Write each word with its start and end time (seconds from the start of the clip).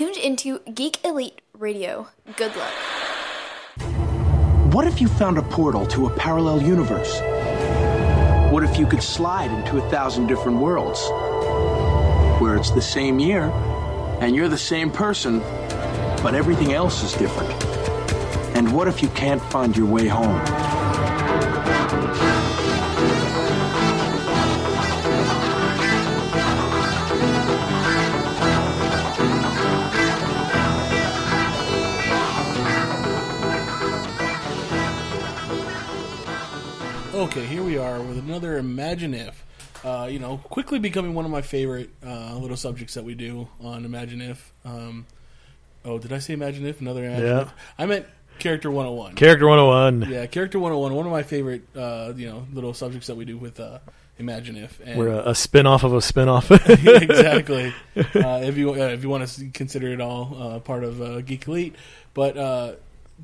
tuned 0.00 0.16
into 0.16 0.60
Geek 0.60 1.04
Elite 1.04 1.42
Radio. 1.52 2.08
Good 2.36 2.56
luck. 2.56 2.72
What 4.72 4.86
if 4.86 4.98
you 4.98 5.08
found 5.08 5.36
a 5.36 5.42
portal 5.42 5.84
to 5.88 6.06
a 6.06 6.10
parallel 6.16 6.62
universe? 6.62 7.20
What 8.50 8.64
if 8.64 8.78
you 8.78 8.86
could 8.86 9.02
slide 9.02 9.50
into 9.50 9.76
a 9.76 9.90
thousand 9.90 10.26
different 10.26 10.58
worlds? 10.58 11.06
Where 12.40 12.56
it's 12.56 12.70
the 12.70 12.80
same 12.80 13.18
year, 13.18 13.50
and 14.22 14.34
you're 14.34 14.48
the 14.48 14.56
same 14.56 14.90
person, 14.90 15.40
but 16.22 16.34
everything 16.34 16.72
else 16.72 17.02
is 17.02 17.12
different? 17.12 17.52
And 18.56 18.72
what 18.72 18.88
if 18.88 19.02
you 19.02 19.10
can't 19.10 19.42
find 19.52 19.76
your 19.76 19.84
way 19.84 20.08
home? 20.08 20.40
Okay, 37.20 37.44
here 37.44 37.62
we 37.62 37.76
are 37.76 38.00
with 38.00 38.16
another 38.16 38.56
Imagine 38.56 39.12
If. 39.12 39.44
Uh, 39.84 40.08
you 40.10 40.18
know, 40.18 40.38
quickly 40.38 40.78
becoming 40.78 41.12
one 41.12 41.26
of 41.26 41.30
my 41.30 41.42
favorite 41.42 41.90
uh, 42.02 42.34
little 42.38 42.56
subjects 42.56 42.94
that 42.94 43.04
we 43.04 43.14
do 43.14 43.46
on 43.60 43.84
Imagine 43.84 44.22
If. 44.22 44.50
Um, 44.64 45.04
oh, 45.84 45.98
did 45.98 46.14
I 46.14 46.18
say 46.18 46.32
Imagine 46.32 46.64
If? 46.64 46.80
Another 46.80 47.04
Imagine 47.04 47.26
Yeah. 47.26 47.40
If? 47.42 47.52
I 47.78 47.84
meant 47.84 48.06
Character 48.38 48.70
101. 48.70 49.16
Character 49.16 49.46
101. 49.46 50.10
yeah, 50.10 50.24
Character 50.28 50.58
101, 50.58 50.94
one 50.94 51.04
of 51.04 51.12
my 51.12 51.22
favorite, 51.22 51.62
uh, 51.76 52.14
you 52.16 52.26
know, 52.26 52.46
little 52.54 52.72
subjects 52.72 53.08
that 53.08 53.16
we 53.16 53.26
do 53.26 53.36
with 53.36 53.60
uh, 53.60 53.80
Imagine 54.18 54.56
If. 54.56 54.80
And 54.82 54.98
We're 54.98 55.08
a, 55.08 55.28
a 55.28 55.34
spin 55.34 55.66
off 55.66 55.84
of 55.84 55.92
a 55.92 56.00
spin 56.00 56.30
off. 56.30 56.50
exactly. 56.70 57.74
Uh, 57.96 58.40
if 58.44 58.56
you 58.56 58.72
uh, 58.72 58.88
if 58.88 59.02
you 59.02 59.10
want 59.10 59.28
to 59.28 59.50
consider 59.50 59.88
it 59.88 60.00
all 60.00 60.36
uh, 60.40 60.58
part 60.60 60.84
of 60.84 61.02
uh, 61.02 61.20
Geek 61.20 61.46
Elite, 61.46 61.76
but 62.14 62.38
uh, 62.38 62.72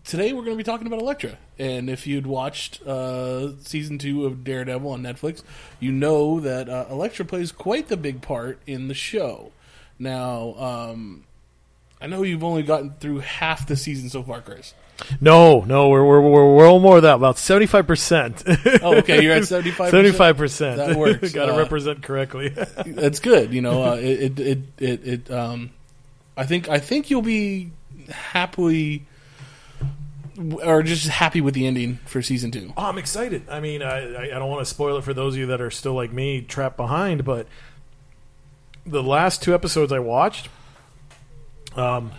today 0.04 0.32
we're 0.32 0.42
going 0.42 0.56
to 0.56 0.58
be 0.58 0.64
talking 0.64 0.86
about 0.86 1.00
Elektra. 1.00 1.38
And 1.58 1.88
if 1.88 2.06
you'd 2.06 2.26
watched 2.26 2.82
uh, 2.86 3.56
season 3.60 3.98
two 3.98 4.26
of 4.26 4.44
Daredevil 4.44 4.90
on 4.90 5.02
Netflix, 5.02 5.42
you 5.80 5.92
know 5.92 6.40
that 6.40 6.68
uh, 6.68 6.86
Elektra 6.90 7.24
plays 7.24 7.52
quite 7.52 7.88
the 7.88 7.96
big 7.96 8.20
part 8.22 8.58
in 8.66 8.88
the 8.88 8.94
show. 8.94 9.52
Now, 9.98 10.54
um, 10.58 11.24
I 12.00 12.06
know 12.06 12.22
you've 12.22 12.44
only 12.44 12.62
gotten 12.62 12.94
through 13.00 13.20
half 13.20 13.66
the 13.66 13.76
season 13.76 14.10
so 14.10 14.22
far, 14.22 14.42
Chris. 14.42 14.74
no, 15.20 15.60
no, 15.60 15.88
we're, 15.88 16.04
we're, 16.04 16.20
we're, 16.20 16.54
we're 16.54 16.66
all 16.68 16.80
more 16.80 16.96
of 16.96 17.02
that, 17.02 17.14
about 17.16 17.36
75%. 17.36 18.80
Oh, 18.82 18.96
okay, 18.96 19.22
you're 19.22 19.32
at 19.34 19.42
75%? 19.44 19.90
75%. 19.90 20.76
That 20.76 20.96
works. 20.96 21.32
Got 21.34 21.46
to 21.46 21.54
Uh, 21.54 21.58
represent 21.58 22.02
correctly. 22.02 22.48
That's 22.86 23.20
good. 23.20 23.52
You 23.54 23.62
know, 23.62 23.82
uh, 23.82 23.94
it, 23.96 24.38
it, 24.38 24.40
it, 24.40 24.58
it, 24.78 25.06
it, 25.08 25.30
um, 25.30 25.70
I 26.36 26.44
think, 26.44 26.68
I 26.68 26.78
think 26.78 27.08
you'll 27.10 27.22
be 27.22 27.70
happily, 28.10 29.06
or 30.38 30.82
just 30.82 31.08
happy 31.08 31.40
with 31.40 31.54
the 31.54 31.66
ending 31.66 31.98
for 32.06 32.22
season 32.22 32.50
two. 32.50 32.72
Oh, 32.76 32.86
I'm 32.86 32.98
excited. 32.98 33.48
I 33.48 33.60
mean, 33.60 33.82
I, 33.82 34.14
I 34.14 34.22
I 34.24 34.38
don't 34.38 34.50
want 34.50 34.60
to 34.60 34.70
spoil 34.70 34.98
it 34.98 35.04
for 35.04 35.14
those 35.14 35.34
of 35.34 35.38
you 35.38 35.46
that 35.46 35.60
are 35.60 35.70
still 35.70 35.94
like 35.94 36.12
me, 36.12 36.42
trapped 36.42 36.76
behind, 36.76 37.24
but 37.24 37.46
the 38.84 39.02
last 39.02 39.42
two 39.42 39.54
episodes 39.54 39.92
I 39.92 39.98
watched, 39.98 40.48
um, 41.74 42.12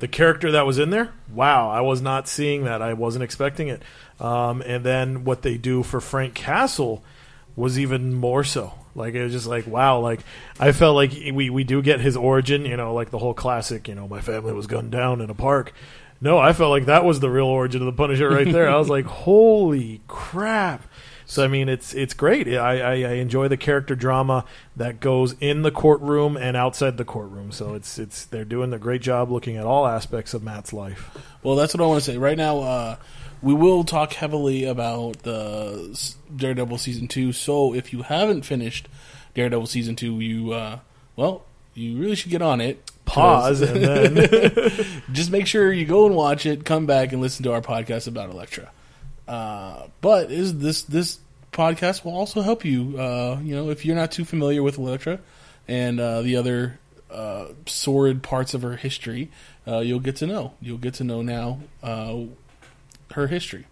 the 0.00 0.08
character 0.08 0.52
that 0.52 0.66
was 0.66 0.78
in 0.78 0.90
there, 0.90 1.12
wow, 1.32 1.70
I 1.70 1.80
was 1.80 2.02
not 2.02 2.28
seeing 2.28 2.64
that. 2.64 2.82
I 2.82 2.92
wasn't 2.92 3.24
expecting 3.24 3.68
it. 3.68 3.82
Um, 4.18 4.62
and 4.62 4.84
then 4.84 5.24
what 5.24 5.42
they 5.42 5.56
do 5.56 5.82
for 5.82 6.00
Frank 6.00 6.34
Castle 6.34 7.02
was 7.56 7.78
even 7.78 8.14
more 8.14 8.44
so. 8.44 8.74
Like 8.94 9.14
it 9.14 9.22
was 9.22 9.32
just 9.32 9.46
like 9.46 9.66
wow, 9.66 10.00
like 10.00 10.20
I 10.58 10.72
felt 10.72 10.96
like 10.96 11.12
we 11.32 11.50
we 11.50 11.64
do 11.64 11.82
get 11.82 12.00
his 12.00 12.16
origin, 12.16 12.64
you 12.64 12.76
know, 12.76 12.94
like 12.94 13.10
the 13.10 13.18
whole 13.18 13.34
classic, 13.34 13.88
you 13.88 13.94
know, 13.94 14.08
my 14.08 14.20
family 14.20 14.52
was 14.52 14.66
gunned 14.66 14.90
down 14.90 15.20
in 15.20 15.30
a 15.30 15.34
park. 15.34 15.72
No, 16.20 16.38
I 16.38 16.52
felt 16.52 16.70
like 16.70 16.84
that 16.84 17.04
was 17.04 17.20
the 17.20 17.30
real 17.30 17.46
origin 17.46 17.80
of 17.80 17.86
the 17.86 17.92
Punisher 17.92 18.28
right 18.28 18.50
there. 18.50 18.68
I 18.68 18.76
was 18.76 18.90
like, 18.90 19.06
holy 19.06 20.02
crap! 20.06 20.84
So 21.24 21.44
I 21.44 21.48
mean, 21.48 21.68
it's 21.68 21.94
it's 21.94 22.12
great. 22.12 22.48
I, 22.48 22.80
I, 22.80 22.92
I 22.92 23.12
enjoy 23.14 23.48
the 23.48 23.56
character 23.56 23.94
drama 23.94 24.44
that 24.76 25.00
goes 25.00 25.34
in 25.40 25.62
the 25.62 25.70
courtroom 25.70 26.36
and 26.36 26.56
outside 26.56 26.96
the 26.96 27.04
courtroom. 27.04 27.52
So 27.52 27.74
it's 27.74 27.98
it's 27.98 28.24
they're 28.24 28.44
doing 28.44 28.72
a 28.72 28.78
great 28.78 29.00
job 29.00 29.30
looking 29.30 29.56
at 29.56 29.64
all 29.64 29.86
aspects 29.86 30.34
of 30.34 30.42
Matt's 30.42 30.72
life. 30.72 31.16
Well, 31.42 31.56
that's 31.56 31.72
what 31.72 31.82
I 31.82 31.86
want 31.86 32.02
to 32.02 32.10
say. 32.10 32.18
Right 32.18 32.36
now, 32.36 32.58
uh, 32.58 32.96
we 33.42 33.54
will 33.54 33.84
talk 33.84 34.12
heavily 34.12 34.64
about 34.64 35.22
the 35.22 36.14
Daredevil 36.34 36.78
season 36.78 37.08
two. 37.08 37.32
So 37.32 37.74
if 37.74 37.92
you 37.92 38.02
haven't 38.02 38.42
finished 38.42 38.88
Daredevil 39.34 39.66
season 39.66 39.96
two, 39.96 40.20
you 40.20 40.52
uh, 40.52 40.80
well, 41.16 41.44
you 41.74 41.98
really 41.98 42.16
should 42.16 42.30
get 42.30 42.42
on 42.42 42.60
it. 42.60 42.90
Pause 43.04 43.62
and 43.62 43.82
then 43.82 44.70
just 45.12 45.30
make 45.30 45.46
sure 45.46 45.72
you 45.72 45.84
go 45.84 46.06
and 46.06 46.14
watch 46.14 46.46
it. 46.46 46.64
Come 46.64 46.86
back 46.86 47.12
and 47.12 47.20
listen 47.20 47.42
to 47.44 47.52
our 47.52 47.60
podcast 47.60 48.06
about 48.06 48.30
Elektra. 48.30 48.70
Uh, 49.26 49.86
but 50.00 50.30
is 50.30 50.58
this 50.58 50.82
this 50.82 51.18
podcast 51.52 52.04
will 52.04 52.14
also 52.14 52.42
help 52.42 52.64
you? 52.64 52.98
Uh, 52.98 53.38
you 53.42 53.54
know, 53.54 53.70
if 53.70 53.84
you're 53.84 53.96
not 53.96 54.12
too 54.12 54.24
familiar 54.24 54.62
with 54.62 54.78
Elektra 54.78 55.18
and 55.66 55.98
uh, 55.98 56.22
the 56.22 56.36
other 56.36 56.78
uh, 57.10 57.46
sordid 57.66 58.22
parts 58.22 58.54
of 58.54 58.62
her 58.62 58.76
history, 58.76 59.30
uh, 59.66 59.78
you'll 59.78 60.00
get 60.00 60.16
to 60.16 60.26
know. 60.26 60.54
You'll 60.60 60.78
get 60.78 60.94
to 60.94 61.04
know 61.04 61.22
now 61.22 61.60
uh, 61.82 62.16
her 63.12 63.26
history. 63.26 63.66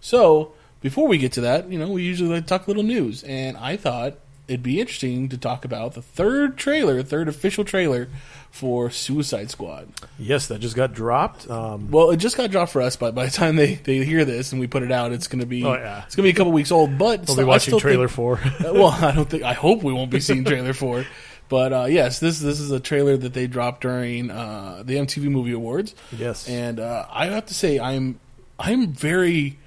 So 0.00 0.52
before 0.80 1.08
we 1.08 1.18
get 1.18 1.32
to 1.32 1.40
that, 1.42 1.70
you 1.70 1.78
know, 1.78 1.88
we 1.90 2.02
usually 2.02 2.30
like 2.30 2.44
to 2.44 2.48
talk 2.48 2.66
a 2.66 2.70
little 2.70 2.82
news, 2.82 3.22
and 3.24 3.56
I 3.56 3.76
thought 3.76 4.14
it'd 4.48 4.62
be 4.62 4.80
interesting 4.80 5.28
to 5.28 5.36
talk 5.38 5.64
about 5.64 5.94
the 5.94 6.02
third 6.02 6.56
trailer, 6.56 7.02
third 7.02 7.28
official 7.28 7.64
trailer 7.64 8.08
for 8.52 8.90
Suicide 8.90 9.50
Squad. 9.50 9.88
yes, 10.18 10.46
that 10.46 10.60
just 10.60 10.76
got 10.76 10.94
dropped. 10.94 11.50
Um, 11.50 11.90
Well, 11.90 12.10
it 12.10 12.18
just 12.18 12.36
got 12.36 12.50
dropped 12.50 12.72
for 12.72 12.80
us, 12.80 12.96
but 12.96 13.14
by 13.14 13.26
the 13.26 13.32
time 13.32 13.56
they, 13.56 13.74
they 13.74 14.04
hear 14.04 14.24
this 14.24 14.52
and 14.52 14.60
we 14.60 14.66
put 14.66 14.82
it 14.82 14.92
out, 14.92 15.12
it's 15.12 15.26
gonna 15.26 15.46
be 15.46 15.64
Oh, 15.64 15.74
yeah. 15.74 16.04
it's 16.06 16.14
gonna 16.14 16.24
be 16.26 16.30
a 16.30 16.34
couple 16.34 16.52
weeks 16.52 16.70
old. 16.70 16.96
But 16.96 17.18
we'll 17.20 17.24
still- 17.26 17.36
be 17.36 17.44
watching 17.44 17.78
trailer 17.80 18.08
think- 18.08 18.14
four. 18.16 18.36
Uh, 18.66 18.72
well, 18.72 18.86
I 18.90 19.12
don't 19.12 19.28
think. 19.28 19.42
I 19.42 19.52
hope 19.52 19.82
we 19.82 19.92
won't 19.92 20.10
be 20.10 20.20
seeing 20.20 20.44
trailer 20.44 20.72
it. 21.00 21.06
But 21.48 21.72
uh, 21.72 21.84
yes, 21.84 22.18
this 22.18 22.38
this 22.40 22.58
is 22.60 22.70
a 22.70 22.80
trailer 22.80 23.16
that 23.16 23.32
they 23.34 23.46
dropped 23.46 23.82
during 23.82 24.30
uh, 24.30 24.82
the 24.84 24.94
MTV 24.96 25.24
Movie 25.28 25.52
Awards. 25.52 25.94
Yes. 26.16 26.48
and 26.48 26.80
uh, 26.80 27.06
I 27.10 27.26
have 27.26 27.46
to 27.46 27.54
say 27.54 27.78
I'm 27.78 28.18
I'm 28.58 28.92
very 28.92 29.58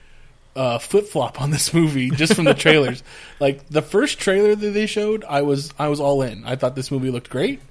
uh, 0.56 0.80
flip 0.80 1.08
flop 1.08 1.42
on 1.42 1.52
this 1.52 1.74
movie 1.74 2.10
just 2.10 2.36
from 2.36 2.46
the 2.46 2.54
trailers. 2.54 3.04
like 3.40 3.68
the 3.70 3.82
first 3.82 4.20
trailer 4.20 4.56
that 4.56 4.72
they 4.72 4.86
showed, 4.86 5.24
I 5.24 5.42
was 5.42 5.74
I 5.80 5.88
was 5.88 6.00
all 6.00 6.22
in. 6.22 6.44
I 6.46 6.56
thought 6.56 6.76
this 6.76 6.92
movie 6.92 7.12
looked 7.12 7.30
great. 7.30 7.62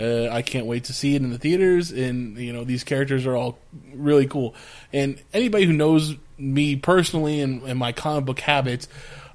Uh, 0.00 0.28
I 0.28 0.42
can't 0.42 0.66
wait 0.66 0.84
to 0.84 0.92
see 0.92 1.16
it 1.16 1.22
in 1.22 1.30
the 1.30 1.38
theaters, 1.38 1.90
and 1.90 2.38
you 2.38 2.52
know 2.52 2.64
these 2.64 2.84
characters 2.84 3.26
are 3.26 3.36
all 3.36 3.58
really 3.92 4.26
cool. 4.26 4.54
And 4.92 5.20
anybody 5.32 5.64
who 5.64 5.72
knows 5.72 6.14
me 6.38 6.76
personally 6.76 7.40
and, 7.40 7.62
and 7.64 7.78
my 7.78 7.90
comic 7.90 8.24
book 8.24 8.38
habits, 8.38 8.86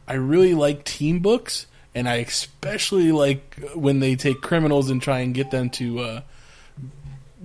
I 0.07 0.13
really 0.13 0.53
like 0.53 0.85
team 0.85 1.19
books, 1.19 1.67
and 1.93 2.07
I 2.07 2.15
especially 2.15 3.11
like 3.11 3.59
when 3.75 3.99
they 3.99 4.15
take 4.15 4.41
criminals 4.41 4.89
and 4.89 5.01
try 5.01 5.19
and 5.19 5.33
get 5.33 5.51
them 5.51 5.69
to 5.71 5.99
uh, 5.99 6.21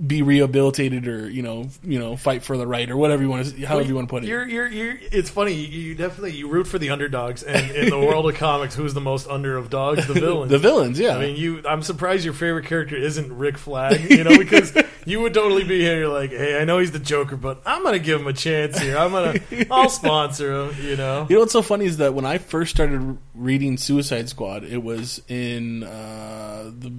be 0.05 0.21
rehabilitated 0.21 1.07
or 1.07 1.29
you 1.29 1.41
know 1.41 1.67
you 1.83 1.99
know 1.99 2.15
fight 2.15 2.43
for 2.43 2.57
the 2.57 2.65
right 2.65 2.89
or 2.89 2.95
whatever 2.95 3.21
you 3.21 3.29
want 3.29 3.45
to 3.45 3.65
however 3.65 3.87
you 3.87 3.95
want 3.95 4.07
to 4.07 4.11
put 4.11 4.23
it. 4.23 4.27
You're, 4.27 4.47
you're, 4.47 4.67
you're, 4.67 4.97
it's 5.11 5.29
funny. 5.29 5.53
You, 5.53 5.81
you 5.81 5.95
definitely 5.95 6.31
you 6.31 6.47
root 6.47 6.67
for 6.67 6.79
the 6.79 6.89
underdogs, 6.89 7.43
and 7.43 7.71
in 7.71 7.89
the 7.89 7.99
world 8.05 8.29
of 8.29 8.35
comics, 8.35 8.75
who's 8.75 8.93
the 8.93 9.01
most 9.01 9.27
under 9.27 9.57
of 9.57 9.69
dogs? 9.69 10.07
The 10.07 10.13
villains. 10.19 10.51
the 10.51 10.57
villains, 10.57 10.99
yeah. 10.99 11.17
I 11.17 11.19
mean, 11.19 11.35
you. 11.35 11.61
I'm 11.67 11.81
surprised 11.81 12.23
your 12.23 12.33
favorite 12.33 12.65
character 12.65 12.95
isn't 12.95 13.37
Rick 13.37 13.57
Flag. 13.57 13.99
You 14.19 14.23
know, 14.23 14.37
because 14.37 14.75
you 15.05 15.21
would 15.21 15.33
totally 15.33 15.63
be 15.63 15.79
here. 15.79 15.99
You're 15.99 16.09
like, 16.09 16.31
hey, 16.31 16.59
I 16.59 16.65
know 16.65 16.79
he's 16.79 16.91
the 16.91 16.99
Joker, 16.99 17.37
but 17.37 17.61
I'm 17.65 17.83
gonna 17.83 17.99
give 17.99 18.19
him 18.19 18.27
a 18.27 18.33
chance 18.33 18.77
here. 18.79 18.97
I'm 18.97 19.11
gonna, 19.11 19.39
I'll 19.71 19.89
sponsor 19.89 20.63
him. 20.63 20.75
You 20.83 20.95
know. 20.97 21.27
You 21.29 21.35
know 21.35 21.41
what's 21.41 21.53
so 21.53 21.61
funny 21.61 21.85
is 21.85 21.97
that 21.97 22.13
when 22.13 22.25
I 22.25 22.37
first 22.37 22.71
started 22.75 23.17
reading 23.35 23.77
Suicide 23.77 24.29
Squad, 24.29 24.63
it 24.63 24.79
was 24.83 25.21
in 25.27 25.83
uh, 25.83 26.71
the 26.77 26.89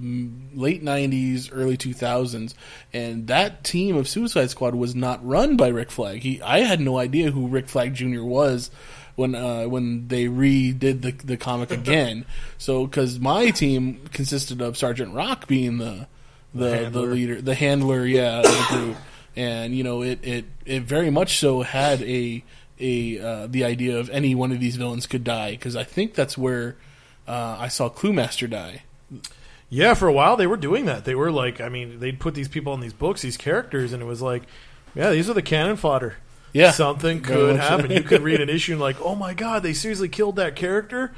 late 0.53 0.83
'90s, 0.83 1.49
early 1.51 1.77
2000s, 1.77 2.53
and 2.93 3.27
that 3.27 3.63
team 3.63 3.95
of 3.95 4.07
Suicide 4.07 4.49
Squad 4.49 4.75
was 4.75 4.95
not 4.95 5.25
run 5.25 5.55
by 5.57 5.69
Rick 5.69 5.91
Flag. 5.91 6.21
He, 6.21 6.41
I 6.41 6.59
had 6.59 6.81
no 6.81 6.97
idea 6.97 7.31
who 7.31 7.47
Rick 7.47 7.69
Flag 7.69 7.93
Jr. 7.93 8.23
was 8.23 8.69
when 9.15 9.35
uh, 9.35 9.65
when 9.65 10.07
they 10.07 10.25
redid 10.25 11.01
the 11.01 11.11
the 11.11 11.37
comic 11.37 11.71
again. 11.81 12.25
so, 12.57 12.85
because 12.85 13.19
my 13.19 13.51
team 13.51 14.01
consisted 14.11 14.61
of 14.61 14.77
Sergeant 14.77 15.13
Rock 15.13 15.47
being 15.47 15.77
the 15.77 16.07
the 16.53 16.65
the, 16.65 16.77
handler. 16.77 17.13
leader, 17.13 17.41
the 17.41 17.55
handler, 17.55 18.05
yeah, 18.05 18.39
of 18.39 18.43
the 18.43 18.65
group, 18.69 18.97
and 19.35 19.75
you 19.75 19.83
know 19.83 20.01
it 20.01 20.19
it 20.23 20.45
it 20.65 20.83
very 20.83 21.09
much 21.09 21.37
so 21.39 21.61
had 21.61 22.01
a 22.01 22.43
a 22.79 23.19
uh, 23.19 23.47
the 23.47 23.63
idea 23.63 23.99
of 23.99 24.09
any 24.09 24.35
one 24.35 24.51
of 24.51 24.59
these 24.59 24.75
villains 24.75 25.07
could 25.07 25.23
die 25.23 25.51
because 25.51 25.75
I 25.75 25.83
think 25.83 26.13
that's 26.13 26.37
where 26.37 26.75
uh, 27.27 27.57
I 27.59 27.67
saw 27.67 27.89
Cluemaster 27.89 28.49
die. 28.49 28.83
Yeah, 29.73 29.93
for 29.93 30.07
a 30.09 30.13
while 30.13 30.35
they 30.35 30.47
were 30.47 30.57
doing 30.57 30.85
that. 30.85 31.05
They 31.05 31.15
were 31.15 31.31
like, 31.31 31.61
I 31.61 31.69
mean, 31.69 31.99
they'd 31.99 32.19
put 32.19 32.35
these 32.35 32.49
people 32.49 32.73
in 32.73 32.81
these 32.81 32.91
books, 32.93 33.21
these 33.21 33.37
characters, 33.37 33.93
and 33.93 34.03
it 34.03 34.05
was 34.05 34.21
like, 34.21 34.43
yeah, 34.93 35.09
these 35.11 35.29
are 35.29 35.33
the 35.33 35.41
cannon 35.41 35.77
fodder. 35.77 36.15
Yeah. 36.53 36.71
something 36.71 37.21
could 37.21 37.55
happen. 37.55 37.89
you 37.89 38.03
could 38.03 38.21
read 38.21 38.41
an 38.41 38.49
issue 38.57 38.73
and 38.73 38.81
like, 38.81 38.97
oh 39.01 39.15
my 39.15 39.33
god, 39.33 39.63
they 39.63 39.71
seriously 39.71 40.09
killed 40.09 40.35
that 40.35 40.57
character. 40.57 41.13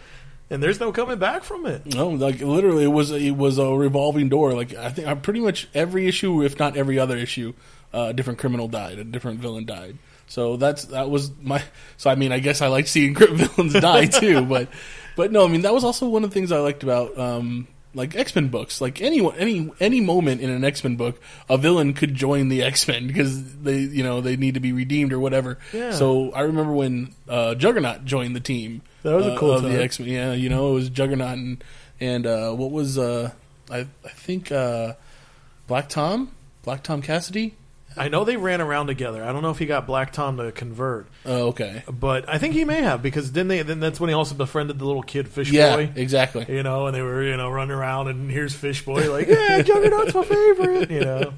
and 0.52 0.62
there's 0.62 0.80
no 0.80 0.92
coming 0.92 1.18
back 1.18 1.44
from 1.44 1.66
it. 1.66 1.96
No, 1.96 2.10
like 2.10 2.40
literally, 2.42 2.84
it 2.84 2.92
was 2.92 3.10
it 3.10 3.36
was 3.36 3.58
a 3.58 3.66
revolving 3.66 4.30
door. 4.30 4.54
Like 4.54 4.76
I 4.76 4.92
think, 4.92 5.08
I'm 5.08 5.22
pretty 5.22 5.40
much 5.40 5.68
every 5.74 6.08
issue, 6.08 6.44
if 6.44 6.60
not 6.60 6.78
every 6.78 7.00
other 7.00 7.18
issue, 7.18 7.54
uh, 7.92 8.10
a 8.10 8.14
different 8.14 8.38
criminal 8.38 8.68
died, 8.68 9.00
a 9.00 9.04
different 9.04 9.40
villain 9.40 9.66
died. 9.66 9.98
So 10.28 10.56
that's 10.58 10.86
that 10.86 11.10
was 11.10 11.32
my. 11.42 11.64
So 11.98 12.12
I 12.12 12.16
mean, 12.16 12.32
I 12.32 12.38
guess 12.38 12.62
I 12.62 12.68
like 12.68 12.86
seeing 12.86 13.16
villains 13.16 13.74
die 13.74 14.06
too, 14.06 14.46
but 14.46 14.68
but 15.16 15.32
no, 15.32 15.44
I 15.44 15.48
mean 15.48 15.62
that 15.62 15.74
was 15.74 15.84
also 15.84 16.08
one 16.08 16.24
of 16.24 16.30
the 16.30 16.34
things 16.36 16.52
I 16.52 16.60
liked 16.60 16.84
about 16.84 17.18
um, 17.18 17.68
like 17.94 18.16
X 18.16 18.36
Men 18.36 18.50
books. 18.50 18.82
Like 18.82 19.02
any 19.02 19.26
any 19.38 19.72
any 19.80 20.02
moment 20.02 20.42
in 20.42 20.50
an 20.50 20.64
X 20.64 20.84
Men 20.84 20.96
book, 20.96 21.22
a 21.50 21.58
villain 21.58 21.94
could 21.94 22.16
join 22.16 22.50
the 22.50 22.64
X 22.64 22.88
Men 22.88 23.08
because 23.08 23.56
they 23.58 23.80
you 23.80 24.04
know 24.04 24.22
they 24.22 24.36
need 24.36 24.56
to 24.56 24.60
be 24.60 24.72
redeemed 24.74 25.14
or 25.14 25.20
whatever. 25.20 25.58
Yeah. 25.72 25.92
So 25.92 26.32
I 26.32 26.42
remember 26.42 26.74
when 26.74 27.14
uh, 27.28 27.56
Juggernaut 27.56 28.06
joined 28.06 28.36
the 28.36 28.40
team. 28.40 28.82
That 29.04 29.16
was 29.16 29.26
a 29.26 29.34
uh, 29.34 29.38
cool 29.38 29.54
of 29.54 29.62
time. 29.64 29.74
the 29.74 29.84
X 29.84 30.00
Men. 30.00 30.10
Yeah, 30.10 30.34
you 30.34 30.50
know 30.50 30.72
it 30.72 30.74
was 30.76 30.90
Juggernaut 30.90 31.38
and 31.38 31.64
and 32.00 32.26
uh, 32.26 32.54
what 32.54 32.72
was 32.72 32.98
uh, 32.98 33.32
I 33.70 33.80
I 34.04 34.10
think 34.10 34.52
uh, 34.52 34.94
Black 35.68 35.90
Tom 35.90 36.32
Black 36.64 36.84
Tom 36.84 37.02
Cassidy. 37.02 37.56
I 37.98 38.08
know 38.10 38.24
they 38.24 38.38
ran 38.38 38.62
around 38.62 38.88
together. 38.88 39.24
I 39.24 39.32
don't 39.32 39.42
know 39.42 39.50
if 39.52 39.60
he 39.60 39.66
got 39.66 39.86
Black 39.88 40.12
Tom 40.14 40.38
to 40.38 40.52
convert, 40.52 41.08
Oh, 41.26 41.48
okay. 41.50 41.84
but 41.92 42.28
I 42.28 42.38
think 42.38 42.54
he 42.54 42.66
may 42.66 42.82
have 42.82 43.02
because 43.04 43.32
then 43.32 43.48
they 43.48 43.62
then 43.62 43.80
that's 43.80 44.00
when 44.00 44.10
he 44.10 44.14
also 44.14 44.36
befriended 44.36 44.80
the 44.80 44.86
little 44.86 45.04
kid 45.04 45.28
Fish 45.28 45.52
Yeah, 45.52 45.76
Boy. 45.76 45.92
exactly. 45.96 46.46
You 46.50 46.64
know, 46.64 46.88
and 46.88 46.96
they 46.96 47.02
were 47.02 47.24
you 47.24 47.38
know 47.38 47.50
running 47.50 47.76
around, 47.76 48.08
and 48.08 48.30
here's 48.32 48.54
Fish 48.56 48.84
Boy 48.86 49.12
like, 49.12 49.28
yeah, 49.28 49.62
Juggernaut's 49.64 50.14
my 50.14 50.24
favorite. 50.24 50.92
You 50.92 51.02
know, 51.02 51.34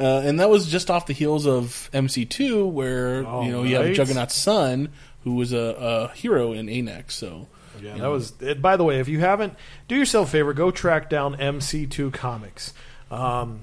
Uh, 0.00 0.22
and 0.24 0.40
that 0.40 0.48
was 0.50 0.66
just 0.66 0.90
off 0.90 1.06
the 1.06 1.12
heels 1.12 1.46
of 1.46 1.88
MC2, 1.92 2.70
where 2.70 3.18
you 3.22 3.52
know 3.52 3.62
you 3.62 3.76
have. 3.76 3.92
Juggernaut's 3.94 4.34
son, 4.34 4.88
who 5.24 5.34
was 5.36 5.52
a, 5.52 6.10
a 6.10 6.16
hero 6.16 6.52
in 6.52 6.68
A-Next. 6.68 7.14
So 7.16 7.46
Yeah, 7.80 7.96
that 7.98 8.08
was. 8.08 8.32
It, 8.40 8.60
by 8.60 8.76
the 8.76 8.84
way, 8.84 8.98
if 9.00 9.08
you 9.08 9.20
haven't, 9.20 9.54
do 9.88 9.94
yourself 9.94 10.28
a 10.28 10.30
favor. 10.32 10.52
Go 10.54 10.70
track 10.70 11.08
down 11.08 11.36
MC2 11.36 12.12
Comics. 12.12 12.72
Um, 13.10 13.60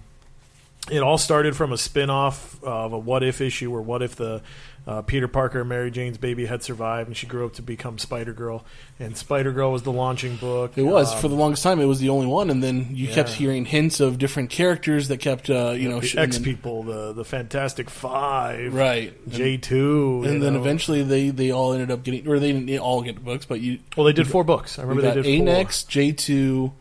it 0.92 1.00
all 1.04 1.18
started 1.18 1.56
from 1.56 1.72
a 1.72 1.78
spin-off 1.78 2.62
of 2.64 2.94
a 2.94 2.98
what 2.98 3.24
if 3.24 3.42
issue, 3.42 3.72
or 3.74 3.82
what 3.82 4.02
if 4.02 4.16
the 4.16 4.42
uh, 4.88 5.02
Peter 5.04 5.28
Parker 5.28 5.60
and 5.60 5.70
Mary 5.70 5.92
Jane's 5.92 6.18
baby 6.18 6.46
had 6.48 6.64
survived, 6.64 7.08
and 7.08 7.16
she 7.16 7.28
grew 7.28 7.46
up 7.46 7.54
to 7.54 7.62
become 7.62 8.00
Spider 8.00 8.34
Girl, 8.34 8.66
and 9.00 9.16
Spider 9.16 9.52
Girl 9.52 9.72
was 9.72 9.84
the 9.84 9.92
launching 9.92 10.38
book. 10.38 10.72
it 10.78 10.82
was 10.84 11.14
Um, 11.14 11.22
for 11.22 11.28
the 11.28 11.36
longest 11.36 11.62
time. 11.62 11.80
It 11.80 11.86
was 11.86 12.00
the 12.00 12.10
only 12.10 12.26
one, 12.26 12.50
and 12.50 12.64
then 12.64 12.88
you 12.92 13.08
kept 13.10 13.30
hearing 13.30 13.66
hints 13.66 14.00
of 14.00 14.18
different 14.18 14.50
characters 14.50 15.10
that 15.10 15.18
kept 15.18 15.50
uh, 15.50 15.72
you 15.78 15.90
know 15.90 16.00
the 16.00 16.10
and 16.12 16.20
X 16.20 16.38
then- 16.38 16.44
people, 16.44 16.84
the 16.84 17.14
the 17.14 17.26
Fantastic 17.26 17.90
Five, 17.90 18.74
right. 18.74 19.14
J 19.30 19.58
two, 19.58 20.24
and 20.26 20.42
then 20.42 20.56
eventually 20.56 21.04
they, 21.04 21.30
they 21.30 21.52
all 21.52 21.74
ended 21.74 21.92
up 21.92 22.04
getting, 22.04 22.28
or 22.28 22.40
they 22.40 22.52
didn't 22.52 22.80
all 22.80 23.02
get 23.04 23.24
books, 23.24 23.46
but 23.46 23.60
you 23.62 23.80
well, 23.96 24.06
they 24.06 24.14
did 24.14 24.28
four 24.28 24.44
books. 24.44 24.80
I 24.80 24.84
remember 24.84 25.02
they 25.04 25.14
did 25.22 25.26
four. 25.26 25.34
A-Next, 25.34 25.88
J 25.90 26.14
two, 26.14 26.72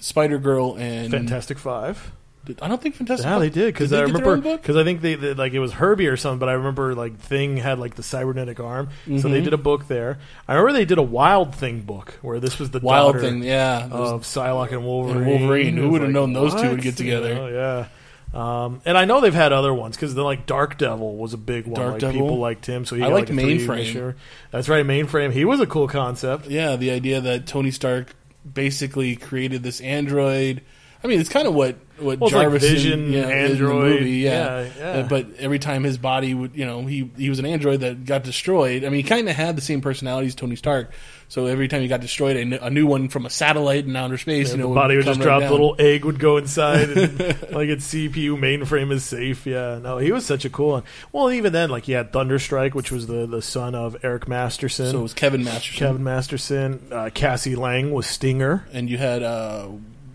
Spider 0.00 0.38
Girl, 0.38 0.76
and 0.78 1.10
Fantastic 1.10 1.58
Five. 1.58 2.12
I 2.60 2.68
don't 2.68 2.82
think 2.82 2.94
Fantastic. 2.96 3.24
Yeah, 3.26 3.38
they 3.38 3.50
did 3.50 3.72
because 3.72 3.92
I 3.92 4.02
remember 4.02 4.36
because 4.36 4.76
I 4.76 4.84
think 4.84 5.00
they, 5.00 5.14
they 5.14 5.34
like 5.34 5.52
it 5.52 5.58
was 5.60 5.72
Herbie 5.72 6.06
or 6.08 6.16
something, 6.16 6.38
but 6.38 6.48
I 6.48 6.52
remember 6.52 6.94
like 6.94 7.18
Thing 7.18 7.56
had 7.56 7.78
like 7.78 7.94
the 7.94 8.02
cybernetic 8.02 8.60
arm, 8.60 8.88
so 9.06 9.10
Mm-hmm. 9.12 9.30
they 9.32 9.40
did 9.40 9.52
a 9.54 9.58
book 9.58 9.88
there. 9.88 10.18
I 10.46 10.54
remember 10.54 10.72
they 10.78 10.84
did 10.84 10.98
a 10.98 11.02
Wild 11.02 11.54
Thing 11.54 11.80
book 11.82 12.18
where 12.22 12.40
this 12.40 12.58
was 12.58 12.70
the 12.70 12.80
Wild 12.80 13.20
thing, 13.20 13.42
yeah. 13.42 13.88
Of 13.90 14.22
Psylocke 14.22 14.72
and 14.72 14.84
Wolverine. 14.84 15.16
And 15.16 15.26
Wolverine. 15.26 15.76
Who 15.76 15.88
would've 15.90 16.10
known 16.10 16.32
those 16.32 16.54
two 16.54 16.70
would 16.70 16.82
get 16.82 16.96
together? 16.96 17.28
You 17.30 17.34
know, 17.34 17.48
yeah. 17.48 17.86
Um, 18.34 18.80
and 18.84 18.98
I 18.98 19.04
know 19.04 19.20
they've 19.20 19.32
had 19.32 19.52
other 19.52 19.72
ones 19.72 19.94
because 19.96 20.14
the 20.14 20.24
like 20.24 20.44
Dark 20.44 20.76
Devil 20.76 21.16
was 21.16 21.34
a 21.34 21.38
big 21.38 21.66
one. 21.66 21.80
Dark 21.80 21.92
like 21.92 22.00
Devil? 22.00 22.20
people 22.20 22.38
liked 22.38 22.66
him, 22.66 22.84
so 22.84 22.96
he 22.96 23.02
I 23.02 23.06
got, 23.08 23.14
liked 23.14 23.30
like, 23.30 23.38
Mainframe. 23.38 23.78
issue. 23.78 24.12
That's 24.50 24.68
right, 24.68 24.84
Mainframe. 24.84 25.32
He 25.32 25.44
was 25.44 25.60
a 25.60 25.66
cool 25.66 25.86
concept. 25.86 26.48
Yeah, 26.48 26.74
the 26.74 26.90
idea 26.90 27.20
that 27.20 27.46
Tony 27.46 27.70
Stark 27.70 28.08
basically 28.52 29.14
created 29.16 29.62
this 29.62 29.80
android. 29.80 30.62
I 31.04 31.06
mean, 31.08 31.20
it's 31.20 31.28
kind 31.28 31.46
of 31.46 31.54
what 31.54 31.76
what 31.98 32.18
Well, 32.18 32.30
like 32.30 32.42
Jarvis 32.42 32.64
in- 32.64 32.70
Vision, 32.72 33.12
yeah, 33.12 33.22
in 33.22 33.28
the 33.28 33.34
android, 33.34 34.00
movie, 34.00 34.10
yeah. 34.12 34.62
yeah, 34.62 34.68
yeah. 34.78 34.84
Uh, 35.00 35.02
But 35.08 35.26
every 35.38 35.58
time 35.60 35.84
his 35.84 35.96
body 35.96 36.34
would, 36.34 36.56
you 36.56 36.64
know, 36.64 36.84
he 36.86 37.10
he 37.16 37.28
was 37.28 37.38
an 37.38 37.46
android 37.46 37.80
that 37.80 38.04
got 38.04 38.24
destroyed. 38.24 38.84
I 38.84 38.88
mean, 38.88 38.96
he 38.96 39.02
kind 39.02 39.28
of 39.28 39.36
had 39.36 39.54
the 39.56 39.60
same 39.62 39.80
personality 39.80 40.26
as 40.28 40.34
Tony 40.34 40.56
Stark. 40.56 40.90
So 41.28 41.46
every 41.46 41.68
time 41.68 41.80
he 41.82 41.88
got 41.88 42.00
destroyed, 42.00 42.36
a, 42.36 42.40
n- 42.40 42.58
a 42.60 42.70
new 42.70 42.86
one 42.86 43.08
from 43.08 43.26
a 43.26 43.30
satellite 43.30 43.86
in 43.86 43.96
outer 43.96 44.18
space, 44.18 44.52
you 44.52 44.58
know, 44.58 44.68
the 44.68 44.74
body 44.74 44.96
would 44.96 45.04
come 45.04 45.14
just 45.14 45.20
right 45.20 45.24
drop. 45.24 45.40
down. 45.40 45.48
The 45.48 45.52
little 45.54 45.76
egg 45.78 46.04
would 46.04 46.18
go 46.18 46.36
inside, 46.36 46.90
and 46.90 47.18
like 47.52 47.68
its 47.68 47.92
CPU 47.92 48.36
mainframe 48.38 48.90
is 48.92 49.04
safe. 49.04 49.46
Yeah, 49.46 49.78
no, 49.82 49.98
he 49.98 50.10
was 50.10 50.24
such 50.26 50.44
a 50.44 50.50
cool 50.50 50.70
one. 50.72 50.82
Well, 51.12 51.30
even 51.30 51.52
then, 51.52 51.70
like 51.70 51.84
he 51.84 51.92
had 51.92 52.12
Thunderstrike, 52.12 52.74
which 52.74 52.90
was 52.90 53.06
the 53.06 53.26
the 53.26 53.42
son 53.42 53.74
of 53.74 53.96
Eric 54.02 54.26
Masterson. 54.26 54.90
So 54.90 54.98
it 54.98 55.02
was 55.02 55.14
Kevin 55.14 55.44
Masterson, 55.44 55.78
Kevin 55.86 56.02
Masterson, 56.04 56.80
uh, 56.90 57.10
Cassie 57.14 57.56
Lang 57.56 57.92
was 57.92 58.06
Stinger. 58.06 58.66
and 58.72 58.88
you 58.90 58.98
had 58.98 59.22
uh, 59.22 59.68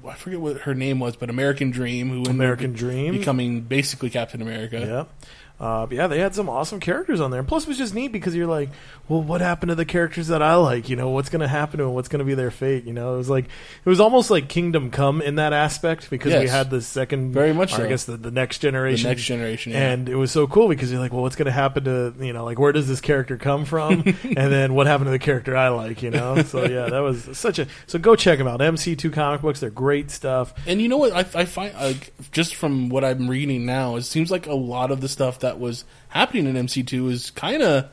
I 0.09 0.15
forget 0.15 0.39
what 0.39 0.57
her 0.61 0.73
name 0.73 0.99
was, 0.99 1.15
but 1.15 1.29
American 1.29 1.71
Dream, 1.71 2.09
who 2.09 2.17
ended 2.17 2.31
American 2.35 2.73
Dream. 2.73 3.17
becoming 3.17 3.61
basically 3.61 4.09
Captain 4.09 4.41
America. 4.41 4.79
Yeah. 4.79 5.27
Uh, 5.59 5.85
but 5.85 5.95
yeah, 5.97 6.07
they 6.07 6.19
had 6.19 6.33
some 6.33 6.47
awesome 6.47 6.79
characters 6.79 7.19
on 7.19 7.31
there. 7.31 7.39
And 7.39 7.47
plus, 7.47 7.63
it 7.63 7.67
was 7.67 7.77
just 7.77 7.93
neat 7.93 8.13
because 8.13 8.33
you're 8.33 8.47
like, 8.47 8.69
well, 9.09 9.21
what 9.21 9.41
happened 9.41 9.69
to 9.69 9.75
the 9.75 9.83
characters 9.83 10.27
that 10.27 10.41
I 10.41 10.55
like? 10.55 10.87
You 10.87 10.95
know, 10.95 11.09
what's 11.09 11.27
going 11.29 11.41
to 11.41 11.47
happen 11.49 11.79
to 11.79 11.83
them? 11.85 11.93
What's 11.93 12.07
going 12.07 12.19
to 12.19 12.25
be 12.25 12.33
their 12.33 12.49
fate? 12.51 12.85
You 12.85 12.93
know, 12.93 13.15
it 13.15 13.17
was 13.17 13.29
like, 13.29 13.45
it 13.45 13.89
was 13.89 13.99
almost 13.99 14.31
like 14.31 14.47
Kingdom 14.47 14.89
Come 14.89 15.21
in 15.21 15.35
that 15.35 15.51
aspect 15.51 16.09
because 16.09 16.31
we 16.33 16.39
Yes. 16.43 16.51
had 16.51 16.69
the 16.69 16.81
second, 16.81 17.33
Very 17.33 17.51
much 17.53 17.73
or 17.73 17.77
so. 17.77 17.83
I 17.83 17.87
guess 17.89 18.05
the, 18.05 18.15
the 18.15 18.31
next 18.31 18.59
The 18.59 18.67
generation. 18.67 19.09
next 19.09 19.23
generation, 19.23 19.73
yeah. 19.73 19.91
And 19.91 20.07
it 20.07 20.15
was 20.15 20.31
so 20.31 20.47
cool 20.47 20.69
because 20.69 20.91
you're 20.91 21.01
like, 21.01 21.11
well, 21.11 21.23
what's 21.23 21.35
going 21.35 21.47
to 21.47 21.51
happen 21.51 21.83
to, 21.83 22.13
you 22.21 22.31
know, 22.31 22.45
like, 22.45 22.57
where 22.57 22.71
does 22.71 22.87
this 22.87 23.01
character 23.01 23.35
come 23.37 23.65
from? 23.65 24.01
and 24.23 24.35
then 24.53 24.73
what 24.75 24.87
happened 24.87 25.07
to 25.07 25.11
the 25.11 25.19
character 25.19 25.57
I 25.57 25.67
like, 25.69 26.01
you 26.01 26.11
know? 26.11 26.41
So 26.43 26.63
yeah, 26.65 26.87
that 26.89 26.99
was 26.99 27.37
such 27.37 27.59
a, 27.59 27.67
so 27.87 27.99
go 27.99 28.15
check 28.15 28.37
them 28.37 28.47
out. 28.47 28.61
MC2 28.61 29.11
comic 29.11 29.41
books, 29.41 29.59
they're 29.59 29.69
great 29.69 30.09
stuff. 30.09 30.53
And 30.67 30.81
you 30.81 30.87
know 30.87 30.97
what? 30.97 31.11
I, 31.11 31.41
I 31.41 31.43
find 31.45 31.73
like 31.75 32.13
just 32.31 32.55
from 32.55 32.87
what 32.87 33.03
I'm 33.03 33.29
reading 33.29 33.65
now, 33.65 33.97
it 33.97 34.03
seems 34.03 34.31
like 34.31 34.47
a 34.47 34.53
lot 34.53 34.91
of 34.91 35.01
the 35.01 35.09
stuff 35.09 35.39
that 35.39 35.48
was 35.57 35.85
happening 36.09 36.45
in 36.45 36.55
MC2 36.67 37.09
is 37.11 37.31
kind 37.31 37.63
of 37.63 37.85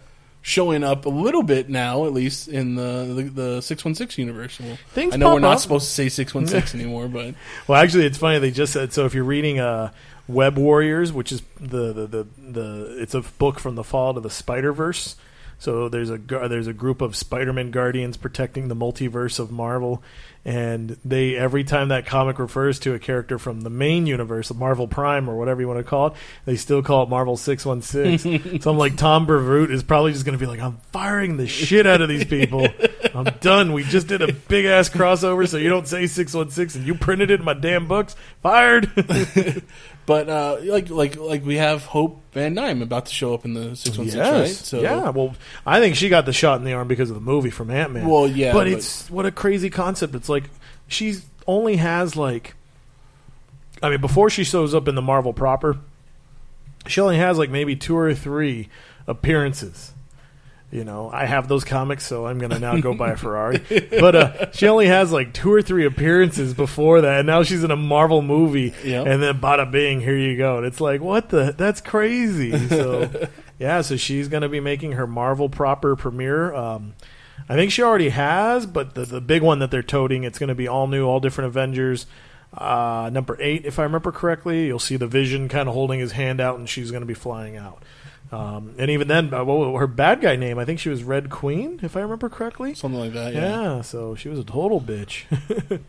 showing 0.43 0.85
up 0.85 1.07
a 1.07 1.09
little 1.09 1.43
bit 1.43 1.69
now, 1.69 2.07
at 2.07 2.13
least 2.13 2.49
in 2.49 2.75
the 2.75 3.13
the, 3.17 3.23
the 3.23 3.61
six 3.63 3.85
one 3.85 3.95
six 3.95 4.19
universe. 4.19 4.59
Well, 4.61 4.77
Things 4.91 5.15
I 5.15 5.17
know 5.17 5.35
we're 5.35 5.41
not 5.41 5.55
up. 5.55 5.61
supposed 5.61 5.87
to 5.87 5.93
say 5.93 6.09
six 6.09 6.35
one 6.35 6.47
six 6.47 6.75
anymore, 6.75 7.09
but 7.09 7.35
Well, 7.67 7.81
actually, 7.83 8.07
it's 8.07 8.19
funny. 8.19 8.39
They 8.39 8.51
just 8.51 8.73
said 8.73 8.93
so. 8.93 9.07
If 9.07 9.15
you're 9.15 9.25
reading 9.25 9.59
uh, 9.59 9.93
Web 10.29 10.59
Warriors, 10.59 11.13
which 11.13 11.33
is 11.33 11.43
the, 11.61 11.93
the 11.93 12.07
the 12.07 12.27
the 12.39 12.97
it's 13.01 13.15
a 13.15 13.21
book 13.23 13.59
from 13.59 13.75
the 13.77 13.85
fall 13.85 14.15
to 14.15 14.21
the 14.21 14.31
Spider 14.31 14.73
Verse. 14.73 15.17
So 15.59 15.89
there's 15.89 16.11
a 16.11 16.19
there's 16.19 16.67
a 16.67 16.73
group 16.73 17.01
of 17.01 17.17
Spider-Man 17.17 17.71
guardians 17.71 18.17
protecting 18.17 18.69
the 18.69 18.77
multiverse 18.77 19.39
of 19.39 19.51
Marvel, 19.51 20.03
and 20.45 20.99
they 21.05 21.35
every 21.35 21.65
time 21.65 21.89
that 21.89 22.05
comic 22.05 22.39
refers 22.39 22.79
to 22.81 22.93
a 22.93 22.99
character 22.99 23.39
from 23.39 23.63
the 23.63 23.71
main 23.71 24.07
universe, 24.07 24.51
of 24.51 24.59
Marvel 24.59 24.87
Prime 24.87 25.31
or 25.31 25.37
whatever 25.37 25.63
you 25.63 25.67
want 25.67 25.81
to 25.81 25.85
call 25.85 26.09
it, 26.09 26.13
they 26.45 26.57
still 26.57 26.83
call 26.83 27.05
it 27.05 27.09
Marvel 27.09 27.37
Six 27.37 27.65
One 27.65 27.83
Six. 27.83 28.25
So 28.61 28.71
I'm 28.71 28.79
like 28.79 28.97
Tom 28.97 29.27
Brevoort 29.27 29.71
is 29.71 29.83
probably 29.83 30.13
just 30.13 30.25
going 30.25 30.39
to 30.39 30.43
be 30.43 30.47
like, 30.51 30.61
I'm 30.61 30.79
firing 30.93 31.37
the 31.37 31.47
shit 31.47 31.87
out 31.87 32.01
of 32.01 32.09
these 32.09 32.25
people. 32.25 32.69
I'm 33.15 33.25
done. 33.41 33.73
We 33.73 33.83
just 33.83 34.07
did 34.07 34.23
a 34.23 34.33
big 34.33 34.67
ass 34.67 34.89
crossover, 34.89 35.49
so 35.49 35.57
you 35.57 35.69
don't 35.69 35.89
say 35.89 36.07
Six 36.07 36.35
One 36.35 36.51
Six, 36.51 36.75
and 36.75 36.87
you 36.87 36.95
printed 36.95 37.31
it 37.31 37.41
in 37.41 37.47
my 37.47 37.55
damn 37.55 37.89
books. 37.89 38.15
Fired. 38.43 38.91
but 40.07 40.29
uh, 40.29 40.59
like 40.63 40.89
like 40.89 41.17
like 41.17 41.45
we 41.45 41.57
have 41.57 41.85
Hope 41.85 42.21
Van 42.33 42.55
Dyne 42.55 42.81
about 42.83 43.07
to 43.07 43.13
show 43.13 43.35
up 43.35 43.45
in 43.45 43.55
the 43.55 43.75
six 43.77 43.99
one 43.99 44.09
six, 44.09 44.17
right? 44.17 44.49
So 44.49 44.81
yeah, 44.81 45.11
well, 45.11 45.35
I 45.67 45.81
think 45.81 45.97
she 45.97 46.09
got 46.09 46.25
the 46.27 46.33
shot 46.33 46.59
in 46.59 46.65
the 46.65 46.73
arm 46.73 46.89
because 46.89 47.11
of 47.11 47.17
the 47.17 47.21
movie 47.21 47.51
from 47.51 47.71
Ant 47.71 47.93
Man. 47.93 48.09
Well, 48.09 48.29
yeah, 48.29 48.53
but, 48.53 48.61
but- 48.65 48.69
it's 48.69 49.11
what 49.11 49.27
a 49.27 49.31
crazy 49.31 49.69
concept. 49.69 50.15
It's 50.15 50.29
like 50.29 50.45
she's 50.89 51.27
only 51.47 51.77
has 51.77 52.17
like, 52.17 52.55
I 53.83 53.91
mean, 53.91 54.01
before 54.01 54.31
she 54.31 54.45
shows 54.45 54.75
up 54.75 54.89
in 54.89 54.95
the 54.95 55.03
Marvel 55.03 55.33
proper, 55.33 55.77
she 56.87 57.01
only 57.01 57.19
has 57.19 57.37
like 57.39 57.51
maybe 57.51 57.75
two 57.77 57.97
or 57.97 58.15
three 58.15 58.69
appearances. 59.07 59.93
You 60.77 60.85
know, 60.85 61.11
I 61.11 61.25
have 61.25 61.49
those 61.49 61.65
comics, 61.65 62.05
so 62.07 62.27
I'm 62.27 62.39
going 62.39 62.51
to 62.53 62.59
now 62.59 62.77
go 62.79 62.93
buy 62.95 63.13
a 63.13 63.17
Ferrari. 63.17 63.63
But 63.91 64.15
uh, 64.15 64.51
she 64.53 64.69
only 64.69 64.87
has 64.89 65.11
like 65.11 65.33
two 65.33 65.51
or 65.51 65.63
three 65.63 65.87
appearances 65.87 66.53
before 66.53 67.01
that, 67.01 67.21
and 67.21 67.27
now 67.27 67.43
she's 67.43 67.65
in 67.65 67.71
a 67.71 67.77
Marvel 67.77 68.21
movie, 68.21 68.75
Yep. 68.85 69.07
and 69.07 69.23
then 69.23 69.41
bada 69.41 69.71
bing, 69.71 70.03
here 70.03 70.17
you 70.19 70.37
go. 70.37 70.59
And 70.59 70.67
it's 70.67 70.79
like, 70.81 71.01
what 71.01 71.31
the? 71.31 71.55
That's 71.57 71.81
crazy. 71.81 72.69
So, 72.69 73.11
yeah, 73.59 73.81
so 73.81 73.97
she's 73.97 74.29
going 74.29 74.43
to 74.43 74.51
be 74.51 74.61
making 74.61 74.93
her 74.93 75.07
Marvel 75.07 75.49
proper 75.49 75.97
premiere. 75.97 76.53
Um, 76.55 76.93
I 77.49 77.55
think 77.55 77.71
she 77.73 77.83
already 77.83 78.11
has, 78.11 78.67
but 78.67 78.95
the 78.95 79.07
the 79.07 79.21
big 79.23 79.41
one 79.43 79.61
that 79.61 79.71
they're 79.71 79.83
toting, 79.83 80.25
it's 80.25 80.39
going 80.39 80.49
to 80.49 80.55
be 80.55 80.69
all 80.69 80.87
new, 80.89 81.07
all 81.07 81.21
different 81.21 81.49
Avengers. 81.49 82.05
Uh, 82.53 83.09
number 83.13 83.37
eight, 83.41 83.65
if 83.65 83.79
I 83.79 83.83
remember 83.85 84.13
correctly, 84.13 84.67
you'll 84.67 84.79
see 84.79 84.97
the 84.97 85.07
Vision 85.07 85.49
kind 85.49 85.69
of 85.69 85.75
holding 85.75 86.01
his 86.01 86.13
hand 86.13 86.41
out, 86.41 86.59
and 86.59 86.69
she's 86.69 86.91
going 86.91 87.01
to 87.03 87.07
be 87.07 87.15
flying 87.15 87.57
out. 87.57 87.83
Um, 88.33 88.75
and 88.79 88.91
even 88.91 89.07
then, 89.09 89.33
uh, 89.33 89.45
her 89.45 89.87
bad 89.87 90.21
guy 90.21 90.37
name? 90.37 90.59
I 90.59 90.65
think 90.65 90.81
she 90.81 90.89
was 90.89 91.05
Red 91.05 91.31
Queen, 91.31 91.79
if 91.83 91.97
I 91.97 92.01
remember 92.01 92.29
correctly. 92.29 92.75
something 92.75 92.99
like 93.01 93.13
that. 93.13 93.35
Yeah, 93.35 93.83
so 93.83 94.15
she 94.17 94.29
was 94.29 94.39
a 94.39 94.45
total 94.45 94.81
bitch. 94.81 95.25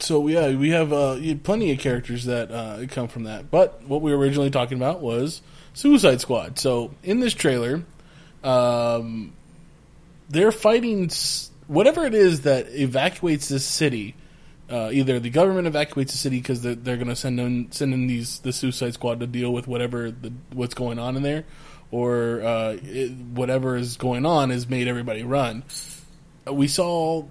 So 0.00 0.26
yeah, 0.28 0.56
we 0.56 0.70
have 0.70 0.94
uh, 0.94 1.18
plenty 1.44 1.70
of 1.70 1.78
characters 1.78 2.24
that 2.24 2.50
uh, 2.50 2.86
come 2.88 3.06
from 3.06 3.24
that. 3.24 3.50
But 3.50 3.82
what 3.84 4.00
we 4.00 4.10
were 4.12 4.18
originally 4.18 4.50
talking 4.50 4.78
about 4.78 5.00
was 5.02 5.42
Suicide 5.74 6.22
Squad. 6.22 6.58
So 6.58 6.92
in 7.02 7.20
this 7.20 7.34
trailer, 7.34 7.84
um, 8.42 9.34
they're 10.30 10.50
fighting. 10.52 11.04
s- 11.06 11.50
whatever 11.66 12.04
it 12.06 12.14
is 12.14 12.40
that 12.42 12.66
evacuates 12.70 13.48
this 13.48 13.64
city. 13.64 14.14
Uh, 14.70 14.88
either 14.90 15.20
the 15.20 15.30
government 15.30 15.66
evacuates 15.66 16.12
the 16.12 16.18
city 16.18 16.38
because 16.38 16.62
they're, 16.62 16.74
they're 16.74 16.96
going 16.96 17.08
to 17.08 17.14
send 17.14 17.38
in 17.38 17.70
send 17.70 17.92
in 17.92 18.06
these 18.06 18.38
the 18.40 18.52
Suicide 18.54 18.94
Squad 18.94 19.20
to 19.20 19.26
deal 19.26 19.52
with 19.52 19.68
whatever 19.68 20.10
the, 20.10 20.32
what's 20.54 20.74
going 20.74 20.98
on 20.98 21.14
in 21.16 21.22
there, 21.22 21.44
or 21.94 22.42
uh, 22.42 22.76
it, 22.82 23.12
whatever 23.12 23.76
is 23.76 23.96
going 23.96 24.26
on 24.26 24.50
has 24.50 24.68
made 24.68 24.88
everybody 24.88 25.22
run. 25.22 25.62
We 26.50 26.66
saw 26.66 27.24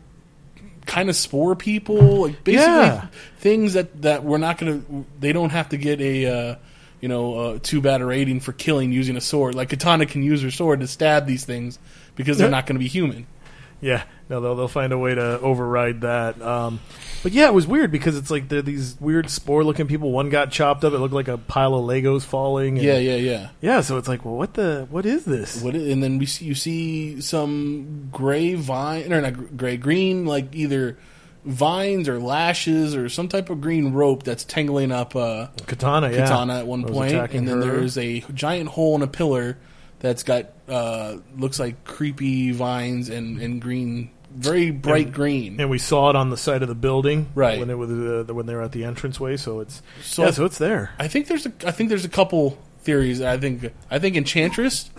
kind 0.86 1.10
of 1.10 1.16
spore 1.16 1.56
people, 1.56 2.22
like 2.22 2.44
basically 2.44 2.74
Yeah. 2.74 3.08
things 3.40 3.74
that 3.74 4.02
that 4.04 4.24
we're 4.24 4.38
not 4.38 4.58
going 4.58 4.82
to. 4.82 5.06
They 5.20 5.34
don't 5.34 5.50
have 5.52 5.70
to 5.70 5.78
get 5.78 6.00
a. 6.02 6.26
Uh, 6.26 6.56
you 7.02 7.10
know, 7.10 7.36
uh, 7.36 7.60
too 7.62 7.82
bad 7.82 8.00
a 8.00 8.06
rating 8.06 8.40
for 8.40 8.54
killing 8.54 8.94
using 8.94 9.18
a 9.18 9.22
sword. 9.22 9.56
Like 9.56 9.68
Katana 9.68 10.06
can 10.06 10.24
use 10.24 10.42
her 10.42 10.50
sword 10.52 10.80
to 10.80 10.88
stab 10.88 11.26
these 11.26 11.44
things 11.44 11.78
because 12.16 12.38
they're 12.38 12.50
not 12.50 12.66
going 12.66 12.76
to 12.76 12.80
be 12.80 12.88
human. 12.88 13.28
Yeah, 13.82 14.04
no, 14.30 14.40
they'll 14.40 14.56
they'll 14.56 14.68
find 14.70 14.94
a 14.94 14.98
way 14.98 15.14
to 15.14 15.38
override 15.42 16.00
that. 16.02 16.42
Um, 16.42 16.80
but 17.24 17.32
yeah, 17.32 17.48
it 17.48 17.54
was 17.54 17.66
weird 17.66 17.92
because 17.92 18.16
it's 18.18 18.30
like 18.30 18.50
they're 18.50 18.62
these 18.62 18.96
weird 19.00 19.30
spore-looking 19.30 19.88
people. 19.88 20.12
One 20.12 20.30
got 20.30 20.52
chopped 20.52 20.84
up; 20.84 20.94
it 20.94 21.00
looked 21.00 21.14
like 21.14 21.28
a 21.30 21.38
pile 21.38 21.74
of 21.74 21.86
Legos 21.86 22.24
falling. 22.24 22.78
and- 22.78 22.86
Yeah, 22.86 22.98
yeah, 22.98 23.16
yeah. 23.16 23.50
yeah. 23.62 23.82
So 23.82 23.98
it's 23.98 24.08
like, 24.08 24.24
well, 24.26 24.36
what 24.36 24.54
the 24.54 24.86
what 24.92 25.06
is 25.06 25.26
this? 25.26 25.62
What, 25.64 25.74
and 25.76 26.04
then 26.04 26.18
we 26.20 26.26
see, 26.26 26.46
you 26.46 26.54
see 26.56 27.20
some 27.22 28.10
gray 28.12 28.54
vine, 28.56 29.12
or 29.12 29.22
not 29.22 29.34
gr- 29.34 29.46
gray, 29.56 29.78
green, 29.78 30.26
like 30.26 30.54
either 30.54 30.98
vines 31.46 32.08
or 32.08 32.20
lashes 32.22 32.96
or 32.96 33.10
some 33.10 33.28
type 33.28 33.50
of 33.50 33.60
green 33.60 33.92
rope 33.92 34.24
that's 34.24 34.46
tangling 34.46 34.92
up 34.94 35.14
uh, 35.16 35.48
Katana, 35.66 36.10
yeah, 36.10 36.20
Katana 36.20 36.60
at 36.60 36.68
one 36.68 36.84
Was 36.84 36.92
point, 36.92 37.12
attacking 37.12 37.40
and 37.40 37.48
then 37.50 37.58
her. 37.68 37.76
there's 37.78 37.98
a 37.98 38.22
giant 38.34 38.70
hole 38.70 38.96
in 38.96 39.02
a 39.02 39.08
pillar 39.08 39.58
that's 40.00 40.24
got 40.24 40.52
uh, 40.70 41.18
looks 41.38 41.60
like 41.60 41.84
creepy 41.84 42.52
vines 42.52 43.10
and, 43.10 43.42
and 43.42 43.62
green, 43.62 44.10
very 44.36 44.72
bright 44.72 45.06
And- 45.08 45.14
green. 45.14 45.60
and 45.60 45.70
we 45.70 45.78
saw 45.78 46.10
it 46.10 46.16
on 46.16 46.30
the 46.30 46.38
side 46.38 46.62
of 46.62 46.68
the 46.70 46.76
building, 46.76 47.28
Right. 47.36 47.60
when 47.60 47.70
it 47.70 47.78
was 47.78 47.90
uh, 47.92 48.34
when 48.34 48.46
they 48.46 48.56
were 48.56 48.62
at 48.64 48.72
the 48.72 48.84
entranceway. 48.84 49.38
So 49.38 49.60
it's 49.60 49.82
So- 50.04 50.26
yeah, 50.26 50.32
so 50.32 50.46
it's 50.46 50.58
there. 50.58 50.92
I 51.00 51.08
think 51.08 51.28
there's 51.28 51.46
a 51.46 51.52
I 51.66 51.72
think 51.72 51.90
there's 51.90 52.06
a 52.06 52.10
couple 52.10 52.58
theories. 52.84 53.22
I 53.22 53.38
think 53.38 53.72
I 53.92 54.00
think 54.00 54.16
Enchantress 54.16 54.90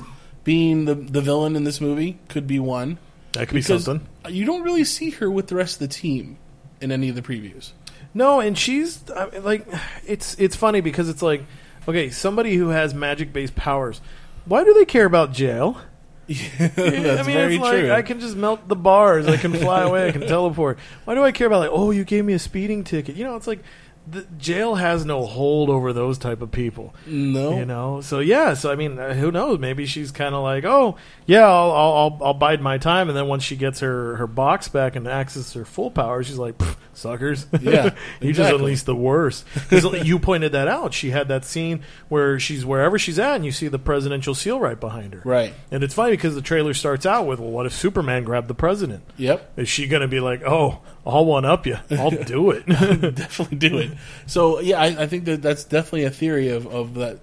being 0.45 0.85
the 0.85 0.95
the 0.95 1.21
villain 1.21 1.57
in 1.57 1.65
this 1.65 1.81
movie 1.81 2.19
could 2.29 2.47
be 2.47 2.59
one. 2.59 2.99
That 3.33 3.49
could 3.49 3.55
be 3.57 3.63
something. 3.63 4.07
you 4.29 4.45
don't 4.45 4.63
really 4.63 4.85
see 4.85 5.11
her 5.11 5.29
with 5.31 5.49
the 5.49 5.57
rest 5.57 5.75
of 5.75 5.79
the 5.81 5.89
team 5.89 6.37
in 6.81 6.93
any 6.93 7.09
of 7.09 7.17
the 7.17 7.23
previews. 7.23 7.73
No, 8.17 8.39
and 8.41 8.57
she's 8.57 9.01
I 9.15 9.27
mean, 9.31 9.43
like, 9.43 9.67
it's 10.07 10.37
it's 10.39 10.55
funny 10.55 10.81
because 10.81 11.09
it's 11.09 11.23
like, 11.23 11.43
okay, 11.89 12.11
somebody 12.11 12.55
who 12.55 12.69
has 12.69 12.95
magic-based 12.95 13.57
powers. 13.57 14.01
Why 14.45 14.63
do 14.63 14.73
they 14.75 14.85
care 14.85 15.05
about 15.07 15.33
jail? 15.33 15.79
That's 16.29 16.79
I 16.79 17.23
mean, 17.23 17.37
very 17.37 17.55
it's 17.57 17.63
like 17.63 17.81
true. 17.81 17.93
I 17.93 18.03
can 18.03 18.21
just 18.21 18.37
melt 18.37 18.67
the 18.69 18.77
bars. 18.77 19.27
I 19.27 19.37
can 19.37 19.53
fly 19.53 19.83
away. 19.83 20.09
I 20.09 20.13
can 20.13 20.21
teleport. 20.27 20.79
Why 21.05 21.15
do 21.15 21.23
I 21.25 21.33
care 21.33 21.47
about 21.47 21.61
like? 21.61 21.71
Oh, 21.73 21.91
you 21.91 22.05
gave 22.05 22.25
me 22.25 22.33
a 22.33 22.39
speeding 22.39 22.85
ticket. 22.85 23.17
You 23.17 23.25
know, 23.25 23.37
it's 23.37 23.47
like 23.47 23.63
the 24.07 24.27
jail 24.37 24.75
has 24.75 25.05
no 25.07 25.25
hold 25.25 25.71
over 25.71 25.93
those 25.93 26.19
type 26.19 26.43
of 26.43 26.51
people. 26.51 26.95
no, 27.07 27.57
You 27.59 27.65
know, 27.65 28.01
so 28.03 28.19
yeah. 28.21 28.55
So 28.55 28.71
I 28.71 28.75
mean, 28.77 28.99
uh, 28.99 29.15
who 29.15 29.31
knows? 29.31 29.59
Maybe 29.59 29.87
she's 29.87 30.11
kind 30.11 30.35
of 30.35 30.43
like, 30.43 30.65
oh 30.65 30.97
yeah, 31.27 31.47
I'll, 31.47 31.71
I'll 31.73 31.93
I'll 31.95 32.19
I'll 32.27 32.35
bide 32.35 32.61
my 32.61 32.79
time, 32.79 33.09
and 33.09 33.17
then 33.17 33.27
once 33.27 33.43
she 33.43 33.57
gets 33.57 33.81
her 33.81 34.17
her 34.17 34.27
box 34.27 34.69
back 34.69 34.95
and 34.97 35.09
access 35.09 35.53
her 35.55 35.65
full 35.65 35.91
power, 35.91 36.23
she's 36.23 36.39
like, 36.39 36.55
suckers. 36.93 37.47
Yeah, 37.61 37.85
you 38.21 38.29
just 38.33 38.41
exactly. 38.41 38.59
unleashed 38.59 38.87
the 38.87 38.95
worst. 38.97 39.47
Because 39.55 39.85
you 40.07 40.19
pointed 40.19 40.53
that 40.53 40.69
out. 40.69 40.93
She 40.93 41.11
had 41.11 41.29
that 41.29 41.45
scene 41.45 41.83
where 42.09 42.39
she's 42.39 42.67
wherever 42.67 42.99
she's 42.99 43.19
at, 43.19 43.37
and 43.37 43.45
you 43.45 43.53
see 43.53 43.69
the 43.69 43.79
presidential 43.79 44.35
seal 44.35 44.61
right 44.61 44.79
behind 44.79 45.15
her. 45.15 45.23
right? 45.25 45.55
And 45.71 45.83
it's 45.83 45.95
funny 45.95 46.13
because 46.13 46.35
the 46.35 46.43
trailer 46.43 46.75
starts 46.75 47.07
out 47.07 47.27
with, 47.27 47.41
well, 47.41 47.51
what 47.51 47.67
if 47.67 47.73
Superman 47.73 48.25
grabbed 48.25 48.49
the 48.49 48.55
president? 48.55 49.03
Yep, 49.17 49.53
Is 49.59 49.69
she 49.69 49.87
going 49.87 50.03
to 50.03 50.09
be 50.09 50.21
like, 50.21 50.43
oh, 50.45 50.81
I'll 51.07 51.25
one 51.25 51.45
up 51.45 51.67
you? 51.67 51.79
I'll 51.91 52.11
do 52.25 52.51
it. 52.51 52.67
definitely 52.67 53.57
do 53.57 53.79
it. 53.79 53.93
So 54.27 54.61
yeah, 54.61 54.79
I, 54.81 54.87
I 55.03 55.07
think 55.07 55.25
that 55.25 55.41
that's 55.43 55.65
definitely 55.65 56.05
a 56.05 56.11
theory 56.11 56.51
of 56.51 56.67
of 56.67 56.95
that. 56.95 57.21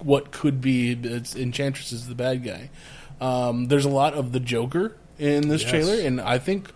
What 0.00 0.30
could 0.30 0.60
be 0.60 0.92
it's 0.92 1.34
Enchantress 1.34 1.90
is 1.90 2.06
the 2.06 2.14
bad 2.14 2.44
guy. 2.44 2.70
Um, 3.20 3.66
there's 3.66 3.84
a 3.84 3.88
lot 3.90 4.14
of 4.14 4.32
the 4.32 4.40
Joker 4.40 4.96
in 5.18 5.48
this 5.48 5.62
Yes. 5.62 5.70
trailer, 5.70 6.00
and 6.00 6.20
I 6.20 6.38
think 6.38 6.70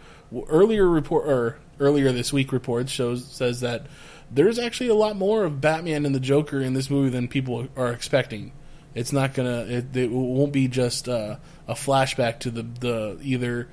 earlier 0.49 0.89
report 0.89 1.29
or 1.29 1.59
earlier 1.79 2.11
this 2.13 2.33
week 2.33 2.53
reports 2.53 2.91
shows 2.91 3.25
says 3.27 3.61
that 3.61 3.87
there's 4.31 4.59
actually 4.59 4.89
a 4.89 4.95
lot 4.95 5.17
more 5.17 5.45
of 5.45 5.61
Batman 5.61 6.07
and 6.07 6.15
the 6.15 6.21
Joker 6.21 6.61
in 6.61 6.73
this 6.75 6.89
movie 6.91 7.11
than 7.11 7.29
people 7.29 7.69
are 7.77 7.93
expecting. 7.93 8.53
It's 8.95 9.13
not 9.13 9.35
gonna. 9.35 9.65
It, 9.69 9.97
it 9.97 10.11
won't 10.11 10.53
be 10.53 10.69
just 10.69 11.09
uh, 11.09 11.37
a 11.69 11.75
flashback 11.75 12.41
to 12.41 12.51
the 12.51 12.63
the 12.81 13.19
either. 13.23 13.69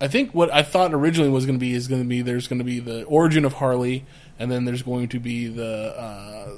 I 0.00 0.08
think 0.08 0.34
what 0.34 0.52
I 0.52 0.62
thought 0.62 0.92
originally 0.92 1.30
was 1.30 1.46
going 1.46 1.56
to 1.58 1.60
be 1.60 1.72
is 1.72 1.86
going 1.88 2.02
to 2.02 2.08
be 2.08 2.22
there's 2.22 2.48
going 2.48 2.58
to 2.58 2.64
be 2.64 2.80
the 2.80 3.04
origin 3.04 3.44
of 3.44 3.54
Harley, 3.54 4.04
and 4.38 4.50
then 4.50 4.64
there's 4.64 4.82
going 4.82 5.08
to 5.08 5.20
be 5.20 5.46
the 5.46 5.94
uh, 5.96 6.48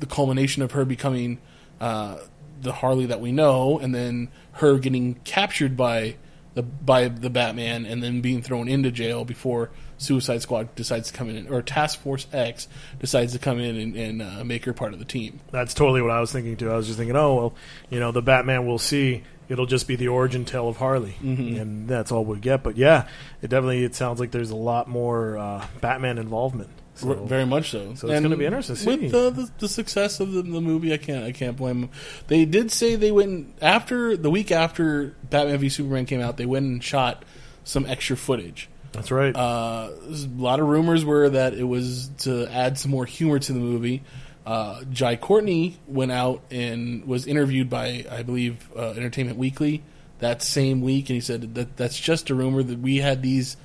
the 0.00 0.06
culmination 0.06 0.62
of 0.62 0.72
her 0.72 0.84
becoming 0.84 1.38
uh, 1.80 2.16
the 2.60 2.72
Harley 2.72 3.06
that 3.06 3.20
we 3.20 3.32
know, 3.32 3.78
and 3.78 3.94
then 3.94 4.28
her 4.52 4.78
getting 4.78 5.14
captured 5.24 5.76
by 5.76 6.16
the 6.54 6.62
by 6.62 7.08
the 7.08 7.30
Batman, 7.30 7.84
and 7.86 8.02
then 8.02 8.20
being 8.20 8.42
thrown 8.42 8.68
into 8.68 8.90
jail 8.92 9.24
before 9.24 9.70
Suicide 9.98 10.42
Squad 10.42 10.74
decides 10.74 11.10
to 11.10 11.16
come 11.16 11.28
in, 11.30 11.48
or 11.48 11.62
Task 11.62 12.00
Force 12.00 12.26
X 12.32 12.68
decides 13.00 13.32
to 13.32 13.38
come 13.38 13.58
in 13.58 13.76
and, 13.76 13.96
and 13.96 14.22
uh, 14.22 14.44
make 14.44 14.64
her 14.64 14.72
part 14.72 14.92
of 14.92 14.98
the 14.98 15.04
team. 15.04 15.40
That's 15.50 15.74
totally 15.74 16.00
what 16.02 16.10
I 16.12 16.20
was 16.20 16.30
thinking 16.32 16.56
too. 16.56 16.70
I 16.70 16.76
was 16.76 16.86
just 16.86 16.98
thinking, 16.98 17.16
oh 17.16 17.34
well, 17.34 17.54
you 17.90 17.98
know, 18.00 18.12
the 18.12 18.22
Batman 18.22 18.66
we'll 18.66 18.78
see. 18.78 19.22
It'll 19.46 19.66
just 19.66 19.86
be 19.86 19.94
the 19.96 20.08
origin 20.08 20.46
tale 20.46 20.68
of 20.68 20.78
Harley, 20.78 21.16
Mm-hmm. 21.22 21.56
and 21.60 21.88
that's 21.88 22.10
all 22.10 22.24
we 22.24 22.38
get. 22.38 22.62
But 22.62 22.78
yeah, 22.78 23.08
it 23.42 23.48
definitely 23.48 23.84
it 23.84 23.94
sounds 23.94 24.18
like 24.18 24.30
there's 24.30 24.50
a 24.50 24.56
lot 24.56 24.88
more 24.88 25.36
uh, 25.36 25.66
Batman 25.82 26.16
involvement. 26.18 26.70
So, 26.96 27.08
R- 27.10 27.14
Very 27.26 27.44
much 27.46 27.70
so. 27.70 27.94
so 27.94 28.08
it's 28.08 28.20
gonna 28.22 28.36
be 28.36 28.44
interesting 28.46 28.76
to 28.76 28.80
see. 28.82 28.88
With 28.88 29.10
the, 29.12 29.30
the, 29.30 29.50
the 29.58 29.68
success 29.68 30.20
of 30.20 30.32
the, 30.32 30.42
the 30.42 30.60
movie, 30.60 30.92
I 30.92 30.96
can't 30.96 31.24
I 31.24 31.32
can't 31.32 31.56
blame 31.56 31.80
them. 31.82 31.90
They 32.28 32.44
did 32.44 32.70
say 32.70 32.94
they 32.96 33.10
went 33.12 33.58
after 33.60 34.16
the 34.16 34.30
week 34.30 34.52
after 34.52 35.14
Batman 35.28 35.58
v 35.58 35.68
Superman 35.68 36.06
came 36.06 36.20
out. 36.20 36.36
They 36.36 36.46
went 36.46 36.66
and 36.66 36.82
shot 36.84 37.24
some 37.64 37.84
extra 37.86 38.16
footage. 38.16 38.68
that's 38.92 39.10
right. 39.10 39.34
Uh, 39.34 39.90
a 40.08 40.28
lot 40.36 40.60
of 40.60 40.68
rumors 40.68 41.04
were 41.04 41.30
that 41.30 41.54
it 41.54 41.64
was 41.64 42.10
to 42.18 42.46
add 42.52 42.78
some 42.78 42.90
more 42.92 43.06
humor 43.06 43.38
to 43.40 43.52
the 43.52 43.58
movie. 43.58 44.02
Uh, 44.46 44.84
Jai 44.92 45.16
Courtney 45.16 45.78
went 45.88 46.12
out 46.12 46.42
and 46.50 47.06
was 47.06 47.26
interviewed 47.26 47.70
by, 47.70 48.04
I 48.10 48.22
believe, 48.22 48.70
uh, 48.76 48.90
Entertainment 48.90 49.38
Weekly 49.38 49.82
that 50.18 50.42
same 50.42 50.82
week, 50.82 51.08
and 51.08 51.14
he 51.14 51.20
said 51.20 51.54
that 51.54 51.76
that's 51.78 51.98
just 51.98 52.28
a 52.30 52.34
rumor 52.34 52.62
that 52.62 52.78
we 52.78 52.98
had 52.98 53.20
these, 53.22 53.56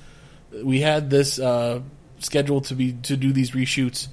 we 0.64 0.80
had 0.80 1.10
this 1.10 1.38
uh, 1.38 1.80
scheduled 2.20 2.64
to 2.66 2.74
be 2.74 2.92
to 2.92 3.16
do 3.16 3.32
these 3.32 3.50
reshoots 3.50 4.08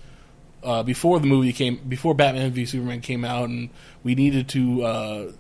uh, 0.64 0.84
before 0.84 1.20
the 1.20 1.28
movie 1.28 1.54
came, 1.54 1.78
before 1.88 2.14
Batman 2.14 2.52
v 2.52 2.66
Superman 2.66 3.02
came 3.02 3.24
out, 3.24 3.50
and 3.50 3.70
we 4.04 4.16
needed 4.16 4.50
to 4.50 4.84
uh, 4.84 5.32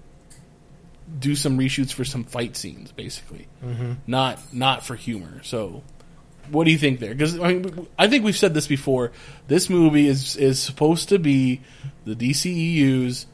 do 1.19 1.35
some 1.35 1.57
reshoots 1.57 1.91
for 1.91 2.05
some 2.05 2.23
fight 2.23 2.55
scenes, 2.55 2.91
basically, 2.91 3.47
not 4.05 4.39
not 4.53 4.85
for 4.85 4.95
humor. 4.95 5.41
So 5.43 5.83
what 6.49 6.65
do 6.65 6.71
you 6.71 6.77
think 6.77 6.99
there? 6.99 7.13
Because 7.13 7.39
I 7.39 7.53
mean, 7.53 7.87
I 7.97 8.07
think 8.07 8.23
we've 8.23 8.37
said 8.37 8.53
this 8.53 8.67
before. 8.67 9.11
This 9.47 9.69
movie 9.69 10.07
is 10.07 10.35
is 10.35 10.59
supposed 10.59 11.09
to 11.09 11.19
be 11.19 11.61
the 12.05 12.15
DCEU's 12.15 13.25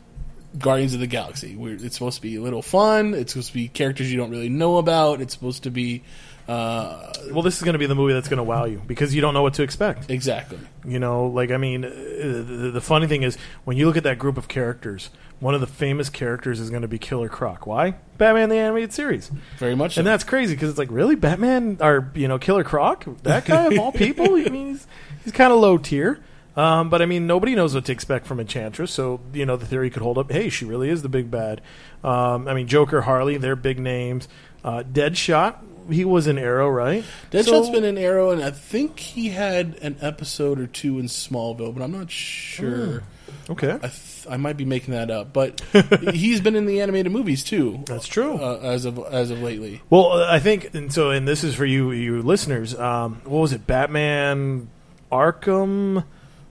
Guardians 0.57 0.93
of 0.93 0.99
the 0.99 1.07
Galaxy. 1.07 1.55
Where 1.55 1.73
it's 1.73 1.95
supposed 1.95 2.17
to 2.17 2.21
be 2.21 2.35
a 2.35 2.41
little 2.41 2.61
fun. 2.61 3.13
It's 3.13 3.33
supposed 3.33 3.49
to 3.49 3.53
be 3.53 3.67
characters 3.67 4.11
you 4.11 4.17
don't 4.17 4.31
really 4.31 4.49
know 4.49 4.77
about. 4.77 5.21
It's 5.21 5.33
supposed 5.33 5.63
to 5.63 5.71
be 5.71 6.03
uh, 6.47 7.13
well, 7.31 7.41
this 7.41 7.57
is 7.57 7.63
going 7.63 7.73
to 7.73 7.79
be 7.79 7.85
the 7.85 7.95
movie 7.95 8.13
that's 8.13 8.27
going 8.27 8.37
to 8.37 8.43
wow 8.43 8.65
you 8.65 8.81
because 8.85 9.15
you 9.15 9.21
don't 9.21 9.33
know 9.33 9.41
what 9.41 9.53
to 9.55 9.63
expect. 9.63 10.09
exactly 10.09 10.59
You 10.85 10.99
know, 10.99 11.27
like 11.27 11.51
I 11.51 11.57
mean, 11.57 11.85
uh, 11.85 11.89
the, 11.89 12.71
the 12.73 12.81
funny 12.81 13.07
thing 13.07 13.23
is 13.23 13.37
when 13.63 13.77
you 13.77 13.85
look 13.85 13.97
at 13.97 14.03
that 14.03 14.19
group 14.19 14.37
of 14.37 14.47
characters, 14.47 15.09
one 15.39 15.55
of 15.55 15.61
the 15.61 15.67
famous 15.67 16.09
characters 16.09 16.59
is 16.59 16.69
going 16.69 16.81
to 16.81 16.87
be 16.87 16.97
Killer 16.97 17.29
Croc. 17.29 17.65
Why? 17.65 17.95
Batman 18.17 18.49
the 18.49 18.57
animated 18.57 18.93
series, 18.93 19.29
very 19.57 19.75
much. 19.75 19.97
and 19.97 20.05
so. 20.05 20.09
that's 20.09 20.23
crazy 20.23 20.53
because 20.53 20.69
it's 20.69 20.79
like 20.79 20.91
really 20.91 21.15
Batman 21.15 21.77
or 21.79 22.11
you 22.13 22.27
know 22.27 22.39
Killer 22.39 22.63
Croc, 22.63 23.05
that 23.23 23.45
guy 23.45 23.67
of 23.67 23.79
all 23.79 23.91
people. 23.91 24.25
I 24.35 24.49
mean, 24.49 24.67
he's 24.69 24.87
he's 25.23 25.33
kind 25.33 25.53
of 25.53 25.59
low 25.59 25.77
tier. 25.77 26.19
Um, 26.55 26.89
but 26.89 27.01
I 27.01 27.07
mean, 27.07 27.25
nobody 27.25 27.55
knows 27.55 27.73
what 27.73 27.85
to 27.85 27.91
expect 27.91 28.27
from 28.27 28.39
Enchantress, 28.39 28.91
so 28.91 29.21
you 29.33 29.45
know 29.45 29.55
the 29.55 29.65
theory 29.65 29.89
could 29.89 30.03
hold 30.03 30.17
up. 30.17 30.31
Hey, 30.31 30.49
she 30.49 30.65
really 30.65 30.89
is 30.89 31.01
the 31.01 31.09
big 31.09 31.31
bad. 31.31 31.61
Um, 32.03 32.47
I 32.47 32.53
mean, 32.53 32.67
Joker, 32.67 33.01
Harley, 33.01 33.37
they're 33.37 33.55
big 33.55 33.79
names. 33.79 34.27
Uh, 34.63 34.83
Deadshot, 34.83 35.57
he 35.89 36.05
was 36.05 36.27
in 36.27 36.37
Arrow, 36.37 36.69
right? 36.69 37.03
Deadshot's 37.31 37.67
So- 37.67 37.71
been 37.71 37.83
in 37.83 37.97
Arrow, 37.97 38.31
and 38.31 38.43
I 38.43 38.51
think 38.51 38.99
he 38.99 39.29
had 39.29 39.77
an 39.81 39.97
episode 40.01 40.59
or 40.59 40.67
two 40.67 40.99
in 40.99 41.05
Smallville, 41.05 41.73
but 41.73 41.83
I'm 41.83 41.91
not 41.91 42.09
sure. 42.11 43.03
okay. 43.49 43.71
I 43.73 43.77
th- 43.87 44.09
I 44.29 44.37
might 44.37 44.55
be 44.55 44.63
making 44.63 44.93
that 44.93 45.11
up, 45.11 45.33
but 45.33 45.59
he's 46.13 46.39
been 46.39 46.55
in 46.55 46.65
the 46.65 46.79
animated 46.79 47.11
movies 47.11 47.43
too. 47.43 47.83
That's 47.85 48.07
true. 48.07 48.35
uh, 48.35 48.59
as 48.63 48.85
of 48.85 48.97
as 49.11 49.31
of 49.31 49.41
lately. 49.41 49.81
Well, 49.89 50.13
I 50.23 50.39
think, 50.39 50.73
and 50.73 50.93
so, 50.93 51.09
and 51.11 51.27
this 51.27 51.43
is 51.43 51.53
for 51.55 51.65
you, 51.65 51.91
you 51.91 52.21
listeners. 52.21 52.73
Um, 52.73 53.21
what 53.25 53.39
was 53.41 53.51
it? 53.53 53.67
Batman, 53.67 54.69
Arkham, 55.11 56.03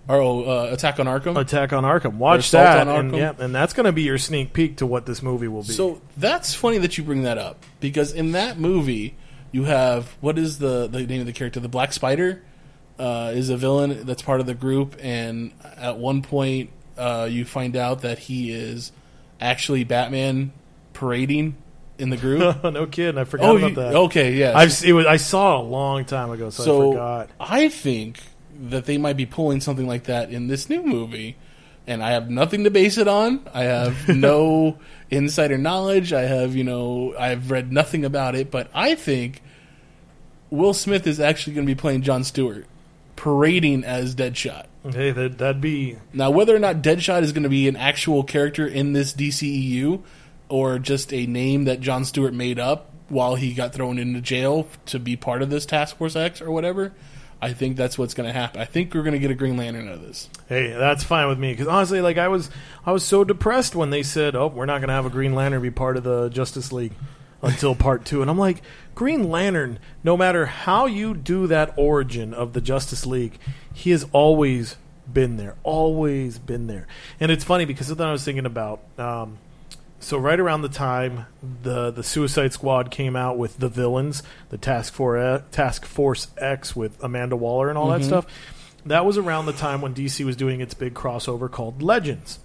oh, 0.08 0.44
uh, 0.44 0.68
Attack 0.72 1.00
on 1.00 1.06
Arkham. 1.06 1.38
Attack 1.38 1.72
on 1.72 1.84
Arkham. 1.84 2.14
Watch 2.16 2.50
that, 2.52 2.86
on 2.86 2.94
and 3.06 3.12
Arkham. 3.12 3.16
yeah, 3.18 3.32
and 3.38 3.54
that's 3.54 3.72
going 3.72 3.86
to 3.86 3.92
be 3.92 4.02
your 4.02 4.18
sneak 4.18 4.52
peek 4.52 4.76
to 4.78 4.86
what 4.86 5.06
this 5.06 5.22
movie 5.22 5.48
will 5.48 5.62
be. 5.62 5.72
So 5.72 6.00
that's 6.16 6.54
funny 6.54 6.78
that 6.78 6.98
you 6.98 7.04
bring 7.04 7.22
that 7.22 7.38
up 7.38 7.64
because 7.80 8.12
in 8.12 8.32
that 8.32 8.58
movie, 8.58 9.14
You 9.52 9.64
have 9.64 10.08
what 10.20 10.38
is 10.38 10.58
the 10.58 10.88
the 10.88 11.06
name 11.06 11.20
of 11.20 11.26
the 11.26 11.32
character? 11.32 11.60
The 11.60 11.68
Black 11.68 11.92
Spider 11.92 12.42
uh, 12.98 13.32
is 13.34 13.48
a 13.48 13.56
villain 13.56 14.04
that's 14.06 14.22
part 14.22 14.40
of 14.40 14.46
the 14.46 14.54
group, 14.54 14.96
and 15.00 15.52
at 15.76 15.98
one 15.98 16.22
point 16.22 16.70
uh, 16.96 17.28
you 17.30 17.44
find 17.44 17.76
out 17.76 18.02
that 18.02 18.18
he 18.18 18.52
is 18.52 18.92
actually 19.40 19.84
Batman 19.84 20.52
parading 20.92 21.56
in 21.98 22.10
the 22.10 22.16
group. 22.16 22.62
no 22.64 22.86
kidding. 22.86 23.18
I 23.18 23.24
forgot 23.24 23.50
oh, 23.50 23.56
about 23.56 23.70
you- 23.70 23.76
that. 23.76 23.94
okay, 23.94 24.34
yeah. 24.34 24.56
I've 24.56 24.84
it 24.84 24.92
was, 24.92 25.06
I 25.06 25.16
saw 25.16 25.58
it 25.58 25.60
a 25.60 25.68
long 25.68 26.04
time 26.04 26.30
ago, 26.30 26.50
so, 26.50 26.62
I 26.62 26.92
forgot. 26.92 27.30
I 27.40 27.68
think 27.68 28.20
that 28.60 28.84
they 28.84 28.98
might 28.98 29.16
be 29.16 29.26
pulling 29.26 29.60
something 29.60 29.86
like 29.86 30.04
that 30.04 30.30
in 30.30 30.46
this 30.46 30.68
new 30.68 30.82
movie, 30.82 31.36
and 31.86 32.02
I 32.02 32.10
have 32.10 32.30
nothing 32.30 32.64
to 32.64 32.70
base 32.70 32.98
it 32.98 33.08
on. 33.08 33.46
I 33.52 33.64
have 33.64 34.08
no 34.16 34.78
insider 35.12 35.58
knowledge. 35.58 36.12
I 36.12 36.22
have 36.22 36.56
you 36.56 36.64
know 36.64 37.14
I've 37.18 37.50
read 37.50 37.72
nothing 37.72 38.04
about 38.04 38.34
it, 38.34 38.50
but 38.50 38.68
I 38.74 38.94
think 38.94 39.42
Will 40.50 40.74
Smith 40.74 41.06
is 41.06 41.20
actually 41.20 41.54
going 41.54 41.66
to 41.66 41.74
be 41.74 41.78
playing 41.78 42.02
John 42.02 42.24
Stewart, 42.24 42.66
parading 43.14 43.84
as 43.84 44.14
Deadshot. 44.14 44.66
Hey, 44.90 45.12
that 45.12 45.38
that'd 45.38 45.60
be 45.60 45.98
Now, 46.12 46.30
whether 46.30 46.56
or 46.56 46.58
not 46.58 46.82
Deadshot 46.82 47.22
is 47.22 47.32
going 47.32 47.44
to 47.44 47.48
be 47.48 47.68
an 47.68 47.76
actual 47.76 48.24
character 48.24 48.66
in 48.66 48.94
this 48.94 49.12
DCEU 49.12 50.02
or 50.48 50.78
just 50.78 51.12
a 51.12 51.26
name 51.26 51.64
that 51.64 51.80
John 51.80 52.04
Stewart 52.04 52.34
made 52.34 52.58
up 52.58 52.90
while 53.08 53.36
he 53.36 53.52
got 53.52 53.72
thrown 53.72 53.98
into 53.98 54.20
jail 54.20 54.66
to 54.86 54.98
be 54.98 55.16
part 55.16 55.42
of 55.42 55.50
this 55.50 55.66
Task 55.66 55.96
Force 55.96 56.16
X 56.16 56.40
or 56.40 56.50
whatever, 56.50 56.92
I 57.42 57.52
think 57.52 57.76
that's 57.76 57.98
what's 57.98 58.14
going 58.14 58.28
to 58.28 58.32
happen. 58.32 58.60
I 58.60 58.64
think 58.66 58.94
we're 58.94 59.02
going 59.02 59.14
to 59.14 59.18
get 59.18 59.32
a 59.32 59.34
Green 59.34 59.56
Lantern 59.56 59.88
out 59.88 59.94
of 59.94 60.02
this. 60.02 60.30
hey, 60.48 60.70
that's 60.70 61.02
fine 61.02 61.26
with 61.26 61.40
me 61.40 61.52
because 61.52 61.66
honestly, 61.66 62.00
like 62.00 62.16
I 62.16 62.28
was 62.28 62.48
I 62.86 62.92
was 62.92 63.02
so 63.02 63.24
depressed 63.24 63.74
when 63.74 63.90
they 63.90 64.04
said, 64.04 64.36
"Oh, 64.36 64.46
we're 64.46 64.64
not 64.64 64.78
going 64.78 64.88
to 64.88 64.94
have 64.94 65.06
a 65.06 65.10
Green 65.10 65.34
Lantern 65.34 65.60
be 65.60 65.72
part 65.72 65.96
of 65.96 66.04
the 66.04 66.28
Justice 66.28 66.70
League 66.70 66.92
until 67.42 67.74
part 67.74 68.04
2." 68.04 68.22
And 68.22 68.30
I'm 68.30 68.38
like, 68.38 68.62
"Green 68.94 69.28
Lantern, 69.28 69.80
no 70.04 70.16
matter 70.16 70.46
how 70.46 70.86
you 70.86 71.14
do 71.14 71.48
that 71.48 71.74
origin 71.76 72.32
of 72.32 72.52
the 72.52 72.60
Justice 72.60 73.06
League, 73.06 73.40
he 73.74 73.90
has 73.90 74.06
always 74.12 74.76
been 75.12 75.36
there, 75.36 75.56
always 75.64 76.38
been 76.38 76.68
there." 76.68 76.86
And 77.18 77.32
it's 77.32 77.42
funny 77.42 77.64
because 77.64 77.88
then 77.88 78.06
I 78.06 78.12
was 78.12 78.22
thinking 78.22 78.46
about 78.46 78.82
um, 78.98 79.38
so 80.02 80.18
right 80.18 80.38
around 80.38 80.62
the 80.62 80.68
time 80.68 81.26
the 81.62 81.90
the 81.90 82.02
Suicide 82.02 82.52
Squad 82.52 82.90
came 82.90 83.14
out 83.14 83.38
with 83.38 83.58
the 83.58 83.68
villains, 83.68 84.22
the 84.50 84.58
Task 84.58 84.92
Force 84.92 85.42
Task 85.52 85.86
Force 85.86 86.28
X 86.36 86.74
with 86.74 87.02
Amanda 87.02 87.36
Waller 87.36 87.68
and 87.68 87.78
all 87.78 87.88
that 87.90 88.04
stuff, 88.04 88.26
that 88.84 89.04
was 89.04 89.16
around 89.16 89.46
the 89.46 89.52
time 89.52 89.80
when 89.80 89.94
DC 89.94 90.24
was 90.24 90.36
doing 90.36 90.60
its 90.60 90.74
big 90.74 90.94
crossover 90.94 91.50
called 91.50 91.82
Legends. 91.82 92.40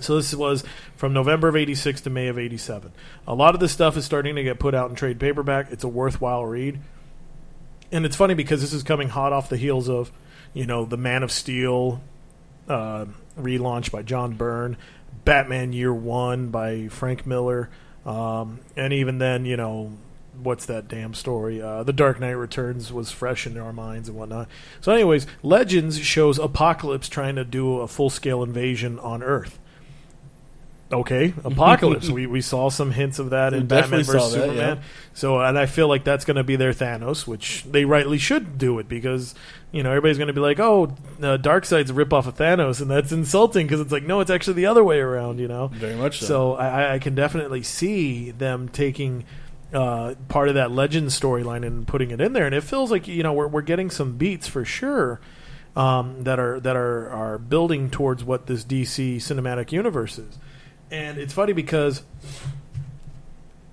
So 0.00 0.16
this 0.16 0.34
was 0.34 0.64
from 0.96 1.12
November 1.12 1.48
of 1.48 1.56
'86 1.56 2.00
to 2.02 2.10
May 2.10 2.28
of 2.28 2.38
'87. 2.38 2.92
A 3.26 3.34
lot 3.34 3.54
of 3.54 3.60
this 3.60 3.72
stuff 3.72 3.96
is 3.96 4.04
starting 4.04 4.34
to 4.34 4.42
get 4.42 4.58
put 4.58 4.74
out 4.74 4.90
in 4.90 4.96
trade 4.96 5.20
paperback. 5.20 5.70
It's 5.70 5.84
a 5.84 5.88
worthwhile 5.88 6.44
read, 6.44 6.80
and 7.92 8.04
it's 8.04 8.16
funny 8.16 8.34
because 8.34 8.60
this 8.60 8.72
is 8.72 8.82
coming 8.82 9.08
hot 9.08 9.32
off 9.32 9.48
the 9.48 9.56
heels 9.56 9.88
of, 9.88 10.10
you 10.52 10.66
know, 10.66 10.84
the 10.84 10.96
Man 10.96 11.22
of 11.22 11.30
Steel 11.30 12.00
uh, 12.68 13.06
relaunch 13.38 13.90
by 13.90 14.02
John 14.02 14.32
Byrne, 14.34 14.76
Batman 15.24 15.72
Year 15.72 15.92
One 15.92 16.48
by 16.48 16.88
Frank 16.88 17.26
Miller, 17.26 17.70
um, 18.04 18.60
and 18.76 18.92
even 18.92 19.18
then, 19.18 19.44
you 19.44 19.56
know, 19.56 19.92
what's 20.42 20.66
that 20.66 20.88
damn 20.88 21.14
story? 21.14 21.60
Uh, 21.60 21.82
the 21.82 21.92
Dark 21.92 22.18
Knight 22.18 22.30
Returns 22.30 22.92
was 22.92 23.10
fresh 23.10 23.46
in 23.46 23.56
our 23.58 23.72
minds 23.72 24.08
and 24.08 24.18
whatnot. 24.18 24.48
So, 24.80 24.92
anyways, 24.92 25.26
Legends 25.42 25.98
shows 25.98 26.38
Apokolips 26.38 27.08
trying 27.08 27.36
to 27.36 27.44
do 27.44 27.78
a 27.80 27.88
full 27.88 28.10
scale 28.10 28.42
invasion 28.42 28.98
on 28.98 29.22
Earth. 29.22 29.58
Okay, 30.92 31.28
Apokolips. 31.44 32.08
we 32.08 32.26
we 32.26 32.40
saw 32.40 32.68
some 32.68 32.90
hints 32.90 33.18
of 33.20 33.30
that 33.30 33.52
We 33.52 33.58
in 33.58 33.66
Batman 33.68 34.00
vs 34.02 34.06
saw 34.12 34.28
that, 34.28 34.30
Superman. 34.30 34.76
yeah. 34.78 34.82
So, 35.14 35.38
and 35.40 35.56
I 35.56 35.66
feel 35.66 35.86
like 35.86 36.02
that's 36.02 36.24
going 36.24 36.36
to 36.36 36.42
be 36.44 36.56
their 36.56 36.72
Thanos, 36.72 37.26
which 37.28 37.62
they 37.64 37.84
rightly 37.84 38.18
should 38.18 38.58
do 38.58 38.78
it 38.80 38.88
because 38.88 39.34
you 39.70 39.84
know 39.84 39.90
everybody's 39.90 40.18
going 40.18 40.26
to 40.28 40.32
be 40.34 40.40
like, 40.40 40.58
"Oh, 40.58 40.86
uh, 41.22 41.36
Darkseid's 41.38 41.90
a 41.90 41.94
rip 41.94 42.12
off 42.12 42.26
of 42.26 42.36
Thanos," 42.36 42.80
and 42.80 42.90
that's 42.90 43.12
insulting 43.12 43.66
because 43.68 43.80
it's 43.80 43.92
like, 43.92 44.02
no, 44.02 44.18
it's 44.18 44.30
actually 44.32 44.54
the 44.54 44.66
other 44.66 44.82
way 44.82 44.98
around. 44.98 45.38
You 45.38 45.46
know, 45.46 45.68
Very 45.68 45.94
much 45.94 46.18
so. 46.20 46.26
so 46.26 46.52
I, 46.54 46.94
I 46.94 46.98
can 46.98 47.14
definitely 47.14 47.62
see 47.62 48.32
them 48.32 48.68
taking 48.68 49.24
uh, 49.72 50.14
part 50.28 50.48
of 50.48 50.56
that 50.56 50.72
legend 50.72 51.10
storyline 51.10 51.64
and 51.64 51.86
putting 51.86 52.10
it 52.10 52.20
in 52.20 52.32
there, 52.32 52.46
and 52.46 52.54
it 52.54 52.64
feels 52.64 52.90
like 52.90 53.06
you 53.06 53.22
know 53.22 53.32
we're 53.32 53.46
we're 53.46 53.62
getting 53.62 53.90
some 53.90 54.16
beats 54.16 54.48
for 54.48 54.64
sure 54.64 55.20
um, 55.76 56.24
that 56.24 56.40
are 56.40 56.58
that 56.58 56.74
are 56.74 57.08
are 57.10 57.38
building 57.38 57.90
towards 57.90 58.24
what 58.24 58.46
this 58.48 58.64
DC 58.64 59.18
cinematic 59.18 59.70
universe 59.70 60.18
is. 60.18 60.36
And 60.90 61.18
it's 61.18 61.32
funny 61.32 61.52
because 61.52 62.02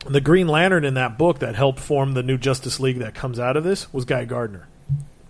the 0.06 0.22
Green 0.22 0.48
Lantern 0.48 0.86
in 0.86 0.94
that 0.96 1.18
book 1.18 1.40
that 1.40 1.56
helped 1.56 1.80
form 1.80 2.14
the 2.14 2.24
new 2.24 2.38
Justice 2.38 2.80
League 2.80 3.00
that 3.00 3.16
comes 3.16 3.40
out 3.40 3.58
of 3.58 3.64
this 3.64 3.92
was 3.94 4.06
Guy 4.06 4.26
Gardner. 4.26 4.68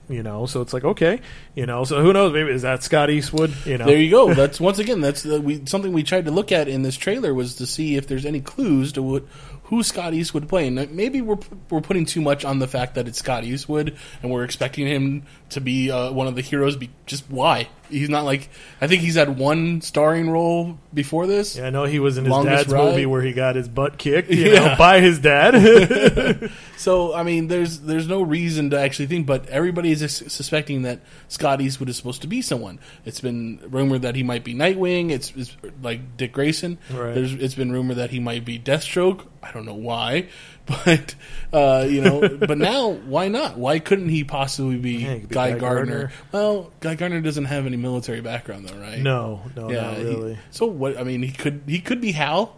You 0.09 0.23
know, 0.23 0.45
so 0.45 0.61
it's 0.61 0.71
like 0.71 0.85
okay, 0.85 1.19
you 1.53 1.65
know, 1.65 1.83
so 1.83 2.01
who 2.01 2.13
knows? 2.13 2.31
Maybe 2.31 2.49
is 2.51 2.61
that 2.61 2.81
Scott 2.81 3.09
Eastwood? 3.09 3.53
You 3.65 3.77
know, 3.77 3.85
There 3.85 3.97
you 3.97 4.09
go. 4.09 4.33
That's 4.33 4.57
once 4.57 4.79
again 4.79 5.01
that's 5.01 5.23
the, 5.23 5.41
we, 5.41 5.65
something 5.65 5.91
we 5.91 6.03
tried 6.03 6.25
to 6.25 6.31
look 6.31 6.53
at 6.53 6.69
in 6.69 6.81
this 6.81 6.95
trailer 6.95 7.33
was 7.33 7.55
to 7.55 7.65
see 7.65 7.97
if 7.97 8.07
there's 8.07 8.25
any 8.25 8.39
clues 8.39 8.93
to 8.93 9.01
what 9.03 9.23
who 9.63 9.83
Scott 9.83 10.13
Eastwood 10.13 10.47
playing. 10.47 10.75
Maybe 10.95 11.19
we're 11.19 11.39
we're 11.69 11.81
putting 11.81 12.05
too 12.05 12.21
much 12.21 12.45
on 12.45 12.59
the 12.59 12.69
fact 12.69 12.95
that 12.95 13.09
it's 13.09 13.19
Scott 13.19 13.43
Eastwood 13.43 13.97
and 14.23 14.31
we're 14.31 14.45
expecting 14.45 14.87
him 14.87 15.23
to 15.49 15.61
be 15.61 15.91
uh, 15.91 16.11
one 16.11 16.27
of 16.27 16.35
the 16.35 16.41
heroes. 16.41 16.75
Be, 16.75 16.89
just 17.05 17.29
why 17.29 17.69
he's 17.89 18.09
not 18.09 18.25
like 18.25 18.49
I 18.81 18.87
think 18.87 19.01
he's 19.01 19.15
had 19.15 19.39
one 19.39 19.79
starring 19.81 20.29
role 20.29 20.77
before 20.93 21.25
this. 21.25 21.55
Yeah, 21.55 21.67
I 21.67 21.69
know 21.69 21.85
he 21.85 21.99
was 21.99 22.17
in 22.17 22.25
his 22.25 22.31
Longest 22.31 22.65
dad's 22.65 22.73
ride? 22.73 22.83
movie 22.91 23.05
where 23.05 23.21
he 23.21 23.31
got 23.33 23.55
his 23.55 23.67
butt 23.69 23.97
kicked, 23.97 24.29
you 24.29 24.45
Yeah. 24.53 24.59
know, 24.67 24.75
by 24.77 24.99
his 24.99 25.19
dad. 25.19 26.51
So 26.77 27.15
I 27.15 27.23
mean, 27.23 27.47
there's 27.47 27.79
there's 27.79 28.07
no 28.07 28.21
reason 28.21 28.69
to 28.69 28.79
actually 28.79 29.07
think, 29.07 29.25
but 29.25 29.47
everybody 29.47 29.91
is 29.91 29.99
suspecting 30.11 30.83
that 30.83 30.99
Scott 31.27 31.59
Eastwood 31.59 31.89
is 31.89 31.97
supposed 31.97 32.21
to 32.21 32.27
be 32.27 32.43
someone. 32.43 32.79
It's 33.03 33.19
been 33.19 33.59
rumored 33.69 34.03
that 34.03 34.15
he 34.15 34.21
might 34.21 34.43
be 34.43 34.53
Nightwing. 34.53 35.09
It's, 35.09 35.33
it's 35.35 35.57
like 35.81 36.17
Dick 36.17 36.33
Grayson. 36.33 36.77
Right. 36.91 37.15
There's 37.15 37.33
it's 37.33 37.55
been 37.55 37.71
rumored 37.71 37.97
that 37.97 38.11
he 38.11 38.19
might 38.19 38.45
be 38.45 38.59
Deathstroke. 38.59 39.25
I 39.41 39.51
don't 39.51 39.65
know 39.65 39.73
why, 39.73 40.27
but 40.67 41.15
uh, 41.53 41.85
you 41.89 42.01
know, 42.01 42.27
but 42.27 42.57
now 42.57 42.89
why 42.89 43.27
not? 43.29 43.57
Why 43.57 43.79
couldn't 43.79 44.09
he 44.09 44.23
possibly 44.23 44.77
be, 44.77 44.91
Yeah, 44.97 45.13
he 45.15 45.19
be 45.21 45.27
Guy, 45.35 45.51
Guy 45.53 45.59
Gardner? 45.59 45.85
Gardner. 45.85 46.11
Well, 46.31 46.71
Guy 46.81 46.95
Gardner 46.95 47.21
doesn't 47.21 47.45
have 47.45 47.65
any 47.65 47.77
military 47.77 48.21
background 48.21 48.67
though, 48.67 48.77
right? 48.79 48.99
no, 48.99 49.41
no, 49.55 49.71
Yeah, 49.71 49.81
not 49.81 49.97
he- 49.97 50.03
really. 50.05 50.37
so 50.51 50.65
what? 50.67 50.97
I 50.97 51.03
mean, 51.03 51.23
he 51.23 51.31
could 51.31 51.63
he 51.67 51.79
could 51.79 52.01
be 52.01 52.11
Hal. 52.11 52.55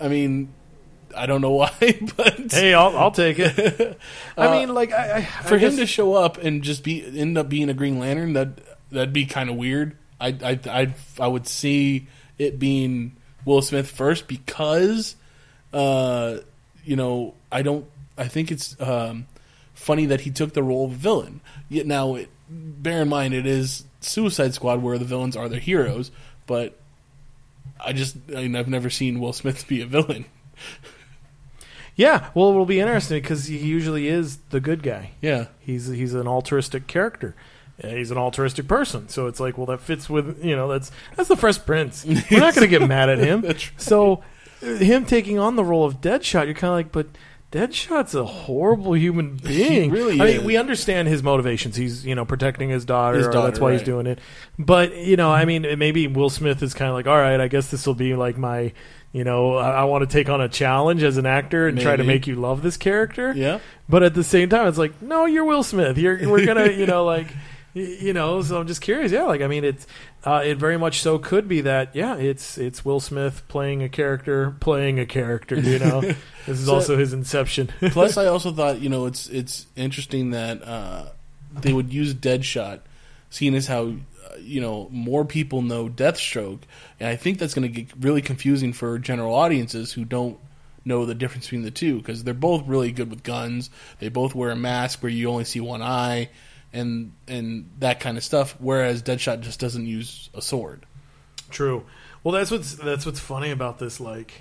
I 0.00 0.08
mean, 0.08 0.52
I 1.16 1.26
don't 1.26 1.40
know 1.40 1.50
why, 1.52 1.72
but 2.16 2.52
Hey, 2.52 2.74
I'll, 2.74 2.96
I'll 2.96 3.10
take 3.10 3.38
it. 3.38 3.98
I 4.36 4.50
mean, 4.58 4.72
like, 4.74 4.92
I, 4.92 5.16
I 5.16 5.22
for 5.22 5.54
I 5.56 5.58
him 5.58 5.70
guess- 5.70 5.78
to 5.80 5.86
show 5.86 6.14
up 6.14 6.38
and 6.38 6.62
just 6.62 6.84
be 6.84 7.04
end 7.20 7.36
up 7.36 7.48
being 7.48 7.68
a 7.70 7.74
Green 7.74 7.98
Lantern, 7.98 8.34
that 8.34 8.60
that'd 8.92 9.12
be 9.12 9.26
kind 9.26 9.50
of 9.50 9.56
weird. 9.56 9.96
I 10.20 10.28
I 10.42 10.60
I 10.70 10.94
I 11.18 11.26
would 11.26 11.46
see 11.48 12.06
it 12.38 12.58
being 12.58 13.16
Will 13.44 13.62
Smith 13.62 13.90
first 13.90 14.28
because, 14.28 15.16
uh, 15.72 16.38
you 16.84 16.96
know, 16.96 17.34
I 17.50 17.62
don't. 17.62 17.86
I 18.16 18.28
think 18.28 18.50
it's 18.50 18.80
um, 18.80 19.26
funny 19.74 20.06
that 20.06 20.22
he 20.22 20.30
took 20.30 20.52
the 20.52 20.62
role 20.62 20.86
of 20.86 20.92
villain. 20.92 21.40
Yet 21.68 21.86
now, 21.86 22.14
it, 22.16 22.28
bear 22.48 23.02
in 23.02 23.08
mind, 23.08 23.34
it 23.34 23.46
is 23.46 23.84
Suicide 24.00 24.54
Squad 24.54 24.82
where 24.82 24.98
the 24.98 25.04
villains 25.04 25.36
are 25.36 25.48
the 25.48 25.58
heroes, 25.58 26.10
but. 26.46 26.78
I 27.80 27.92
just, 27.92 28.16
I 28.30 28.42
mean, 28.42 28.56
I've 28.56 28.66
never 28.66 28.90
seen 28.90 29.20
Will 29.20 29.32
Smith 29.32 29.68
be 29.68 29.82
a 29.82 29.86
villain. 29.86 30.24
yeah. 31.96 32.30
Well, 32.34 32.50
it'll 32.50 32.66
be 32.66 32.80
interesting 32.80 33.20
because 33.22 33.46
he 33.46 33.58
usually 33.58 34.08
is 34.08 34.38
the 34.50 34.58
good 34.58 34.82
guy. 34.82 35.12
Yeah. 35.20 35.46
He's 35.60 35.86
he's 35.86 36.14
an 36.14 36.26
altruistic 36.26 36.86
character. 36.86 37.36
He's 37.80 38.10
an 38.10 38.18
altruistic 38.18 38.66
person, 38.66 39.08
so 39.08 39.28
it's 39.28 39.38
like, 39.38 39.56
well, 39.56 39.66
that 39.66 39.80
fits 39.80 40.10
with 40.10 40.44
you 40.44 40.56
know 40.56 40.66
that's 40.66 40.90
that's 41.14 41.28
the 41.28 41.36
Fresh 41.36 41.64
Prince. 41.64 42.04
We're 42.04 42.40
not 42.40 42.54
going 42.54 42.68
to 42.68 42.78
get 42.78 42.86
mad 42.88 43.08
at 43.08 43.18
him. 43.18 43.42
Right. 43.42 43.70
So, 43.76 44.24
uh, 44.60 44.66
him 44.66 45.04
taking 45.04 45.38
on 45.38 45.54
the 45.54 45.62
role 45.62 45.84
of 45.84 46.00
Deadshot, 46.00 46.46
you're 46.46 46.54
kind 46.54 46.70
of 46.70 46.76
like, 46.76 46.90
but 46.90 47.06
Deadshot's 47.50 48.14
a 48.14 48.24
horrible 48.24 48.94
human 48.94 49.36
being. 49.36 49.90
really 49.90 50.20
I 50.20 50.26
is. 50.26 50.36
mean, 50.38 50.46
we 50.46 50.56
understand 50.58 51.08
his 51.08 51.22
motivations. 51.22 51.76
He's 51.76 52.04
you 52.04 52.14
know 52.14 52.26
protecting 52.26 52.68
his 52.68 52.84
daughter. 52.84 53.16
His 53.16 53.28
daughter, 53.28 53.48
that's 53.48 53.58
why 53.58 53.72
he's 53.72 53.82
doing 53.82 54.06
it. 54.06 54.18
But 54.58 54.94
you 54.96 55.16
know, 55.16 55.32
I 55.32 55.46
mean, 55.46 55.66
maybe 55.78 56.06
Will 56.08 56.28
Smith 56.28 56.62
is 56.62 56.74
kind 56.74 56.90
of 56.90 56.94
like, 56.94 57.06
all 57.06 57.16
right, 57.16 57.40
I 57.40 57.48
guess 57.48 57.70
this 57.70 57.86
will 57.86 57.94
be 57.94 58.14
like 58.14 58.36
my. 58.36 58.72
You 59.10 59.24
know, 59.24 59.54
I, 59.54 59.70
I 59.70 59.84
want 59.84 60.02
to 60.02 60.06
take 60.06 60.28
on 60.28 60.42
a 60.42 60.50
challenge 60.50 61.02
as 61.02 61.16
an 61.16 61.24
actor 61.24 61.66
and 61.66 61.80
try 61.80 61.96
to 61.96 62.04
make 62.04 62.26
you 62.26 62.34
love 62.34 62.60
this 62.60 62.76
character. 62.76 63.32
Yeah. 63.34 63.60
But 63.88 64.02
at 64.02 64.12
the 64.12 64.22
same 64.22 64.50
time, 64.50 64.68
it's 64.68 64.76
like, 64.76 65.00
no, 65.00 65.24
you're 65.24 65.46
Will 65.46 65.62
Smith. 65.62 65.96
You're 65.96 66.28
we're 66.28 66.44
gonna, 66.44 66.70
you 66.72 66.84
know, 66.84 67.06
like, 67.06 67.28
you 67.74 68.12
know. 68.12 68.42
So 68.42 68.58
I'm 68.60 68.66
just 68.66 68.80
curious. 68.80 69.12
Yeah, 69.12 69.24
like 69.24 69.40
I 69.42 69.46
mean, 69.46 69.64
it's 69.64 69.86
uh, 70.24 70.42
it 70.44 70.58
very 70.58 70.76
much 70.78 71.00
so 71.00 71.18
could 71.18 71.48
be 71.48 71.60
that. 71.62 71.94
Yeah, 71.94 72.16
it's 72.16 72.58
it's 72.58 72.84
Will 72.84 73.00
Smith 73.00 73.42
playing 73.48 73.82
a 73.82 73.88
character, 73.88 74.54
playing 74.60 74.98
a 74.98 75.06
character. 75.06 75.56
You 75.58 75.78
know, 75.78 76.00
this 76.46 76.58
is 76.60 76.66
So- 76.66 76.74
also 76.74 76.96
his 76.96 77.12
inception. 77.12 77.68
Plus, 77.90 78.16
I 78.16 78.26
also 78.26 78.52
thought 78.52 78.80
you 78.80 78.88
know 78.88 79.06
it's 79.06 79.28
it's 79.28 79.66
interesting 79.76 80.30
that 80.30 80.62
uh, 80.66 81.06
they 81.52 81.72
would 81.72 81.92
use 81.92 82.14
Deadshot, 82.14 82.80
seeing 83.30 83.54
as 83.54 83.66
how 83.66 83.84
uh, 83.86 84.36
you 84.40 84.60
know 84.60 84.88
more 84.90 85.24
people 85.24 85.62
know 85.62 85.88
Deathstroke, 85.88 86.60
and 87.00 87.08
I 87.08 87.16
think 87.16 87.38
that's 87.38 87.54
going 87.54 87.72
to 87.72 87.82
get 87.82 87.92
really 88.00 88.22
confusing 88.22 88.72
for 88.72 88.98
general 88.98 89.34
audiences 89.34 89.92
who 89.92 90.04
don't 90.04 90.38
know 90.84 91.04
the 91.04 91.14
difference 91.14 91.44
between 91.46 91.62
the 91.62 91.70
two 91.70 91.98
because 91.98 92.24
they're 92.24 92.32
both 92.32 92.66
really 92.66 92.92
good 92.92 93.10
with 93.10 93.22
guns. 93.22 93.68
They 93.98 94.08
both 94.08 94.34
wear 94.34 94.50
a 94.50 94.56
mask 94.56 95.02
where 95.02 95.10
you 95.12 95.28
only 95.28 95.44
see 95.44 95.60
one 95.60 95.82
eye, 95.82 96.30
and 96.72 97.12
and 97.26 97.70
that 97.78 98.00
kind 98.00 98.16
of 98.16 98.24
stuff. 98.24 98.56
Whereas 98.58 99.02
Deadshot 99.02 99.40
just 99.40 99.60
doesn't 99.60 99.86
use 99.86 100.30
a 100.34 100.42
sword. 100.42 100.84
True. 101.50 101.84
Well, 102.24 102.32
that's 102.34 102.50
what's 102.50 102.74
that's 102.74 103.06
what's 103.06 103.20
funny 103.20 103.50
about 103.50 103.78
this. 103.78 104.00
Like, 104.00 104.32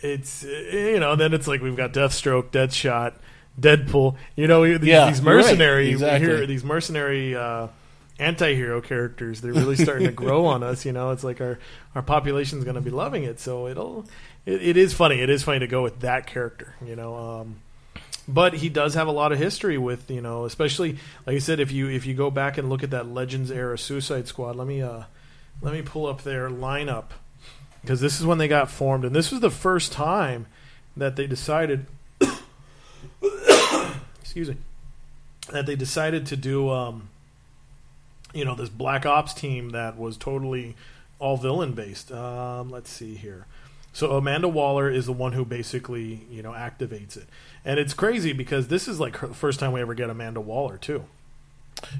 it's 0.00 0.44
uh, 0.44 0.48
you 0.48 1.00
know, 1.00 1.14
then 1.16 1.32
it's 1.34 1.46
like 1.46 1.60
we've 1.60 1.76
got 1.76 1.92
Deathstroke, 1.92 2.50
Deadshot, 2.50 3.14
Deadpool. 3.60 4.16
You 4.34 4.46
know, 4.48 4.64
these, 4.66 4.88
Yeah, 4.88 5.08
these 5.10 5.20
you're 5.20 5.34
right. 5.36 5.42
mercenary 5.44 5.90
Exactly. 5.90 6.26
here, 6.28 6.46
these 6.46 6.64
mercenary 6.64 7.36
uh, 7.36 7.68
anti-hero 8.18 8.80
characters. 8.80 9.40
They're 9.40 9.52
really 9.52 9.76
starting 9.76 10.06
to 10.06 10.12
grow 10.12 10.46
on 10.46 10.62
us. 10.62 10.84
You 10.84 10.92
know, 10.92 11.10
it's 11.10 11.22
like 11.22 11.40
our 11.40 11.58
our 11.94 12.02
population's 12.02 12.64
going 12.64 12.76
to 12.76 12.80
be 12.80 12.90
loving 12.90 13.24
it. 13.24 13.38
So 13.38 13.68
it'll 13.68 14.06
it, 14.46 14.62
it 14.62 14.76
is 14.76 14.92
funny. 14.94 15.20
It 15.20 15.30
is 15.30 15.42
funny 15.42 15.60
to 15.60 15.66
go 15.68 15.82
with 15.82 16.00
that 16.00 16.26
character. 16.26 16.74
You 16.84 16.96
know. 16.96 17.14
Um, 17.14 17.56
but 18.28 18.54
he 18.54 18.68
does 18.68 18.94
have 18.94 19.06
a 19.06 19.12
lot 19.12 19.32
of 19.32 19.38
history 19.38 19.78
with 19.78 20.10
you 20.10 20.20
know, 20.20 20.44
especially 20.44 20.98
like 21.26 21.36
I 21.36 21.38
said, 21.38 21.60
if 21.60 21.70
you 21.72 21.88
if 21.88 22.06
you 22.06 22.14
go 22.14 22.30
back 22.30 22.58
and 22.58 22.68
look 22.68 22.82
at 22.82 22.90
that 22.90 23.08
Legends 23.08 23.50
era 23.50 23.78
Suicide 23.78 24.28
Squad, 24.28 24.56
let 24.56 24.66
me 24.66 24.82
uh, 24.82 25.04
let 25.62 25.72
me 25.72 25.82
pull 25.82 26.06
up 26.06 26.22
their 26.22 26.48
lineup 26.48 27.10
because 27.82 28.00
this 28.00 28.18
is 28.18 28.26
when 28.26 28.38
they 28.38 28.48
got 28.48 28.70
formed, 28.70 29.04
and 29.04 29.14
this 29.14 29.30
was 29.30 29.40
the 29.40 29.50
first 29.50 29.92
time 29.92 30.46
that 30.96 31.16
they 31.16 31.26
decided. 31.26 31.86
excuse 34.20 34.48
me, 34.48 34.56
that 35.52 35.66
they 35.66 35.76
decided 35.76 36.26
to 36.26 36.36
do, 36.36 36.70
um, 36.70 37.08
you 38.34 38.44
know, 38.44 38.54
this 38.54 38.68
Black 38.68 39.06
Ops 39.06 39.32
team 39.32 39.70
that 39.70 39.96
was 39.96 40.16
totally 40.16 40.74
all 41.18 41.36
villain 41.36 41.72
based. 41.72 42.12
Um, 42.12 42.70
let's 42.70 42.90
see 42.90 43.14
here. 43.14 43.46
So 43.96 44.10
Amanda 44.18 44.46
Waller 44.46 44.90
is 44.90 45.06
the 45.06 45.14
one 45.14 45.32
who 45.32 45.46
basically, 45.46 46.20
you 46.30 46.42
know, 46.42 46.50
activates 46.50 47.16
it, 47.16 47.26
and 47.64 47.80
it's 47.80 47.94
crazy 47.94 48.34
because 48.34 48.68
this 48.68 48.88
is 48.88 49.00
like 49.00 49.16
her, 49.16 49.28
the 49.28 49.32
first 49.32 49.58
time 49.58 49.72
we 49.72 49.80
ever 49.80 49.94
get 49.94 50.10
Amanda 50.10 50.38
Waller 50.38 50.76
too. 50.76 51.06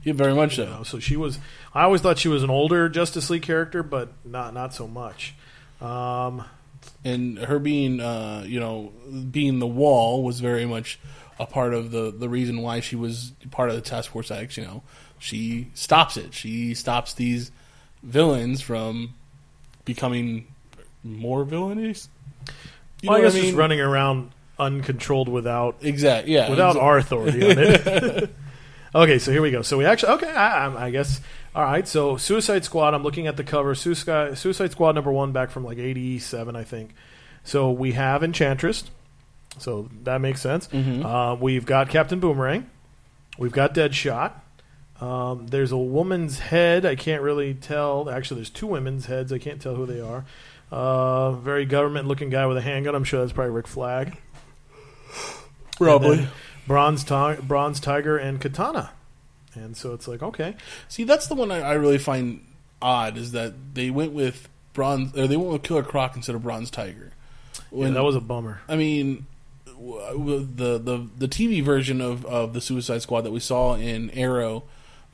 Yeah, 0.04 0.12
very 0.12 0.34
much 0.34 0.58
You 0.58 0.64
so. 0.66 0.70
know, 0.70 0.82
so 0.82 0.98
she 0.98 1.16
was. 1.16 1.38
I 1.72 1.84
always 1.84 2.02
thought 2.02 2.18
she 2.18 2.28
was 2.28 2.42
an 2.42 2.50
older 2.50 2.90
Justice 2.90 3.30
League 3.30 3.44
character, 3.44 3.82
but 3.82 4.10
not 4.26 4.52
not 4.52 4.74
so 4.74 4.86
much. 4.86 5.36
Um, 5.80 6.44
and 7.02 7.38
her 7.38 7.58
being 7.58 7.98
uh, 8.00 8.44
you 8.46 8.60
know 8.60 8.92
being 9.30 9.58
the 9.58 9.66
wall 9.66 10.22
was 10.22 10.40
very 10.40 10.66
much 10.66 10.98
a 11.38 11.46
part 11.46 11.72
of 11.72 11.92
the 11.92 12.10
the 12.10 12.28
reason 12.28 12.60
why 12.60 12.80
she 12.80 12.94
was 12.94 13.32
part 13.50 13.70
of 13.70 13.74
the 13.74 13.80
task 13.80 14.10
force 14.10 14.30
X. 14.30 14.58
You 14.58 14.64
know, 14.64 14.82
she 15.18 15.68
stops 15.72 16.18
it. 16.18 16.34
She 16.34 16.74
stops 16.74 17.14
these 17.14 17.50
villains 18.02 18.60
from 18.60 19.14
becoming 19.86 20.48
more 21.06 21.44
villainous. 21.44 22.08
You 23.02 23.10
well, 23.10 23.18
I 23.18 23.20
know 23.20 23.26
guess 23.28 23.34
what 23.34 23.42
just 23.42 23.56
running 23.56 23.80
around 23.80 24.30
uncontrolled 24.58 25.28
without 25.28 25.76
Exactly. 25.82 26.32
Yeah. 26.34 26.48
without 26.50 26.76
our 26.76 26.98
authority 26.98 27.44
on 27.44 27.58
it. 27.58 28.30
okay, 28.94 29.18
so 29.18 29.30
here 29.32 29.42
we 29.42 29.50
go. 29.50 29.62
So 29.62 29.76
we 29.78 29.84
actually 29.84 30.12
okay. 30.14 30.30
I, 30.30 30.66
I- 30.66 30.84
I 30.86 30.90
guess 30.90 31.20
all 31.54 31.62
right. 31.62 31.86
So 31.86 32.16
Suicide 32.16 32.64
Squad. 32.64 32.94
I'm 32.94 33.02
looking 33.02 33.26
at 33.26 33.36
the 33.36 33.44
cover. 33.44 33.74
Suicide 33.74 34.38
Suicide 34.38 34.72
Squad 34.72 34.94
number 34.94 35.12
one 35.12 35.32
back 35.32 35.50
from 35.50 35.64
like 35.64 35.78
'87, 35.78 36.54
I 36.56 36.64
think. 36.64 36.94
So 37.44 37.70
we 37.70 37.92
have 37.92 38.22
Enchantress. 38.22 38.84
So 39.58 39.88
that 40.04 40.20
makes 40.20 40.42
sense. 40.42 40.68
Uh, 40.74 41.36
we've 41.40 41.64
got 41.64 41.88
Captain 41.88 42.20
Boomerang. 42.20 42.68
We've 43.38 43.52
got 43.52 43.74
Deadshot. 43.74 44.32
Um, 45.00 45.46
there's 45.48 45.72
a 45.72 45.76
woman's 45.78 46.38
head. 46.38 46.84
I 46.86 46.94
can't 46.94 47.22
really 47.22 47.54
tell. 47.54 48.08
Actually, 48.10 48.36
there's 48.40 48.50
two 48.50 48.66
women's 48.66 49.06
heads. 49.06 49.32
I 49.32 49.38
can't 49.38 49.60
tell 49.60 49.74
who 49.74 49.86
they 49.86 50.00
are. 50.00 50.24
Uh, 50.70 51.32
very 51.32 51.64
government-looking 51.64 52.30
guy 52.30 52.46
with 52.46 52.56
a 52.56 52.60
handgun. 52.60 52.94
I'm 52.94 53.04
sure 53.04 53.20
that's 53.20 53.32
probably 53.32 53.52
Rick 53.52 53.66
Flag. 53.68 54.16
Probably. 55.76 56.26
Bronze, 56.66 57.04
Ti- 57.04 57.40
Bronze 57.42 57.80
Tiger 57.80 58.16
and 58.16 58.40
Katana. 58.40 58.90
And 59.54 59.76
so 59.76 59.92
it's 59.94 60.08
like, 60.08 60.22
okay. 60.22 60.56
See, 60.88 61.04
that's 61.04 61.28
the 61.28 61.34
one 61.34 61.50
I, 61.50 61.60
I 61.60 61.72
really 61.74 61.98
find 61.98 62.44
odd 62.82 63.16
is 63.16 63.32
that 63.32 63.54
they 63.74 63.90
went 63.90 64.12
with 64.12 64.48
bronze 64.72 65.16
or 65.16 65.26
they 65.26 65.36
went 65.36 65.50
with 65.52 65.62
Killer 65.62 65.82
Croc 65.82 66.14
instead 66.16 66.34
of 66.34 66.42
Bronze 66.42 66.70
Tiger. 66.70 67.12
Yeah, 67.54 67.60
When 67.70 67.94
that 67.94 68.02
was 68.04 68.16
a 68.16 68.20
bummer. 68.20 68.60
I 68.68 68.76
mean, 68.76 69.26
w- 69.66 70.00
w- 70.12 70.48
the 70.54 70.78
the 70.78 71.08
the 71.16 71.28
TV 71.28 71.62
version 71.62 72.00
of, 72.00 72.26
of 72.26 72.52
the 72.52 72.60
Suicide 72.60 73.00
Squad 73.02 73.22
that 73.22 73.30
we 73.30 73.40
saw 73.40 73.74
in 73.76 74.10
Arrow 74.10 74.64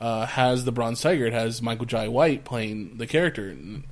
uh, 0.01 0.25
has 0.25 0.65
the 0.65 0.71
Bronze 0.73 0.99
Tiger. 1.01 1.25
It 1.25 1.33
has 1.33 1.61
Michael 1.61 1.85
Jai 1.85 2.07
White 2.09 2.43
playing 2.43 2.97
the 2.97 3.07
character. 3.07 3.47
And 3.49 3.83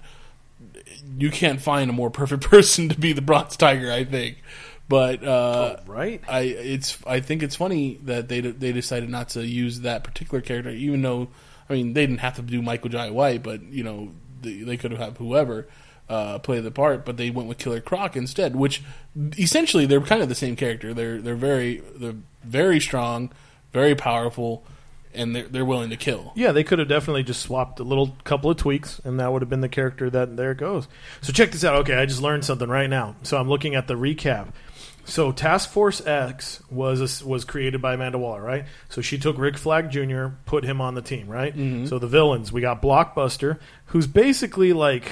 You 1.17 1.32
can't 1.32 1.62
find 1.62 1.89
a 1.89 1.94
more 1.94 2.10
perfect 2.10 2.44
person 2.50 2.89
to 2.89 3.00
be 3.00 3.13
the 3.13 3.22
Bronze 3.22 3.58
Tiger, 3.58 3.91
I 3.91 4.04
think. 4.04 4.38
But 4.88 5.24
uh, 5.24 5.78
right? 5.88 6.22
I 6.28 6.41
it's 6.41 6.98
I 7.08 7.22
think 7.22 7.44
it's 7.44 7.56
funny 7.56 8.00
that 8.04 8.28
they 8.28 8.41
they 8.41 8.74
decided 8.74 9.10
not 9.10 9.30
to 9.30 9.46
use 9.46 9.82
that 9.82 10.04
particular 10.04 10.41
character, 10.41 10.70
even 10.70 11.02
though 11.02 11.30
I 11.70 11.74
mean 11.74 11.94
they 11.94 12.06
didn't 12.06 12.20
have 12.20 12.36
to 12.36 12.41
do 12.41 12.62
Michael 12.62 12.89
Jai 12.89 13.10
White, 13.10 13.41
but 13.41 13.63
you 13.63 13.84
know 13.84 14.12
they, 14.41 14.63
they 14.63 14.76
could 14.76 14.91
have 14.91 15.00
had 15.00 15.17
whoever 15.17 15.67
uh, 16.10 16.39
play 16.39 16.60
the 16.60 16.72
part, 16.72 17.06
but 17.06 17.15
they 17.15 17.30
went 17.30 17.48
with 17.48 17.58
Killer 17.58 17.80
Croc 17.80 18.17
instead, 18.17 18.54
which 18.54 18.84
essentially 19.38 19.86
they're 19.86 20.02
kind 20.02 20.22
of 20.22 20.28
the 20.28 20.36
same 20.36 20.58
character. 20.58 20.94
They're 20.94 21.22
they're 21.22 21.36
very 21.36 21.82
they're 21.96 22.15
very 22.44 22.82
strong, 22.82 23.32
very 23.72 23.96
powerful, 23.96 24.65
and 25.13 25.36
they're 25.36 25.47
they're 25.47 25.65
willing 25.65 25.89
to 25.89 25.97
kill. 25.97 26.32
Yeah, 26.36 26.52
they 26.52 26.63
could 26.63 26.80
have 26.80 26.88
definitely 26.88 27.24
just 27.24 27.41
swapped 27.41 27.80
a 27.80 27.84
little 27.84 28.15
couple 28.24 28.50
of 28.52 28.58
tweaks, 28.58 29.00
and 29.04 29.19
that 29.19 29.32
would 29.32 29.41
have 29.41 29.50
been 29.50 29.62
the 29.62 29.69
character 29.69 30.10
that 30.10 30.38
there 30.38 30.52
it 30.52 30.58
goes. 30.58 30.88
So 31.21 31.32
check 31.34 31.52
this 31.52 31.63
out. 31.63 31.76
Okay, 31.78 31.95
I 31.95 32.06
just 32.06 32.21
learned 32.21 32.45
something 32.45 32.69
right 32.69 32.89
now. 32.89 33.15
So 33.24 33.38
I'm 33.38 33.50
looking 33.50 33.76
at 33.76 33.88
the 33.88 33.95
recap. 33.95 34.50
So 35.04 35.32
Task 35.32 35.69
Force 35.71 36.06
X 36.06 36.62
was 36.69 37.21
a, 37.21 37.28
was 37.28 37.43
created 37.43 37.82
by 37.82 37.95
Amanda 37.95 38.19
Waller, 38.19 38.41
right? 38.41 38.65
So 38.89 39.02
she 39.02 39.17
took 39.17 39.38
Rick 39.38 39.58
Flag 39.58 39.89
Jr., 39.89 40.28
put 40.45 40.63
him 40.63 40.80
on 40.80 40.93
the 40.93 41.02
team, 41.02 41.28
right? 41.28 41.56
Mm-hmm. 41.56 41.88
So 41.88 41.97
the 41.97 42.08
villains, 42.08 42.52
we 42.54 42.62
got 42.62 42.84
Blockbuster, 42.84 43.60
who's 43.88 44.06
basically 44.06 44.74
like 44.74 45.12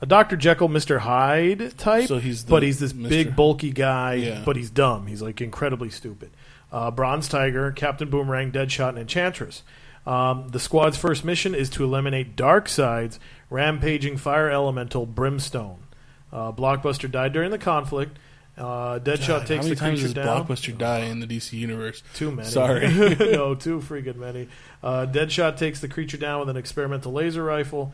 a 0.00 0.06
Dr. 0.06 0.36
Jekyll, 0.36 0.68
Mr. 0.68 0.98
Hyde 0.98 1.78
type, 1.78 2.08
So 2.08 2.18
he's 2.18 2.44
the 2.44 2.50
but 2.50 2.64
he's 2.64 2.80
this 2.80 2.92
Mr. 2.92 3.08
big 3.08 3.36
bulky 3.36 3.70
guy, 3.70 4.14
Yeah. 4.14 4.42
but 4.44 4.56
he's 4.56 4.68
dumb. 4.68 5.06
He's 5.06 5.22
like 5.22 5.40
incredibly 5.40 5.88
stupid. 5.88 6.30
Uh, 6.72 6.90
Bronze 6.90 7.28
Tiger, 7.28 7.70
Captain 7.70 8.08
Boomerang, 8.08 8.50
Deadshot, 8.50 8.90
and 8.90 8.98
Enchantress. 8.98 9.62
Um, 10.06 10.48
the 10.48 10.58
squad's 10.58 10.96
first 10.96 11.24
mission 11.24 11.54
is 11.54 11.70
to 11.70 11.84
eliminate 11.84 12.34
Darkseid's 12.34 13.20
rampaging 13.50 14.16
fire 14.16 14.50
elemental 14.50 15.06
Brimstone. 15.06 15.82
Uh, 16.32 16.50
Blockbuster 16.50 17.10
died 17.10 17.32
during 17.32 17.50
the 17.50 17.58
conflict. 17.58 18.18
Uh, 18.56 18.98
Deadshot 18.98 19.26
God, 19.26 19.46
takes 19.46 19.48
how 19.48 19.56
many 19.56 19.68
the 19.70 19.76
times 19.76 20.00
creature 20.00 20.14
does 20.14 20.24
down. 20.24 20.46
Blockbuster 20.46 20.76
die 20.76 21.00
in 21.00 21.20
the 21.20 21.26
DC 21.26 21.52
universe? 21.52 22.02
Too 22.14 22.30
many. 22.30 22.48
Sorry. 22.48 22.80
no, 23.18 23.54
too 23.58 23.80
freaking 23.80 24.16
many. 24.16 24.48
Uh, 24.82 25.06
Deadshot 25.06 25.56
takes 25.56 25.80
the 25.80 25.88
creature 25.88 26.16
down 26.16 26.40
with 26.40 26.48
an 26.48 26.56
experimental 26.56 27.12
laser 27.12 27.44
rifle. 27.44 27.92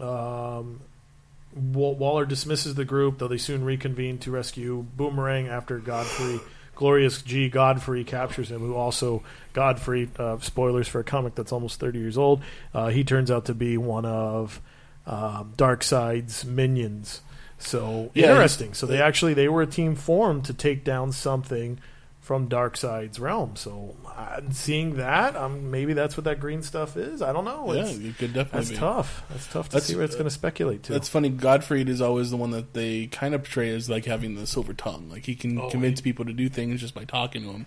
Um, 0.00 0.80
Waller 1.54 2.26
dismisses 2.26 2.74
the 2.74 2.84
group, 2.84 3.18
though 3.18 3.28
they 3.28 3.38
soon 3.38 3.64
reconvene 3.64 4.18
to 4.18 4.30
rescue 4.30 4.84
Boomerang 4.96 5.48
after 5.48 5.78
Godfrey, 5.78 6.40
Glorious 6.76 7.22
G. 7.22 7.48
Godfrey 7.48 8.04
captures 8.04 8.50
him, 8.50 8.60
who 8.60 8.74
also, 8.74 9.22
Godfrey, 9.54 10.08
uh, 10.18 10.38
spoilers 10.38 10.86
for 10.86 11.00
a 11.00 11.04
comic 11.04 11.34
that's 11.34 11.50
almost 11.50 11.80
30 11.80 11.98
years 11.98 12.16
old, 12.16 12.42
uh, 12.72 12.88
he 12.88 13.02
turns 13.02 13.30
out 13.30 13.46
to 13.46 13.54
be 13.54 13.76
one 13.76 14.04
of 14.04 14.60
um, 15.06 15.54
Darkseid's 15.56 16.44
minions. 16.44 17.22
So 17.58 18.10
Yeah, 18.14 18.32
interesting. 18.32 18.74
So 18.74 18.86
they 18.86 19.00
actually 19.00 19.34
they 19.34 19.48
were 19.48 19.62
a 19.62 19.66
team 19.66 19.94
formed 19.94 20.44
to 20.44 20.52
take 20.52 20.84
down 20.84 21.10
something 21.12 21.80
from 22.26 22.48
Darkseid's 22.48 23.20
realm. 23.20 23.54
So 23.54 23.94
uh, 24.04 24.40
seeing 24.50 24.96
that, 24.96 25.36
um, 25.36 25.70
maybe 25.70 25.92
that's 25.92 26.16
what 26.16 26.24
that 26.24 26.40
green 26.40 26.60
stuff 26.60 26.96
is. 26.96 27.22
I 27.22 27.32
don't 27.32 27.44
know. 27.44 27.72
Yeah, 27.72 27.86
It's, 27.86 27.98
it 27.98 28.18
could 28.18 28.32
definitely 28.34 28.58
that's 28.58 28.70
be. 28.70 28.76
tough. 28.76 29.22
That's 29.30 29.46
tough 29.46 29.68
to 29.68 29.72
That's- 29.74 29.86
see 29.86 29.94
where 29.94 30.04
it's 30.04 30.16
going 30.16 30.24
to 30.24 30.30
speculate 30.30 30.82
to. 30.82 30.92
That's 30.92 31.08
funny. 31.08 31.28
Godfrey 31.28 31.82
is 31.82 32.00
always 32.00 32.32
the 32.32 32.36
one 32.36 32.50
that 32.50 32.72
they 32.74 33.06
kind 33.06 33.32
of 33.32 33.44
portray 33.44 33.70
as 33.70 33.88
like 33.88 34.06
having 34.06 34.34
the 34.34 34.44
silver 34.44 34.74
tongue. 34.74 35.08
Like 35.08 35.24
he 35.24 35.36
can 35.36 35.56
Oh, 35.60 35.70
convince 35.70 36.00
people 36.00 36.24
to 36.24 36.32
do 36.32 36.48
things 36.48 36.80
just 36.80 36.94
by 36.96 37.04
talking 37.04 37.42
to 37.42 37.52
them. 37.52 37.66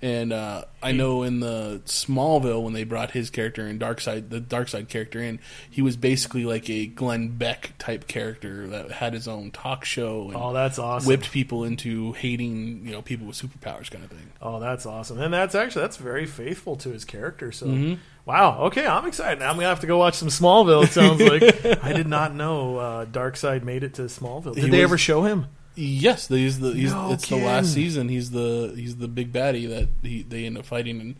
And 0.00 0.32
uh, 0.32 0.64
I 0.80 0.92
know 0.92 1.24
in 1.24 1.40
the 1.40 1.82
Smallville 1.86 2.62
when 2.62 2.72
they 2.72 2.84
brought 2.84 3.10
his 3.10 3.30
character 3.30 3.66
in 3.66 3.80
Darkseid, 3.80 4.28
the 4.30 4.40
Darkseid 4.40 4.88
character 4.88 5.20
in, 5.20 5.40
he 5.68 5.82
was 5.82 5.96
basically 5.96 6.44
like 6.44 6.70
a 6.70 6.86
Glenn 6.86 7.36
Beck 7.36 7.72
type 7.78 8.06
character 8.06 8.68
that 8.68 8.92
had 8.92 9.12
his 9.12 9.26
own 9.26 9.50
talk 9.50 9.84
show 9.84 10.28
and 10.28 10.36
oh, 10.36 10.52
that's 10.52 10.78
awesome. 10.78 11.08
whipped 11.08 11.32
people 11.32 11.64
into 11.64 12.12
hating 12.12 12.86
you 12.86 12.92
know 12.92 13.02
people 13.02 13.26
with 13.26 13.36
superpowers 13.36 13.90
kind 13.90 14.04
of 14.04 14.10
thing. 14.10 14.30
Oh, 14.40 14.60
that's 14.60 14.86
awesome. 14.86 15.20
And 15.20 15.34
that's 15.34 15.56
actually 15.56 15.82
that's 15.82 15.96
very 15.96 16.26
faithful 16.26 16.76
to 16.76 16.90
his 16.90 17.04
character. 17.04 17.50
So 17.50 17.66
Mm-hmm. 17.66 17.94
wow. 18.24 18.60
Okay, 18.66 18.86
I'm 18.86 19.04
excited. 19.06 19.40
Now 19.40 19.50
I'm 19.50 19.56
gonna 19.56 19.66
have 19.66 19.80
to 19.80 19.88
go 19.88 19.98
watch 19.98 20.14
some 20.14 20.28
Smallville. 20.28 20.84
It 20.84 20.90
sounds 20.92 21.20
like 21.20 21.82
I 21.84 21.92
did 21.92 22.06
not 22.06 22.34
know 22.36 22.76
uh, 22.78 23.04
Darkseid 23.06 23.64
made 23.64 23.82
it 23.82 23.94
to 23.94 24.02
Smallville. 24.02 24.54
Did 24.54 24.62
He 24.64 24.70
they 24.70 24.78
was- 24.78 24.84
ever 24.84 24.98
show 24.98 25.24
him? 25.24 25.46
Yes, 25.78 26.26
he's 26.26 26.58
the 26.58 26.72
he's, 26.72 26.92
No 26.92 27.12
it's 27.12 27.28
the 27.28 27.36
last 27.36 27.72
season. 27.72 28.08
He's 28.08 28.32
the 28.32 28.72
he's 28.74 28.96
the 28.96 29.06
big 29.06 29.32
baddie 29.32 29.68
that 29.68 29.88
he, 30.02 30.22
they 30.22 30.44
end 30.44 30.58
up 30.58 30.66
fighting 30.66 31.00
and 31.00 31.16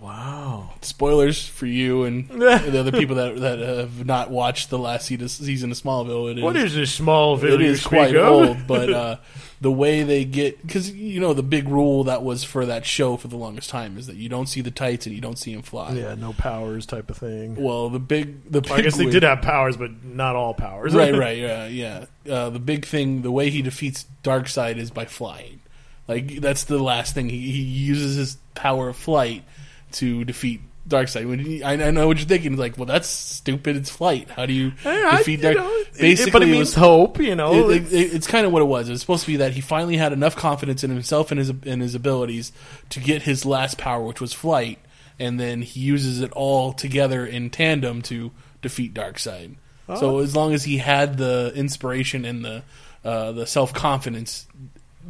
Wow. 0.00 0.70
spoilers 0.80 1.46
for 1.46 1.66
you 1.66 2.04
and 2.04 2.28
the 2.28 2.80
other 2.80 2.92
people 2.92 3.16
that 3.16 3.36
that 3.40 3.58
have 3.58 4.06
not 4.06 4.30
watched 4.30 4.70
the 4.70 4.78
last 4.78 5.06
season 5.06 5.70
of 5.70 5.76
Smallville. 5.76 6.30
It 6.30 6.38
is, 6.38 6.44
What 6.44 6.56
is 6.56 6.74
this 6.74 6.98
Smallville? 6.98 7.54
it 7.54 7.60
is 7.60 7.84
quite 7.84 8.16
of? 8.16 8.26
old, 8.26 8.66
but 8.66 8.92
uh, 8.92 9.16
the 9.60 9.70
way 9.70 10.02
they 10.02 10.24
get 10.24 10.60
because 10.62 10.90
you 10.90 11.20
know 11.20 11.34
the 11.34 11.42
big 11.42 11.68
rule 11.68 12.04
that 12.04 12.22
was 12.22 12.42
for 12.42 12.64
that 12.66 12.86
show 12.86 13.16
for 13.18 13.28
the 13.28 13.36
longest 13.36 13.68
time 13.68 13.98
is 13.98 14.06
that 14.06 14.16
you 14.16 14.28
don't 14.28 14.46
see 14.46 14.62
the 14.62 14.70
tights 14.70 15.04
and 15.06 15.14
you 15.14 15.20
don't 15.20 15.38
see 15.38 15.52
him 15.52 15.62
fly. 15.62 15.92
Yeah, 15.92 16.14
no 16.14 16.32
powers 16.32 16.86
type 16.86 17.10
of 17.10 17.18
thing. 17.18 17.56
Well, 17.56 17.90
the 17.90 17.98
big 18.00 18.50
the 18.50 18.62
big 18.62 18.72
I 18.72 18.80
guess 18.80 18.96
they 18.96 19.10
did 19.10 19.22
have 19.22 19.42
powers, 19.42 19.76
but 19.76 20.02
not 20.02 20.34
all 20.34 20.54
powers. 20.54 20.94
right, 20.94 21.14
right, 21.16 21.36
yeah, 21.36 21.66
yeah. 21.66 22.04
Uh, 22.28 22.48
the 22.48 22.58
big 22.58 22.86
thing, 22.86 23.20
the 23.22 23.30
way 23.30 23.50
he 23.50 23.60
defeats 23.60 24.06
Darkseid 24.24 24.78
is 24.78 24.90
by 24.90 25.04
flying. 25.04 25.60
Like 26.08 26.40
that's 26.40 26.64
the 26.64 26.82
last 26.82 27.14
thing 27.14 27.28
he, 27.28 27.38
he 27.52 27.60
uses 27.60 28.16
his 28.16 28.38
power 28.54 28.88
of 28.88 28.96
flight 28.96 29.44
to 29.92 30.24
defeat 30.24 30.60
Darkseid. 30.88 31.28
When 31.28 31.38
he, 31.38 31.62
I, 31.62 31.72
I 31.74 31.90
know 31.90 32.06
what 32.08 32.18
you're 32.18 32.26
thinking, 32.26 32.56
like, 32.56 32.76
well, 32.76 32.86
that's 32.86 33.08
stupid. 33.08 33.76
It's 33.76 33.90
flight. 33.90 34.30
How 34.30 34.46
do 34.46 34.52
you 34.52 34.72
I- 34.84 35.18
defeat 35.18 35.38
you 35.40 35.42
Dark? 35.54 35.56
know, 35.56 35.68
it- 35.70 35.98
Basically, 35.98 36.30
but 36.32 36.42
it 36.42 36.48
it 36.48 36.52
means 36.52 36.60
was 36.68 36.74
hope. 36.74 37.18
You 37.20 37.34
know, 37.36 37.68
it, 37.70 37.82
it, 37.82 37.92
it- 37.92 38.14
it's 38.14 38.26
kind 38.26 38.46
of 38.46 38.52
what 38.52 38.62
it 38.62 38.66
was. 38.66 38.88
It 38.88 38.92
was 38.92 39.00
supposed 39.00 39.22
to 39.24 39.26
be 39.26 39.36
that 39.36 39.52
he 39.52 39.60
finally 39.60 39.96
had 39.96 40.12
enough 40.12 40.34
confidence 40.36 40.82
in 40.82 40.90
himself 40.90 41.30
and 41.30 41.38
his 41.38 41.50
and 41.50 41.82
his 41.82 41.94
abilities 41.94 42.52
to 42.90 43.00
get 43.00 43.22
his 43.22 43.44
last 43.44 43.76
power, 43.78 44.02
which 44.02 44.20
was 44.20 44.32
flight, 44.32 44.78
and 45.18 45.38
then 45.38 45.62
he 45.62 45.80
uses 45.80 46.20
it 46.20 46.32
all 46.32 46.72
together 46.72 47.26
in 47.26 47.50
tandem 47.50 48.02
to 48.02 48.30
defeat 48.62 48.94
Darkseid. 48.94 49.56
So 49.96 50.16
Oh. 50.16 50.18
as 50.20 50.36
long 50.36 50.54
as 50.54 50.64
he 50.64 50.78
had 50.78 51.18
the 51.18 51.52
inspiration 51.54 52.24
and 52.24 52.44
the 52.44 52.62
uh, 53.04 53.32
the 53.32 53.46
self 53.46 53.74
confidence, 53.74 54.46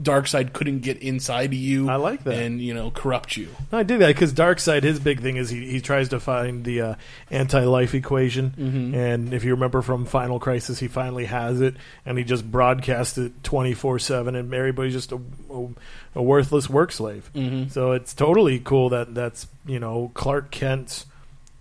Darkseid 0.00 0.52
couldn't 0.52 0.80
get 0.80 0.98
inside 0.98 1.46
of 1.50 1.54
you. 1.54 1.88
I 1.90 1.96
like 1.96 2.24
that. 2.24 2.34
and 2.34 2.60
you 2.60 2.72
know 2.74 2.90
corrupt 2.90 3.36
you. 3.36 3.48
I 3.72 3.82
dig 3.82 3.98
that 3.98 4.06
because 4.08 4.32
Darkseid 4.32 4.82
his 4.82 5.00
big 5.00 5.20
thing 5.20 5.36
is 5.36 5.50
he, 5.50 5.66
he 5.68 5.80
tries 5.80 6.08
to 6.10 6.20
find 6.20 6.64
the 6.64 6.80
uh, 6.80 6.94
anti-life 7.30 7.94
equation, 7.94 8.50
Mm-hmm. 8.56 8.94
and 8.94 9.34
if 9.34 9.44
you 9.44 9.52
remember 9.52 9.82
from 9.82 10.06
Final 10.06 10.38
Crisis, 10.38 10.78
he 10.78 10.88
finally 10.88 11.24
has 11.26 11.60
it, 11.60 11.74
and 12.06 12.16
he 12.18 12.24
just 12.24 12.50
broadcasts 12.50 13.18
it 13.18 13.42
twenty 13.42 13.74
four 13.74 13.98
seven, 13.98 14.34
and 14.36 14.52
everybody's 14.54 14.92
just 14.94 15.12
a, 15.12 15.20
a, 15.52 15.68
a 16.16 16.22
worthless 16.22 16.70
work 16.70 16.92
slave. 16.92 17.30
Mm-hmm. 17.34 17.68
So 17.70 17.92
it's 17.92 18.14
totally 18.14 18.58
cool 18.60 18.88
that 18.90 19.14
that's 19.14 19.48
you 19.66 19.80
know 19.80 20.12
Clark 20.14 20.50
Kent's 20.50 21.06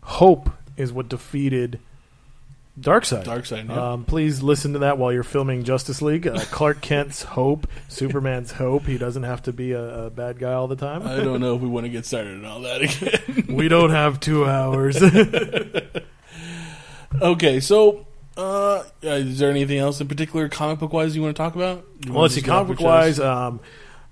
hope 0.03 0.49
is 0.77 0.93
what 0.93 1.09
defeated 1.09 1.79
Darkseid. 2.79 3.25
Darkseid. 3.25 3.69
Yeah. 3.69 3.91
Um, 3.91 4.05
please 4.05 4.41
listen 4.41 4.73
to 4.73 4.79
that 4.79 4.97
while 4.97 5.11
you're 5.11 5.23
filming 5.23 5.63
Justice 5.63 6.01
League. 6.01 6.27
Uh, 6.27 6.39
Clark 6.51 6.81
Kent's 6.81 7.23
hope, 7.23 7.67
Superman's 7.87 8.51
hope. 8.51 8.85
He 8.85 8.97
doesn't 8.97 9.23
have 9.23 9.43
to 9.43 9.53
be 9.53 9.73
a, 9.73 10.05
a 10.05 10.09
bad 10.09 10.39
guy 10.39 10.53
all 10.53 10.67
the 10.67 10.75
time. 10.75 11.05
I 11.05 11.17
don't 11.17 11.41
know 11.41 11.55
if 11.55 11.61
we 11.61 11.67
want 11.67 11.85
to 11.85 11.89
get 11.89 12.05
started 12.05 12.37
on 12.37 12.45
all 12.45 12.61
that 12.61 12.81
again. 12.81 13.45
we 13.55 13.67
don't 13.67 13.91
have 13.91 14.19
two 14.19 14.45
hours. 14.45 15.01
okay, 17.21 17.59
so 17.59 18.05
uh, 18.37 18.83
is 19.01 19.39
there 19.39 19.49
anything 19.49 19.77
else 19.77 19.99
in 19.99 20.07
particular, 20.07 20.47
comic 20.47 20.79
book 20.79 20.93
wise, 20.93 21.15
you 21.15 21.21
want 21.21 21.35
to 21.35 21.41
talk 21.41 21.55
about? 21.55 21.85
You 22.05 22.13
well, 22.13 22.23
let's 22.23 22.35
see. 22.35 22.41
just 22.41 22.47
go 22.47 22.53
off 22.53 22.67
Comic 22.67 22.79
your 22.79 22.89
wise, 22.89 23.19
um, 23.19 23.59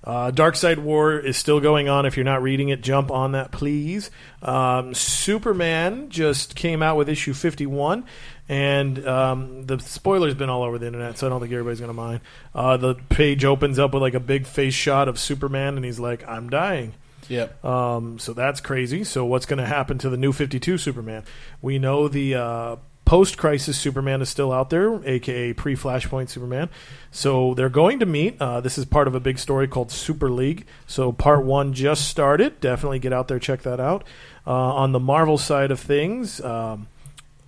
uh, 0.03 0.31
Darkseid 0.31 0.77
War 0.77 1.19
is 1.19 1.35
still 1.35 1.59
going 1.59 1.89
on. 1.89 2.05
If 2.05 2.15
you're 2.15 2.23
not 2.23 2.41
reading 2.41 2.69
it, 2.69 2.81
jump 2.81 3.11
on 3.11 3.33
that, 3.33 3.51
please. 3.51 4.09
Um, 4.41 4.93
Superman 4.93 6.09
just 6.09 6.55
came 6.55 6.81
out 6.81 6.95
with 6.95 7.09
issue 7.09 7.33
51, 7.33 8.05
and 8.49 9.05
um, 9.05 9.65
the 9.65 9.79
spoiler's 9.79 10.33
been 10.33 10.49
all 10.49 10.63
over 10.63 10.77
the 10.77 10.87
internet, 10.87 11.17
so 11.17 11.27
I 11.27 11.29
don't 11.29 11.41
think 11.41 11.51
everybody's 11.51 11.79
going 11.79 11.89
to 11.89 11.93
mind. 11.93 12.21
Uh, 12.55 12.77
the 12.77 12.95
page 12.95 13.43
opens 13.43 13.77
up 13.77 13.93
with 13.93 14.01
like 14.01 14.13
a 14.13 14.19
big 14.19 14.45
face 14.45 14.73
shot 14.73 15.07
of 15.07 15.19
Superman, 15.19 15.75
and 15.75 15.83
he's 15.83 15.99
like, 15.99 16.27
I'm 16.27 16.49
dying. 16.49 16.93
Yep. 17.29 17.65
Um, 17.65 18.19
so 18.19 18.33
that's 18.33 18.61
crazy. 18.61 19.03
So 19.03 19.25
what's 19.25 19.45
going 19.45 19.59
to 19.59 19.65
happen 19.65 19.97
to 19.99 20.09
the 20.09 20.17
new 20.17 20.31
52 20.31 20.77
Superman? 20.77 21.23
We 21.61 21.77
know 21.77 22.07
the 22.07 22.35
uh, 22.35 22.75
post-crisis 23.03 23.77
Superman 23.77 24.21
is 24.21 24.29
still 24.29 24.51
out 24.51 24.69
there, 24.69 25.01
aka 25.05 25.53
pre-Flashpoint 25.53 26.29
Superman. 26.29 26.69
So 27.11 27.53
they're 27.53 27.69
going 27.69 27.99
to 27.99 28.05
meet. 28.05 28.41
Uh, 28.41 28.61
this 28.61 28.77
is 28.77 28.85
part 28.85 29.07
of 29.07 29.15
a 29.15 29.19
big 29.19 29.39
story 29.39 29.67
called 29.67 29.91
Super 29.91 30.29
League. 30.29 30.65
So 30.85 31.11
part 31.11 31.43
one 31.43 31.73
just 31.73 32.07
started. 32.07 32.61
Definitely 32.61 32.99
get 32.99 33.11
out 33.11 33.27
there, 33.27 33.39
check 33.39 33.63
that 33.63 33.79
out. 33.79 34.05
Uh, 34.45 34.51
on 34.51 34.93
the 34.93 34.99
Marvel 34.99 35.37
side 35.37 35.71
of 35.71 35.79
things. 35.79 36.39
Um, 36.39 36.87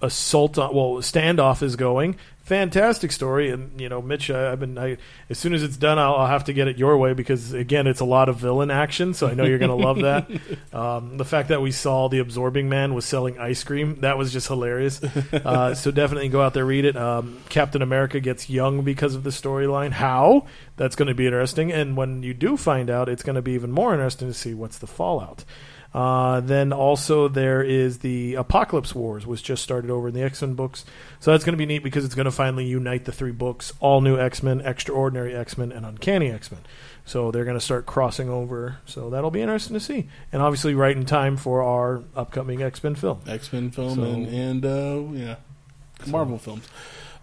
assault 0.01 0.57
on 0.57 0.73
well 0.73 0.95
standoff 0.95 1.61
is 1.61 1.75
going. 1.75 2.15
Fantastic 2.43 3.11
story 3.11 3.51
and 3.51 3.79
you 3.79 3.87
know 3.89 4.01
mitch 4.01 4.31
I, 4.31 4.51
i've 4.51 4.59
been 4.59 4.75
I, 4.75 4.97
as 5.29 5.37
soon 5.37 5.53
as 5.53 5.61
it's 5.61 5.77
done 5.77 5.99
I'll, 5.99 6.15
I'll 6.15 6.25
have 6.25 6.45
to 6.45 6.53
get 6.53 6.67
it 6.67 6.79
your 6.79 6.97
way 6.97 7.13
because 7.13 7.53
again 7.53 7.85
it's 7.85 7.99
a 7.99 8.05
lot 8.05 8.27
of 8.27 8.37
villain 8.37 8.71
action 8.71 9.13
so 9.13 9.27
i 9.27 9.35
know 9.35 9.43
you're 9.43 9.59
going 9.59 9.69
to 9.69 9.75
love 9.75 9.99
that. 9.99 10.27
Um, 10.73 11.17
the 11.17 11.25
fact 11.25 11.49
that 11.49 11.61
we 11.61 11.71
saw 11.71 12.09
the 12.09 12.19
absorbing 12.19 12.69
man 12.69 12.93
was 12.93 13.03
selling 13.03 13.37
ice 13.39 13.63
cream 13.63 13.99
that 14.01 14.17
was 14.17 14.31
just 14.31 14.47
hilarious. 14.47 15.01
Uh, 15.03 15.73
so 15.75 15.89
definitely 15.91 16.29
go 16.29 16.41
out 16.41 16.53
there 16.53 16.65
read 16.65 16.85
it. 16.85 16.95
Um, 16.95 17.39
captain 17.49 17.81
america 17.81 18.19
gets 18.19 18.49
young 18.49 18.83
because 18.83 19.13
of 19.13 19.23
the 19.23 19.29
storyline. 19.29 19.91
How? 19.91 20.45
That's 20.77 20.95
going 20.95 21.07
to 21.07 21.13
be 21.13 21.25
interesting 21.25 21.71
and 21.71 21.97
when 21.97 22.23
you 22.23 22.33
do 22.33 22.57
find 22.57 22.89
out 22.89 23.09
it's 23.09 23.23
going 23.23 23.35
to 23.35 23.41
be 23.41 23.51
even 23.51 23.71
more 23.71 23.93
interesting 23.93 24.27
to 24.27 24.33
see 24.33 24.53
what's 24.53 24.79
the 24.79 24.87
fallout 24.87 25.43
uh, 25.93 26.39
then 26.41 26.71
also 26.71 27.27
there 27.27 27.63
is 27.63 27.99
the 27.99 28.35
Apocalypse 28.35 28.93
Wars, 28.93 29.25
which 29.25 29.41
just 29.43 29.63
started 29.63 29.89
over 29.89 30.09
in 30.09 30.13
the 30.13 30.21
X 30.21 30.41
Men 30.41 30.53
books. 30.53 30.85
So 31.19 31.31
that's 31.31 31.43
going 31.43 31.53
to 31.53 31.57
be 31.57 31.65
neat 31.65 31.83
because 31.83 32.05
it's 32.05 32.15
going 32.15 32.25
to 32.25 32.31
finally 32.31 32.65
unite 32.65 33.05
the 33.05 33.11
three 33.11 33.31
books: 33.31 33.73
All 33.79 34.01
New 34.01 34.19
X 34.19 34.43
Men, 34.43 34.61
Extraordinary 34.61 35.35
X 35.35 35.57
Men, 35.57 35.71
and 35.71 35.85
Uncanny 35.85 36.29
X 36.31 36.51
Men. 36.51 36.61
So 37.05 37.31
they're 37.31 37.43
going 37.45 37.57
to 37.57 37.63
start 37.63 37.87
crossing 37.87 38.29
over. 38.29 38.77
So 38.85 39.09
that'll 39.09 39.31
be 39.31 39.41
interesting 39.41 39.73
to 39.73 39.79
see, 39.79 40.09
and 40.31 40.41
obviously 40.43 40.75
right 40.75 40.95
in 40.95 41.05
time 41.05 41.37
for 41.37 41.63
our 41.63 42.03
upcoming 42.15 42.61
X 42.61 42.83
Men 42.83 42.93
film. 42.95 43.21
X 43.27 43.51
Men 43.51 43.71
film 43.71 43.95
So- 43.95 44.03
and, 44.03 44.27
and 44.27 44.65
uh, 44.65 45.17
yeah, 45.17 45.35
Marvel 46.05 46.37
films. 46.37 46.67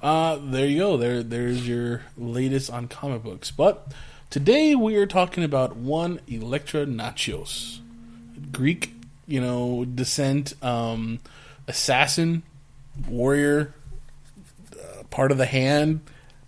Uh, 0.02 0.38
there 0.42 0.66
you 0.66 0.78
go. 0.78 0.96
There, 0.96 1.22
there's 1.22 1.66
your 1.66 2.02
latest 2.18 2.70
on 2.70 2.86
comic 2.88 3.22
books. 3.22 3.50
But 3.50 3.92
today 4.28 4.74
we 4.74 4.96
are 4.96 5.06
talking 5.06 5.42
about 5.42 5.74
one 5.76 6.20
Elektra 6.28 6.84
Natchios, 6.84 7.78
Greek, 8.52 8.92
you 9.26 9.40
know, 9.40 9.84
descent, 9.84 10.54
um, 10.62 11.18
assassin, 11.68 12.42
warrior, 13.08 13.74
uh, 14.72 15.02
part 15.10 15.32
of 15.32 15.38
the 15.38 15.46
hand, 15.46 16.00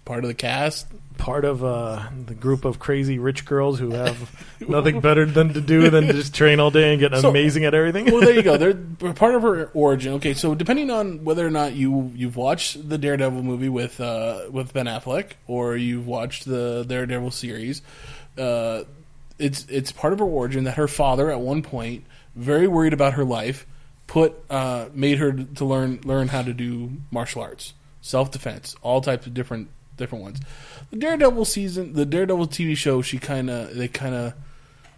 part 0.05 0.25
of 0.25 0.29
the 0.29 0.35
cast. 0.35 0.87
Part 1.19 1.45
of 1.45 1.65
uh, 1.65 2.07
the 2.27 2.35
group 2.35 2.65
of 2.65 2.79
crazy 2.79 3.19
rich 3.19 3.45
girls 3.45 3.81
who 3.81 3.91
have 3.91 4.47
nothing 4.69 5.01
better 5.01 5.27
than 5.27 5.53
to 5.55 5.61
do 5.61 5.91
than 5.91 6.07
just 6.13 6.33
train 6.33 6.61
all 6.61 6.71
day 6.71 6.93
and 6.93 7.01
get 7.01 7.13
So- 7.21 7.31
amazing 7.31 7.65
at 7.65 7.75
everything. 7.75 8.05
well, 8.05 8.21
there 8.21 8.35
you 8.37 8.43
go. 8.45 8.57
They're 8.99 9.13
part 9.15 9.35
of 9.35 9.43
her 9.43 9.69
origin. 9.75 10.13
Okay, 10.15 10.33
so 10.33 10.55
depending 10.55 10.91
on 10.91 11.25
whether 11.25 11.45
or 11.45 11.51
not 11.51 11.73
you 11.73 12.13
you've 12.15 12.37
watched 12.37 12.89
the 12.89 12.99
Daredevil 12.99 13.43
movie 13.43 13.69
with 13.69 14.01
uh, 14.01 14.43
with 14.49 14.73
Ben 14.73 14.87
Affleck 14.87 15.33
or 15.49 15.77
you've 15.77 16.07
watched 16.07 16.45
the 16.45 16.85
Daredevil 16.87 17.33
series, 17.33 17.83
uh, 18.39 18.85
it's 19.39 19.67
it's 19.69 19.93
part 19.93 20.13
of 20.13 20.19
her 20.19 20.25
origin 20.25 20.65
that 20.65 20.75
her 20.77 20.89
father 20.89 21.31
at 21.31 21.41
one 21.41 21.63
point, 21.63 22.05
very 22.35 22.67
worried 22.69 22.93
about 22.93 23.15
her 23.15 23.25
life, 23.25 23.67
put 24.07 24.35
uh, 24.51 24.87
made 24.93 25.19
her 25.19 25.33
to 25.33 25.65
learn 25.65 26.01
learn 26.05 26.29
how 26.29 26.43
to 26.43 26.53
do 26.53 26.93
martial 27.11 27.43
arts, 27.43 27.75
self 28.01 28.31
defense, 28.31 28.75
all 28.83 29.01
types 29.01 29.27
of 29.27 29.35
different 29.35 29.69
different 29.97 30.25
ones. 30.25 30.41
The 30.91 30.97
Daredevil 30.97 31.45
season, 31.45 31.93
the 31.93 32.07
Daredevil 32.07 32.49
TV 32.49 32.77
show, 32.77 33.03
she 33.03 33.19
kind 33.19 33.51
of 33.51 33.75
they 33.75 33.89
kind 33.89 34.15
of 34.15 34.35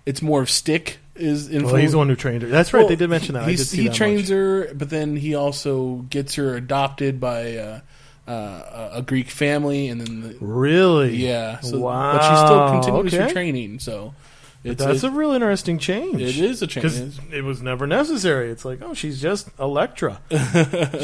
it's 0.07 0.23
more 0.23 0.41
of 0.43 0.49
stick 0.51 0.99
is 1.15 1.49
well, 1.49 1.57
influence. 1.57 1.83
he's 1.83 1.93
the 1.93 1.99
one 1.99 2.09
who 2.09 2.17
trained 2.17 2.43
her. 2.43 2.49
That's 2.49 2.73
right. 2.73 2.81
Well, 2.81 2.89
they 2.89 2.97
did 2.97 3.11
mention 3.11 3.35
that. 3.35 3.45
I 3.45 3.55
did 3.55 3.67
he 3.69 3.89
that 3.89 3.95
trains 3.95 4.23
much. 4.23 4.29
her, 4.31 4.75
but 4.75 4.89
then 4.91 5.17
he 5.17 5.35
also 5.35 5.97
gets 6.09 6.37
her 6.37 6.57
adopted 6.57 7.21
by 7.21 7.57
uh, 7.57 7.81
uh, 8.27 8.91
a 8.95 9.03
Greek 9.03 9.29
family, 9.29 9.89
and 9.89 10.01
then 10.01 10.21
the, 10.23 10.37
Really? 10.41 11.17
yeah. 11.17 11.61
So, 11.61 11.81
wow. 11.81 12.13
But 12.13 12.29
she 12.29 12.37
still 12.37 12.71
continues 12.71 13.13
her 13.13 13.33
training. 13.33 13.81
So 13.81 14.15
it's 14.63 14.83
That's 14.85 15.03
it- 15.03 15.07
a 15.09 15.11
real 15.11 15.31
interesting 15.33 15.79
change. 15.79 16.21
it 16.21 16.37
is 16.39 16.61
a 16.63 16.67
change. 16.67 16.83
because 16.85 17.19
it 17.33 17.43
was 17.45 17.63
never 17.63 17.87
necessary. 17.87 18.51
It's 18.51 18.65
like, 18.65 18.81
oh, 18.83 18.95
she's 18.95 19.21
just 19.21 19.49
Elektra. 19.59 20.21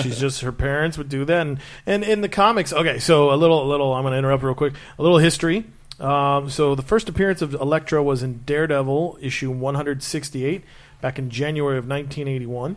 she's 0.03 0.19
just 0.19 0.43
her 0.43 0.53
parents 0.53 0.99
would 0.99 1.09
do 1.09 1.25
that, 1.25 1.47
and 1.47 1.59
and 1.87 2.05
in 2.05 2.21
the 2.21 2.29
comics, 2.29 2.73
okay. 2.73 2.99
So 2.99 3.33
a 3.33 3.37
little, 3.37 3.63
a 3.63 3.69
little. 3.69 3.95
I'm 3.95 4.03
going 4.03 4.13
to 4.13 4.19
interrupt 4.19 4.43
real 4.43 4.55
quick. 4.55 4.75
A 4.99 5.03
little 5.03 5.19
history. 5.19 5.65
Um, 5.99 6.51
so 6.51 6.75
the 6.75 6.83
first 6.83 7.09
appearance 7.09 7.41
of 7.41 7.55
Elektra 7.55 8.03
was 8.03 8.23
in 8.23 8.43
Daredevil 8.45 9.19
issue 9.23 9.51
168 9.51 10.63
back 11.01 11.19
in 11.19 11.31
January 11.31 11.79
of 11.79 11.85
1981. 11.89 12.77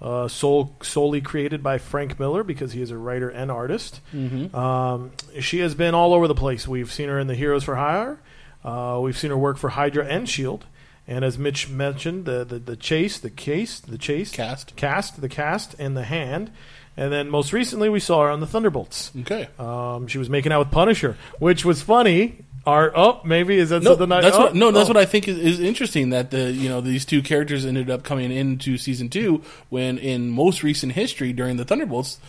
Uh, 0.00 0.26
sole, 0.28 0.74
solely 0.80 1.20
created 1.20 1.62
by 1.62 1.76
Frank 1.76 2.18
Miller 2.18 2.42
because 2.42 2.72
he 2.72 2.80
is 2.80 2.90
a 2.90 2.96
writer 2.96 3.28
and 3.28 3.50
artist. 3.50 4.00
Mhm. 4.14 4.54
Um, 4.54 5.10
she 5.40 5.58
has 5.58 5.74
been 5.74 5.94
all 5.94 6.14
over 6.14 6.26
the 6.26 6.34
place. 6.34 6.66
We've 6.66 6.90
seen 6.90 7.10
her 7.10 7.18
in 7.18 7.26
the 7.26 7.34
Heroes 7.34 7.64
for 7.64 7.76
Hire. 7.76 8.18
Uh, 8.64 8.98
we've 9.02 9.16
seen 9.18 9.30
her 9.30 9.38
work 9.38 9.56
for 9.56 9.70
Hydra 9.70 10.06
and 10.06 10.28
Shield. 10.28 10.66
And 11.06 11.24
as 11.24 11.38
Mitch 11.38 11.68
mentioned, 11.68 12.24
the, 12.24 12.44
the, 12.44 12.58
the 12.58 12.76
chase, 12.76 13.18
the 13.18 13.30
case, 13.30 13.80
the 13.80 13.98
chase, 13.98 14.30
Cast. 14.30 14.76
cast, 14.76 15.20
the 15.20 15.28
cast, 15.28 15.74
and 15.78 15.96
the 15.96 16.04
hand. 16.04 16.52
And 16.96 17.12
then 17.12 17.30
most 17.30 17.52
recently, 17.52 17.88
we 17.88 17.98
saw 17.98 18.22
her 18.22 18.30
on 18.30 18.40
the 18.40 18.46
Thunderbolts. 18.46 19.10
Okay. 19.20 19.48
Um, 19.58 20.06
she 20.06 20.18
was 20.18 20.28
making 20.28 20.52
out 20.52 20.58
with 20.60 20.70
Punisher, 20.70 21.16
which 21.38 21.64
was 21.64 21.82
funny. 21.82 22.44
Our 22.66 22.92
oh, 22.94 23.22
maybe 23.24 23.56
is 23.56 23.70
that 23.70 23.82
No, 23.82 23.92
something 23.92 24.12
I, 24.12 24.20
that's 24.20 24.36
oh, 24.36 24.40
what. 24.40 24.54
No, 24.54 24.70
that's 24.70 24.88
oh. 24.88 24.92
what 24.92 24.98
I 24.98 25.06
think 25.06 25.26
is, 25.26 25.38
is 25.38 25.60
interesting. 25.60 26.10
That 26.10 26.30
the 26.30 26.52
you 26.52 26.68
know 26.68 26.82
these 26.82 27.06
two 27.06 27.22
characters 27.22 27.64
ended 27.64 27.88
up 27.88 28.02
coming 28.02 28.30
into 28.30 28.76
season 28.76 29.08
two 29.08 29.42
when 29.70 29.96
in 29.96 30.28
most 30.28 30.62
recent 30.62 30.92
history 30.92 31.32
during 31.32 31.56
the 31.56 31.64
Thunderbolts, 31.64 32.20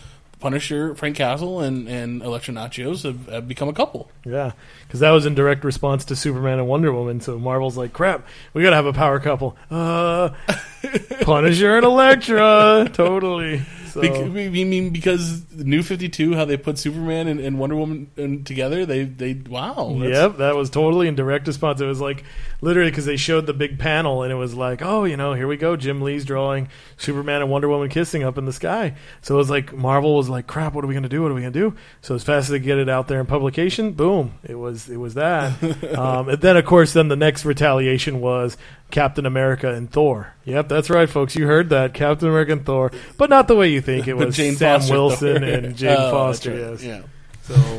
Punisher, 0.42 0.94
Frank 0.96 1.16
Castle, 1.16 1.60
and 1.60 1.88
and 1.88 2.20
Elektra 2.20 2.52
Natchios 2.52 3.04
have, 3.04 3.26
have 3.28 3.48
become 3.48 3.68
a 3.68 3.72
couple. 3.72 4.10
Yeah, 4.26 4.52
because 4.86 4.98
that 5.00 5.12
was 5.12 5.24
in 5.24 5.34
direct 5.36 5.62
response 5.62 6.04
to 6.06 6.16
Superman 6.16 6.58
and 6.58 6.66
Wonder 6.66 6.92
Woman. 6.92 7.20
So 7.20 7.38
Marvel's 7.38 7.76
like, 7.76 7.92
"Crap, 7.92 8.26
we 8.52 8.62
gotta 8.62 8.76
have 8.76 8.86
a 8.86 8.92
power 8.92 9.20
couple." 9.20 9.56
Uh, 9.70 10.30
Punisher 11.20 11.76
and 11.76 11.86
Elektra, 11.86 12.90
totally. 12.92 13.62
So, 13.92 14.00
Bec- 14.00 14.14
I 14.14 14.24
mean, 14.24 14.88
because 14.88 15.42
New 15.52 15.82
Fifty 15.82 16.08
Two, 16.08 16.34
how 16.34 16.46
they 16.46 16.56
put 16.56 16.78
Superman 16.78 17.28
and, 17.28 17.38
and 17.38 17.58
Wonder 17.58 17.76
Woman 17.76 18.10
in, 18.16 18.42
together, 18.42 18.86
they 18.86 19.04
they 19.04 19.34
wow, 19.34 19.94
Yep, 19.94 20.38
that 20.38 20.56
was 20.56 20.70
totally 20.70 21.08
in 21.08 21.14
direct 21.14 21.46
response. 21.46 21.78
It 21.82 21.84
was 21.84 22.00
like 22.00 22.24
literally 22.62 22.90
because 22.90 23.04
they 23.04 23.18
showed 23.18 23.44
the 23.44 23.52
big 23.52 23.78
panel 23.78 24.22
and 24.22 24.32
it 24.32 24.36
was 24.36 24.54
like, 24.54 24.80
oh, 24.80 25.04
you 25.04 25.18
know, 25.18 25.34
here 25.34 25.46
we 25.46 25.58
go. 25.58 25.76
Jim 25.76 26.00
Lee's 26.00 26.24
drawing 26.24 26.68
Superman 26.96 27.42
and 27.42 27.50
Wonder 27.50 27.68
Woman 27.68 27.90
kissing 27.90 28.22
up 28.22 28.38
in 28.38 28.46
the 28.46 28.52
sky. 28.52 28.94
So 29.20 29.34
it 29.34 29.38
was 29.38 29.50
like 29.50 29.74
Marvel 29.74 30.16
was 30.16 30.30
like, 30.30 30.46
crap, 30.46 30.72
what 30.72 30.84
are 30.84 30.88
we 30.88 30.94
gonna 30.94 31.10
do? 31.10 31.20
What 31.20 31.30
are 31.30 31.34
we 31.34 31.42
gonna 31.42 31.50
do? 31.50 31.74
So 32.00 32.14
as 32.14 32.24
fast 32.24 32.44
as 32.44 32.48
they 32.48 32.60
get 32.60 32.78
it 32.78 32.88
out 32.88 33.08
there 33.08 33.20
in 33.20 33.26
publication, 33.26 33.92
boom, 33.92 34.32
it 34.42 34.54
was 34.54 34.88
it 34.88 34.96
was 34.96 35.12
that. 35.14 35.62
um, 35.98 36.30
and 36.30 36.40
then 36.40 36.56
of 36.56 36.64
course, 36.64 36.94
then 36.94 37.08
the 37.08 37.16
next 37.16 37.44
retaliation 37.44 38.22
was 38.22 38.56
Captain 38.92 39.26
America 39.26 39.74
and 39.74 39.90
Thor. 39.90 40.32
Yep, 40.44 40.68
that's 40.68 40.88
right, 40.88 41.10
folks. 41.10 41.34
You 41.34 41.48
heard 41.48 41.70
that, 41.70 41.94
Captain 41.94 42.28
America 42.28 42.52
and 42.52 42.64
Thor, 42.64 42.92
but 43.16 43.28
not 43.28 43.48
the 43.48 43.56
way 43.56 43.70
you 43.70 43.80
think. 43.80 44.06
It 44.06 44.14
was 44.14 44.36
Sam 44.36 44.54
Foster 44.54 44.92
Wilson 44.92 45.38
Thor. 45.40 45.48
and 45.48 45.76
Jane 45.76 45.96
Oh, 45.98 46.10
Foster. 46.12 46.50
right, 46.50 46.58
Yes. 46.80 46.84
Yeah. 46.84 47.02
So, 47.42 47.78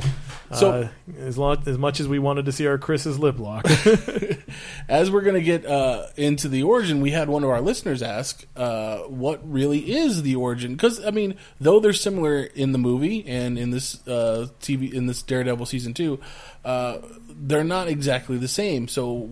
So- 0.52 0.72
uh, 0.72 0.88
as 1.20 1.38
long 1.38 1.64
as 1.66 1.78
much 1.80 2.00
as 2.00 2.08
we 2.08 2.20
wanted 2.20 2.46
to 2.46 2.52
see 2.52 2.68
our 2.68 2.78
Chris's 2.78 3.18
lip 3.18 3.40
lock, 3.40 3.66
As 4.90 5.10
we're 5.10 5.22
going 5.22 5.36
to 5.36 5.42
get 5.42 5.66
uh, 5.66 6.08
into 6.16 6.48
the 6.48 6.64
origin, 6.64 7.02
we 7.02 7.10
had 7.12 7.28
one 7.30 7.44
of 7.44 7.50
our 7.50 7.62
listeners 7.62 8.02
ask, 8.04 8.46
uh, 8.56 8.98
"What 9.00 9.40
really 9.52 9.80
is 9.80 10.22
the 10.22 10.36
origin?" 10.36 10.74
Because 10.74 11.04
I 11.04 11.10
mean, 11.12 11.36
though 11.60 11.80
they're 11.80 11.94
similar 11.94 12.42
in 12.44 12.72
the 12.72 12.78
movie 12.78 13.26
and 13.28 13.58
in 13.58 13.72
this 13.72 14.06
uh, 14.08 14.48
TV 14.62 14.94
in 14.94 15.08
this 15.08 15.24
Daredevil 15.24 15.66
season 15.66 15.94
two, 15.94 16.20
uh, 16.66 16.98
they're 17.30 17.64
not 17.64 17.88
exactly 17.88 18.38
the 18.38 18.48
same. 18.48 18.88
So, 18.88 19.30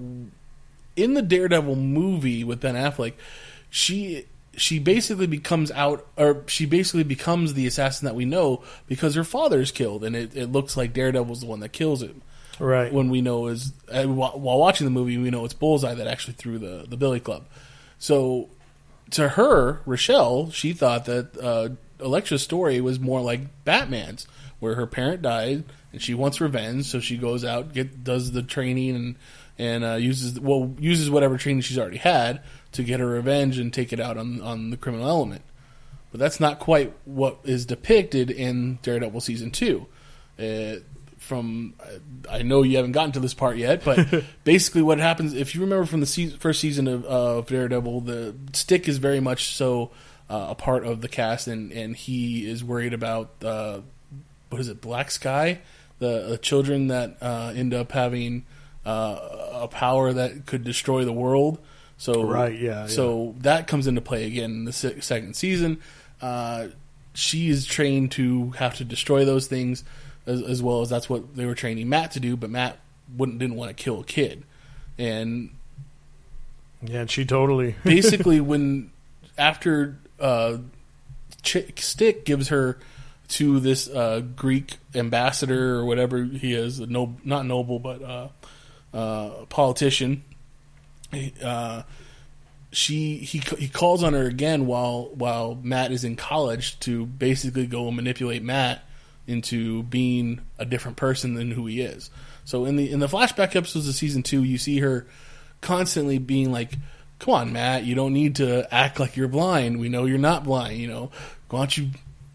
in 0.95 1.13
the 1.13 1.21
Daredevil 1.21 1.75
movie 1.75 2.43
with 2.43 2.59
Ben 2.59 2.75
Affleck, 2.75 3.13
she 3.69 4.25
she 4.57 4.79
basically 4.79 5.27
becomes 5.27 5.71
out, 5.71 6.05
or 6.17 6.43
she 6.47 6.65
basically 6.65 7.03
becomes 7.03 7.53
the 7.53 7.65
assassin 7.67 8.05
that 8.05 8.15
we 8.15 8.25
know 8.25 8.63
because 8.87 9.15
her 9.15 9.23
father 9.23 9.61
is 9.61 9.71
killed, 9.71 10.03
and 10.03 10.15
it, 10.15 10.35
it 10.35 10.47
looks 10.47 10.75
like 10.75 10.93
Daredevil's 10.93 11.41
the 11.41 11.47
one 11.47 11.61
that 11.61 11.69
kills 11.69 12.01
him 12.01 12.21
right? 12.61 12.93
when 12.93 13.09
we 13.09 13.21
know 13.21 13.47
is 13.47 13.73
uh, 13.91 14.03
while 14.03 14.39
while 14.39 14.59
watching 14.59 14.85
the 14.85 14.91
movie, 14.91 15.17
we 15.17 15.29
know 15.29 15.43
it's 15.45 15.53
Bullseye 15.53 15.95
that 15.95 16.07
actually 16.07 16.33
threw 16.33 16.57
the 16.59 16.85
the 16.87 16.97
Billy 16.97 17.19
Club. 17.19 17.45
So 17.99 18.49
to 19.11 19.29
her, 19.29 19.81
Rochelle, 19.85 20.51
she 20.51 20.73
thought 20.73 21.05
that 21.05 21.37
uh, 21.37 21.69
Elektra's 22.03 22.41
story 22.41 22.79
was 22.81 22.99
more 22.99 23.21
like 23.21 23.41
Batman's, 23.65 24.27
where 24.61 24.75
her 24.75 24.87
parent 24.87 25.21
died 25.21 25.65
and 25.91 26.01
she 26.01 26.13
wants 26.13 26.39
revenge, 26.39 26.85
so 26.85 27.01
she 27.01 27.17
goes 27.17 27.43
out, 27.43 27.73
get 27.73 28.05
does 28.05 28.31
the 28.31 28.43
training 28.43 28.95
and 28.95 29.15
and 29.57 29.83
uh, 29.83 29.95
uses 29.95 30.39
well 30.39 30.73
uses 30.79 31.09
whatever 31.09 31.37
training 31.37 31.61
she's 31.61 31.77
already 31.77 31.97
had 31.97 32.41
to 32.71 32.83
get 32.83 33.01
her 33.01 33.07
revenge 33.07 33.57
and 33.57 33.73
take 33.73 33.91
it 33.91 33.99
out 33.99 34.17
on 34.17 34.39
on 34.41 34.69
the 34.69 34.77
criminal 34.77 35.09
element. 35.09 35.41
But 36.11 36.19
that's 36.19 36.39
not 36.39 36.59
quite 36.59 36.93
what 37.05 37.39
is 37.43 37.65
depicted 37.65 38.31
in 38.31 38.79
Daredevil 38.81 39.21
season 39.21 39.51
two. 39.51 39.87
Uh, 40.39 40.75
from 41.17 41.73
I 42.29 42.43
know 42.43 42.61
you 42.61 42.77
haven't 42.77 42.91
gotten 42.93 43.13
to 43.13 43.19
this 43.19 43.33
part 43.33 43.57
yet, 43.57 43.83
but 43.83 44.23
basically 44.43 44.83
what 44.83 44.99
happens 44.99 45.33
if 45.33 45.55
you 45.55 45.61
remember 45.61 45.85
from 45.85 46.01
the 46.01 46.05
se- 46.05 46.37
first 46.39 46.59
season 46.59 46.87
of, 46.87 47.03
of 47.05 47.47
Daredevil, 47.47 48.01
the 48.01 48.35
Stick 48.53 48.87
is 48.87 48.99
very 48.99 49.19
much 49.19 49.55
so 49.55 49.91
uh, 50.29 50.47
a 50.49 50.55
part 50.55 50.85
of 50.85 51.01
the 51.01 51.07
cast, 51.07 51.47
and 51.47 51.71
and 51.71 51.95
he 51.95 52.49
is 52.49 52.63
worried 52.63 52.93
about 52.93 53.31
uh, 53.43 53.81
what 54.51 54.59
is 54.59 54.67
it, 54.67 54.81
Black 54.81 55.09
Sky, 55.11 55.59
the, 55.99 56.27
the 56.29 56.37
children 56.37 56.87
that 56.87 57.17
uh, 57.21 57.53
end 57.55 57.73
up 57.73 57.91
having 57.93 58.45
uh, 58.85 59.49
a 59.53 59.67
power 59.67 60.11
that 60.11 60.45
could 60.45 60.63
destroy 60.63 61.05
the 61.05 61.13
world. 61.13 61.59
So 61.97 62.23
Right, 62.23 62.59
yeah, 62.59 62.87
So 62.87 63.35
that 63.39 63.67
comes 63.67 63.87
into 63.87 64.01
play 64.01 64.25
again 64.25 64.51
in 64.51 64.65
the 64.65 64.73
se- 64.73 65.01
second 65.01 65.35
season. 65.35 65.79
Uh, 66.21 66.67
she 67.13 67.49
is 67.49 67.65
trained 67.65 68.11
to 68.13 68.51
have 68.51 68.75
to 68.77 68.83
destroy 68.83 69.23
those 69.23 69.47
things, 69.47 69.83
as, 70.25 70.41
as 70.41 70.63
well 70.63 70.81
as 70.81 70.89
that's 70.89 71.09
what 71.09 71.35
they 71.35 71.45
were 71.45 71.55
training 71.55 71.89
Matt 71.89 72.11
to 72.11 72.19
do. 72.19 72.35
But 72.35 72.49
Matt 72.49 72.79
wouldn't 73.15 73.39
didn't 73.39 73.55
want 73.55 73.75
to 73.75 73.83
kill 73.83 73.99
a 74.01 74.03
kid, 74.03 74.43
and 74.97 75.51
Yeah, 76.81 77.01
and 77.01 77.11
she 77.11 77.25
totally. 77.25 77.75
basically 77.83 78.41
when 78.41 78.91
after 79.37 79.99
uh, 80.19 80.57
Stick 81.43 82.25
gives 82.25 82.47
her 82.49 82.79
to 83.31 83.61
this 83.61 83.87
uh, 83.87 84.21
Greek 84.35 84.77
ambassador 84.93 85.75
or 85.75 85.85
whatever 85.85 86.23
he 86.23 86.53
is, 86.53 86.79
no, 86.79 87.15
not 87.23 87.45
noble 87.45 87.79
but 87.79 88.01
uh, 88.01 88.27
uh, 88.93 89.45
politician. 89.45 90.23
Uh, 91.43 91.83
she 92.71 93.17
he 93.17 93.39
he 93.57 93.67
calls 93.67 94.03
on 94.03 94.13
her 94.13 94.27
again 94.27 94.65
while 94.65 95.09
while 95.13 95.59
Matt 95.61 95.91
is 95.91 96.03
in 96.03 96.15
college 96.15 96.79
to 96.81 97.05
basically 97.05 97.67
go 97.67 97.87
and 97.87 97.95
manipulate 97.95 98.43
Matt 98.43 98.83
into 99.27 99.83
being 99.83 100.41
a 100.57 100.65
different 100.65 100.97
person 100.97 101.33
than 101.33 101.51
who 101.51 101.65
he 101.67 101.81
is. 101.81 102.09
So 102.45 102.65
in 102.65 102.75
the 102.75 102.91
in 102.91 102.99
the 102.99 103.07
flashback 103.07 103.55
episodes 103.55 103.87
of 103.87 103.95
season 103.95 104.23
two, 104.23 104.43
you 104.43 104.57
see 104.57 104.79
her 104.79 105.05
constantly 105.59 106.17
being 106.17 106.51
like, 106.51 106.73
"Come 107.19 107.33
on, 107.33 107.53
Matt, 107.53 107.83
you 107.83 107.95
don't 107.95 108.13
need 108.13 108.37
to 108.37 108.73
act 108.73 108.99
like 108.99 109.15
you're 109.15 109.27
blind. 109.27 109.79
We 109.79 109.89
know 109.89 110.05
you're 110.05 110.17
not 110.17 110.43
blind. 110.43 110.77
You 110.77 110.87
know, 110.87 111.11
why 111.49 111.59
don't 111.59 111.77
you 111.77 111.89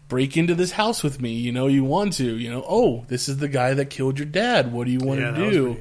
break 0.07 0.37
into 0.37 0.55
this 0.55 0.71
house 0.71 1.03
with 1.03 1.21
me? 1.21 1.33
You 1.33 1.51
know, 1.51 1.67
you 1.67 1.83
want 1.83 2.13
to. 2.13 2.37
You 2.37 2.49
know, 2.49 2.65
oh, 2.67 3.05
this 3.07 3.29
is 3.29 3.37
the 3.37 3.47
guy 3.47 3.73
that 3.73 3.89
killed 3.89 4.19
your 4.19 4.27
dad. 4.27 4.71
What 4.71 4.85
do 4.85 4.91
you 4.91 4.99
want 4.99 5.19
Yeah, 5.19 5.31
to 5.31 5.51
do? 5.51 5.73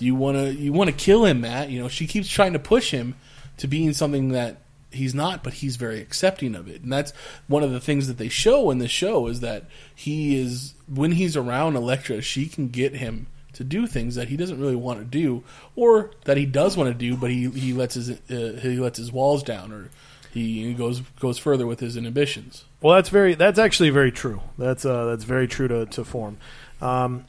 You 0.00 0.14
want 0.14 0.36
to 0.36 0.52
you 0.52 0.72
want 0.72 0.90
to 0.90 0.96
kill 0.96 1.24
him, 1.24 1.40
Matt. 1.42 1.70
You 1.70 1.80
know, 1.80 1.88
she 1.88 2.06
keeps 2.06 2.28
trying 2.28 2.52
to 2.54 2.58
push 2.58 2.90
him 2.90 3.14
to 3.58 3.66
being 3.68 3.92
something 3.92 4.30
that 4.30 4.58
he's 4.92 5.14
not, 5.14 5.44
but 5.44 5.52
he's 5.54 5.76
very 5.76 6.00
accepting 6.00 6.54
of 6.54 6.66
it. 6.68 6.82
And 6.82 6.92
that's 6.92 7.12
one 7.46 7.62
of 7.62 7.70
the 7.70 7.80
things 7.80 8.08
that 8.08 8.18
they 8.18 8.28
show 8.28 8.70
in 8.70 8.78
the 8.78 8.88
show 8.88 9.26
is 9.28 9.40
that 9.40 9.64
he 9.94 10.38
is 10.40 10.74
when 10.92 11.12
he's 11.12 11.36
around 11.36 11.76
Elektra, 11.76 12.20
she 12.22 12.46
can 12.46 12.68
get 12.68 12.94
him 12.94 13.26
to 13.52 13.64
do 13.64 13.86
things 13.86 14.14
that 14.14 14.28
he 14.28 14.36
doesn't 14.36 14.60
really 14.60 14.76
want 14.76 14.98
to 15.00 15.04
do, 15.04 15.42
or 15.76 16.10
that 16.24 16.36
he 16.36 16.46
does 16.46 16.76
want 16.76 16.88
to 16.88 16.94
do, 16.94 17.16
but 17.16 17.30
he 17.30 17.50
he 17.50 17.72
lets 17.72 17.94
his 17.94 18.10
uh, 18.10 18.58
he 18.60 18.78
lets 18.78 18.98
his 18.98 19.12
walls 19.12 19.42
down, 19.42 19.72
or 19.72 19.90
he 20.32 20.72
goes 20.74 21.00
goes 21.20 21.38
further 21.38 21.66
with 21.66 21.80
his 21.80 21.96
inhibitions. 21.96 22.64
Well, 22.80 22.94
that's 22.94 23.10
very. 23.10 23.34
That's 23.34 23.58
actually 23.58 23.90
very 23.90 24.10
true. 24.10 24.40
That's 24.56 24.84
uh, 24.84 25.06
that's 25.06 25.24
very 25.24 25.46
true 25.46 25.68
to 25.68 25.86
to 25.86 26.04
form. 26.04 26.38
Um, 26.80 27.24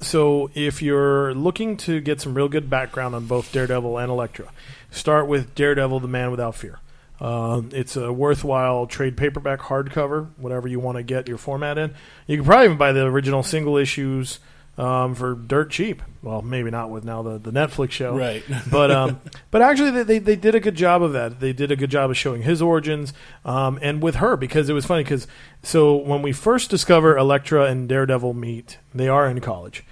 so 0.00 0.50
if 0.54 0.82
you're 0.82 1.34
looking 1.34 1.76
to 1.78 2.00
get 2.00 2.20
some 2.20 2.34
real 2.34 2.48
good 2.48 2.70
background 2.70 3.14
on 3.14 3.26
both 3.26 3.52
Daredevil 3.52 3.98
and 3.98 4.10
Elektra, 4.10 4.50
start 4.90 5.28
with 5.28 5.54
Daredevil: 5.54 6.00
The 6.00 6.08
Man 6.08 6.30
Without 6.30 6.54
Fear. 6.54 6.78
Um, 7.20 7.70
it's 7.72 7.96
a 7.96 8.12
worthwhile 8.12 8.86
trade 8.86 9.16
paperback 9.16 9.60
hardcover, 9.60 10.28
whatever 10.36 10.66
you 10.68 10.80
want 10.80 10.96
to 10.96 11.02
get 11.02 11.28
your 11.28 11.38
format 11.38 11.78
in. 11.78 11.94
You 12.26 12.38
can 12.38 12.44
probably 12.44 12.66
even 12.66 12.78
buy 12.78 12.92
the 12.92 13.04
original 13.04 13.42
single 13.42 13.76
issues 13.76 14.40
um, 14.76 15.14
for 15.14 15.34
dirt 15.34 15.70
cheap. 15.70 16.02
Well, 16.22 16.42
maybe 16.42 16.70
not 16.70 16.90
with 16.90 17.04
now 17.04 17.22
the, 17.22 17.38
the 17.38 17.50
Netflix 17.50 17.92
show, 17.92 18.16
Right. 18.16 18.42
but 18.70 18.90
um, 18.90 19.20
but 19.50 19.62
actually 19.62 19.90
they, 19.90 20.02
they 20.02 20.18
they 20.18 20.36
did 20.36 20.54
a 20.54 20.60
good 20.60 20.74
job 20.74 21.02
of 21.02 21.12
that. 21.12 21.40
They 21.40 21.52
did 21.52 21.70
a 21.70 21.76
good 21.76 21.90
job 21.90 22.10
of 22.10 22.16
showing 22.16 22.42
his 22.42 22.62
origins, 22.62 23.12
um, 23.44 23.78
and 23.82 24.02
with 24.02 24.16
her 24.16 24.36
because 24.36 24.68
it 24.68 24.72
was 24.72 24.86
funny 24.86 25.04
because 25.04 25.26
so 25.62 25.94
when 25.96 26.22
we 26.22 26.32
first 26.32 26.70
discover 26.70 27.16
Elektra 27.16 27.66
and 27.66 27.88
Daredevil 27.88 28.34
meet, 28.34 28.78
they 28.94 29.08
are 29.08 29.28
in 29.28 29.40
college. 29.40 29.84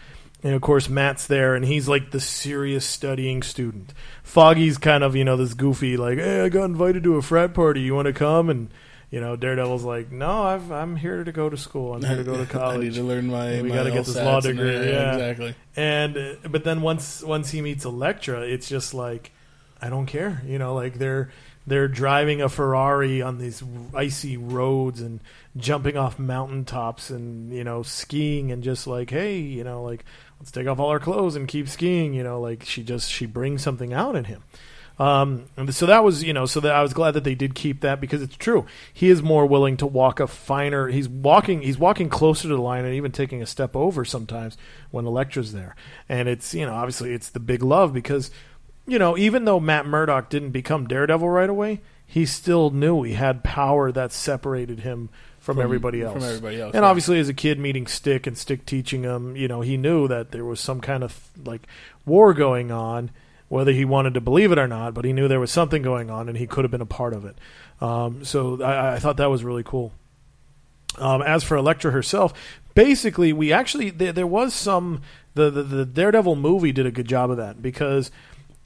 And 0.44 0.54
of 0.54 0.60
course, 0.60 0.88
Matt's 0.88 1.28
there, 1.28 1.54
and 1.54 1.64
he's 1.64 1.88
like 1.88 2.10
the 2.10 2.18
serious 2.18 2.84
studying 2.84 3.44
student. 3.44 3.94
Foggy's 4.24 4.76
kind 4.76 5.04
of, 5.04 5.14
you 5.14 5.24
know, 5.24 5.36
this 5.36 5.54
goofy, 5.54 5.96
like, 5.96 6.18
hey, 6.18 6.40
I 6.40 6.48
got 6.48 6.64
invited 6.64 7.04
to 7.04 7.14
a 7.14 7.22
frat 7.22 7.54
party. 7.54 7.80
You 7.82 7.94
want 7.94 8.06
to 8.06 8.12
come? 8.12 8.50
And, 8.50 8.68
you 9.12 9.20
know, 9.20 9.36
Daredevil's 9.36 9.84
like, 9.84 10.10
no, 10.10 10.42
I've, 10.42 10.72
I'm 10.72 10.96
here 10.96 11.22
to 11.22 11.32
go 11.32 11.50
to 11.50 11.56
school. 11.58 11.94
I'm 11.94 12.02
here 12.02 12.16
to 12.16 12.24
go 12.24 12.38
to 12.38 12.46
college. 12.46 12.76
I 12.80 12.82
need 12.84 12.94
to 12.94 13.02
learn 13.02 13.26
my. 13.26 13.60
We 13.60 13.68
gotta 13.68 13.90
get 13.90 14.06
this 14.06 14.16
law 14.16 14.40
degree, 14.40 14.72
yeah. 14.72 15.12
exactly. 15.12 15.54
and 15.76 16.38
but 16.48 16.64
then 16.64 16.80
once 16.80 17.22
once 17.22 17.50
he 17.50 17.60
meets 17.60 17.84
Elektra, 17.84 18.40
it's 18.40 18.70
just 18.70 18.94
like 18.94 19.30
I 19.82 19.90
don't 19.90 20.06
care, 20.06 20.42
you 20.46 20.58
know, 20.58 20.74
like 20.74 20.94
they're 20.94 21.30
they're 21.66 21.88
driving 21.88 22.40
a 22.40 22.48
Ferrari 22.48 23.20
on 23.20 23.36
these 23.36 23.62
icy 23.94 24.38
roads 24.38 25.02
and 25.02 25.20
jumping 25.58 25.98
off 25.98 26.18
mountaintops 26.18 27.10
and 27.10 27.52
you 27.52 27.64
know 27.64 27.82
skiing 27.82 28.50
and 28.50 28.62
just 28.62 28.86
like 28.86 29.10
hey, 29.10 29.40
you 29.40 29.62
know, 29.62 29.82
like 29.82 30.06
let's 30.40 30.50
take 30.50 30.66
off 30.66 30.78
all 30.78 30.88
our 30.88 30.98
clothes 30.98 31.36
and 31.36 31.46
keep 31.46 31.68
skiing, 31.68 32.14
you 32.14 32.22
know, 32.22 32.40
like 32.40 32.64
she 32.64 32.82
just 32.82 33.12
she 33.12 33.26
brings 33.26 33.62
something 33.62 33.92
out 33.92 34.16
in 34.16 34.24
him. 34.24 34.42
Um, 34.98 35.46
so 35.70 35.86
that 35.86 36.04
was, 36.04 36.22
you 36.22 36.32
know, 36.32 36.46
so 36.46 36.60
that 36.60 36.74
I 36.74 36.82
was 36.82 36.92
glad 36.92 37.12
that 37.12 37.24
they 37.24 37.34
did 37.34 37.54
keep 37.54 37.80
that 37.80 38.00
because 38.00 38.22
it's 38.22 38.36
true. 38.36 38.66
He 38.92 39.08
is 39.08 39.22
more 39.22 39.46
willing 39.46 39.76
to 39.78 39.86
walk 39.86 40.20
a 40.20 40.26
finer. 40.26 40.88
He's 40.88 41.08
walking. 41.08 41.62
He's 41.62 41.78
walking 41.78 42.08
closer 42.08 42.42
to 42.42 42.54
the 42.54 42.60
line 42.60 42.84
and 42.84 42.94
even 42.94 43.10
taking 43.12 43.42
a 43.42 43.46
step 43.46 43.74
over 43.74 44.04
sometimes 44.04 44.56
when 44.90 45.06
Elektra's 45.06 45.52
there. 45.52 45.74
And 46.08 46.28
it's, 46.28 46.54
you 46.54 46.66
know, 46.66 46.74
obviously 46.74 47.12
it's 47.12 47.30
the 47.30 47.40
big 47.40 47.62
love 47.62 47.92
because, 47.92 48.30
you 48.86 48.98
know, 48.98 49.16
even 49.16 49.44
though 49.44 49.60
Matt 49.60 49.86
Murdock 49.86 50.28
didn't 50.28 50.50
become 50.50 50.86
Daredevil 50.86 51.28
right 51.28 51.50
away, 51.50 51.80
he 52.06 52.26
still 52.26 52.70
knew 52.70 53.02
he 53.02 53.14
had 53.14 53.42
power 53.42 53.90
that 53.90 54.12
separated 54.12 54.80
him 54.80 55.08
from, 55.42 55.60
everybody 55.60 56.02
else. 56.02 56.12
from 56.12 56.22
everybody 56.22 56.60
else, 56.60 56.74
And 56.74 56.82
right. 56.82 56.88
obviously, 56.88 57.18
as 57.18 57.28
a 57.28 57.34
kid 57.34 57.58
meeting 57.58 57.86
Stick 57.86 58.26
and 58.26 58.38
Stick 58.38 58.64
teaching 58.64 59.02
him, 59.02 59.34
you 59.34 59.48
know, 59.48 59.60
he 59.60 59.76
knew 59.76 60.06
that 60.08 60.30
there 60.30 60.44
was 60.44 60.60
some 60.60 60.80
kind 60.80 61.02
of 61.02 61.30
like 61.44 61.62
war 62.06 62.32
going 62.32 62.70
on, 62.70 63.10
whether 63.52 63.72
he 63.72 63.84
wanted 63.84 64.14
to 64.14 64.20
believe 64.20 64.50
it 64.50 64.58
or 64.58 64.66
not. 64.66 64.94
But 64.94 65.04
he 65.04 65.12
knew 65.12 65.28
there 65.28 65.38
was 65.38 65.50
something 65.50 65.82
going 65.82 66.10
on, 66.10 66.28
and 66.28 66.38
he 66.38 66.46
could 66.46 66.64
have 66.64 66.70
been 66.70 66.80
a 66.80 66.86
part 66.86 67.12
of 67.12 67.26
it. 67.26 67.36
Um, 67.82 68.24
so 68.24 68.62
I, 68.62 68.94
I 68.94 68.98
thought 68.98 69.18
that 69.18 69.30
was 69.30 69.44
really 69.44 69.62
cool. 69.62 69.92
Um, 70.98 71.20
as 71.22 71.44
for 71.44 71.56
Elektra 71.56 71.90
herself, 71.90 72.32
basically, 72.74 73.32
we 73.32 73.52
actually 73.52 73.90
there, 73.90 74.12
there 74.12 74.26
was 74.26 74.54
some 74.54 75.02
the, 75.34 75.50
the 75.50 75.62
the 75.62 75.84
Daredevil 75.84 76.36
movie 76.36 76.72
did 76.72 76.86
a 76.86 76.90
good 76.90 77.06
job 77.08 77.30
of 77.30 77.36
that 77.36 77.60
because 77.62 78.10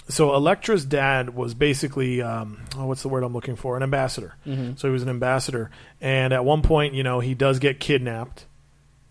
so 0.09 0.35
Elektra's 0.35 0.85
dad 0.85 1.35
was 1.35 1.55
basically 1.55 2.23
um, 2.23 2.63
oh, 2.77 2.87
what's 2.87 3.03
the 3.03 3.09
word 3.09 3.25
I'm 3.25 3.33
looking 3.33 3.57
for? 3.57 3.77
An 3.77 3.83
ambassador. 3.83 4.35
So 4.77 4.89
he 4.89 4.93
was 4.93 5.03
an 5.03 5.09
ambassador, 5.09 5.71
and 6.01 6.33
at 6.33 6.45
one 6.45 6.63
point, 6.63 6.95
you 6.95 7.03
know, 7.03 7.19
he 7.21 7.35
does 7.35 7.59
get 7.59 7.81
kidnapped. 7.81 8.47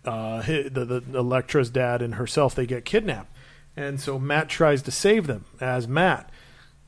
Uh, 0.06 0.40
the, 0.42 1.02
the 1.10 1.18
Elektra's 1.18 1.68
dad 1.68 2.00
and 2.00 2.14
herself 2.14 2.54
they 2.54 2.64
get 2.64 2.84
kidnapped, 2.84 3.30
and 3.76 4.00
so 4.00 4.18
Matt 4.18 4.48
tries 4.48 4.82
to 4.82 4.90
save 4.90 5.26
them 5.26 5.44
as 5.60 5.86
Matt. 5.86 6.30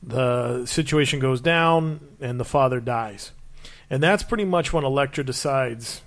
The 0.01 0.65
situation 0.65 1.19
goes 1.19 1.41
down, 1.41 1.99
and 2.19 2.39
the 2.39 2.45
father 2.45 2.79
dies, 2.79 3.31
and 3.89 4.01
that's 4.01 4.23
pretty 4.23 4.45
much 4.45 4.71
when 4.73 4.83
Elektra 4.83 5.23
decides 5.23 6.01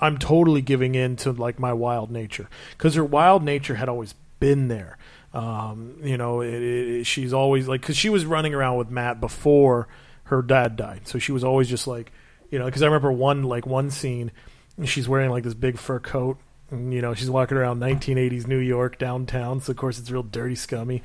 I'm 0.00 0.16
totally 0.16 0.62
giving 0.62 0.94
in 0.94 1.16
to 1.16 1.32
like 1.32 1.58
my 1.58 1.72
wild 1.72 2.10
nature 2.10 2.48
because 2.70 2.94
her 2.94 3.04
wild 3.04 3.44
nature 3.44 3.74
had 3.74 3.88
always 3.88 4.14
been 4.38 4.68
there. 4.68 4.96
Um, 5.32 5.96
you 6.02 6.16
know, 6.16 6.40
it, 6.40 6.54
it, 6.54 7.04
she's 7.04 7.32
always 7.32 7.68
like 7.68 7.82
because 7.82 7.96
she 7.96 8.08
was 8.08 8.24
running 8.24 8.54
around 8.54 8.78
with 8.78 8.90
Matt 8.90 9.20
before 9.20 9.86
her 10.24 10.42
dad 10.42 10.76
died, 10.76 11.06
so 11.06 11.18
she 11.18 11.32
was 11.32 11.44
always 11.44 11.68
just 11.68 11.86
like, 11.86 12.10
you 12.50 12.58
know, 12.58 12.64
because 12.64 12.82
I 12.82 12.86
remember 12.86 13.12
one 13.12 13.44
like 13.44 13.66
one 13.66 13.90
scene, 13.90 14.32
she's 14.84 15.08
wearing 15.08 15.30
like 15.30 15.44
this 15.44 15.54
big 15.54 15.78
fur 15.78 16.00
coat. 16.00 16.38
You 16.72 17.02
know, 17.02 17.14
she's 17.14 17.30
walking 17.30 17.56
around 17.56 17.80
1980s 17.80 18.46
New 18.46 18.58
York 18.58 18.98
downtown, 18.98 19.60
so 19.60 19.72
of 19.72 19.76
course 19.76 19.98
it's 19.98 20.10
real 20.10 20.22
dirty, 20.22 20.54
scummy. 20.54 21.02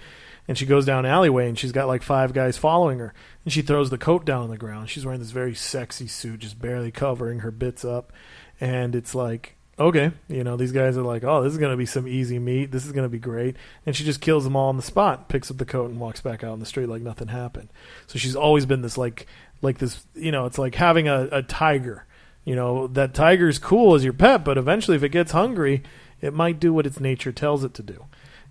And 0.48 0.58
she 0.58 0.68
goes 0.68 0.86
down 0.86 1.08
alleyway, 1.08 1.50
and 1.50 1.58
she's 1.58 1.72
got 1.72 1.88
like 1.88 2.04
five 2.04 2.32
guys 2.32 2.56
following 2.56 3.00
her. 3.00 3.16
And 3.44 3.52
she 3.52 3.64
throws 3.64 3.90
the 3.90 3.98
coat 3.98 4.26
down 4.26 4.44
on 4.44 4.50
the 4.52 4.58
ground. 4.58 4.92
She's 4.92 5.04
wearing 5.04 5.20
this 5.20 5.32
very 5.32 5.56
sexy 5.56 6.06
suit, 6.06 6.42
just 6.42 6.62
barely 6.62 6.92
covering 6.92 7.40
her 7.40 7.50
bits 7.50 7.84
up 7.84 8.14
and 8.60 8.96
it's 8.96 9.14
like 9.14 9.56
okay 9.78 10.12
you 10.30 10.44
know 10.44 10.56
these 10.56 10.72
guys 10.72 10.98
are 10.98 11.04
like 11.04 11.24
oh 11.24 11.44
this 11.44 11.52
is 11.52 11.60
going 11.60 11.72
to 11.72 11.78
be 11.78 11.86
some 11.86 12.08
easy 12.08 12.40
meat 12.40 12.72
this 12.72 12.86
is 12.86 12.94
going 12.94 13.04
to 13.04 13.10
be 13.10 13.20
great 13.20 13.58
and 13.86 13.96
she 13.96 14.06
just 14.06 14.22
kills 14.22 14.46
them 14.46 14.56
all 14.56 14.70
on 14.70 14.78
the 14.78 14.84
spot 14.84 15.28
picks 15.28 15.52
up 15.52 15.58
the 15.58 15.66
coat 15.66 15.90
and 15.90 16.00
walks 16.00 16.22
back 16.22 16.44
out 16.44 16.54
in 16.54 16.60
the 16.60 16.66
street 16.66 16.88
like 16.88 17.02
nothing 17.02 17.28
happened 17.28 17.70
so 18.08 18.18
she's 18.18 18.36
always 18.36 18.66
been 18.66 18.82
this 18.82 18.98
like 18.98 19.28
like 19.62 19.78
this 19.80 20.06
you 20.16 20.32
know 20.32 20.46
it's 20.46 20.58
like 20.58 20.76
having 20.76 21.08
a, 21.10 21.28
a 21.32 21.42
tiger 21.44 22.06
you 22.46 22.56
know 22.56 22.88
that 22.88 23.14
tiger's 23.14 23.60
cool 23.60 23.96
as 23.96 24.04
your 24.04 24.14
pet 24.14 24.46
but 24.46 24.58
eventually 24.58 24.96
if 24.96 25.04
it 25.04 25.10
gets 25.10 25.34
hungry 25.34 25.84
it 26.22 26.34
might 26.34 26.60
do 26.60 26.74
what 26.74 26.86
its 26.86 27.00
nature 27.00 27.32
tells 27.32 27.64
it 27.64 27.74
to 27.74 27.84
do 27.84 28.06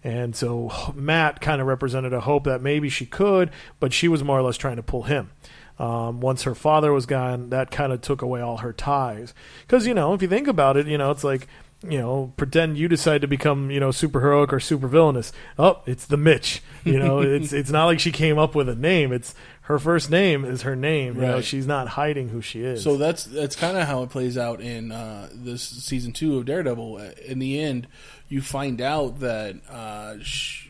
and 0.05 0.37
so 0.37 0.71
Matt 0.95 1.41
kind 1.41 1.61
of 1.61 1.67
represented 1.67 2.13
a 2.13 2.21
hope 2.21 2.45
that 2.45 2.63
maybe 2.63 2.89
she 2.89 3.07
could, 3.07 3.51
but 3.81 3.93
she 3.93 4.07
was 4.07 4.23
more 4.23 4.39
or 4.39 4.43
less 4.43 4.59
trying 4.59 4.77
to 4.77 4.83
pull 4.83 5.05
him. 5.05 5.31
Um, 5.77 6.21
once 6.21 6.43
her 6.43 6.55
father 6.55 6.93
was 6.93 7.07
gone, 7.07 7.51
that 7.51 7.73
kind 7.73 7.93
of 7.93 8.01
took 8.01 8.23
away 8.23 8.41
all 8.41 8.59
her 8.59 8.73
ties. 8.73 9.35
Because, 9.63 9.89
you 9.89 9.95
know, 9.95 10.15
if 10.15 10.23
you 10.23 10.29
think 10.29 10.47
about 10.47 10.77
it, 10.77 10.87
you 10.87 10.97
know, 10.97 11.11
it's 11.11 11.25
like, 11.25 11.49
you 11.83 11.99
know, 11.99 12.33
pretend 12.37 12.79
you 12.79 12.87
decide 12.87 13.23
to 13.23 13.27
become, 13.27 13.73
you 13.73 13.81
know, 13.81 13.91
super 13.91 14.21
heroic 14.21 14.53
or 14.53 14.61
super 14.61 14.87
villainous. 14.87 15.33
Oh, 15.59 15.83
it's 15.85 16.07
the 16.07 16.17
Mitch. 16.17 16.63
You 16.85 16.99
know, 16.99 17.21
it's 17.23 17.53
it's 17.53 17.71
not 17.71 17.87
like 17.87 17.99
she 17.99 18.13
came 18.13 18.39
up 18.39 18.55
with 18.55 18.69
a 18.69 18.77
name. 18.77 19.13
It's 19.13 19.35
her 19.65 19.79
first 19.79 20.11
name 20.11 20.45
is 20.45 20.63
her 20.63 20.77
name. 20.77 21.15
You 21.17 21.21
know, 21.23 21.35
Right. 21.37 21.45
she's 21.45 21.67
not 21.67 21.89
hiding 21.89 22.29
who 22.29 22.41
she 22.43 22.63
is. 22.63 22.83
So 22.83 22.97
that's 22.97 23.25
that's 23.25 23.57
kind 23.57 23.77
of 23.77 23.85
how 23.87 24.03
it 24.03 24.11
plays 24.11 24.37
out 24.39 24.61
in 24.61 24.93
uh, 24.93 25.29
this 25.33 25.63
season 25.63 26.13
two 26.13 26.39
of 26.39 26.45
Daredevil. 26.47 26.99
In 27.27 27.39
the 27.39 27.61
end, 27.61 27.87
you 28.29 28.43
find 28.43 28.81
out 28.81 29.21
that 29.21 29.57
uh, 29.71 30.17
sh- 30.23 30.69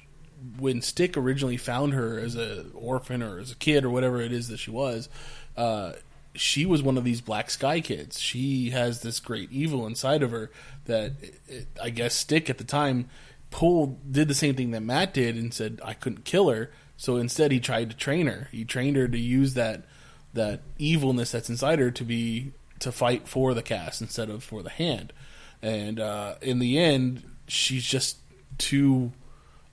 when 0.59 0.81
Stick 0.83 1.17
originally 1.17 1.57
found 1.57 1.93
her 1.95 2.19
as 2.19 2.37
a 2.37 2.67
orphan 2.75 3.23
or 3.23 3.39
as 3.39 3.51
a 3.51 3.57
kid 3.57 3.85
or 3.85 3.91
whatever 3.91 4.21
it 4.21 4.31
is 4.33 4.49
that 4.49 4.59
she 4.59 4.71
was, 4.71 5.09
uh, 5.57 5.93
she 6.35 6.67
was 6.67 6.83
one 6.83 6.97
of 6.99 7.05
these 7.05 7.21
Black 7.21 7.51
Sky 7.51 7.81
kids. 7.81 8.21
She 8.21 8.71
has 8.71 9.01
this 9.03 9.19
great 9.21 9.51
evil 9.51 9.87
inside 9.87 10.23
of 10.23 10.31
her 10.33 10.51
that 10.85 11.13
it, 11.23 11.41
it, 11.49 11.67
I 11.83 11.91
guess 11.91 12.15
Stick 12.15 12.49
at 12.51 12.59
the 12.59 12.65
time 12.65 13.09
pulled 13.51 14.13
did 14.13 14.29
the 14.29 14.35
same 14.35 14.55
thing 14.55 14.71
that 14.73 14.83
Matt 14.83 15.15
did 15.15 15.37
and 15.37 15.53
said 15.55 15.81
I 15.85 15.95
couldn't 15.95 16.25
kill 16.25 16.51
her. 16.51 16.71
So 16.97 17.17
instead, 17.17 17.53
he 17.53 17.61
tried 17.61 17.91
to 17.91 17.97
train 17.97 18.27
her. 18.27 18.49
He 18.53 18.65
trained 18.65 18.97
her 18.97 19.09
to 19.09 19.19
use 19.19 19.55
that 19.55 19.85
that 20.33 20.63
evilness 20.79 21.31
that's 21.31 21.49
inside 21.49 21.79
her 21.79 21.91
to 21.93 22.05
be 22.05 22.53
to 22.81 22.91
fight 22.91 23.29
for 23.29 23.55
the 23.55 23.63
cast 23.63 24.01
instead 24.01 24.29
of 24.29 24.43
for 24.43 24.63
the 24.63 24.71
hand. 24.71 25.13
And 25.63 26.01
uh, 26.01 26.35
in 26.43 26.59
the 26.59 26.79
end, 26.79 27.23
she's 27.47 27.85
just 27.85 28.19
too 28.59 29.13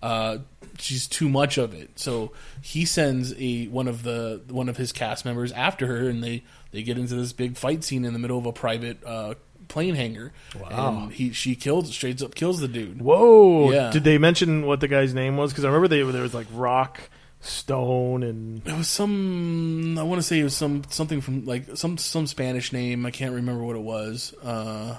uh, 0.01 0.39
she's 0.79 1.07
too 1.07 1.29
much 1.29 1.57
of 1.57 1.73
it. 1.73 1.99
So 1.99 2.31
he 2.61 2.85
sends 2.85 3.33
a 3.37 3.67
one 3.67 3.87
of 3.87 4.03
the 4.03 4.41
one 4.49 4.69
of 4.69 4.77
his 4.77 4.91
cast 4.91 5.25
members 5.25 5.51
after 5.51 5.87
her, 5.87 6.09
and 6.09 6.23
they 6.23 6.43
they 6.71 6.83
get 6.83 6.97
into 6.97 7.15
this 7.15 7.33
big 7.33 7.57
fight 7.57 7.83
scene 7.83 8.05
in 8.05 8.13
the 8.13 8.19
middle 8.19 8.37
of 8.37 8.45
a 8.45 8.53
private 8.53 9.03
uh, 9.05 9.35
plane 9.71 9.95
hangar. 9.95 10.31
Wow. 10.59 11.03
And 11.03 11.13
he 11.13 11.31
she 11.31 11.55
kills 11.55 11.91
straight 11.93 12.21
up 12.21 12.35
kills 12.35 12.59
the 12.59 12.67
dude. 12.67 13.01
Whoa! 13.01 13.71
Yeah. 13.71 13.89
Did 13.91 14.03
they 14.03 14.17
mention 14.17 14.65
what 14.65 14.79
the 14.81 14.87
guy's 14.87 15.13
name 15.13 15.37
was? 15.37 15.51
Because 15.51 15.63
I 15.65 15.67
remember 15.69 15.87
they, 15.87 16.01
there 16.03 16.21
was 16.21 16.33
like 16.33 16.47
Rock, 16.53 16.99
Stone, 17.39 18.23
and 18.23 18.67
It 18.67 18.77
was 18.77 18.87
some 18.87 19.97
I 19.97 20.03
want 20.03 20.19
to 20.19 20.23
say 20.27 20.39
it 20.39 20.43
was 20.43 20.55
some 20.55 20.83
something 20.89 21.21
from 21.21 21.45
like 21.45 21.75
some 21.75 21.97
some 21.97 22.27
Spanish 22.27 22.71
name. 22.71 23.05
I 23.05 23.11
can't 23.11 23.33
remember 23.33 23.63
what 23.63 23.75
it 23.75 23.81
was. 23.81 24.33
Uh, 24.43 24.97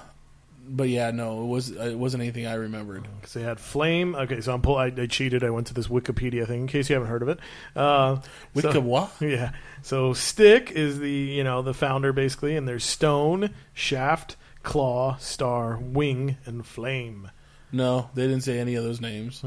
but 0.65 0.87
yeah, 0.87 1.11
no, 1.11 1.43
it 1.43 1.47
was 1.47 1.69
it 1.71 1.97
wasn't 1.97 2.23
anything 2.23 2.47
I 2.47 2.53
remembered. 2.53 3.03
because 3.19 3.33
they 3.33 3.41
had 3.41 3.59
Flame. 3.59 4.15
Okay, 4.15 4.39
so 4.41 4.53
I'm 4.53 4.61
pull. 4.61 4.77
I, 4.77 4.85
I 4.85 5.07
cheated. 5.07 5.43
I 5.43 5.49
went 5.49 5.67
to 5.67 5.73
this 5.73 5.87
Wikipedia 5.87 6.47
thing 6.47 6.61
in 6.61 6.67
case 6.67 6.89
you 6.89 6.93
haven't 6.95 7.09
heard 7.09 7.21
of 7.21 7.27
it. 7.29 7.39
Uh, 7.75 8.21
so- 8.59 8.79
what? 8.79 9.11
Yeah. 9.21 9.51
So 9.81 10.13
Stick 10.13 10.71
is 10.71 10.99
the 10.99 11.11
you 11.11 11.43
know 11.43 11.61
the 11.61 11.73
founder 11.73 12.13
basically, 12.13 12.55
and 12.55 12.65
there's 12.67 12.85
Stone, 12.85 13.53
Shaft, 13.73 14.37
Claw, 14.63 15.17
Star, 15.17 15.77
Wing, 15.77 16.37
and 16.45 16.65
Flame. 16.65 17.29
No, 17.71 18.09
they 18.13 18.23
didn't 18.27 18.43
say 18.43 18.59
any 18.59 18.75
of 18.75 18.83
those 18.83 19.01
names. 19.01 19.43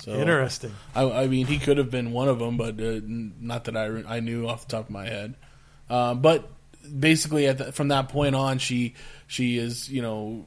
So 0.00 0.12
Interesting. 0.12 0.72
I, 0.94 1.02
I 1.10 1.26
mean, 1.26 1.46
he 1.46 1.58
could 1.58 1.76
have 1.78 1.90
been 1.90 2.12
one 2.12 2.28
of 2.28 2.38
them, 2.38 2.56
but 2.56 2.80
uh, 2.80 3.00
not 3.04 3.64
that 3.64 3.76
I, 3.76 4.16
I 4.16 4.20
knew 4.20 4.48
off 4.48 4.66
the 4.66 4.72
top 4.76 4.84
of 4.86 4.90
my 4.90 5.06
head. 5.06 5.34
Uh, 5.88 6.14
but 6.14 6.48
basically, 6.98 7.46
at 7.46 7.58
the, 7.58 7.72
from 7.72 7.88
that 7.88 8.08
point 8.08 8.34
on, 8.34 8.58
she 8.58 8.94
she 9.26 9.58
is 9.58 9.90
you 9.90 10.00
know 10.02 10.46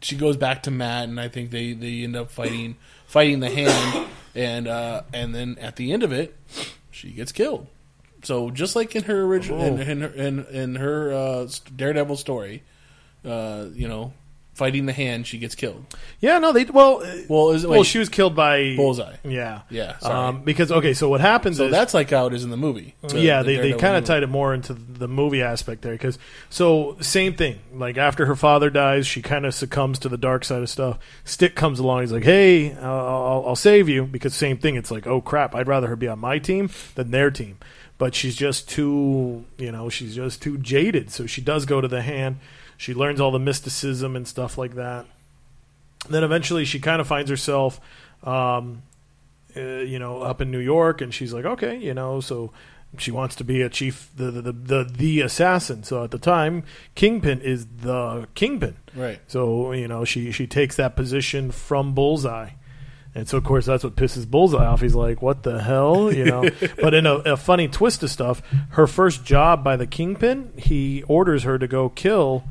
she 0.00 0.16
goes 0.16 0.36
back 0.38 0.62
to 0.64 0.70
Matt, 0.70 1.08
and 1.08 1.20
I 1.20 1.28
think 1.28 1.50
they, 1.50 1.74
they 1.74 2.02
end 2.02 2.16
up 2.16 2.30
fighting 2.30 2.76
fighting 3.06 3.40
the 3.40 3.50
hand, 3.50 4.08
and 4.34 4.66
uh, 4.66 5.02
and 5.12 5.34
then 5.34 5.58
at 5.60 5.76
the 5.76 5.92
end 5.92 6.02
of 6.02 6.12
it, 6.12 6.34
she 6.90 7.10
gets 7.10 7.30
killed. 7.30 7.66
So 8.22 8.50
just 8.50 8.74
like 8.74 8.96
in 8.96 9.02
her 9.04 9.22
original 9.22 9.60
in, 9.62 9.78
Oh. 9.78 9.82
in 9.82 10.00
her, 10.00 10.08
in, 10.08 10.44
in 10.46 10.74
her 10.76 11.12
uh, 11.12 11.48
Daredevil 11.76 12.16
story, 12.16 12.62
uh, 13.24 13.66
you 13.74 13.88
know, 13.88 14.12
fighting 14.54 14.86
the 14.86 14.92
hand, 14.92 15.26
she 15.26 15.38
gets 15.38 15.56
killed. 15.56 15.84
Yeah. 16.20 16.38
No. 16.38 16.52
They 16.52 16.64
well. 16.64 17.02
uh, 17.02 17.16
Well, 17.28 17.50
is, 17.50 17.66
well, 17.66 17.80
wait, 17.80 17.86
she 17.86 17.98
was 17.98 18.08
killed 18.08 18.36
by 18.36 18.76
Bullseye. 18.76 19.16
Yeah. 19.24 19.62
Yeah, 19.68 19.98
sorry. 19.98 20.14
Um, 20.28 20.42
because 20.44 20.70
okay, 20.70 20.94
so 20.94 21.08
what 21.08 21.20
happens 21.20 21.56
So 21.56 21.64
is 21.66 21.72
that's 21.72 21.92
like 21.94 22.10
how 22.10 22.26
it 22.26 22.34
is 22.34 22.44
in 22.44 22.50
the 22.50 22.56
movie. 22.56 22.94
The- 23.02 23.20
yeah, 23.20 23.42
the 23.42 23.56
they, 23.56 23.72
they 23.72 23.78
kind 23.78 23.96
of 23.96 24.04
tied 24.04 24.22
it 24.22 24.28
more 24.28 24.54
into 24.54 24.72
the 24.74 25.08
movie 25.08 25.42
aspect 25.42 25.82
there 25.82 25.92
because 25.94 26.18
so 26.50 26.96
same 27.00 27.34
thing. 27.34 27.58
Like 27.72 27.96
after 27.98 28.26
her 28.26 28.36
father 28.36 28.70
dies, 28.70 29.06
she 29.08 29.22
kind 29.22 29.44
of 29.44 29.54
succumbs 29.54 29.98
to 30.00 30.08
the 30.08 30.18
dark 30.18 30.44
side 30.44 30.62
of 30.62 30.70
stuff. 30.70 30.98
Stick 31.24 31.56
comes 31.56 31.80
along, 31.80 32.02
he's 32.02 32.12
like, 32.12 32.22
"Hey, 32.24 32.74
I'll, 32.74 32.84
I'll, 33.00 33.44
I'll 33.48 33.56
save 33.56 33.88
you." 33.88 34.04
Because 34.04 34.34
same 34.34 34.58
thing, 34.58 34.76
it's 34.76 34.90
like, 34.92 35.06
"Oh 35.06 35.20
crap, 35.20 35.54
I'd 35.56 35.66
rather 35.66 35.88
her 35.88 35.96
be 35.96 36.06
on 36.06 36.20
my 36.20 36.38
team 36.38 36.70
than 36.94 37.10
their 37.10 37.30
team." 37.32 37.58
But 37.96 38.14
she's 38.14 38.34
just 38.36 38.68
too, 38.68 39.44
you 39.56 39.70
know, 39.72 39.88
she's 39.88 40.14
just 40.16 40.42
too 40.42 40.58
jaded. 40.58 41.10
So 41.10 41.26
she 41.26 41.40
does 41.40 41.64
go 41.64 41.80
to 41.80 41.86
the 41.88 42.02
hand. 42.02 42.38
She 42.76 42.94
learns 42.94 43.20
all 43.20 43.30
the 43.30 43.38
mysticism 43.38 44.16
and 44.16 44.26
stuff 44.26 44.58
like 44.58 44.74
that. 44.74 45.06
Then 46.08 46.24
eventually, 46.24 46.64
she 46.64 46.80
kind 46.80 47.00
of 47.00 47.06
finds 47.06 47.30
herself. 47.30 47.80
Um, 48.22 48.82
uh, 49.56 49.60
you 49.60 50.00
know, 50.00 50.20
up 50.20 50.40
in 50.40 50.50
New 50.50 50.58
York, 50.58 51.00
and 51.00 51.14
she's 51.14 51.32
like, 51.32 51.44
okay, 51.44 51.76
you 51.76 51.94
know, 51.94 52.20
so 52.20 52.50
she 52.98 53.10
wants 53.10 53.36
to 53.36 53.44
be 53.44 53.62
a 53.62 53.68
chief, 53.68 54.10
the 54.16 54.30
the 54.30 54.42
the 54.42 54.52
the, 54.52 54.84
the 54.84 55.20
assassin. 55.20 55.82
So 55.84 56.04
at 56.04 56.10
the 56.10 56.18
time, 56.18 56.64
Kingpin 56.94 57.40
is 57.40 57.66
the 57.66 58.28
Kingpin. 58.34 58.76
Right. 58.94 59.20
So 59.26 59.72
you 59.72 59.88
know, 59.88 60.04
she 60.04 60.32
she 60.32 60.46
takes 60.46 60.76
that 60.76 60.96
position 60.96 61.50
from 61.50 61.94
Bullseye. 61.94 62.50
And 63.16 63.28
so, 63.28 63.38
of 63.38 63.44
course, 63.44 63.66
that's 63.66 63.84
what 63.84 63.94
pisses 63.94 64.28
Bullseye 64.28 64.66
off. 64.66 64.80
He's 64.80 64.96
like, 64.96 65.22
"What 65.22 65.44
the 65.44 65.62
hell?" 65.62 66.12
You 66.12 66.24
know. 66.24 66.50
but 66.80 66.94
in 66.94 67.06
a, 67.06 67.14
a 67.18 67.36
funny 67.36 67.68
twist 67.68 68.02
of 68.02 68.10
stuff, 68.10 68.42
her 68.70 68.88
first 68.88 69.24
job 69.24 69.62
by 69.62 69.76
the 69.76 69.86
Kingpin, 69.86 70.52
he 70.56 71.04
orders 71.04 71.44
her 71.44 71.56
to 71.58 71.68
go 71.68 71.88
kill 71.88 72.42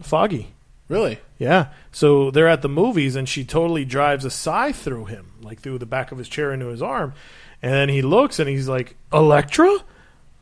Foggy. 0.00 0.54
Really? 0.88 1.20
Yeah. 1.38 1.68
So 1.92 2.30
they're 2.30 2.48
at 2.48 2.62
the 2.62 2.68
movies, 2.68 3.16
and 3.16 3.28
she 3.28 3.44
totally 3.44 3.84
drives 3.84 4.24
a 4.24 4.30
scythe 4.30 4.76
through 4.76 5.06
him, 5.06 5.32
like 5.40 5.60
through 5.60 5.78
the 5.78 5.86
back 5.86 6.10
of 6.10 6.18
his 6.18 6.28
chair 6.28 6.52
into 6.52 6.66
his 6.66 6.82
arm. 6.82 7.14
And 7.62 7.72
then 7.72 7.88
he 7.88 8.02
looks, 8.02 8.38
and 8.38 8.48
he's 8.48 8.68
like, 8.68 8.96
"Elektra 9.12 9.70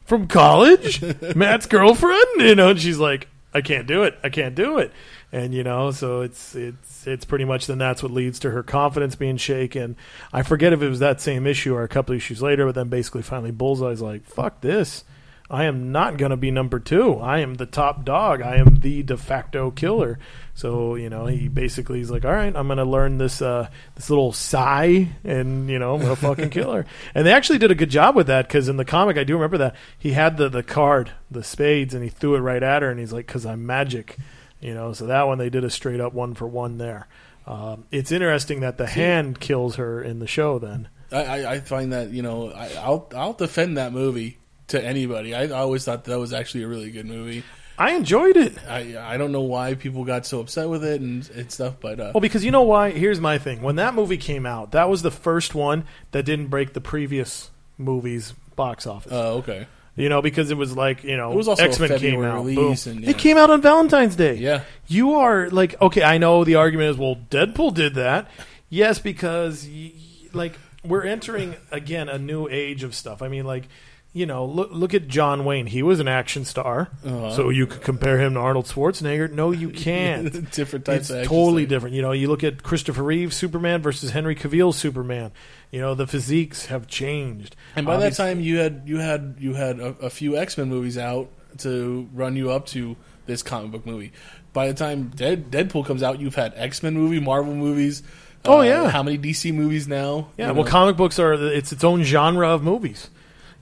from 0.06 0.26
college, 0.26 1.02
Matt's 1.36 1.66
girlfriend." 1.66 2.24
You 2.38 2.54
know, 2.54 2.70
and 2.70 2.80
she's 2.80 2.98
like, 2.98 3.28
I 3.52 3.60
can't 3.60 3.86
do 3.86 4.04
it. 4.04 4.18
I 4.22 4.28
can't 4.28 4.54
do 4.54 4.78
it. 4.78 4.92
And 5.32 5.52
you 5.52 5.64
know, 5.64 5.90
so 5.90 6.22
it's 6.22 6.54
it's 6.54 7.06
it's 7.06 7.24
pretty 7.24 7.44
much 7.44 7.66
then 7.66 7.78
that's 7.78 8.02
what 8.02 8.12
leads 8.12 8.38
to 8.40 8.50
her 8.50 8.62
confidence 8.62 9.16
being 9.16 9.36
shaken. 9.36 9.96
I 10.32 10.42
forget 10.42 10.72
if 10.72 10.82
it 10.82 10.88
was 10.88 11.00
that 11.00 11.20
same 11.20 11.46
issue 11.46 11.74
or 11.74 11.82
a 11.82 11.88
couple 11.88 12.14
issues 12.14 12.40
later, 12.40 12.66
but 12.66 12.74
then 12.74 12.88
basically 12.88 13.22
finally 13.22 13.50
Bullseye's 13.50 14.00
like, 14.00 14.24
"Fuck 14.24 14.60
this." 14.60 15.04
I 15.50 15.64
am 15.64 15.92
not 15.92 16.18
going 16.18 16.30
to 16.30 16.36
be 16.36 16.50
number 16.50 16.78
two. 16.78 17.14
I 17.14 17.38
am 17.38 17.54
the 17.54 17.64
top 17.64 18.04
dog. 18.04 18.42
I 18.42 18.56
am 18.56 18.80
the 18.80 19.02
de 19.02 19.16
facto 19.16 19.70
killer. 19.70 20.18
So 20.54 20.94
you 20.94 21.08
know, 21.08 21.26
he 21.26 21.48
basically 21.48 21.98
he's 21.98 22.10
like, 22.10 22.26
all 22.26 22.32
right, 22.32 22.54
I'm 22.54 22.66
going 22.66 22.78
to 22.78 22.84
learn 22.84 23.16
this 23.16 23.40
uh, 23.40 23.68
this 23.94 24.10
little 24.10 24.32
sai, 24.32 25.08
and 25.24 25.70
you 25.70 25.78
know, 25.78 25.94
I'm 25.94 26.02
going 26.02 26.14
to 26.14 26.20
fucking 26.20 26.50
kill 26.50 26.72
her. 26.72 26.84
And 27.14 27.26
they 27.26 27.32
actually 27.32 27.58
did 27.58 27.70
a 27.70 27.76
good 27.76 27.90
job 27.90 28.14
with 28.14 28.26
that 28.26 28.46
because 28.46 28.68
in 28.68 28.76
the 28.76 28.84
comic, 28.84 29.16
I 29.16 29.24
do 29.24 29.34
remember 29.34 29.58
that 29.58 29.76
he 29.98 30.12
had 30.12 30.36
the 30.36 30.50
the 30.50 30.62
card, 30.62 31.12
the 31.30 31.42
spades, 31.42 31.94
and 31.94 32.04
he 32.04 32.10
threw 32.10 32.34
it 32.34 32.40
right 32.40 32.62
at 32.62 32.82
her, 32.82 32.90
and 32.90 33.00
he's 33.00 33.12
like, 33.12 33.26
because 33.26 33.46
I'm 33.46 33.64
magic, 33.64 34.18
you 34.60 34.74
know. 34.74 34.92
So 34.92 35.06
that 35.06 35.26
one 35.26 35.38
they 35.38 35.50
did 35.50 35.64
a 35.64 35.70
straight 35.70 36.00
up 36.00 36.12
one 36.12 36.34
for 36.34 36.46
one 36.46 36.76
there. 36.76 37.08
Um, 37.46 37.86
it's 37.90 38.12
interesting 38.12 38.60
that 38.60 38.76
the 38.76 38.86
hand 38.86 39.40
kills 39.40 39.76
her 39.76 40.02
in 40.02 40.18
the 40.18 40.26
show. 40.26 40.58
Then 40.58 40.88
I, 41.10 41.24
I, 41.24 41.52
I 41.52 41.60
find 41.60 41.94
that 41.94 42.10
you 42.10 42.20
know 42.20 42.50
I, 42.50 42.74
I'll 42.74 43.08
I'll 43.16 43.32
defend 43.32 43.78
that 43.78 43.94
movie 43.94 44.36
to 44.68 44.82
anybody. 44.84 45.34
I, 45.34 45.44
I 45.44 45.50
always 45.60 45.84
thought 45.84 46.04
that 46.04 46.18
was 46.18 46.32
actually 46.32 46.64
a 46.64 46.68
really 46.68 46.90
good 46.90 47.06
movie. 47.06 47.42
I 47.80 47.92
enjoyed 47.92 48.36
it. 48.36 48.54
I 48.68 48.96
I 48.98 49.16
don't 49.18 49.30
know 49.30 49.42
why 49.42 49.74
people 49.74 50.04
got 50.04 50.26
so 50.26 50.40
upset 50.40 50.68
with 50.68 50.84
it 50.84 51.00
and, 51.00 51.28
and 51.30 51.50
stuff, 51.52 51.74
but 51.80 52.00
uh, 52.00 52.10
Well, 52.12 52.20
because 52.20 52.44
you 52.44 52.50
know 52.50 52.62
why? 52.62 52.90
Here's 52.90 53.20
my 53.20 53.38
thing. 53.38 53.62
When 53.62 53.76
that 53.76 53.94
movie 53.94 54.16
came 54.16 54.46
out, 54.46 54.72
that 54.72 54.88
was 54.88 55.02
the 55.02 55.12
first 55.12 55.54
one 55.54 55.84
that 56.10 56.24
didn't 56.24 56.48
break 56.48 56.72
the 56.72 56.80
previous 56.80 57.50
movie's 57.78 58.32
box 58.56 58.84
office. 58.86 59.12
oh 59.14 59.36
okay, 59.38 59.68
you 59.94 60.08
know, 60.08 60.20
because 60.20 60.50
it 60.50 60.56
was 60.56 60.76
like 60.76 61.04
you 61.04 61.16
know, 61.16 61.30
It 61.30 61.36
was 61.36 61.46
also 61.46 61.62
a 61.62 61.66
X 61.66 61.78
Men 61.78 61.88
came 61.90 61.98
February 62.00 62.30
out. 62.32 62.44
release 62.44 62.84
boom. 62.84 62.96
and, 62.96 63.04
yeah. 63.04 63.10
It 63.10 63.18
came 63.18 63.36
out 63.36 63.50
on 63.50 63.62
Valentine's 63.62 64.16
Day. 64.16 64.34
yeah. 64.34 64.62
You 64.88 65.14
are 65.14 65.48
like 65.50 65.80
okay. 65.80 66.02
I 66.02 66.18
know 66.18 66.42
the 66.42 66.56
argument 66.56 66.90
is 66.90 66.96
well, 66.96 67.16
Deadpool 67.30 67.74
did 67.74 67.94
that. 67.94 68.28
Yes, 68.70 68.98
because 68.98 69.64
y- 69.66 69.92
y- 69.94 70.28
like 70.32 70.58
we're 70.84 71.04
entering 71.04 71.54
again 71.70 72.08
a 72.08 72.18
new 72.18 72.48
age 72.48 72.82
of 72.82 72.92
stuff. 72.96 73.22
I 73.22 73.28
mean, 73.28 73.44
like 73.44 73.68
you 74.12 74.26
know, 74.26 74.44
look 74.44 74.70
look 74.72 74.94
at 74.94 75.06
John 75.08 75.44
Wayne. 75.44 75.66
He 75.66 75.82
was 75.82 76.00
an 76.00 76.08
action 76.08 76.44
star, 76.44 76.88
Uh-huh. 77.04 77.30
so 77.34 77.48
you 77.50 77.66
could 77.66 77.82
compare 77.82 78.18
him 78.18 78.34
to 78.34 78.40
Arnold 78.40 78.66
Schwarzenegger. 78.66 79.30
No, 79.32 79.50
you 79.52 79.68
can't. 79.86 80.50
different 80.50 80.84
types 80.86 81.10
it's 81.10 81.10
of 81.10 81.26
totally 81.26 81.66
different. 81.66 81.94
You 81.94 82.02
know, 82.02 82.12
you 82.12 82.28
look 82.28 82.42
at 82.42 82.62
Christopher 82.62 83.02
Reeve 83.02 83.32
Superman 83.34 83.82
versus 83.82 84.10
Henry 84.10 84.34
Cavill 84.34 84.72
Superman. 84.74 85.30
You 85.70 85.80
know, 85.80 85.94
the 85.94 86.06
physiques 86.06 86.66
have 86.66 86.86
changed. 86.86 87.54
And 87.76 87.84
by 87.86 87.98
that 87.98 88.14
time, 88.14 88.40
you 88.40 88.58
had 88.58 88.82
you 88.86 88.98
had 88.98 89.36
you 89.38 89.54
had 89.54 89.78
a, 89.80 89.88
a 90.00 90.10
few 90.10 90.36
X 90.36 90.56
Men 90.58 90.68
movies 90.68 90.96
out 90.98 91.28
to 91.58 92.08
run 92.14 92.36
you 92.36 92.50
up 92.50 92.66
to 92.66 92.96
this 93.26 93.42
comic 93.42 93.70
book 93.72 93.84
movie. 93.86 94.12
By 94.54 94.68
the 94.68 94.74
time 94.74 95.08
Dead, 95.14 95.50
Deadpool 95.50 95.84
comes 95.84 96.02
out, 96.02 96.18
you've 96.18 96.34
had 96.34 96.54
X 96.56 96.82
Men 96.82 96.94
movie, 96.94 97.20
Marvel 97.20 97.54
movies. 97.54 98.02
Oh, 98.44 98.60
uh, 98.60 98.62
yeah. 98.62 98.88
how 98.88 99.02
many 99.02 99.18
DC 99.18 99.52
movies 99.52 99.86
now? 99.86 100.28
Yeah, 100.38 100.48
You 100.48 100.54
well, 100.54 100.64
comic 100.64 100.96
books 100.96 101.18
are 101.18 101.34
it's 101.34 101.72
its 101.72 101.84
own 101.84 102.02
genre 102.04 102.48
of 102.48 102.62
movies. 102.62 103.10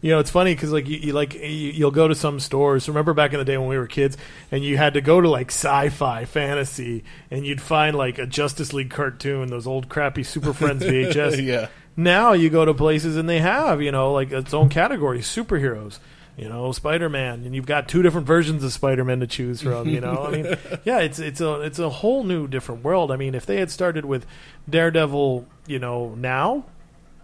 You 0.07 0.13
know, 0.13 0.21
it's 0.21 0.31
funny 0.31 0.55
because 0.55 0.71
like 0.71 0.89
you, 0.89 0.99
you 0.99 1.13
like 1.13 1.35
you, 1.35 1.41
you'll 1.41 1.91
go 1.91 2.07
to 2.07 2.15
some 2.15 2.39
stores. 2.39 2.87
Remember 2.87 3.13
back 3.13 3.33
in 3.33 3.41
the 3.41 3.45
day 3.45 3.59
when 3.59 3.67
we 3.67 3.77
were 3.77 3.89
kids, 3.89 4.17
and 4.53 4.63
you 4.63 4.77
had 4.77 4.95
to 4.95 5.01
go 5.01 5.21
to 5.21 5.29
like 5.29 5.49
sci-fi, 5.49 6.25
fantasy, 6.27 7.03
and 7.29 7.45
you'd 7.45 7.61
find 7.61 7.97
like 7.97 8.17
a 8.21 8.25
Justice 8.25 8.73
League 8.73 8.91
cartoon, 8.91 9.49
those 9.49 9.67
old 9.67 9.89
crappy 9.89 10.23
Super 10.23 10.53
Friends 10.53 10.85
VHS. 10.85 11.45
yeah. 11.45 11.67
Now 11.97 12.35
you 12.35 12.51
go 12.51 12.65
to 12.65 12.73
places 12.73 13.17
and 13.17 13.29
they 13.29 13.41
have 13.41 13.83
you 13.83 13.91
know 13.91 14.13
like 14.13 14.31
its 14.31 14.55
own 14.55 14.69
category, 14.69 15.19
superheroes. 15.19 15.99
You 16.37 16.49
know, 16.51 16.71
Spider 16.71 17.09
Man, 17.09 17.45
and 17.45 17.53
you've 17.53 17.67
got 17.67 17.89
two 17.89 18.03
different 18.03 18.29
versions 18.29 18.63
of 18.63 18.73
Spider 18.73 19.05
Man 19.05 19.19
to 19.19 19.27
choose 19.27 19.61
from. 19.61 19.89
You 19.89 20.01
know, 20.01 20.25
I 20.25 20.31
mean, 20.31 20.45
yeah, 20.85 21.01
it's 21.01 21.19
it's 21.19 21.41
a 21.41 21.63
it's 21.63 21.81
a 21.81 21.91
whole 21.91 22.23
new 22.23 22.47
different 22.47 22.85
world. 22.85 23.11
I 23.11 23.17
mean, 23.17 23.35
if 23.35 23.45
they 23.45 23.57
had 23.57 23.73
started 23.73 24.05
with 24.05 24.25
Daredevil, 24.71 25.49
you 25.67 25.81
know, 25.81 26.15
now, 26.15 26.67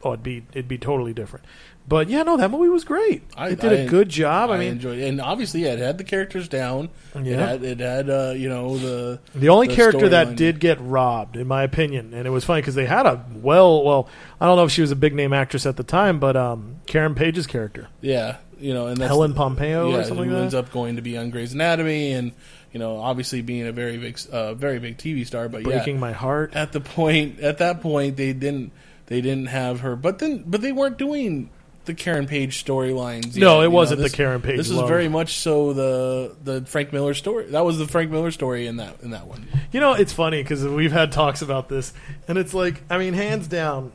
oh, 0.04 0.12
it'd 0.12 0.22
be 0.22 0.44
it'd 0.52 0.68
be 0.68 0.78
totally 0.78 1.12
different. 1.12 1.44
But 1.88 2.08
yeah, 2.08 2.22
no, 2.22 2.36
that 2.36 2.48
movie 2.52 2.68
was 2.68 2.84
great. 2.84 3.24
I- 3.36 3.48
it 3.50 3.60
did 3.60 3.72
a 3.72 3.82
I- 3.82 3.86
good 3.88 4.08
job. 4.08 4.50
I, 4.50 4.54
I, 4.54 4.58
mean, 4.58 4.68
enjoyed 4.68 4.98
it, 5.00 5.08
and 5.08 5.20
obviously, 5.20 5.64
yeah, 5.64 5.72
it 5.72 5.80
had 5.80 5.98
the 5.98 6.04
characters 6.04 6.46
down. 6.48 6.90
It 7.16 7.26
Yeah. 7.26 7.36
had, 7.48 7.64
it 7.64 7.80
had 7.80 8.08
uh, 8.08 8.34
you 8.36 8.48
know 8.48 8.78
the 8.78 9.18
The 9.34 9.48
only 9.48 9.66
the 9.66 9.74
character 9.74 10.08
that 10.10 10.28
storyline. 10.28 10.36
did 10.36 10.60
get 10.60 10.78
robbed, 10.80 11.36
in 11.36 11.48
my 11.48 11.64
opinion, 11.64 12.14
and 12.14 12.24
it 12.26 12.30
was 12.30 12.44
funny 12.44 12.60
because 12.60 12.76
they 12.76 12.86
had 12.86 13.06
a 13.06 13.24
well, 13.34 13.82
well, 13.82 14.08
I 14.40 14.46
don't 14.46 14.56
know 14.56 14.64
if 14.64 14.70
she 14.70 14.80
was 14.80 14.92
a 14.92 14.96
big 14.96 15.14
name 15.14 15.32
actress 15.32 15.66
at 15.66 15.76
the 15.76 15.82
time, 15.82 16.20
but 16.20 16.36
um, 16.36 16.76
Karen 16.86 17.16
Page's 17.16 17.48
character, 17.48 17.88
yeah, 18.00 18.36
you 18.60 18.72
know, 18.74 18.86
and 18.86 18.96
that's 18.98 19.08
Helen 19.08 19.34
Pompeo 19.34 19.90
yeah, 19.90 19.96
or 19.98 20.04
something 20.04 20.28
who 20.28 20.34
like 20.36 20.42
ends 20.42 20.54
up 20.54 20.70
going 20.70 20.94
to 20.96 21.02
be 21.02 21.18
on 21.18 21.30
Grey's 21.30 21.52
Anatomy, 21.52 22.12
and 22.12 22.30
you 22.72 22.78
know, 22.78 22.98
obviously 22.98 23.42
being 23.42 23.66
a 23.66 23.72
very 23.72 23.98
big, 23.98 24.18
uh, 24.30 24.54
very 24.54 24.78
big 24.78 24.98
TV 24.98 25.26
star. 25.26 25.48
But 25.48 25.64
Breaking 25.64 25.96
yeah, 25.96 26.00
my 26.00 26.12
heart. 26.12 26.54
at 26.54 26.70
the 26.70 26.80
point 26.80 27.40
at 27.40 27.58
that 27.58 27.80
point 27.80 28.16
they 28.16 28.32
didn't 28.32 28.70
they 29.06 29.20
didn't 29.20 29.46
have 29.46 29.80
her, 29.80 29.96
but 29.96 30.18
then 30.18 30.44
but 30.46 30.60
they 30.60 30.72
weren't 30.72 30.98
doing 30.98 31.50
the 31.84 31.94
Karen 31.94 32.26
Page 32.28 32.64
storylines. 32.64 33.34
No, 33.36 33.60
it 33.60 33.64
you 33.64 33.70
wasn't 33.70 34.00
this- 34.00 34.12
the 34.12 34.16
Karen 34.16 34.40
Page 34.40 34.56
This 34.56 34.70
is 34.70 34.76
love. 34.76 34.88
very 34.88 35.08
much 35.08 35.34
so 35.38 35.72
the 35.72 36.34
the 36.44 36.64
Frank 36.66 36.92
Miller 36.92 37.12
story. 37.14 37.46
That 37.46 37.64
was 37.64 37.78
the 37.78 37.88
Frank 37.88 38.10
Miller 38.10 38.30
story 38.30 38.66
in 38.66 38.76
that 38.76 38.96
in 39.02 39.10
that 39.10 39.26
one. 39.26 39.48
You 39.72 39.80
know, 39.80 39.94
it's 39.94 40.12
funny 40.12 40.42
because 40.42 40.64
we've 40.64 40.92
had 40.92 41.10
talks 41.12 41.42
about 41.42 41.68
this, 41.68 41.92
and 42.28 42.38
it's 42.38 42.54
like, 42.54 42.82
I 42.88 42.98
mean, 42.98 43.14
hands 43.14 43.48
down, 43.48 43.90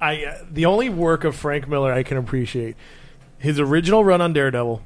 I 0.00 0.24
uh, 0.24 0.38
the 0.50 0.66
only 0.66 0.88
work 0.88 1.22
of 1.24 1.36
Frank 1.36 1.68
Miller 1.68 1.92
I 1.92 2.02
can 2.02 2.16
appreciate 2.16 2.76
his 3.38 3.60
original 3.60 4.04
run 4.04 4.20
on 4.20 4.32
Daredevil, 4.32 4.82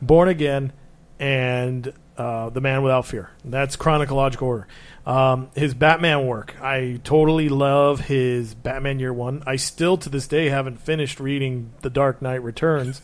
Born 0.00 0.28
Again, 0.28 0.72
and 1.18 1.92
uh, 2.16 2.48
The 2.50 2.60
Man 2.60 2.82
Without 2.82 3.06
Fear. 3.06 3.30
That's 3.44 3.76
chronological 3.76 4.48
order. 4.48 4.66
Um, 5.06 5.50
his 5.54 5.74
Batman 5.74 6.26
work, 6.26 6.54
I 6.62 7.00
totally 7.04 7.50
love 7.50 8.00
his 8.00 8.54
Batman 8.54 8.98
Year 8.98 9.12
One. 9.12 9.42
I 9.46 9.56
still, 9.56 9.98
to 9.98 10.08
this 10.08 10.26
day, 10.26 10.48
haven't 10.48 10.80
finished 10.80 11.20
reading 11.20 11.72
The 11.82 11.90
Dark 11.90 12.22
Knight 12.22 12.42
Returns. 12.42 13.02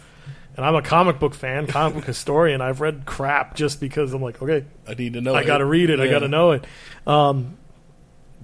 And 0.56 0.64
I'm 0.64 0.74
a 0.74 0.82
comic 0.82 1.18
book 1.18 1.34
fan, 1.34 1.66
comic 1.66 1.94
book 1.94 2.04
historian. 2.06 2.60
I've 2.60 2.80
read 2.80 3.04
crap 3.04 3.54
just 3.54 3.80
because 3.80 4.14
I'm 4.14 4.22
like, 4.22 4.40
okay, 4.42 4.64
I 4.88 4.94
need 4.94 5.12
to 5.12 5.20
know. 5.20 5.34
I 5.34 5.44
got 5.44 5.58
to 5.58 5.64
read 5.66 5.90
it. 5.90 6.00
I 6.00 6.08
got 6.08 6.20
to 6.20 6.28
know 6.28 6.52
it. 6.52 6.64
Um, 7.06 7.58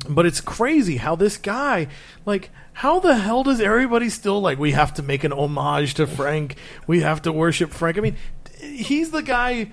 but 0.08 0.26
it's 0.26 0.40
crazy 0.40 0.98
how 0.98 1.16
this 1.16 1.36
guy, 1.38 1.88
like, 2.26 2.50
how 2.74 3.00
the 3.00 3.16
hell 3.16 3.42
does 3.42 3.60
everybody 3.60 4.10
still 4.10 4.40
like? 4.40 4.58
We 4.58 4.72
have 4.72 4.94
to 4.94 5.02
make 5.02 5.24
an 5.24 5.32
homage 5.32 5.94
to 5.94 6.06
Frank. 6.06 6.56
We 6.86 7.00
have 7.00 7.22
to 7.22 7.32
worship 7.32 7.70
Frank. 7.70 7.96
I 7.96 8.02
mean, 8.02 8.16
he's 8.60 9.10
the 9.10 9.22
guy 9.22 9.72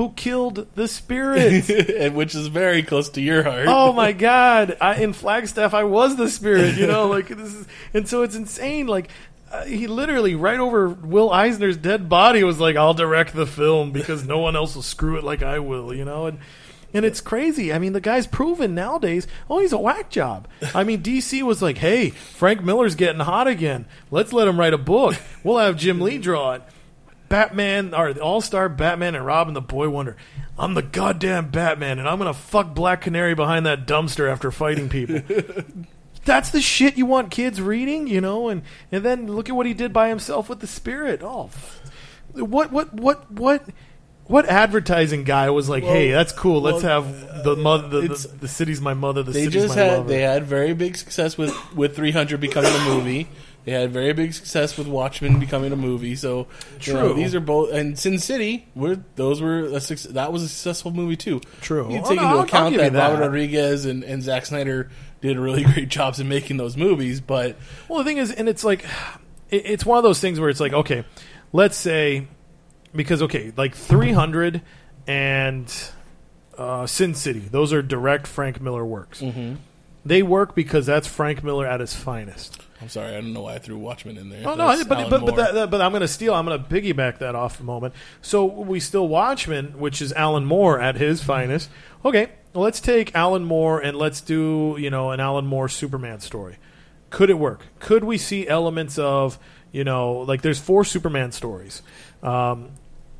who 0.00 0.12
killed 0.12 0.66
the 0.76 0.88
spirit. 0.88 1.68
and 1.90 2.14
which 2.14 2.34
is 2.34 2.46
very 2.46 2.82
close 2.82 3.10
to 3.10 3.20
your 3.20 3.42
heart. 3.42 3.66
oh 3.68 3.92
my 3.92 4.12
god! 4.12 4.78
I, 4.80 4.94
in 4.94 5.12
Flagstaff, 5.12 5.74
I 5.74 5.84
was 5.84 6.16
the 6.16 6.30
spirit. 6.30 6.76
You 6.76 6.86
know, 6.86 7.06
like 7.08 7.28
this 7.28 7.54
is, 7.54 7.66
and 7.92 8.08
so 8.08 8.22
it's 8.22 8.34
insane. 8.34 8.86
Like. 8.86 9.10
Uh, 9.52 9.64
he 9.64 9.88
literally 9.88 10.36
right 10.36 10.60
over 10.60 10.88
Will 10.88 11.28
Eisner's 11.32 11.76
dead 11.76 12.08
body 12.08 12.44
was 12.44 12.60
like, 12.60 12.76
"I'll 12.76 12.94
direct 12.94 13.34
the 13.34 13.48
film 13.48 13.90
because 13.90 14.24
no 14.24 14.38
one 14.38 14.54
else 14.54 14.76
will 14.76 14.82
screw 14.82 15.18
it 15.18 15.24
like 15.24 15.42
I 15.42 15.58
will," 15.58 15.92
you 15.92 16.04
know. 16.04 16.26
And 16.26 16.38
and 16.94 17.04
it's 17.04 17.20
crazy. 17.20 17.72
I 17.72 17.80
mean, 17.80 17.92
the 17.92 18.00
guy's 18.00 18.28
proven 18.28 18.76
nowadays. 18.76 19.26
Oh, 19.50 19.58
he's 19.58 19.72
a 19.72 19.76
whack 19.78 20.08
job. 20.08 20.46
I 20.72 20.84
mean, 20.84 21.02
DC 21.02 21.42
was 21.42 21.60
like, 21.62 21.78
"Hey, 21.78 22.10
Frank 22.10 22.62
Miller's 22.62 22.94
getting 22.94 23.22
hot 23.22 23.48
again. 23.48 23.86
Let's 24.12 24.32
let 24.32 24.46
him 24.46 24.56
write 24.56 24.72
a 24.72 24.78
book. 24.78 25.16
We'll 25.42 25.58
have 25.58 25.76
Jim 25.76 26.00
Lee 26.00 26.18
draw 26.18 26.52
it." 26.52 26.62
Batman, 27.30 27.94
or 27.94 28.12
the 28.12 28.20
All 28.20 28.42
Star 28.42 28.68
Batman 28.68 29.14
and 29.14 29.24
Robin 29.24 29.54
the 29.54 29.62
Boy 29.62 29.88
Wonder. 29.88 30.16
I'm 30.58 30.74
the 30.74 30.82
goddamn 30.82 31.50
Batman, 31.50 31.98
and 31.98 32.06
I'm 32.06 32.18
gonna 32.18 32.34
fuck 32.34 32.74
Black 32.74 33.00
Canary 33.00 33.34
behind 33.34 33.64
that 33.64 33.86
dumpster 33.86 34.30
after 34.30 34.50
fighting 34.50 34.90
people. 34.90 35.22
That's 36.26 36.50
the 36.50 36.60
shit 36.60 36.98
you 36.98 37.06
want 37.06 37.30
kids 37.30 37.62
reading, 37.62 38.08
you 38.08 38.20
know. 38.20 38.50
And 38.50 38.62
and 38.92 39.02
then 39.02 39.28
look 39.28 39.48
at 39.48 39.54
what 39.54 39.64
he 39.64 39.72
did 39.72 39.92
by 39.92 40.08
himself 40.08 40.50
with 40.50 40.60
the 40.60 40.66
Spirit. 40.66 41.22
Oh, 41.22 41.50
what 42.34 42.72
what 42.72 42.92
what 42.92 43.30
what 43.30 43.64
what 44.24 44.46
advertising 44.46 45.22
guy 45.22 45.50
was 45.50 45.68
like? 45.68 45.84
hey, 45.84 46.10
that's 46.10 46.32
cool. 46.32 46.60
Let's 46.60 46.82
well, 46.82 47.02
have 47.04 47.44
the 47.44 47.54
mother. 47.54 48.00
The, 48.00 48.08
the, 48.08 48.28
the 48.40 48.48
city's 48.48 48.80
my 48.80 48.94
mother. 48.94 49.22
The 49.22 49.30
they 49.30 49.44
city's 49.44 49.62
just 49.62 49.76
my 49.76 49.82
had 49.82 49.98
lover. 49.98 50.08
they 50.08 50.22
had 50.22 50.46
very 50.46 50.74
big 50.74 50.96
success 50.96 51.38
with 51.38 51.54
with 51.76 51.94
300 51.94 52.40
becoming 52.40 52.72
a 52.72 52.84
movie. 52.84 53.28
They 53.64 53.72
had 53.72 53.90
very 53.90 54.12
big 54.14 54.32
success 54.32 54.78
with 54.78 54.86
Watchmen 54.88 55.38
becoming 55.38 55.70
a 55.72 55.76
movie. 55.76 56.16
So 56.16 56.46
you 56.82 56.94
know, 56.94 57.08
True. 57.08 57.14
these 57.14 57.34
are 57.34 57.40
both 57.40 57.72
and 57.72 57.98
Sin 57.98 58.18
City. 58.18 58.66
Were 58.74 58.98
those 59.16 59.40
were 59.42 59.64
a, 59.64 59.80
that 60.12 60.32
was 60.32 60.42
a 60.42 60.48
successful 60.48 60.90
movie 60.92 61.16
too. 61.16 61.40
True. 61.60 61.92
You 61.92 61.98
Oh, 61.98 62.02
take 62.02 62.12
into 62.12 62.24
I'll- 62.24 62.40
account 62.40 62.74
give 62.76 62.92
that, 62.92 63.10
Robert. 63.12 63.20
Rodriguez 63.26 63.84
and, 63.84 64.02
and 64.02 64.22
Zack 64.22 64.46
Snyder 64.46 64.90
did 65.20 65.38
really 65.38 65.62
great 65.74 65.88
jobs 65.90 66.18
in 66.20 66.28
making 66.28 66.56
those 66.56 66.76
movies, 66.76 67.20
but 67.20 67.56
Well, 67.88 67.98
the 67.98 68.04
thing 68.04 68.16
is, 68.16 68.32
and 68.32 68.48
it's 68.48 68.64
like, 68.64 68.84
it, 69.50 69.62
it's 69.66 69.84
one 69.84 69.98
of 69.98 70.04
those 70.04 70.20
things 70.20 70.40
where 70.40 70.48
it's 70.48 70.60
like, 70.60 70.72
okay, 70.72 71.04
let's 71.52 71.76
say, 71.76 72.26
because 72.96 73.20
okay, 73.22 73.52
like 73.56 73.74
300 73.74 74.62
and 75.06 75.72
uh, 76.56 76.86
Sin 76.86 77.14
City, 77.14 77.40
those 77.40 77.72
are 77.74 77.82
direct 77.82 78.26
Frank 78.26 78.60
Miller 78.62 78.84
works. 78.86 79.20
Mm-hmm. 79.20 79.56
They 80.04 80.22
work 80.22 80.54
because 80.54 80.86
that's 80.86 81.06
Frank 81.06 81.44
Miller 81.44 81.66
at 81.66 81.80
his 81.80 81.94
finest. 81.94 82.62
I'm 82.82 82.88
sorry, 82.88 83.08
I 83.10 83.20
don't 83.20 83.32
know 83.34 83.42
why 83.42 83.54
I 83.54 83.58
threw 83.58 83.76
Watchmen 83.76 84.16
in 84.16 84.30
there. 84.30 84.42
Oh 84.46 84.54
no, 84.54 84.68
That's 84.68 84.84
but 84.84 84.98
Alan 84.98 85.10
but 85.10 85.20
but, 85.20 85.26
Moore. 85.28 85.36
that, 85.36 85.54
that- 85.54 85.70
but 85.70 85.80
I'm 85.82 85.90
going 85.92 86.00
to 86.00 86.08
steal. 86.08 86.32
I'm 86.34 86.46
going 86.46 86.62
to 86.62 86.68
piggyback 86.68 87.18
that 87.18 87.34
off 87.34 87.60
a 87.60 87.62
moment. 87.62 87.94
So 88.22 88.44
we 88.44 88.80
still 88.80 89.06
Watchmen, 89.06 89.78
which 89.78 90.00
is 90.00 90.12
Alan 90.14 90.44
Moore 90.46 90.80
at 90.80 90.96
his 90.96 91.22
finest. 91.22 91.68
Okay, 92.04 92.30
well, 92.54 92.64
let's 92.64 92.80
take 92.80 93.14
Alan 93.14 93.44
Moore 93.44 93.80
and 93.80 93.96
let's 93.98 94.20
do 94.22 94.76
you 94.78 94.88
know 94.90 95.10
an 95.10 95.20
Alan 95.20 95.46
Moore 95.46 95.68
Superman 95.68 96.20
story. 96.20 96.56
Could 97.10 97.28
it 97.28 97.38
work? 97.38 97.66
Could 97.80 98.04
we 98.04 98.16
see 98.16 98.48
elements 98.48 98.98
of 98.98 99.38
you 99.72 99.84
know 99.84 100.12
like 100.20 100.40
there's 100.42 100.58
four 100.58 100.84
Superman 100.84 101.32
stories. 101.32 101.82
Um, 102.22 102.70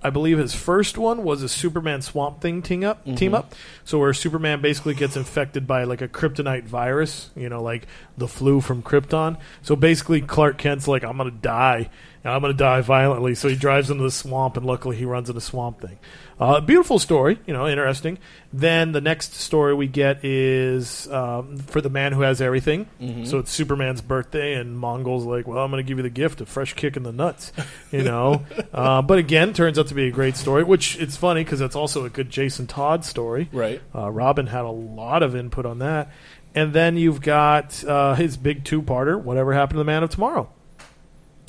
I 0.03 0.11
believe 0.11 0.39
his 0.39 0.55
first 0.55 0.97
one 0.97 1.25
was 1.25 1.43
a 1.43 1.49
Superman 1.49 2.01
Swamp 2.01 2.41
Thing 2.41 2.63
team 2.63 2.85
up. 2.85 3.05
Mm-hmm. 3.05 3.15
Team 3.17 3.35
up. 3.35 3.55
So 3.85 3.99
where 3.99 4.15
Superman 4.15 4.63
basically 4.63 4.95
gets 4.95 5.17
infected 5.17 5.67
by 5.67 5.85
like 5.85 6.01
a 6.01 6.09
kryptonite 6.09 6.65
virus, 6.65 7.31
you 7.37 7.49
know, 7.49 7.63
like 7.63 7.87
the 8.17 8.29
flu 8.29 8.61
from 8.61 8.83
Krypton. 8.83 9.39
So 9.63 9.77
basically, 9.77 10.21
Clark 10.23 10.57
Kent's 10.59 10.89
like, 10.89 11.05
"I'm 11.05 11.19
gonna 11.19 11.31
die, 11.31 11.91
and 12.25 12.33
I'm 12.33 12.41
gonna 12.41 12.55
die 12.55 12.81
violently." 12.81 13.35
So 13.35 13.49
he 13.49 13.57
drives 13.57 13.91
into 13.91 14.05
the 14.05 14.11
swamp, 14.11 14.57
and 14.57 14.65
luckily 14.65 14.97
he 14.97 15.05
runs 15.05 15.29
into 15.29 15.41
Swamp 15.41 15.81
Thing. 15.81 15.99
Uh, 16.41 16.59
beautiful 16.59 16.99
story, 16.99 17.39
you 17.47 17.53
know, 17.53 17.69
interesting. 17.69 18.17
Then 18.51 18.93
the 18.93 19.01
next 19.03 19.35
story 19.35 19.75
we 19.75 19.87
get 19.87 20.25
is 20.25 21.07
um, 21.13 21.59
for 21.59 21.83
the 21.83 21.91
man 21.91 22.13
who 22.13 22.23
has 22.23 22.41
everything. 22.41 22.87
So 23.27 23.39
it's 23.39 23.51
Superman's 23.53 24.01
birthday, 24.01 24.55
and 24.55 24.75
Mongul's 24.79 25.25
like, 25.27 25.47
"Well, 25.47 25.59
I'm 25.59 25.71
going 25.71 25.85
to 25.85 25.87
give 25.87 25.99
you 25.99 26.03
the 26.03 26.09
gift 26.09 26.41
of 26.41 26.49
fresh 26.49 26.73
kick 26.73 26.97
in 26.97 27.03
the 27.03 27.13
nuts," 27.13 27.53
you 27.93 28.03
know. 28.03 28.47
uh, 28.73 29.03
but 29.03 29.19
again, 29.19 29.53
turns 29.53 29.79
out 29.79 29.89
to 29.89 29.95
be 29.95 30.07
a 30.09 30.11
great 30.11 30.35
story. 30.37 30.65
Which 30.65 30.97
it's 30.99 31.17
funny 31.17 31.45
because 31.45 31.61
it's 31.61 31.77
also 31.77 32.07
a 32.07 32.11
good 32.11 32.31
Jason 32.31 32.67
Todd 32.67 33.05
story. 33.05 33.51
right. 33.53 33.83
Uh, 33.95 34.11
Robin 34.11 34.47
had 34.47 34.65
a 34.65 34.71
lot 34.71 35.23
of 35.23 35.37
input 35.37 35.67
on 35.67 35.81
that. 35.81 36.11
And 36.55 36.73
then 36.73 36.97
you've 36.97 37.21
got 37.21 37.85
uh, 37.85 38.15
his 38.15 38.37
big 38.37 38.65
two 38.65 38.83
parter, 38.83 39.21
Whatever 39.21 39.53
Happened 39.53 39.75
to 39.75 39.79
the 39.79 39.85
Man 39.85 40.03
of 40.03 40.11
Tomorrow. 40.11 40.51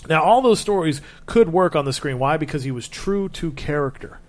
Now, 0.10 0.24
all 0.24 0.42
those 0.42 0.60
stories 0.60 1.02
could 1.28 1.52
work 1.54 1.76
on 1.76 1.86
the 1.86 1.94
screen. 1.94 2.18
Why? 2.20 2.38
Because 2.38 2.64
he 2.64 2.72
was 2.72 2.88
true 2.88 3.30
to 3.30 3.52
character. 3.52 4.20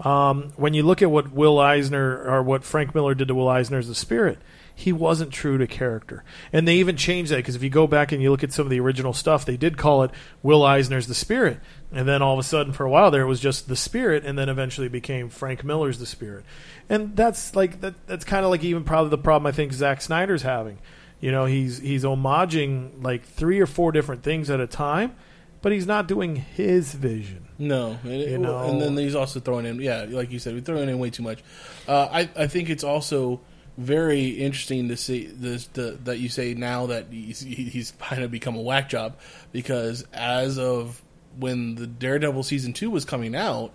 Um, 0.00 0.52
when 0.56 0.74
you 0.74 0.82
look 0.82 1.00
at 1.02 1.10
what 1.10 1.32
Will 1.32 1.58
Eisner 1.58 2.22
or 2.22 2.42
what 2.42 2.64
Frank 2.64 2.94
Miller 2.94 3.14
did 3.14 3.28
to 3.28 3.34
Will 3.34 3.48
Eisner 3.48 3.78
as 3.78 3.88
the 3.88 3.94
Spirit, 3.94 4.38
he 4.78 4.92
wasn't 4.92 5.32
true 5.32 5.56
to 5.56 5.66
character. 5.66 6.22
And 6.52 6.68
they 6.68 6.76
even 6.76 6.98
changed 6.98 7.32
that 7.32 7.36
because 7.36 7.56
if 7.56 7.62
you 7.62 7.70
go 7.70 7.86
back 7.86 8.12
and 8.12 8.22
you 8.22 8.30
look 8.30 8.44
at 8.44 8.52
some 8.52 8.66
of 8.66 8.70
the 8.70 8.78
original 8.78 9.14
stuff, 9.14 9.46
they 9.46 9.56
did 9.56 9.78
call 9.78 10.02
it 10.02 10.10
Will 10.42 10.62
Eisner's 10.62 11.06
the 11.06 11.14
Spirit. 11.14 11.60
And 11.90 12.06
then 12.06 12.20
all 12.20 12.34
of 12.34 12.38
a 12.38 12.42
sudden, 12.42 12.74
for 12.74 12.84
a 12.84 12.90
while 12.90 13.10
there, 13.10 13.22
it 13.22 13.26
was 13.26 13.40
just 13.40 13.68
the 13.68 13.76
Spirit, 13.76 14.26
and 14.26 14.38
then 14.38 14.50
eventually 14.50 14.88
became 14.88 15.30
Frank 15.30 15.64
Miller's 15.64 15.98
the 15.98 16.04
Spirit. 16.04 16.44
And 16.90 17.16
that's 17.16 17.56
like 17.56 17.80
that. 17.80 17.94
That's 18.06 18.24
kind 18.26 18.44
of 18.44 18.50
like 18.50 18.62
even 18.64 18.84
probably 18.84 19.08
the 19.08 19.18
problem 19.18 19.46
I 19.46 19.52
think 19.52 19.72
Zack 19.72 20.02
Snyder's 20.02 20.42
having. 20.42 20.78
You 21.20 21.32
know, 21.32 21.46
he's 21.46 21.78
he's 21.78 22.04
homaging 22.04 23.02
like 23.02 23.24
three 23.24 23.60
or 23.60 23.66
four 23.66 23.92
different 23.92 24.22
things 24.22 24.50
at 24.50 24.60
a 24.60 24.66
time, 24.66 25.16
but 25.62 25.72
he's 25.72 25.86
not 25.86 26.06
doing 26.08 26.36
his 26.36 26.92
vision. 26.94 27.46
No, 27.58 27.98
and, 28.02 28.12
it- 28.12 28.28
You 28.30 28.38
know- 28.38 28.58
and 28.58 28.80
then 28.80 28.96
he's 28.96 29.14
also 29.14 29.40
throwing 29.40 29.66
in, 29.66 29.80
yeah, 29.80 30.06
like 30.08 30.30
you 30.30 30.38
said, 30.38 30.54
we're 30.54 30.60
throwing 30.60 30.88
in 30.88 30.98
way 30.98 31.10
too 31.10 31.22
much. 31.22 31.42
Uh, 31.88 32.08
I 32.10 32.28
I 32.36 32.46
think 32.46 32.68
it's 32.70 32.84
also 32.84 33.40
very 33.78 34.28
interesting 34.28 34.88
to 34.88 34.96
see 34.96 35.26
this 35.26 35.66
the, 35.68 35.98
that 36.04 36.18
you 36.18 36.28
say 36.30 36.54
now 36.54 36.86
that 36.86 37.06
he's, 37.10 37.40
he's 37.40 37.92
kind 37.98 38.22
of 38.22 38.30
become 38.30 38.56
a 38.56 38.60
whack 38.62 38.88
job 38.88 39.16
because 39.52 40.06
as 40.14 40.58
of 40.58 41.02
when 41.38 41.74
the 41.74 41.86
Daredevil 41.86 42.42
season 42.42 42.72
two 42.72 42.90
was 42.90 43.04
coming 43.04 43.34
out. 43.36 43.72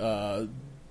Uh, 0.00 0.46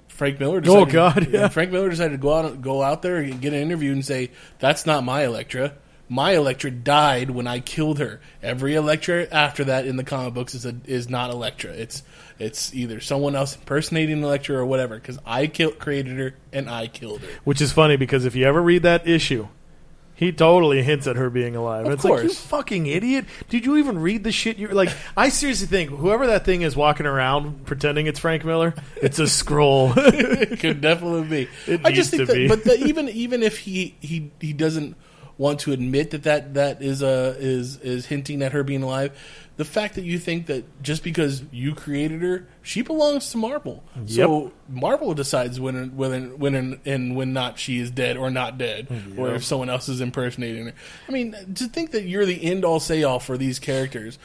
Frank 0.10 0.40
Miller. 0.40 0.62
Decided, 0.62 0.88
Oh, 0.90 0.92
God, 0.92 1.28
yeah. 1.32 1.48
Frank 1.48 1.72
Miller 1.72 1.90
decided 1.90 2.12
to 2.12 2.18
go 2.20 2.34
out, 2.34 2.62
go 2.62 2.84
out 2.84 3.02
there 3.02 3.18
and 3.18 3.42
get 3.42 3.54
an 3.54 3.60
interview 3.60 3.92
and 3.92 4.06
say, 4.06 4.30
"That's 4.60 4.86
not 4.86 5.04
my 5.04 5.24
Elektra. 5.24 5.74
My 6.12 6.32
Elektra 6.34 6.70
died 6.72 7.30
when 7.30 7.48
I 7.48 7.62
killed 7.62 8.00
her. 8.00 8.20
Every 8.44 8.76
Elektra 8.76 9.30
after 9.32 9.64
that 9.64 9.88
in 9.88 9.96
the 9.96 10.04
comic 10.04 10.34
books 10.34 10.54
is 10.54 10.66
a, 10.66 10.76
is 10.84 11.10
not 11.10 11.30
Elektra. 11.30 11.72
It's 11.72 12.04
it's 12.38 12.74
either 12.74 13.00
someone 13.00 13.34
else 13.34 13.56
impersonating 13.56 14.22
Elektra 14.22 14.58
or 14.58 14.66
whatever. 14.66 14.96
Because 14.96 15.20
I 15.26 15.48
killed, 15.48 15.80
created 15.80 16.18
her 16.18 16.36
and 16.52 16.70
I 16.70 16.88
killed 16.88 17.22
her. 17.22 17.30
Which 17.46 17.62
is 17.62 17.72
funny 17.72 17.96
because 17.96 18.26
if 18.26 18.36
you 18.36 18.46
ever 18.46 18.62
read 18.62 18.84
that 18.84 19.08
issue, 19.08 19.48
he 20.14 20.34
totally 20.34 20.84
hints 20.84 21.08
at 21.08 21.16
her 21.16 21.30
being 21.30 21.56
alive. 21.56 21.86
Of 21.86 21.94
it's 21.94 22.04
like 22.04 22.24
you 22.24 22.30
fucking 22.30 22.88
idiot. 22.88 23.24
Did 23.48 23.66
you 23.66 23.78
even 23.78 23.98
read 23.98 24.26
the 24.26 24.34
shit? 24.34 24.58
You 24.58 24.68
like? 24.68 24.90
I 25.16 25.30
seriously 25.30 25.68
think 25.68 25.92
whoever 25.92 26.28
that 26.28 26.44
thing 26.44 26.62
is 26.62 26.76
walking 26.76 27.06
around 27.06 27.66
pretending 27.66 28.08
it's 28.08 28.20
Frank 28.20 28.44
Miller, 28.44 28.76
it's 28.98 29.18
a 29.20 29.24
Skrull. 29.24 29.94
It 29.96 30.60
could 30.60 30.82
definitely 30.82 31.24
be. 31.24 31.72
It 31.72 31.86
I 31.86 31.94
just 31.94 32.12
think 32.12 32.24
to 32.24 32.26
that, 32.26 32.34
be. 32.34 32.48
but 32.50 32.66
the, 32.66 32.86
even 32.86 33.08
even 33.08 33.42
if 33.44 33.60
he 33.60 33.96
he 34.02 34.30
he 34.42 34.52
doesn't 34.52 34.98
want 35.42 35.60
to 35.62 35.72
admit 35.72 36.12
that 36.12 36.24
that 36.24 36.54
that 36.54 36.82
is 36.84 37.02
uh, 37.02 37.36
is 37.40 37.78
is 37.78 38.06
hinting 38.06 38.44
at 38.44 38.52
her 38.52 38.64
being 38.64 38.84
alive, 38.84 39.12
the 39.58 39.66
fact 39.66 39.96
that 39.96 40.04
you 40.04 40.20
think 40.20 40.46
that 40.46 40.64
just 40.84 41.04
because 41.04 41.44
you 41.52 41.74
created 41.74 42.22
her, 42.22 42.48
she 42.62 42.84
belongs 42.84 43.32
to 43.32 43.38
Marvel. 43.38 43.84
So 44.06 44.52
Marvel 44.70 45.14
decides 45.16 45.60
when 45.60 45.96
when 45.98 46.38
when 46.38 46.54
and, 46.56 46.80
and 46.86 47.16
when 47.16 47.34
not 47.34 47.58
she 47.58 47.80
is 47.80 47.90
dead 47.90 48.18
or 48.18 48.30
not 48.30 48.60
dead, 48.60 48.88
or 49.18 49.34
if 49.34 49.44
someone 49.44 49.70
else 49.70 49.90
is 49.90 50.00
impersonating 50.00 50.68
her. 50.68 50.74
I 51.08 51.12
mean, 51.12 51.36
to 51.56 51.66
think 51.68 51.92
that 51.92 52.04
you're 52.04 52.26
the 52.28 52.44
end 52.44 52.64
all 52.64 52.80
say 52.80 53.02
all 53.04 53.20
for 53.20 53.36
these 53.36 53.58
characters. 53.58 54.20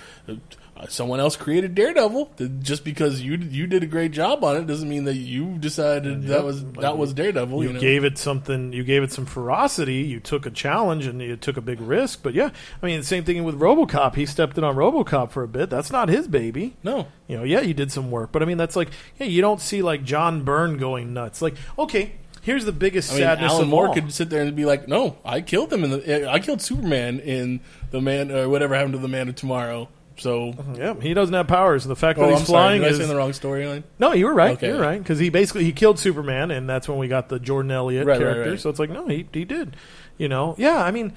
Uh, 0.76 0.86
Someone 0.88 1.20
else 1.20 1.36
created 1.36 1.74
Daredevil. 1.74 2.32
Just 2.60 2.84
because 2.84 3.22
you 3.22 3.36
you 3.36 3.66
did 3.66 3.82
a 3.82 3.86
great 3.86 4.12
job 4.12 4.44
on 4.44 4.56
it 4.56 4.66
doesn't 4.66 4.88
mean 4.88 5.04
that 5.04 5.14
you 5.16 5.56
decided 5.58 6.24
that 6.24 6.44
was 6.44 6.64
that 6.72 6.98
was 6.98 7.12
Daredevil. 7.14 7.62
you 7.62 7.68
You, 7.68 7.74
know? 7.74 7.80
gave 7.80 8.04
it 8.04 8.18
something. 8.18 8.72
You 8.72 8.84
gave 8.84 9.02
it 9.02 9.12
some 9.12 9.26
ferocity. 9.26 9.96
You 10.02 10.20
took 10.20 10.44
a 10.46 10.50
challenge 10.50 11.06
and 11.06 11.20
you 11.20 11.36
took 11.36 11.56
a 11.56 11.60
big 11.62 11.80
risk. 11.80 12.22
But 12.22 12.34
yeah, 12.34 12.50
I 12.82 12.86
mean, 12.86 13.00
the 13.00 13.06
same 13.06 13.24
thing 13.24 13.42
with 13.44 13.58
RoboCop. 13.58 14.14
He 14.16 14.26
stepped 14.26 14.58
in 14.58 14.64
on 14.64 14.76
RoboCop 14.76 15.30
for 15.30 15.42
a 15.42 15.48
bit. 15.48 15.70
That's 15.70 15.90
not 15.90 16.08
his 16.08 16.28
baby. 16.28 16.76
no, 16.82 17.08
You 17.26 17.38
know, 17.38 17.44
yeah, 17.44 17.60
you 17.60 17.74
did 17.74 17.90
some 17.90 18.10
work, 18.10 18.32
but 18.32 18.42
I 18.42 18.46
mean, 18.46 18.58
that's 18.58 18.76
like, 18.76 18.90
yeah, 19.18 19.26
you 19.26 19.40
don't 19.42 19.60
see 19.60 19.82
like 19.82 20.04
John 20.04 20.42
Byrne 20.44 20.76
going 20.76 21.12
nuts. 21.14 21.40
Like, 21.42 21.54
okay, 21.78 22.12
here's 22.42 22.64
the 22.64 22.72
biggest 22.72 23.10
I 23.10 23.14
mean 23.14 23.22
sadness 23.22 23.50
Alan 23.52 23.62
of 23.62 23.68
Moore 23.68 23.88
all. 23.88 23.94
could 23.94 24.12
sit 24.12 24.30
there 24.30 24.42
and 24.42 24.54
be 24.54 24.64
like, 24.64 24.86
"No, 24.88 25.16
I 25.24 25.40
killed 25.40 25.72
him 25.72 25.82
in 25.84 25.90
the 25.90 26.30
I 26.30 26.38
killed 26.38 26.60
Superman 26.62 27.18
in 27.18 27.60
the 27.90 28.00
man 28.00 28.30
or 28.30 28.48
whatever 28.48 28.74
happened 28.74 28.92
to 28.94 28.98
the 29.00 29.08
Man 29.08 29.28
of 29.28 29.34
Tomorrow." 29.36 29.88
So, 30.18 30.54
Yeah, 30.76 30.94
he 31.00 31.12
doesn't 31.14 31.34
have 31.34 31.46
powers, 31.46 31.84
the 31.84 31.94
fact 31.94 32.18
oh, 32.18 32.22
that 32.22 32.30
he's 32.30 32.40
I'm 32.40 32.46
sorry, 32.46 32.56
flying 32.78 32.80
did 32.82 32.88
I 32.88 32.90
is 32.92 32.96
say 32.98 33.06
the 33.06 33.16
wrong 33.16 33.30
storyline? 33.32 33.82
no. 33.98 34.12
You 34.12 34.26
were 34.26 34.34
right. 34.34 34.52
Okay. 34.56 34.68
You're 34.68 34.80
right 34.80 34.98
because 34.98 35.18
he 35.18 35.28
basically 35.28 35.64
he 35.64 35.72
killed 35.72 35.98
Superman, 35.98 36.50
and 36.50 36.68
that's 36.68 36.88
when 36.88 36.98
we 36.98 37.06
got 37.08 37.28
the 37.28 37.38
Jordan 37.38 37.70
Elliot 37.70 38.06
Right, 38.06 38.14
right, 38.14 38.20
character. 38.20 38.50
right. 38.52 38.60
So 38.60 38.70
it's 38.70 38.78
like, 38.78 38.90
no, 38.90 39.06
he 39.08 39.28
he 39.32 39.44
did. 39.44 39.76
You 40.16 40.28
know, 40.28 40.54
yeah. 40.56 40.82
I 40.82 40.90
mean, 40.90 41.12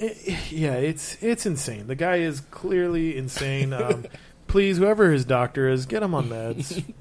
i 0.00 0.14
yeah, 0.50 0.74
it's 0.74 1.20
it's 1.22 1.46
insane. 1.46 1.88
The 1.88 1.96
guy 1.96 2.16
is 2.16 2.40
clearly 2.50 3.16
insane. 3.16 3.72
Um, 3.84 4.06
please, 4.46 4.78
whoever 4.78 5.10
his 5.10 5.24
doctor 5.24 5.68
is, 5.68 5.86
get 5.86 6.02
him 6.02 6.14
on 6.14 6.28
meds. 6.28 6.82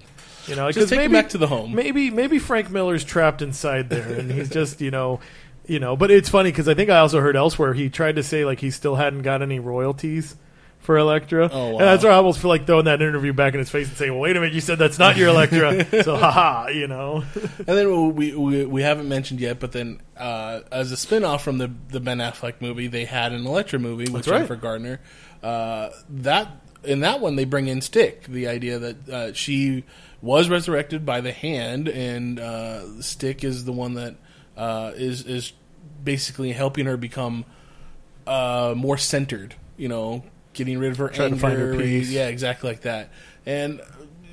You 0.46 0.58
know, 0.58 0.68
Just 0.68 0.76
because 0.76 0.90
take 0.90 0.98
maybe 0.98 1.06
him 1.16 1.22
back 1.22 1.30
to 1.30 1.38
the 1.38 1.48
home. 1.48 1.74
maybe 1.74 2.10
maybe 2.10 2.38
Frank 2.38 2.70
Miller's 2.70 3.06
trapped 3.06 3.42
inside 3.42 3.90
there, 3.90 4.12
and 4.20 4.30
he's 4.30 4.50
just 4.50 4.82
you 4.82 4.92
know. 4.92 5.20
You 5.66 5.80
know, 5.80 5.96
but 5.96 6.12
it's 6.12 6.28
funny 6.28 6.52
because 6.52 6.68
I 6.68 6.74
think 6.74 6.90
I 6.90 6.98
also 6.98 7.22
heard 7.22 7.38
elsewhere 7.38 7.74
he 7.74 7.90
tried 7.90 8.18
to 8.18 8.24
say 8.24 8.44
like 8.44 8.60
he 8.60 8.70
still 8.70 8.96
hadn't 8.96 9.22
got 9.22 9.42
any 9.42 9.60
royalties 9.60 10.36
for 10.84 10.98
Elektra. 10.98 11.50
Oh, 11.52 11.70
wow. 11.70 11.80
And 11.80 11.88
that's 11.88 12.04
where 12.04 12.12
I 12.12 12.18
almost 12.18 12.40
feel 12.40 12.50
like 12.50 12.68
throwing 12.68 12.86
that 12.86 13.02
interview 13.02 13.34
back 13.34 13.54
in 13.54 13.60
his 13.60 13.70
face 13.70 13.88
and 13.88 13.98
saying, 13.98 14.12
"Well, 14.12 14.20
wait 14.20 14.36
a 14.36 14.40
minute, 14.40 14.54
you 14.54 14.62
said 14.62 14.78
that's 14.78 15.00
not 15.00 15.18
your 15.18 15.30
Elektra." 15.30 16.04
so, 16.04 16.16
haha, 16.16 16.68
you 16.68 16.88
know. 16.88 17.24
And 17.66 17.78
then 17.78 18.16
we, 18.16 18.36
we 18.36 18.66
we 18.66 18.82
haven't 18.82 19.08
mentioned 19.08 19.40
yet, 19.40 19.60
but 19.60 19.72
then 19.72 20.02
uh, 20.18 20.62
as 20.72 20.92
a 20.92 20.98
spin-off 20.98 21.44
from 21.44 21.58
the 21.58 21.72
the 21.90 22.00
Ben 22.00 22.18
Affleck 22.18 22.56
movie, 22.60 22.88
they 22.88 23.06
had 23.06 23.32
an 23.32 23.46
Elektra 23.46 23.80
movie 23.80 24.12
with 24.12 24.28
right. 24.28 24.38
Jennifer 24.38 24.56
Gardner. 24.56 25.00
Uh, 25.42 25.90
that 26.10 26.50
in 26.84 27.00
that 27.00 27.22
one 27.22 27.36
they 27.36 27.46
bring 27.46 27.68
in 27.68 27.82
Stick, 27.82 28.26
the 28.26 28.48
idea 28.48 28.80
that 28.80 29.10
uh, 29.10 29.34
she 29.34 29.86
was 30.22 30.50
resurrected 30.50 31.06
by 31.06 31.22
the 31.22 31.32
hand, 31.32 31.88
and 31.88 32.40
uh, 32.40 33.02
Stick 33.02 33.44
is 33.44 33.66
the 33.66 33.72
one 33.72 33.94
that 33.94 34.16
uh, 34.58 34.92
is 34.96 35.26
is 35.26 35.54
basically 36.04 36.52
helping 36.52 36.86
her 36.86 36.98
become 36.98 37.46
uh, 38.28 38.74
more 38.76 38.98
centered. 38.98 39.56
You 39.78 39.88
know, 39.88 40.24
getting 40.54 40.80
rid 40.80 40.92
of 40.92 40.98
her 40.98 41.10
Trying 41.10 41.30
to 41.30 41.36
anger. 41.36 41.42
find 41.42 41.58
her 41.60 41.76
peace. 41.78 42.10
Yeah, 42.10 42.28
exactly 42.28 42.70
like 42.70 42.82
that. 42.82 43.10
And 43.46 43.82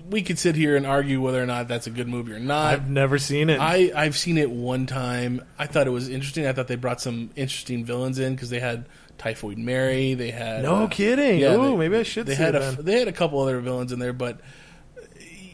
we 0.09 0.23
could 0.23 0.39
sit 0.39 0.57
here 0.57 0.77
and 0.77 0.87
argue 0.87 1.21
whether 1.21 1.43
or 1.43 1.47
not 1.47 1.68
that's 1.68 1.87
a 1.87 1.91
good 1.91 2.09
movie 2.09 2.33
or 2.33 2.39
not. 2.41 2.73
I've 2.75 2.91
never 2.91 3.18
seen 3.18 3.49
it. 3.51 3.61
I 3.61 3.93
I've 3.95 4.16
seen 4.16 4.39
it 4.39 4.51
one 4.51 4.87
time. 4.87 5.45
I 5.59 5.66
thought 5.66 5.87
it 5.87 5.91
was 5.91 6.09
interesting. 6.09 6.47
I 6.47 6.53
thought 6.53 6.66
they 6.68 6.77
brought 6.77 7.01
some 7.01 7.31
interesting 7.37 7.85
villains 7.85 8.18
in 8.18 8.35
because 8.35 8.51
they 8.51 8.59
had 8.61 8.87
Typhoid 9.18 9.59
Mary. 9.59 10.14
They 10.14 10.31
had 10.31 10.62
no 10.62 10.85
uh, 10.85 10.87
kidding. 10.89 11.39
yeah, 11.41 11.55
Ooh, 11.55 11.71
they- 11.71 11.77
maybe 11.77 11.97
I 11.97 12.03
should 12.03 12.27
They 12.27 12.35
had 12.35 12.55
a 12.57 12.73
they 12.81 12.99
had 12.99 13.07
a 13.09 13.12
couple 13.12 13.39
other 13.41 13.61
villains 13.61 13.93
in 13.93 13.99
there, 13.99 14.12
but 14.12 14.41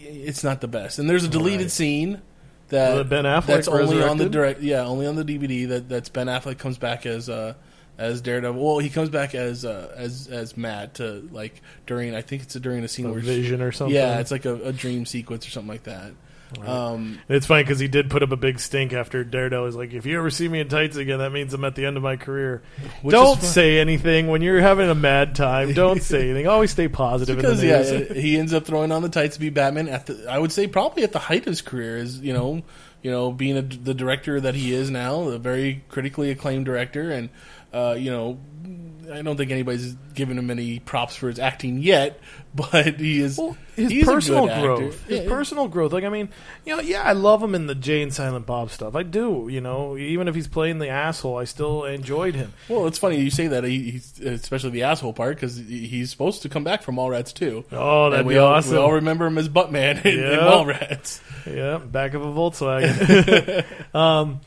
it's 0.03 0.43
not 0.45 0.61
the 0.61 0.69
best. 0.69 0.99
And 0.99 1.09
there's 1.11 1.25
a 1.25 1.29
deleted 1.29 1.63
Right. 1.63 1.71
scene 1.71 2.23
that 2.69 3.09
Ben 3.09 3.25
Affleck 3.25 3.47
that's 3.47 3.69
only 3.69 4.03
on 4.03 4.17
the 4.19 4.29
direct. 4.29 4.61
Yeah, 4.61 4.85
only 4.85 5.07
on 5.07 5.17
the 5.17 5.25
DVD. 5.25 5.69
That 5.69 5.89
that's 5.89 6.09
Ben 6.09 6.27
Affleck 6.29 6.59
comes 6.59 6.79
back 6.79 7.07
as 7.07 7.29
uh 7.29 7.55
as 7.99 8.21
Daredevil. 8.21 8.63
Well, 8.63 8.79
he 8.79 8.91
comes 8.91 9.09
back 9.11 9.35
as 9.35 9.65
uh, 9.65 9.93
as 9.97 10.29
as 10.29 10.57
Matt 10.57 10.95
to 10.95 11.29
like 11.33 11.63
during. 11.87 12.15
I 12.15 12.23
think 12.23 12.43
it's 12.43 12.55
during 12.55 12.85
a 12.85 12.89
scene 12.89 13.07
A 13.07 13.11
where 13.13 13.21
vision 13.21 13.63
or 13.63 13.73
something. 13.73 13.95
yeah, 13.95 14.19
it's 14.21 14.31
like 14.31 14.45
a, 14.45 14.55
a 14.67 14.73
dream 14.73 15.07
sequence 15.07 15.47
or 15.47 15.51
something 15.51 15.69
like 15.73 15.85
that. 15.85 16.13
Um, 16.65 17.19
It's 17.29 17.45
funny 17.45 17.65
because 17.65 17.81
he 17.81 17.89
did 17.89 18.09
put 18.09 18.23
up 18.23 18.31
a 18.31 18.37
big 18.37 18.61
stink 18.61 18.93
after 18.93 19.25
Daredevil. 19.25 19.67
He's 19.67 19.75
like, 19.75 19.93
if 19.93 20.07
you 20.07 20.17
ever 20.17 20.31
see 20.31 20.47
me 20.49 20.61
in 20.61 20.69
tights 20.69 20.97
again, 20.97 21.19
that 21.19 21.33
means 21.33 21.53
I'm 21.53 21.65
at 21.65 21.75
the 21.75 21.85
end 21.85 21.97
of 21.97 22.05
my 22.05 22.17
career. 22.17 22.63
Don't 23.07 23.43
say 23.43 23.81
anything 23.81 24.29
when 24.29 24.43
you're 24.43 24.61
having 24.61 24.89
a 24.89 24.95
mad 24.95 25.35
time. 25.35 25.73
Don't 25.73 26.01
say 26.01 26.23
anything. 26.31 26.47
Always 26.47 26.71
stay 26.71 26.87
positive. 26.87 27.35
because 27.37 27.61
in 27.65 27.69
the 27.69 28.15
yeah, 28.15 28.21
he 28.21 28.39
ends 28.39 28.55
up 28.55 28.65
throwing 28.65 28.93
on 28.93 29.03
the 29.03 29.09
tights 29.09 29.35
to 29.35 29.41
be 29.41 29.51
Batman 29.51 29.89
at 29.89 30.07
the. 30.07 30.27
I 30.31 30.39
would 30.39 30.53
say 30.53 30.69
probably 30.69 31.03
at 31.03 31.11
the 31.13 31.19
height 31.19 31.41
of 31.41 31.47
his 31.47 31.63
career 31.63 31.97
is 31.97 32.21
you 32.21 32.33
know 32.33 32.63
you 33.03 33.11
know 33.11 33.33
being 33.33 33.57
a, 33.57 33.63
the 33.63 33.93
director 33.95 34.41
that 34.41 34.55
he 34.55 34.73
is 34.73 34.89
now, 34.89 35.23
a 35.23 35.39
very 35.39 35.83
critically 35.89 36.31
acclaimed 36.31 36.65
director, 36.65 37.11
and 37.11 37.29
uh, 37.73 37.97
you 37.99 38.11
know 38.11 38.39
I 39.13 39.23
don't 39.23 39.37
think 39.37 39.53
anybody's 39.53 39.95
given 40.15 40.37
him 40.37 40.51
any 40.51 40.81
props 40.81 41.15
for 41.15 41.29
his 41.29 41.39
acting 41.39 41.79
yet, 41.81 42.19
but 42.57 42.99
he 42.99 43.21
is 43.21 43.39
Well, 43.39 43.57
his 43.77 43.93
he's 43.93 44.03
a 44.09 44.11
personal 44.13 44.43
good 44.47 44.51
actor. 44.51 44.67
growth. 44.67 45.05
His 45.07 45.21
Yeah, 45.21 45.29
personal 45.29 45.69
growth. 45.69 45.93
Like, 45.93 46.03
I 46.03 46.09
mean, 46.09 46.29
you 46.65 46.75
know, 46.75 46.83
yeah, 46.83 47.03
I 47.03 47.13
love 47.13 47.41
him 47.41 47.55
in 47.55 47.69
the 47.69 47.77
Jay 47.77 48.03
and 48.03 48.13
Silent 48.13 48.47
Bob 48.47 48.71
stuff. 48.71 48.97
I 48.97 49.05
do. 49.05 49.47
You 49.49 49.61
know, 49.61 49.97
even 49.97 50.27
if 50.27 50.35
he's 50.35 50.49
playing 50.49 50.81
the 50.81 50.89
asshole, 50.89 51.37
I 51.39 51.45
still 51.45 51.85
enjoyed 51.85 52.35
him. 52.35 52.53
Well, 52.69 52.89
it's 52.89 52.99
funny 52.99 53.21
you 53.21 53.31
say 53.31 53.47
that, 53.47 53.63
he, 53.63 53.93
he's, 53.93 54.19
especially 54.19 54.71
the 54.71 54.83
asshole 54.83 55.13
part, 55.13 55.37
because 55.37 55.57
he's 55.57 56.11
supposed 56.11 56.43
to 56.43 56.49
come 56.49 56.65
back 56.65 56.83
from 56.83 56.97
Mallrats 56.97 57.33
too. 57.33 57.65
Oh, 57.71 58.11
that'd 58.11 58.21
and 58.21 58.27
we 58.27 58.35
be 58.35 58.39
all, 58.39 58.55
awesome. 58.55 58.73
We 58.73 58.79
all 58.79 58.95
remember 58.95 59.27
him 59.27 59.39
as 59.39 59.49
Buttman 59.49 60.05
in, 60.05 60.15
in 60.15 60.19
Yeah. 60.19 60.39
Mallrats. 60.39 61.21
Yeah, 61.47 61.79
back 61.79 62.15
of 62.15 62.23
a 62.23 62.27
Volkswagen. 62.27 63.65
um, 63.95 64.41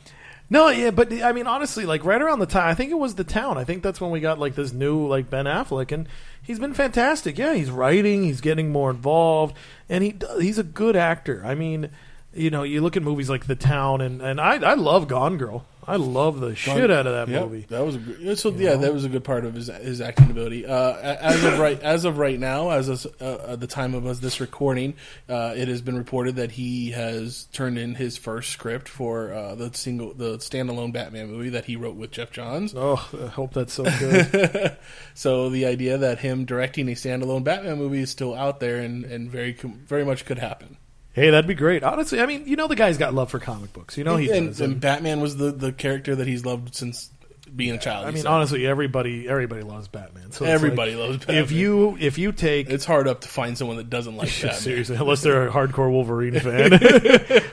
no, 0.52 0.68
yeah, 0.68 0.90
but 0.90 1.12
I 1.12 1.32
mean, 1.32 1.46
honestly, 1.46 1.86
like 1.86 2.04
right 2.04 2.20
around 2.20 2.40
the 2.40 2.46
time, 2.46 2.68
I 2.68 2.74
think 2.74 2.90
it 2.90 2.98
was 2.98 3.14
the 3.14 3.22
town. 3.24 3.56
I 3.56 3.62
think 3.62 3.84
that's 3.84 4.00
when 4.00 4.10
we 4.10 4.18
got 4.18 4.40
like 4.40 4.56
this 4.56 4.72
new 4.72 5.06
like 5.06 5.30
Ben 5.30 5.44
Affleck, 5.44 5.92
and 5.92 6.08
he's 6.42 6.58
been 6.58 6.74
fantastic. 6.74 7.38
Yeah, 7.38 7.54
he's 7.54 7.70
writing, 7.70 8.24
he's 8.24 8.40
getting 8.40 8.72
more 8.72 8.90
involved, 8.90 9.56
and 9.88 10.02
he 10.02 10.16
he's 10.40 10.58
a 10.58 10.64
good 10.64 10.96
actor. 10.96 11.40
I 11.46 11.54
mean, 11.54 11.90
you 12.34 12.50
know, 12.50 12.62
you 12.62 12.80
look 12.80 12.96
at 12.96 13.02
movies 13.02 13.28
like 13.30 13.46
The 13.46 13.56
Town, 13.56 14.00
and 14.00 14.20
and 14.22 14.40
I 14.40 14.54
I 14.56 14.74
love 14.74 15.08
Gone 15.08 15.36
Girl. 15.36 15.64
I 15.88 15.96
love 15.96 16.38
the 16.38 16.54
shit 16.54 16.88
out 16.90 17.06
of 17.06 17.14
that 17.14 17.28
Yep, 17.32 17.42
movie. 17.42 17.66
That 17.68 17.84
was 17.84 17.96
a 17.96 17.98
good, 17.98 18.38
so 18.38 18.50
yeah, 18.50 18.76
that 18.76 18.92
was 18.92 19.04
a 19.04 19.08
good 19.08 19.24
part 19.24 19.44
of 19.44 19.54
his 19.54 19.66
his 19.68 20.00
acting 20.00 20.30
ability. 20.30 20.64
Uh, 20.64 20.92
as 20.92 21.42
of 21.42 21.58
right 21.58 21.80
as 21.82 22.04
of 22.04 22.18
right 22.18 22.38
now, 22.38 22.70
as 22.70 22.88
of, 22.88 23.06
uh, 23.20 23.56
the 23.56 23.66
time 23.66 23.94
of 23.94 24.06
us 24.06 24.20
this 24.20 24.40
recording, 24.40 24.94
uh, 25.28 25.54
it 25.56 25.66
has 25.66 25.82
been 25.82 25.96
reported 25.96 26.36
that 26.36 26.52
he 26.52 26.92
has 26.92 27.48
turned 27.52 27.76
in 27.78 27.96
his 27.96 28.16
first 28.18 28.50
script 28.50 28.88
for 28.88 29.32
uh, 29.32 29.54
the 29.56 29.72
single 29.72 30.14
the 30.14 30.36
standalone 30.38 30.92
Batman 30.92 31.28
movie 31.28 31.50
that 31.50 31.64
he 31.64 31.74
wrote 31.74 31.96
with 31.96 32.12
Geoff 32.12 32.30
Johns. 32.30 32.72
Oh, 32.76 33.08
I 33.24 33.26
hope 33.28 33.54
that's 33.54 33.72
so 33.72 33.84
good. 33.84 34.76
So 35.14 35.50
the 35.50 35.66
idea 35.66 35.98
that 35.98 36.20
him 36.20 36.44
directing 36.44 36.88
a 36.88 36.92
standalone 36.92 37.42
Batman 37.42 37.78
movie 37.78 38.00
is 38.00 38.10
still 38.10 38.34
out 38.34 38.60
there 38.60 38.76
and, 38.76 39.04
and 39.04 39.30
very 39.30 39.52
very 39.52 40.04
much 40.04 40.24
could 40.24 40.38
happen. 40.38 40.76
Hey, 41.12 41.30
that'd 41.30 41.46
be 41.48 41.54
great. 41.54 41.82
Honestly, 41.82 42.20
I 42.20 42.26
mean, 42.26 42.44
you 42.46 42.56
know, 42.56 42.68
the 42.68 42.76
guy's 42.76 42.98
got 42.98 43.14
love 43.14 43.30
for 43.30 43.38
comic 43.38 43.72
books. 43.72 43.96
You 43.98 44.04
know, 44.04 44.16
he 44.16 44.30
and, 44.30 44.48
does. 44.48 44.60
and 44.60 44.72
And- 44.74 44.80
Batman 44.80 45.20
was 45.20 45.36
the, 45.36 45.50
the 45.52 45.72
character 45.72 46.14
that 46.16 46.26
he's 46.26 46.44
loved 46.44 46.74
since 46.74 47.10
being 47.54 47.74
a 47.74 47.78
child. 47.78 48.06
I 48.06 48.12
mean, 48.12 48.22
said. 48.22 48.28
honestly, 48.30 48.64
everybody 48.64 49.28
everybody 49.28 49.62
loves 49.62 49.88
Batman. 49.88 50.30
So 50.30 50.44
everybody 50.44 50.94
like, 50.94 51.08
loves 51.08 51.18
Batman. 51.18 51.42
If 51.42 51.50
you 51.50 51.96
if 51.98 52.16
you 52.16 52.30
take 52.30 52.70
it's 52.70 52.84
hard 52.84 53.08
up 53.08 53.22
to 53.22 53.28
find 53.28 53.58
someone 53.58 53.76
that 53.78 53.90
doesn't 53.90 54.16
like 54.16 54.28
Batman. 54.42 54.54
Seriously, 54.60 54.94
unless 54.96 55.22
they're 55.24 55.48
a 55.48 55.50
hardcore 55.50 55.90
Wolverine 55.90 56.38
fan, 56.40 56.70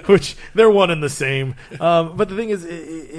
which 0.06 0.36
they're 0.54 0.70
one 0.70 0.92
and 0.92 1.02
the 1.02 1.10
same. 1.10 1.56
Um, 1.80 2.16
but 2.16 2.30
the 2.30 2.36
thing 2.36 2.50
is, 2.52 2.64
i 2.64 2.70
i- 2.70 2.72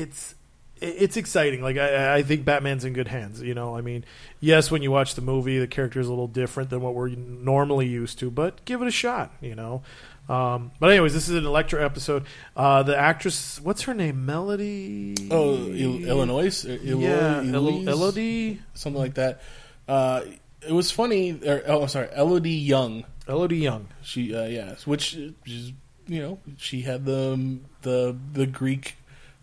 it's 0.02 0.34
it's 0.80 1.16
exciting. 1.16 1.60
Like 1.62 1.76
I, 1.78 2.18
I 2.18 2.22
think 2.22 2.44
Batman's 2.44 2.84
in 2.84 2.92
good 2.92 3.08
hands. 3.08 3.42
You 3.42 3.54
know, 3.54 3.76
I 3.76 3.80
mean, 3.80 4.04
yes, 4.38 4.70
when 4.70 4.80
you 4.80 4.92
watch 4.92 5.16
the 5.16 5.20
movie, 5.22 5.58
the 5.58 5.66
character 5.66 5.98
is 5.98 6.06
a 6.06 6.10
little 6.10 6.28
different 6.28 6.70
than 6.70 6.80
what 6.80 6.94
we're 6.94 7.08
normally 7.08 7.88
used 7.88 8.20
to, 8.20 8.30
but 8.30 8.64
give 8.64 8.80
it 8.82 8.86
a 8.86 8.92
shot. 8.92 9.32
You 9.40 9.56
know. 9.56 9.82
Um, 10.28 10.72
but 10.78 10.90
anyways, 10.90 11.14
this 11.14 11.28
is 11.28 11.36
an 11.36 11.46
Elektra 11.46 11.82
episode. 11.84 12.24
Uh, 12.56 12.82
the 12.82 12.96
actress, 12.96 13.60
what's 13.60 13.82
her 13.82 13.94
name? 13.94 14.26
Melody. 14.26 15.14
Oh, 15.30 15.54
Il- 15.54 16.06
Illinois, 16.06 16.64
or 16.66 16.72
Ilo- 16.72 17.00
yeah, 17.00 17.42
Eloise? 17.42 17.88
Elodie. 17.88 18.60
something 18.74 19.00
like 19.00 19.14
that. 19.14 19.40
Uh, 19.88 20.22
it 20.66 20.72
was 20.72 20.90
funny. 20.90 21.32
Or, 21.46 21.62
oh, 21.66 21.82
I'm 21.82 21.88
sorry, 21.88 22.08
Elodie 22.14 22.50
Yung. 22.50 23.04
Elodie 23.26 23.58
Yung. 23.58 23.88
She, 24.02 24.34
uh, 24.34 24.44
yes, 24.44 24.86
which 24.86 25.14
is 25.46 25.72
you 26.06 26.20
know 26.20 26.38
she 26.56 26.82
had 26.82 27.04
the 27.04 27.58
the 27.82 28.16
the 28.32 28.46
Greek 28.46 28.96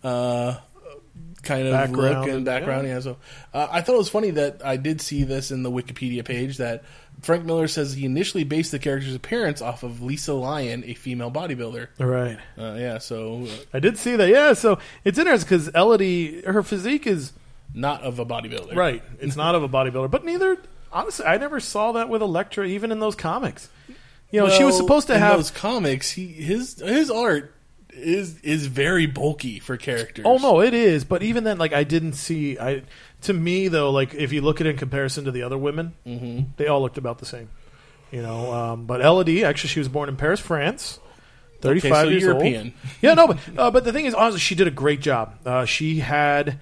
uh, 0.04 0.58
kind 1.42 1.68
of 1.68 1.74
Background 1.74 2.20
look 2.22 2.30
and 2.30 2.46
background. 2.46 2.88
Yeah, 2.88 3.00
so 3.00 3.18
uh, 3.54 3.68
I 3.72 3.82
thought 3.82 3.96
it 3.96 4.00
was 4.00 4.10
funny 4.10 4.32
that 4.32 4.62
I 4.64 4.78
did 4.78 5.02
see 5.02 5.24
this 5.24 5.52
in 5.52 5.64
the 5.64 5.72
Wikipedia 5.72 6.24
page 6.26 6.58
that 6.58 6.84
Frank 7.26 7.44
Miller 7.44 7.68
says 7.68 7.94
he 7.94 8.06
initially 8.06 8.44
based 8.44 8.72
the 8.72 8.78
character's 8.78 9.16
appearance 9.16 9.60
off 9.60 9.82
of 9.82 10.04
Lisa 10.04 10.34
Lyon, 10.34 10.84
a 10.86 10.94
female 10.94 11.32
bodybuilder. 11.32 11.88
All 12.00 12.06
right. 12.06 12.38
Uh, 12.56 12.76
yeah, 12.78 13.00
so 13.00 13.46
uh, 13.46 13.48
I 13.74 13.80
did 13.80 13.98
see 13.98 14.16
that. 14.16 14.30
Yeah, 14.30 14.54
so 14.54 14.78
it's 15.04 15.18
interesting 15.18 15.48
because 15.58 15.70
Elodie, 15.70 16.44
her 16.44 16.62
physique 16.62 17.08
is 17.08 17.34
not 17.74 18.04
of 18.04 18.20
a 18.20 18.26
bodybuilder, 18.28 18.76
Right. 18.76 19.02
It's 19.20 19.36
not 19.36 19.56
of 19.56 19.64
a 19.64 19.68
bodybuilder, 19.70 20.12
but 20.12 20.24
neither. 20.24 20.60
Honestly, 20.94 21.26
I 21.26 21.38
never 21.38 21.60
saw 21.60 21.94
that 21.94 22.10
with 22.10 22.22
Elektra, 22.22 22.68
even 22.68 22.92
in 22.92 23.00
those 23.00 23.16
comics. 23.16 23.70
You 24.30 24.42
know, 24.42 24.50
she 24.50 24.64
was 24.64 24.78
supposed 24.78 25.08
to 25.08 25.16
in 25.16 25.20
have. 25.20 25.38
those 25.38 25.50
comics. 25.50 26.12
He 26.12 26.28
his 26.28 26.80
his 26.80 27.10
art 27.10 27.55
is 27.96 28.40
is 28.42 28.68
very 28.68 29.06
bulky 29.06 29.60
for 29.60 29.78
characters. 29.78 30.26
Oh 30.28 30.38
no, 30.38 30.62
it 30.62 30.74
is. 30.74 31.04
But 31.06 31.24
even 31.24 31.44
then, 31.44 31.58
like 31.58 31.74
I 31.74 31.84
didn't 31.84 32.14
see. 32.14 32.58
I 32.60 32.84
to 33.22 33.34
me 33.34 33.68
though, 33.68 33.92
like 33.92 34.14
if 34.14 34.32
you 34.34 34.42
look 34.42 34.62
at 34.62 34.68
it 34.68 34.72
in 34.72 34.78
comparison 34.78 35.26
to 35.26 35.32
the 35.32 35.44
other 35.44 35.58
women, 35.58 35.94
Mm-hmm. 36.06 36.52
they 36.58 36.68
all 36.68 36.82
looked 36.82 36.98
about 36.98 37.20
the 37.20 37.26
same. 37.26 37.50
You 38.12 38.22
know, 38.22 38.54
um, 38.54 38.86
but 38.86 39.02
Elodie 39.02 39.44
actually 39.44 39.70
she 39.70 39.80
was 39.80 39.88
born 39.90 40.10
in 40.10 40.16
Paris, 40.18 40.40
France. 40.40 41.00
Okay, 41.00 41.80
Thirty-five 41.80 42.06
so 42.06 42.10
years 42.10 42.24
European. 42.24 42.62
old. 42.68 42.74
Yeah, 43.02 43.14
no, 43.16 43.28
but 43.28 43.38
uh, 43.58 43.72
but 43.72 43.84
the 43.84 43.92
thing 43.94 44.06
is, 44.06 44.14
honestly, 44.14 44.40
she 44.40 44.56
did 44.56 44.68
a 44.68 44.72
great 44.72 45.00
job. 45.02 45.40
Uh, 45.46 45.66
she 45.66 46.00
had 46.00 46.60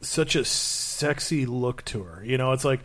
such 0.00 0.34
a 0.36 0.44
sexy 0.44 1.44
look 1.46 1.84
to 1.86 2.02
her. 2.04 2.24
You 2.24 2.38
know, 2.38 2.52
it's 2.52 2.64
like 2.64 2.80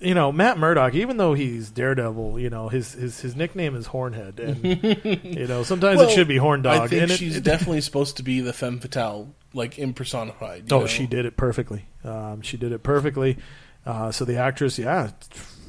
you 0.00 0.14
know 0.14 0.30
Matt 0.32 0.58
Murdock, 0.58 0.94
even 0.94 1.16
though 1.16 1.34
he's 1.34 1.70
Daredevil, 1.70 2.38
you 2.40 2.50
know 2.50 2.68
his 2.68 2.92
his, 2.92 3.20
his 3.20 3.36
nickname 3.36 3.74
is 3.76 3.86
Hornhead, 3.86 4.38
and 4.40 4.64
you 5.24 5.46
know 5.46 5.62
sometimes 5.62 6.00
it 6.00 6.10
should 6.10 6.28
be 6.28 6.36
Horn 6.36 6.62
Dog. 6.62 6.82
I 6.82 6.86
think 6.88 7.02
and 7.02 7.10
she's 7.12 7.36
it- 7.36 7.44
definitely 7.44 7.80
supposed 7.80 8.16
to 8.18 8.22
be 8.22 8.40
the 8.40 8.52
femme 8.52 8.78
fatale, 8.80 9.34
like 9.54 9.78
impersonified. 9.78 10.70
you 10.70 10.76
Oh, 10.76 10.80
know? 10.80 10.86
she 10.86 11.06
did 11.06 11.24
it 11.26 11.36
perfectly. 11.36 11.86
Um, 12.04 12.42
she 12.42 12.56
did 12.56 12.72
it 12.72 12.82
perfectly. 12.82 13.38
Uh, 13.86 14.10
so 14.12 14.24
the 14.24 14.36
actress, 14.36 14.78
yeah, 14.78 15.10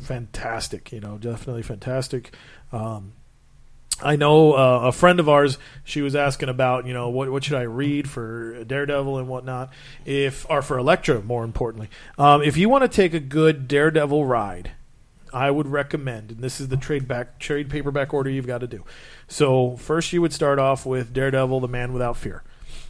fantastic. 0.02 0.92
You 0.92 1.00
know, 1.00 1.18
definitely 1.18 1.64
fantastic. 1.64 2.34
Um, 2.72 3.14
I 4.02 4.16
know 4.16 4.54
uh, 4.54 4.80
a 4.86 4.92
friend 4.92 5.20
of 5.20 5.28
ours. 5.28 5.58
She 5.84 6.02
was 6.02 6.16
asking 6.16 6.50
about, 6.50 6.86
you 6.86 6.94
know, 6.94 7.10
what 7.10 7.30
what 7.30 7.44
should 7.44 7.58
I 7.58 7.64
read 7.64 8.10
for 8.10 8.64
Daredevil 8.64 9.18
and 9.18 9.28
whatnot, 9.28 9.72
if 10.06 10.50
or 10.50 10.62
for 10.62 10.78
Elektra, 10.78 11.22
more 11.22 11.44
importantly. 11.44 11.90
Um, 12.18 12.42
if 12.42 12.58
you 12.58 12.70
want 12.70 12.84
to 12.84 12.88
take 12.88 13.14
a 13.14 13.20
good 13.20 13.68
Daredevil 13.68 14.26
ride, 14.26 14.72
I 15.34 15.52
would 15.52 15.68
recommend, 15.68 16.32
and 16.32 16.40
this 16.40 16.62
is 16.62 16.70
the 16.70 16.78
trade 16.78 17.08
back 17.08 17.40
trade 17.40 17.70
paperback 17.70 18.14
order 18.14 18.30
you've 18.30 18.48
got 18.48 18.60
to 18.60 18.68
do. 18.68 18.86
So 19.28 19.76
first, 19.78 20.14
you 20.14 20.22
would 20.22 20.34
start 20.34 20.60
off 20.60 20.86
with 20.86 21.14
Daredevil, 21.14 21.60
the 21.60 21.68
Man 21.68 21.94
Without 21.94 22.18
Fear, 22.18 22.44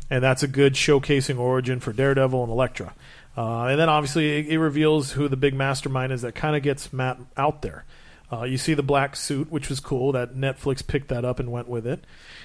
and 0.10 0.24
that's 0.24 0.44
a 0.44 0.48
good 0.48 0.74
showcasing 0.74 1.40
origin 1.40 1.80
for 1.80 1.92
Daredevil 1.92 2.44
and 2.44 2.52
Elektra. 2.52 2.94
Uh, 3.38 3.66
and 3.66 3.80
then 3.80 3.90
obviously 3.90 4.40
it, 4.40 4.48
it 4.48 4.60
reveals 4.60 5.14
who 5.14 5.28
the 5.28 5.38
big 5.38 5.54
mastermind 5.54 6.12
is 6.12 6.24
that 6.24 6.36
kind 6.36 6.56
of 6.56 6.64
gets 6.64 6.92
Matt 6.92 7.18
out 7.38 7.62
there. 7.62 7.86
Uh, 8.32 8.44
you 8.44 8.58
see 8.58 8.74
the 8.74 8.84
black 8.84 9.16
suit, 9.16 9.52
which 9.52 9.70
was 9.70 9.80
cool. 9.80 10.12
That 10.12 10.36
Netflix 10.36 10.86
picked 10.86 11.08
that 11.08 11.26
up 11.26 11.40
and 11.40 11.52
went 11.52 11.68
with 11.68 11.88
it. 11.88 12.04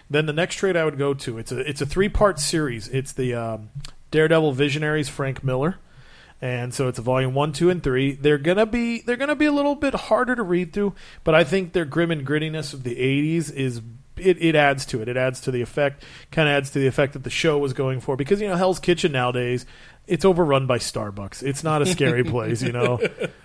Then 0.09 0.27
the 0.27 0.33
next 0.33 0.57
trade 0.57 0.77
I 0.77 0.85
would 0.85 0.99
go 0.99 1.15
to 1.15 1.39
it's 1.39 1.53
a 1.53 1.59
it's 1.61 1.81
a 1.81 1.87
three 1.87 2.09
part 2.09 2.39
series. 2.39 2.89
It's 2.89 3.13
the 3.13 3.35
um, 3.35 3.71
Daredevil 4.11 4.53
Visionaries 4.53 5.09
Frank 5.09 5.45
Miller, 5.45 5.77
and 6.41 6.73
so 6.73 6.89
it's 6.89 6.99
a 6.99 7.03
volume 7.03 7.35
one, 7.35 7.53
two, 7.53 7.69
and 7.69 7.83
three. 7.83 8.13
They're 8.15 8.39
gonna 8.39 8.67
be 8.67 9.03
they're 9.03 9.17
gonna 9.17 9.37
be 9.37 9.47
a 9.47 9.53
little 9.53 9.75
bit 9.75 9.95
harder 9.95 10.35
to 10.35 10.43
read 10.43 10.73
through, 10.73 10.95
but 11.23 11.35
I 11.35 11.45
think 11.45 11.73
their 11.73 11.85
grim 11.85 12.11
and 12.11 12.27
grittiness 12.27 12.73
of 12.73 12.83
the 12.83 12.97
'80s 12.97 13.53
is 13.53 13.83
it, 14.17 14.43
it 14.43 14.55
adds 14.55 14.87
to 14.87 15.03
it. 15.03 15.09
It 15.09 15.17
adds 15.17 15.41
to 15.43 15.51
the 15.51 15.63
effect, 15.63 16.05
kind 16.31 16.49
of 16.49 16.55
adds 16.55 16.71
to 16.71 16.79
the 16.79 16.87
effect 16.87 17.15
that 17.15 17.25
the 17.25 17.31
show 17.31 17.59
was 17.59 17.73
going 17.73 18.01
for. 18.01 18.17
Because 18.17 18.41
you 18.41 18.49
know 18.49 18.57
Hell's 18.57 18.79
Kitchen 18.79 19.13
nowadays, 19.13 19.67
it's 20.07 20.25
overrun 20.25 20.67
by 20.67 20.79
Starbucks. 20.79 21.43
It's 21.43 21.65
not 21.65 21.83
a 21.83 21.87
scary 21.87 22.25
place. 22.35 22.63
You 22.63 22.73
know, 22.73 23.01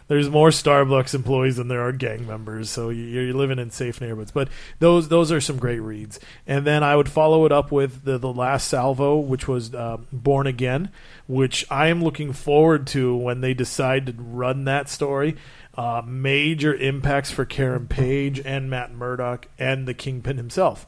there's 0.07 0.29
more 0.29 0.49
Starbucks 0.49 1.13
employees 1.13 1.57
than 1.57 1.67
there 1.67 1.81
are 1.81 1.91
gang 1.91 2.27
members, 2.27 2.69
so 2.69 2.89
you- 2.89 3.03
you're 3.05 3.33
living 3.33 3.59
in 3.59 3.69
safe 3.71 4.01
neighborhoods. 4.01 4.31
But 4.31 4.49
those 4.79 5.07
those 5.09 5.31
are 5.31 5.41
some 5.41 5.57
great 5.57 5.79
reads. 5.79 6.19
And 6.47 6.65
then 6.65 6.83
I 6.83 6.95
would 6.95 7.09
follow 7.09 7.45
it 7.45 7.51
up 7.51 7.71
with 7.71 8.03
the 8.03 8.17
the 8.17 8.33
last 8.33 8.67
salvo, 8.67 9.17
which 9.17 9.47
was 9.47 9.73
uh, 9.73 9.97
Born 10.11 10.47
Again, 10.47 10.91
which 11.27 11.65
I 11.71 11.87
am 11.87 12.03
looking 12.03 12.33
forward 12.33 12.87
to 12.87 13.15
when 13.15 13.41
they 13.41 13.53
decide 13.53 14.05
to 14.07 14.13
run 14.17 14.65
that 14.65 14.89
story. 14.89 15.35
Uh, 15.77 16.01
major 16.05 16.73
impacts 16.75 17.31
for 17.31 17.45
Karen 17.45 17.87
Page 17.87 18.41
and 18.43 18.69
Matt 18.69 18.93
Murdock 18.93 19.47
and 19.57 19.87
the 19.87 19.93
Kingpin 19.93 20.35
himself. 20.35 20.85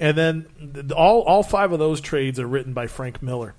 And 0.00 0.18
then 0.18 0.46
th- 0.74 0.90
all 0.90 1.20
all 1.22 1.44
five 1.44 1.70
of 1.70 1.78
those 1.78 2.00
trades 2.00 2.40
are 2.40 2.46
written 2.48 2.72
by 2.72 2.88
Frank 2.88 3.22
Miller 3.22 3.54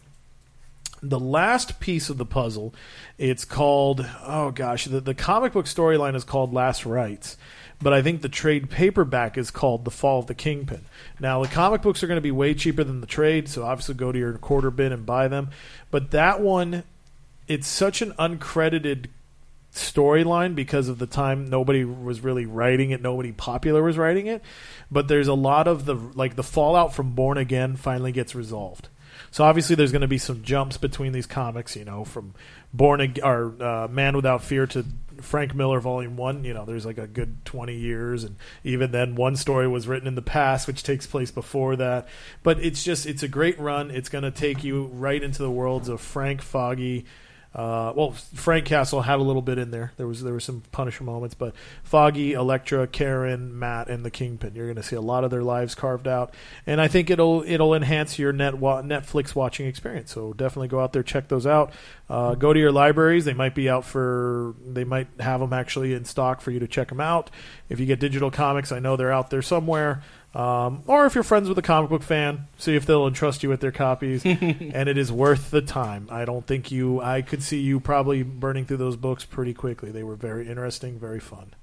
the 1.03 1.19
last 1.19 1.79
piece 1.79 2.09
of 2.09 2.17
the 2.17 2.25
puzzle 2.25 2.73
it's 3.17 3.45
called 3.45 4.05
oh 4.23 4.51
gosh 4.51 4.85
the, 4.85 5.01
the 5.01 5.13
comic 5.13 5.53
book 5.53 5.65
storyline 5.65 6.15
is 6.15 6.23
called 6.23 6.53
Last 6.53 6.85
Rites 6.85 7.37
but 7.83 7.93
I 7.93 8.01
think 8.01 8.21
the 8.21 8.29
trade 8.29 8.69
paperback 8.69 9.37
is 9.37 9.51
called 9.51 9.83
The 9.83 9.91
Fall 9.91 10.19
of 10.19 10.27
the 10.27 10.33
Kingpin. 10.33 10.85
Now, 11.19 11.41
the 11.41 11.49
comic 11.49 11.81
books 11.81 12.01
are 12.01 12.07
going 12.07 12.17
to 12.17 12.21
be 12.21 12.31
way 12.31 12.53
cheaper 12.53 12.83
than 12.83 13.01
the 13.01 13.07
trade, 13.07 13.49
so 13.49 13.63
obviously 13.63 13.95
go 13.95 14.13
to 14.13 14.17
your 14.17 14.37
quarter 14.37 14.71
bin 14.71 14.93
and 14.93 15.05
buy 15.05 15.27
them. 15.27 15.49
But 15.91 16.11
that 16.11 16.39
one, 16.39 16.83
it's 17.47 17.67
such 17.67 18.01
an 18.01 18.13
uncredited 18.13 19.07
storyline 19.73 20.55
because 20.55 20.87
of 20.87 20.99
the 20.99 21.07
time 21.07 21.49
nobody 21.49 21.83
was 21.83 22.21
really 22.21 22.45
writing 22.45 22.91
it, 22.91 23.01
nobody 23.01 23.31
popular 23.31 23.83
was 23.83 23.97
writing 23.97 24.27
it. 24.27 24.41
But 24.89 25.07
there's 25.07 25.27
a 25.27 25.33
lot 25.33 25.67
of 25.67 25.85
the 25.85 25.95
like 25.95 26.35
the 26.35 26.43
fallout 26.43 26.93
from 26.93 27.13
Born 27.13 27.37
Again 27.37 27.75
finally 27.75 28.11
gets 28.11 28.33
resolved. 28.35 28.87
So 29.33 29.43
obviously 29.43 29.75
there's 29.75 29.91
going 29.91 30.03
to 30.03 30.07
be 30.07 30.19
some 30.19 30.43
jumps 30.43 30.77
between 30.77 31.11
these 31.11 31.25
comics, 31.25 31.75
you 31.75 31.83
know, 31.83 32.05
from 32.05 32.35
Born 32.71 33.01
Ag- 33.01 33.19
or 33.23 33.55
uh, 33.59 33.87
Man 33.87 34.15
Without 34.15 34.43
Fear 34.43 34.67
to 34.67 34.85
Frank 35.21 35.55
Miller 35.55 35.79
Volume 35.79 36.17
One. 36.17 36.43
You 36.43 36.53
know, 36.53 36.65
there's 36.65 36.85
like 36.85 36.99
a 36.99 37.07
good 37.07 37.43
20 37.43 37.75
years, 37.75 38.23
and 38.23 38.35
even 38.63 38.91
then, 38.91 39.15
one 39.15 39.35
story 39.35 39.67
was 39.67 39.87
written 39.87 40.07
in 40.07 40.13
the 40.13 40.21
past, 40.21 40.67
which 40.67 40.83
takes 40.83 41.07
place 41.07 41.31
before 41.31 41.75
that. 41.77 42.07
But 42.43 42.59
it's 42.59 42.83
just 42.83 43.07
it's 43.07 43.23
a 43.23 43.27
great 43.27 43.59
run. 43.59 43.89
It's 43.89 44.07
going 44.07 44.23
to 44.23 44.29
take 44.29 44.63
you 44.63 44.85
right 44.93 45.23
into 45.23 45.41
the 45.41 45.49
worlds 45.49 45.89
of 45.89 45.99
Frank 45.99 46.43
Foggy. 46.43 47.05
Uh, 47.55 47.93
well, 47.95 48.11
Frank 48.11 48.65
Castle 48.65 49.01
had 49.01 49.19
a 49.19 49.23
little 49.23 49.41
bit 49.41 49.59
in 49.59 49.69
there. 49.69 49.91
There 49.97 50.07
was 50.07 50.23
there 50.23 50.33
were 50.33 50.39
some 50.39 50.63
Punisher 50.71 51.03
moments, 51.03 51.35
but 51.35 51.53
Foggy, 51.83 52.33
Elektra, 52.33 52.87
Karen, 52.87 53.57
Matt, 53.57 53.89
and 53.89 54.03
the 54.03 54.09
Kingpin. 54.09 54.55
You're 54.55 54.65
going 54.65 54.77
to 54.77 54.83
see 54.83 54.95
a 54.95 55.01
lot 55.01 55.23
of 55.23 55.29
their 55.29 55.43
lives 55.43 55.75
carved 55.75 56.07
out, 56.07 56.33
and 56.65 56.81
I 56.81 56.87
think 56.87 57.11
it'll 57.11 57.43
it'll 57.45 57.75
enhance 57.75 58.17
your 58.17 58.33
net 58.33 58.55
wa- 58.55 58.81
Netflix 58.81 59.35
watching 59.35 59.67
experience. 59.67 60.11
So 60.11 60.33
definitely 60.33 60.69
go 60.69 60.79
out 60.79 60.93
there, 60.93 61.03
check 61.03 61.27
those 61.27 61.45
out. 61.45 61.73
Uh, 62.09 62.33
go 62.33 62.53
to 62.53 62.59
your 62.59 62.71
libraries; 62.71 63.25
they 63.25 63.33
might 63.33 63.53
be 63.53 63.69
out 63.69 63.85
for 63.85 64.55
they 64.65 64.83
might 64.83 65.07
have 65.19 65.39
them 65.39 65.53
actually 65.53 65.93
in 65.93 66.05
stock 66.05 66.41
for 66.41 66.49
you 66.49 66.59
to 66.59 66.67
check 66.67 66.89
them 66.89 66.99
out. 66.99 67.29
If 67.69 67.79
you 67.79 67.85
get 67.85 67.99
digital 67.99 68.31
comics, 68.31 68.71
I 68.71 68.79
know 68.79 68.95
they're 68.95 69.11
out 69.11 69.29
there 69.29 69.43
somewhere. 69.43 70.01
Um, 70.35 70.81
or 70.87 71.05
if 71.05 71.13
you're 71.13 71.23
friends 71.23 71.47
with 71.47 71.57
a 71.59 71.61
comic 71.61 71.91
book 71.91 72.01
fan, 72.01 72.47
see 72.57 72.75
if 72.75 72.85
they'll 72.87 73.05
entrust 73.05 73.43
you 73.43 73.49
with 73.49 73.59
their 73.59 73.71
copies. 73.71 74.25
and 74.25 74.89
it 74.89 74.97
is 74.97 75.11
worth 75.11 75.51
the 75.51 75.61
time. 75.61 76.07
I 76.09 76.25
don't 76.25 76.45
think 76.47 76.71
you. 76.71 77.01
I 77.01 77.21
could 77.21 77.43
see 77.43 77.59
you 77.59 77.79
probably 77.79 78.23
burning 78.23 78.65
through 78.65 78.77
those 78.77 78.95
books 78.95 79.25
pretty 79.25 79.53
quickly. 79.53 79.91
They 79.91 80.03
were 80.03 80.15
very 80.15 80.47
interesting, 80.49 80.97
very 80.99 81.19
fun. 81.19 81.53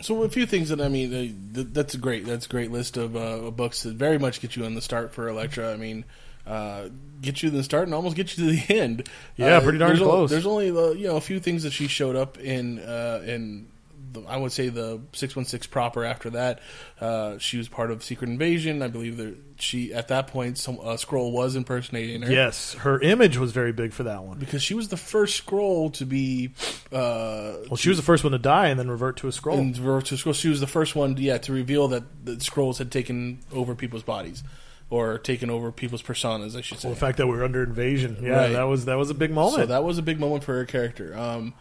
So 0.00 0.24
a 0.24 0.28
few 0.28 0.46
things 0.46 0.70
that 0.70 0.80
I 0.80 0.88
mean, 0.88 1.14
uh, 1.56 1.62
that's 1.72 1.94
a 1.94 1.98
great. 1.98 2.26
That's 2.26 2.46
a 2.46 2.48
great 2.48 2.72
list 2.72 2.96
of 2.96 3.14
uh, 3.14 3.50
books 3.52 3.84
that 3.84 3.94
very 3.94 4.18
much 4.18 4.40
get 4.40 4.56
you 4.56 4.64
on 4.64 4.74
the 4.74 4.80
start 4.82 5.14
for 5.14 5.28
Elektra. 5.28 5.72
I 5.72 5.76
mean, 5.76 6.04
uh, 6.44 6.88
get 7.20 7.40
you 7.40 7.50
to 7.50 7.56
the 7.56 7.62
start 7.62 7.84
and 7.84 7.94
almost 7.94 8.16
get 8.16 8.36
you 8.36 8.44
to 8.44 8.50
the 8.50 8.74
end. 8.80 9.08
Yeah, 9.36 9.58
Uh, 9.58 9.60
pretty 9.60 9.78
darn 9.78 9.90
there's 9.90 10.02
o- 10.02 10.06
close. 10.10 10.30
there's 10.30 10.46
only 10.46 10.70
uh, 10.70 10.90
you 10.90 11.06
know 11.06 11.16
a 11.18 11.20
few 11.20 11.38
things 11.38 11.62
that 11.62 11.72
she 11.72 11.86
showed 11.86 12.16
up 12.16 12.36
in 12.40 12.80
uh, 12.80 13.22
in. 13.24 13.68
The, 14.12 14.22
I 14.28 14.36
would 14.36 14.52
say 14.52 14.68
the 14.68 15.00
six 15.12 15.34
one 15.34 15.44
six 15.44 15.66
proper. 15.66 16.04
After 16.04 16.30
that, 16.30 16.60
uh, 17.00 17.38
she 17.38 17.56
was 17.58 17.68
part 17.68 17.90
of 17.90 18.02
Secret 18.02 18.28
Invasion. 18.30 18.82
I 18.82 18.88
believe 18.88 19.16
that 19.16 19.36
she 19.58 19.92
at 19.94 20.08
that 20.08 20.26
point 20.28 20.58
some 20.58 20.76
a 20.76 20.94
Skrull 20.96 21.32
was 21.32 21.56
impersonating 21.56 22.22
her. 22.22 22.30
Yes, 22.30 22.74
her 22.74 23.00
image 23.00 23.36
was 23.38 23.52
very 23.52 23.72
big 23.72 23.92
for 23.92 24.02
that 24.04 24.22
one. 24.24 24.38
because 24.38 24.62
she 24.62 24.74
was 24.74 24.88
the 24.88 24.96
first 24.96 25.44
Skrull 25.46 25.92
to 25.94 26.04
be 26.06 26.50
uh, 26.92 27.54
Well, 27.68 27.76
she 27.76 27.88
was 27.88 27.98
the 27.98 28.04
first 28.04 28.24
one 28.24 28.32
to 28.32 28.38
die 28.38 28.68
and 28.68 28.78
then 28.78 28.90
revert 28.90 29.16
to 29.18 29.28
a 29.28 29.30
Skrull. 29.30 29.58
and 29.58 29.76
revert 29.78 30.06
to 30.06 30.14
Skrull. 30.16 30.34
She 30.34 30.48
was 30.48 30.60
the 30.60 30.66
first 30.66 30.94
one, 30.94 31.16
yeah, 31.16 31.38
to 31.38 31.52
reveal 31.52 31.88
that 31.88 32.02
the 32.24 32.32
Skrulls 32.36 32.78
had 32.78 32.90
taken 32.90 33.40
over 33.52 33.74
people's 33.74 34.02
bodies 34.02 34.42
or 34.90 35.16
taken 35.18 35.48
over 35.48 35.72
people's 35.72 36.02
personas. 36.02 36.56
I 36.56 36.60
should 36.60 36.78
say. 36.78 36.88
well, 36.88 36.94
the 36.94 37.00
fact 37.00 37.18
that 37.18 37.26
we 37.26 37.36
were 37.36 37.44
under 37.44 37.62
invasion, 37.62 38.18
yeah, 38.22 38.30
Right. 38.36 38.52
that 38.52 38.64
was 38.64 38.84
that 38.86 38.98
was 38.98 39.10
a 39.10 39.14
big 39.14 39.30
moment. 39.32 39.62
So 39.62 39.66
that 39.66 39.84
was 39.84 39.96
a 39.98 40.02
big 40.02 40.20
moment 40.20 40.44
for 40.44 40.54
her 40.54 40.64
character. 40.66 41.16
Um, 41.16 41.54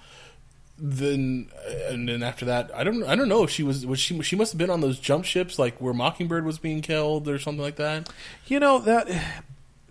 then 0.84 1.50
and 1.88 2.10
then 2.10 2.24
after 2.24 2.46
that, 2.46 2.72
I 2.76 2.84
don't 2.84 3.04
I 3.04 3.16
don't 3.16 3.30
know 3.30 3.44
if 3.44 3.52
she 3.52 3.62
was 3.62 3.86
was 3.86 4.00
she 4.00 4.20
she 4.24 4.36
must 4.36 4.52
have 4.52 4.58
been 4.58 4.72
on 4.72 4.82
those 4.82 5.00
jump 5.00 5.26
ships 5.26 5.60
like 5.60 5.80
where 5.80 5.94
Mockingbird 5.94 6.44
was 6.44 6.58
being 6.58 6.82
killed 6.82 7.30
or 7.30 7.38
something 7.38 7.62
like 7.62 7.76
that. 7.76 8.10
You 8.48 8.60
know 8.60 8.80
that 8.80 9.08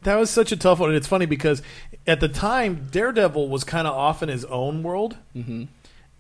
that 0.03 0.17
was 0.17 0.31
such 0.31 0.51
a 0.51 0.57
tough 0.57 0.81
one, 0.81 0.91
and 0.91 0.97
it's 0.97 1.07
funny 1.07 1.27
because 1.27 1.63
at 2.07 2.19
the 2.21 2.29
time 2.29 2.89
Daredevil 2.91 3.49
was 3.49 3.63
kind 3.63 3.87
of 3.87 3.95
off 3.95 4.23
in 4.23 4.29
his 4.29 4.45
own 4.47 4.83
world, 4.83 5.17
mm-hmm. 5.37 5.65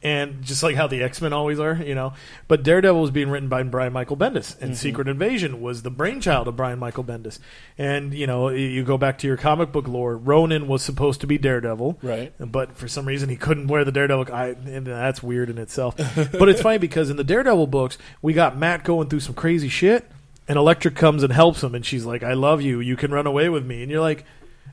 And 0.03 0.43
just 0.43 0.63
like 0.63 0.77
how 0.77 0.87
the 0.87 1.03
X 1.03 1.21
Men 1.21 1.35
always 1.35 1.61
are, 1.61 1.75
you 1.75 1.95
know. 1.95 2.15
But 2.49 2.63
Daredevil 2.63 3.03
was 3.03 3.11
being 3.11 3.29
written 3.29 3.51
by 3.51 3.63
Brian 3.65 3.93
Michael 3.93 4.17
Bendis, 4.17 4.55
and 4.59 4.71
mm-hmm. 4.71 4.75
Secret 4.75 5.09
Invasion 5.09 5.61
was 5.61 5.83
the 5.83 5.91
brainchild 5.91 6.49
of 6.49 6.57
Brian 6.57 6.79
Michael 6.79 7.05
Bendis. 7.05 7.39
And 7.77 8.15
you 8.15 8.27
know, 8.27 8.49
you 8.49 8.83
go 8.83 8.97
back 8.97 9.19
to 9.19 9.27
your 9.27 9.37
comic 9.37 9.73
book 9.73 9.87
lore, 9.87 10.17
Ronin 10.17 10.69
was 10.69 10.83
supposed 10.83 11.21
to 11.21 11.27
be 11.27 11.37
Daredevil, 11.37 11.99
Right. 12.03 12.33
But 12.39 12.77
for 12.77 12.89
some 12.89 13.07
reason, 13.07 13.29
he 13.29 13.37
couldn't 13.37 13.67
wear 13.67 13.85
the 13.85 13.93
Daredevil. 13.93 14.33
I, 14.33 14.49
and 14.49 14.87
that's 14.87 15.23
weird 15.23 15.51
in 15.51 15.59
itself. 15.59 15.97
but 16.33 16.49
it's 16.49 16.63
funny 16.63 16.79
because 16.79 17.11
in 17.11 17.17
the 17.17 17.25
Daredevil 17.25 17.67
books, 17.67 17.99
we 18.23 18.33
got 18.33 18.57
Matt 18.57 18.85
going 18.85 19.09
through 19.09 19.21
some 19.21 19.35
crazy 19.35 19.69
shit, 19.69 20.11
and 20.49 20.57
Elektra 20.57 20.91
comes 20.91 21.23
and 21.23 21.33
helps 21.33 21.63
him, 21.63 21.75
and 21.75 21.85
she's 21.85 22.05
like, 22.05 22.23
"I 22.23 22.33
love 22.33 22.63
you. 22.63 22.81
You 22.81 22.97
can 22.97 23.11
run 23.11 23.27
away 23.27 23.49
with 23.49 23.65
me." 23.67 23.83
And 23.83 23.91
you're 23.91 24.01
like. 24.01 24.25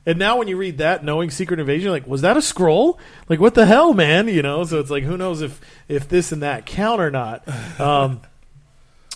And 0.06 0.18
now, 0.18 0.38
when 0.38 0.48
you 0.48 0.56
read 0.56 0.78
that, 0.78 1.04
knowing 1.04 1.30
Secret 1.30 1.60
Invasion, 1.60 1.84
you're 1.84 1.92
like, 1.92 2.06
was 2.06 2.22
that 2.22 2.36
a 2.36 2.40
Skrull? 2.40 2.98
Like, 3.28 3.40
what 3.40 3.54
the 3.54 3.66
hell, 3.66 3.94
man? 3.94 4.28
You 4.28 4.42
know. 4.42 4.64
So 4.64 4.80
it's 4.80 4.90
like, 4.90 5.04
who 5.04 5.16
knows 5.16 5.42
if 5.42 5.60
if 5.88 6.08
this 6.08 6.32
and 6.32 6.42
that 6.42 6.66
count 6.66 7.00
or 7.00 7.10
not? 7.10 7.46
Um, 7.78 8.22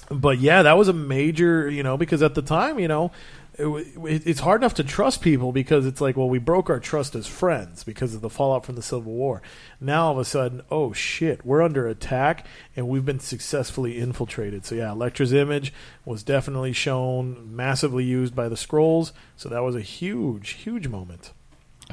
but 0.08 0.38
yeah, 0.38 0.62
that 0.62 0.76
was 0.76 0.88
a 0.88 0.92
major, 0.92 1.68
you 1.68 1.82
know, 1.82 1.96
because 1.96 2.22
at 2.22 2.34
the 2.34 2.42
time, 2.42 2.78
you 2.78 2.86
know, 2.86 3.10
it, 3.58 3.66
it, 3.66 4.26
it's 4.26 4.40
hard 4.40 4.62
enough 4.62 4.74
to 4.74 4.84
trust 4.84 5.20
people 5.20 5.52
because 5.52 5.84
it's 5.86 6.00
like, 6.00 6.16
well, 6.16 6.28
we 6.28 6.38
broke 6.38 6.70
our 6.70 6.80
trust 6.80 7.14
as 7.14 7.26
friends 7.26 7.84
because 7.84 8.14
of 8.14 8.20
the 8.20 8.30
fallout 8.30 8.64
from 8.64 8.76
the 8.76 8.82
Civil 8.82 9.12
War. 9.12 9.42
Now 9.80 10.06
all 10.06 10.12
of 10.12 10.18
a 10.18 10.24
sudden, 10.24 10.62
oh 10.70 10.92
shit, 10.92 11.44
we're 11.44 11.62
under 11.62 11.86
attack 11.86 12.46
and 12.74 12.88
we've 12.88 13.04
been 13.04 13.20
successfully 13.20 13.98
infiltrated. 13.98 14.64
So 14.64 14.74
yeah, 14.74 14.92
Elektra's 14.92 15.32
image 15.32 15.72
was 16.04 16.22
definitely 16.22 16.72
shown, 16.72 17.54
massively 17.54 18.04
used 18.04 18.34
by 18.34 18.48
the 18.48 18.56
Skrulls. 18.56 19.12
So 19.36 19.48
that 19.48 19.62
was 19.62 19.76
a 19.76 19.82
huge, 19.82 20.50
huge 20.50 20.88
moment. 20.88 21.32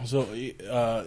So 0.06 0.28
uh, 0.70 1.06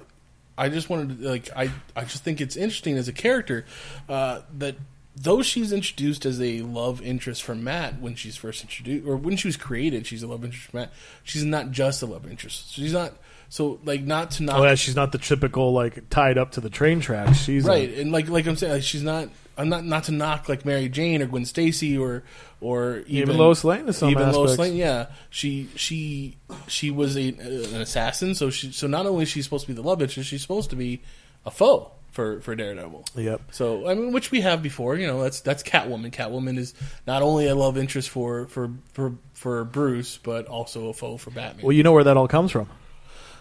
I 0.59 0.69
just 0.69 0.91
wanted 0.91 1.21
to 1.21 1.29
like 1.29 1.49
I 1.57 1.71
I 1.97 2.03
just 2.03 2.25
think 2.25 2.41
it's 2.41 2.57
interesting 2.57 2.99
as 2.99 3.09
a 3.09 3.13
character 3.13 3.65
uh, 4.09 4.43
that 4.59 4.77
though 5.17 5.43
she's 5.43 5.73
introduced 5.73 6.25
as 6.25 6.41
a 6.41 6.61
love 6.63 7.03
interest 7.03 7.43
for 7.43 7.55
Matt 7.55 8.01
when 8.01 8.15
she's 8.15 8.37
first 8.37 8.63
introduced 8.63 9.07
or 9.07 9.17
when 9.17 9.37
she 9.37 9.49
was 9.49 9.57
created, 9.57 10.07
she's 10.07 10.23
a 10.23 10.27
love 10.27 10.45
interest 10.45 10.71
for 10.71 10.77
Matt. 10.79 10.93
She's 11.23 11.45
not 11.45 11.71
just 11.71 12.03
a 12.03 12.07
love 12.07 12.27
interest. 12.29 12.73
She's 12.73 12.93
not 12.93 13.15
so 13.49 13.81
like 13.85 14.03
not 14.03 14.33
to 14.33 14.43
not 14.43 14.61
Oh 14.61 14.65
yeah, 14.65 14.75
she's 14.75 14.97
not 14.97 15.13
the 15.13 15.19
typical 15.19 15.73
like 15.73 16.09
tied 16.09 16.39
up 16.39 16.53
to 16.53 16.61
the 16.61 16.71
train 16.71 17.01
tracks. 17.01 17.39
She's 17.39 17.67
a- 17.67 17.69
right 17.69 17.93
and 17.99 18.13
like 18.13 18.29
like 18.29 18.47
I'm 18.47 18.57
saying 18.57 18.73
like 18.73 18.83
she's 18.83 19.03
not. 19.03 19.29
I'm 19.55 19.69
not 19.69 19.85
not 19.85 20.05
to 20.05 20.13
knock 20.13 20.49
like 20.49 20.65
Mary 20.65 20.89
Jane 20.89 21.21
or 21.21 21.27
Gwen 21.27 21.45
Stacy 21.45 21.99
or 21.99 22.23
or 22.63 23.01
even, 23.07 23.29
Even 23.29 23.37
Lois 23.37 23.63
Lane 23.65 23.87
in 23.87 23.93
some 23.93 24.09
even 24.09 24.33
Lois. 24.33 24.59
Lane. 24.59 24.77
Yeah, 24.77 25.09
she 25.29 25.69
she 25.77 26.39
she 26.69 26.91
was 26.91 27.19
a, 27.19 27.29
an 27.29 27.83
assassin. 27.83 28.35
So 28.35 28.49
she 28.49 28.73
so 28.73 28.87
not 28.87 29.05
only 29.05 29.25
is 29.25 29.29
she 29.29 29.43
supposed 29.43 29.67
to 29.67 29.69
be 29.69 29.75
the 29.75 29.87
love 29.87 30.01
interest, 30.01 30.31
she's 30.31 30.41
supposed 30.41 30.71
to 30.71 30.77
be 30.77 31.03
a 31.45 31.51
foe 31.51 31.93
for 32.13 32.41
for 32.43 32.55
Daredevil. 32.55 33.05
Yep. 33.17 33.41
So 33.51 33.89
I 33.89 33.95
mean, 33.95 34.13
which 34.13 34.31
we 34.31 34.41
have 34.43 34.63
before. 34.63 34.97
You 34.97 35.07
know, 35.07 35.23
that's 35.23 35.41
that's 35.41 35.63
Catwoman. 35.63 36.13
Catwoman 36.13 36.57
is 36.59 36.73
not 37.07 37.23
only 37.23 37.49
a 37.49 37.55
love 37.55 37.77
interest 37.77 38.09
for 38.11 38.47
for 38.47 38.71
for 38.93 39.15
for 39.35 39.65
Bruce, 39.65 40.19
but 40.19 40.47
also 40.47 40.89
a 40.89 40.93
foe 40.93 41.17
for 41.17 41.31
Batman. 41.31 41.65
Well, 41.67 41.73
you 41.73 41.83
know 41.83 41.93
where 41.93 42.05
that 42.05 42.17
all 42.17 42.29
comes 42.29 42.53
from. 42.53 42.69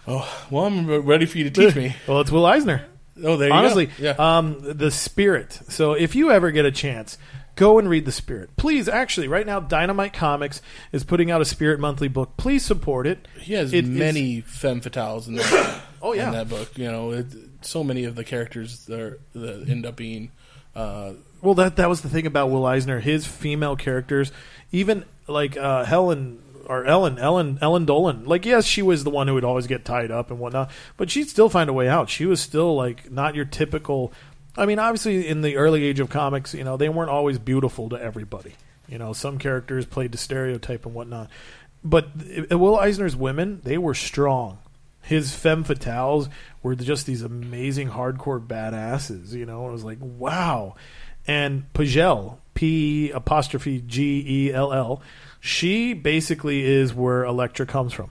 oh, 0.08 0.46
well, 0.50 0.66
I'm 0.66 0.90
ready 1.06 1.26
for 1.28 1.38
you 1.38 1.44
to 1.44 1.52
teach 1.52 1.76
me. 1.76 1.96
Well, 2.08 2.22
it's 2.22 2.32
Will 2.32 2.46
Eisner. 2.46 2.86
Oh, 3.24 3.38
there 3.38 3.50
you 3.50 3.54
Honestly, 3.54 3.86
go. 3.88 3.94
Yeah. 4.00 4.16
um, 4.38 4.58
the 4.62 4.90
Spirit. 4.90 5.60
So 5.70 5.94
if 5.94 6.16
you 6.16 6.32
ever 6.32 6.50
get 6.50 6.66
a 6.66 6.72
chance, 6.72 7.18
go 7.56 7.78
and 7.78 7.88
read 7.88 8.06
the 8.06 8.12
Spirit. 8.12 8.56
Please, 8.56 8.88
actually, 8.88 9.28
right 9.28 9.46
now, 9.46 9.60
Dynamite 9.60 10.14
Comics 10.14 10.62
is 10.92 11.04
putting 11.04 11.30
out 11.30 11.40
a 11.42 11.46
Spirit 11.46 11.80
monthly 11.80 12.08
book. 12.08 12.36
Please 12.38 12.66
support 12.66 13.06
it. 13.06 13.28
He 13.40 13.54
has 13.54 13.74
It 13.74 13.84
is- 13.84 13.90
many 13.90 14.42
femme 14.42 14.82
fatales 14.82 15.28
in 15.28 15.36
that. 15.36 15.82
Oh, 16.02 16.14
yeah. 16.14 16.28
in 16.28 16.34
that 16.34 16.50
book. 16.50 16.78
You 16.78 16.92
know, 16.92 17.12
it, 17.12 17.28
so 17.62 17.84
many 17.84 18.06
of 18.06 18.16
the 18.16 18.24
characters 18.24 18.86
that, 18.86 19.00
are, 19.00 19.20
that 19.34 19.70
end 19.70 19.86
up 19.86 19.96
being. 19.96 20.32
Uh, 20.76 21.14
Well, 21.42 21.54
that 21.56 21.76
that 21.76 21.90
was 21.90 22.02
the 22.02 22.10
thing 22.10 22.26
about 22.26 22.50
Will 22.50 22.66
Eisner. 22.66 23.00
His 23.00 23.28
female 23.28 23.76
characters, 23.76 24.32
even 24.72 25.06
like 25.28 25.58
uh, 25.58 25.84
Helen 25.86 26.42
or 26.66 26.86
Ellen, 26.86 27.20
Ellen, 27.20 27.60
Ellen 27.62 27.86
Dolan. 27.86 28.26
Like, 28.26 28.46
yes, 28.46 28.66
she 28.66 28.82
was 28.82 29.04
the 29.04 29.10
one 29.10 29.28
who 29.28 29.34
would 29.34 29.44
always 29.44 29.68
get 29.68 29.84
tied 29.84 30.12
up 30.12 30.32
and 30.32 30.40
whatnot, 30.40 30.72
but 30.96 31.10
she'd 31.10 31.28
still 31.30 31.50
find 31.50 31.70
a 31.70 31.74
way 31.74 31.90
out. 31.90 32.10
She 32.10 32.26
was 32.26 32.40
still 32.40 32.76
like 32.76 33.12
not 33.12 33.36
your 33.36 33.46
typical. 33.46 34.14
I 34.56 34.66
mean, 34.66 34.80
obviously, 34.80 35.28
in 35.28 35.42
the 35.42 35.58
early 35.58 35.84
age 35.84 36.00
of 36.00 36.10
comics, 36.10 36.54
you 36.54 36.64
know, 36.64 36.78
they 36.78 36.90
weren't 36.90 37.10
always 37.10 37.38
beautiful 37.40 37.90
to 37.90 38.02
everybody. 38.02 38.54
You 38.88 38.98
know, 38.98 39.14
some 39.14 39.38
characters 39.38 39.86
played 39.86 40.12
to 40.12 40.18
stereotype 40.18 40.86
and 40.86 40.94
whatnot. 40.94 41.30
But 41.84 42.10
uh, 42.52 42.58
Will 42.58 42.78
Eisner's 42.78 43.16
women, 43.16 43.62
they 43.64 43.78
were 43.78 43.94
strong. 43.94 44.60
His 45.02 45.36
femme 45.36 45.64
fatales 45.64 46.30
were 46.64 46.76
just 46.76 47.06
these 47.06 47.22
amazing 47.22 47.90
hardcore 47.90 48.46
badasses. 48.46 49.34
You 49.34 49.46
know, 49.46 49.68
it 49.68 49.72
was 49.72 49.84
like 49.84 49.98
wow. 50.02 50.76
And 51.28 51.72
P'Gell, 51.74 52.38
P 52.54 53.12
apostrophe 53.12 53.82
G 53.82 54.24
E 54.28 54.54
L 54.54 54.74
L, 54.74 55.02
she 55.40 55.94
basically 55.94 56.64
is 56.64 56.94
where 56.94 57.24
Elektra 57.24 57.66
comes 57.66 57.94
from. 57.94 58.10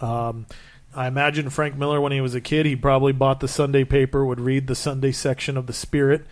Um, 0.00 0.46
I 0.94 1.06
imagine 1.06 1.50
Frank 1.50 1.76
Miller, 1.76 2.00
when 2.00 2.12
he 2.12 2.20
was 2.20 2.34
a 2.34 2.40
kid, 2.40 2.66
he 2.66 2.74
probably 2.74 3.12
bought 3.12 3.40
the 3.40 3.48
Sunday 3.48 3.84
paper, 3.84 4.24
would 4.24 4.40
read 4.40 4.66
the 4.66 4.74
Sunday 4.74 5.12
section 5.12 5.56
of 5.56 5.66
the 5.66 5.72
Spirit, 5.72 6.26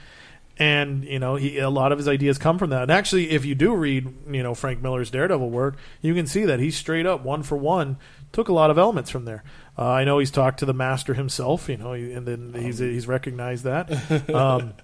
and 0.58 1.04
you 1.04 1.18
know 1.18 1.36
he, 1.36 1.58
a 1.58 1.68
lot 1.68 1.92
of 1.92 1.98
his 1.98 2.08
ideas 2.08 2.38
come 2.38 2.58
from 2.58 2.70
that. 2.70 2.82
And 2.82 2.90
actually, 2.90 3.30
if 3.30 3.44
you 3.44 3.54
do 3.54 3.74
read 3.74 4.12
you 4.30 4.42
know 4.42 4.54
Frank 4.54 4.82
Miller's 4.82 5.10
Daredevil 5.10 5.50
work, 5.50 5.76
you 6.00 6.14
can 6.14 6.26
see 6.26 6.44
that 6.46 6.60
he 6.60 6.70
straight 6.70 7.06
up 7.06 7.22
one 7.22 7.42
for 7.42 7.56
one 7.56 7.98
took 8.32 8.48
a 8.48 8.52
lot 8.52 8.70
of 8.70 8.78
elements 8.78 9.10
from 9.10 9.24
there. 9.24 9.44
Uh, 9.78 9.86
I 9.88 10.04
know 10.04 10.18
he's 10.18 10.30
talked 10.30 10.58
to 10.60 10.66
the 10.66 10.72
master 10.74 11.14
himself, 11.14 11.68
you 11.68 11.76
know, 11.76 11.92
and 11.92 12.26
then 12.26 12.54
he's 12.58 12.78
he's 12.78 13.06
recognized 13.06 13.64
that. 13.64 13.90
Um, 14.34 14.74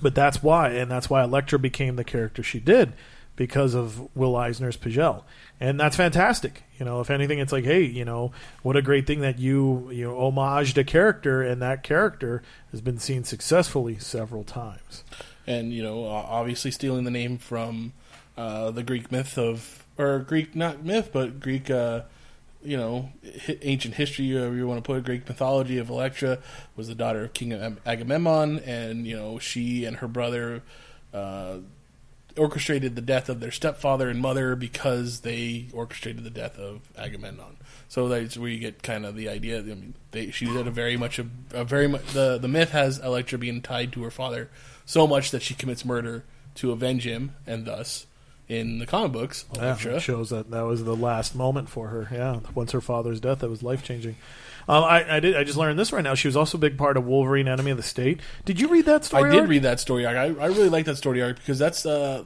but 0.00 0.14
that's 0.14 0.42
why, 0.42 0.70
and 0.70 0.90
that's 0.90 1.10
why 1.10 1.24
Elektra 1.24 1.58
became 1.58 1.96
the 1.96 2.04
character 2.04 2.42
she 2.42 2.60
did 2.60 2.92
because 3.34 3.74
of 3.74 4.14
Will 4.16 4.36
Eisner's 4.36 4.76
P'Gell, 4.76 5.24
and 5.60 5.78
that's 5.78 5.96
fantastic. 5.96 6.62
You 6.78 6.84
know, 6.84 7.00
if 7.00 7.10
anything, 7.10 7.38
it's 7.40 7.52
like, 7.52 7.64
hey, 7.64 7.82
you 7.82 8.04
know, 8.04 8.32
what 8.62 8.76
a 8.76 8.82
great 8.82 9.06
thing 9.06 9.20
that 9.20 9.38
you 9.38 9.90
you 9.90 10.04
know 10.04 10.14
homaged 10.16 10.76
a 10.76 10.84
character, 10.84 11.42
and 11.42 11.60
that 11.62 11.82
character 11.82 12.42
has 12.70 12.80
been 12.80 12.98
seen 12.98 13.24
successfully 13.24 13.98
several 13.98 14.44
times. 14.44 15.02
and 15.46 15.72
you 15.72 15.82
know, 15.82 16.04
obviously 16.06 16.70
stealing 16.70 17.04
the 17.04 17.10
name 17.10 17.38
from 17.38 17.92
uh, 18.36 18.70
the 18.70 18.82
Greek 18.84 19.10
myth 19.10 19.36
of, 19.38 19.84
or 19.96 20.20
Greek 20.20 20.54
not 20.54 20.84
myth, 20.84 21.10
but 21.12 21.40
Greek, 21.40 21.70
uh, 21.70 22.02
you 22.68 22.76
know, 22.76 23.10
ancient 23.62 23.94
history, 23.94 24.30
however 24.32 24.54
you 24.54 24.66
want 24.66 24.78
to 24.78 24.86
put 24.86 24.98
it, 24.98 25.04
Greek 25.04 25.28
mythology 25.28 25.78
of 25.78 25.88
Electra 25.88 26.38
was 26.76 26.88
the 26.88 26.94
daughter 26.94 27.24
of 27.24 27.34
King 27.34 27.52
Ag- 27.52 27.80
Agamemnon, 27.86 28.60
and 28.60 29.06
you 29.06 29.16
know, 29.16 29.38
she 29.38 29.84
and 29.84 29.96
her 29.98 30.08
brother. 30.08 30.62
Uh, 31.12 31.58
orchestrated 32.36 32.94
the 32.94 33.02
death 33.02 33.28
of 33.28 33.40
their 33.40 33.50
stepfather 33.50 34.08
and 34.08 34.20
mother 34.20 34.54
because 34.54 35.20
they 35.20 35.66
orchestrated 35.72 36.22
the 36.22 36.30
death 36.30 36.56
of 36.56 36.82
Agamemnon. 36.96 37.56
So 37.88 38.08
that's 38.08 38.36
where 38.36 38.48
you 38.48 38.58
get 38.58 38.82
kind 38.82 39.04
of 39.04 39.16
the 39.16 39.28
idea. 39.28 39.58
I 39.58 39.62
mean, 39.62 39.94
they, 40.12 40.30
she 40.30 40.44
did 40.46 40.66
a 40.66 40.70
very 40.70 40.96
much 40.96 41.18
a, 41.18 41.26
a 41.52 41.64
very 41.64 41.88
much 41.88 42.06
the 42.12 42.38
the 42.38 42.46
myth 42.46 42.70
has 42.70 42.98
Electra 42.98 43.38
being 43.38 43.60
tied 43.60 43.92
to 43.94 44.02
her 44.04 44.10
father 44.10 44.50
so 44.86 45.06
much 45.06 45.30
that 45.32 45.42
she 45.42 45.54
commits 45.54 45.84
murder 45.84 46.24
to 46.56 46.72
avenge 46.72 47.04
him, 47.04 47.34
and 47.46 47.64
thus 47.64 48.06
in 48.48 48.78
the 48.78 48.86
comic 48.86 49.12
books, 49.12 49.44
Yeah, 49.54 49.62
Elektra. 49.62 49.96
it 49.96 50.00
shows 50.00 50.30
that 50.30 50.50
that 50.50 50.62
was 50.62 50.84
the 50.84 50.96
last 50.96 51.34
moment 51.34 51.68
for 51.68 51.88
her. 51.88 52.08
Yeah, 52.10 52.40
once 52.54 52.72
her 52.72 52.80
father's 52.80 53.20
death, 53.20 53.40
that 53.40 53.50
was 53.50 53.62
life 53.62 53.82
changing. 53.82 54.16
Um, 54.68 54.84
I, 54.84 55.16
I 55.16 55.20
did. 55.20 55.36
I 55.36 55.44
just 55.44 55.56
learned 55.58 55.78
this 55.78 55.92
right 55.92 56.04
now. 56.04 56.14
She 56.14 56.28
was 56.28 56.36
also 56.36 56.58
a 56.58 56.60
big 56.60 56.76
part 56.78 56.96
of 56.96 57.04
Wolverine: 57.06 57.48
Enemy 57.48 57.70
of 57.70 57.76
the 57.76 57.82
State. 57.82 58.20
Did 58.44 58.60
you 58.60 58.68
read 58.68 58.84
that 58.86 59.04
story? 59.04 59.30
I 59.30 59.32
did 59.34 59.48
read 59.48 59.62
that 59.62 59.80
story 59.80 60.04
arc. 60.06 60.16
I, 60.16 60.24
I 60.26 60.46
really 60.46 60.68
like 60.68 60.84
that 60.86 60.96
story 60.96 61.22
arc 61.22 61.36
because 61.36 61.58
that's 61.58 61.86
uh, 61.86 62.24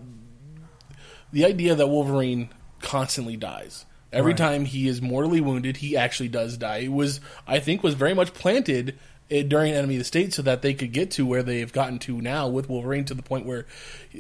the 1.33 1.45
idea 1.45 1.75
that 1.75 1.87
Wolverine 1.87 2.51
constantly 2.81 3.37
dies. 3.37 3.85
Every 4.13 4.33
Right. 4.33 4.39
time 4.39 4.65
he 4.67 4.89
is 4.89 5.01
mortally 5.01 5.41
wounded, 5.41 5.79
he 5.79 5.97
actually 5.97 6.29
does 6.29 6.59
die. 6.59 6.79
It 6.79 6.93
was, 6.93 7.21
I 7.47 7.61
think, 7.61 7.83
was 7.83 7.95
very 7.95 8.13
much 8.13 8.35
planted 8.35 8.99
uh, 9.31 9.43
during 9.43 9.73
Enemy 9.73 9.97
of 9.97 9.99
the 10.01 10.05
State 10.05 10.33
so 10.35 10.43
that 10.43 10.63
they 10.63 10.75
could 10.75 10.93
get 10.93 11.11
to 11.13 11.27
where 11.27 11.43
they've 11.43 11.73
gotten 11.73 11.99
to 12.01 12.21
now 12.21 12.49
with 12.49 12.69
Wolverine 12.69 13.05
to 13.07 13.15
the 13.15 13.23
point 13.23 13.47
where, 13.47 13.67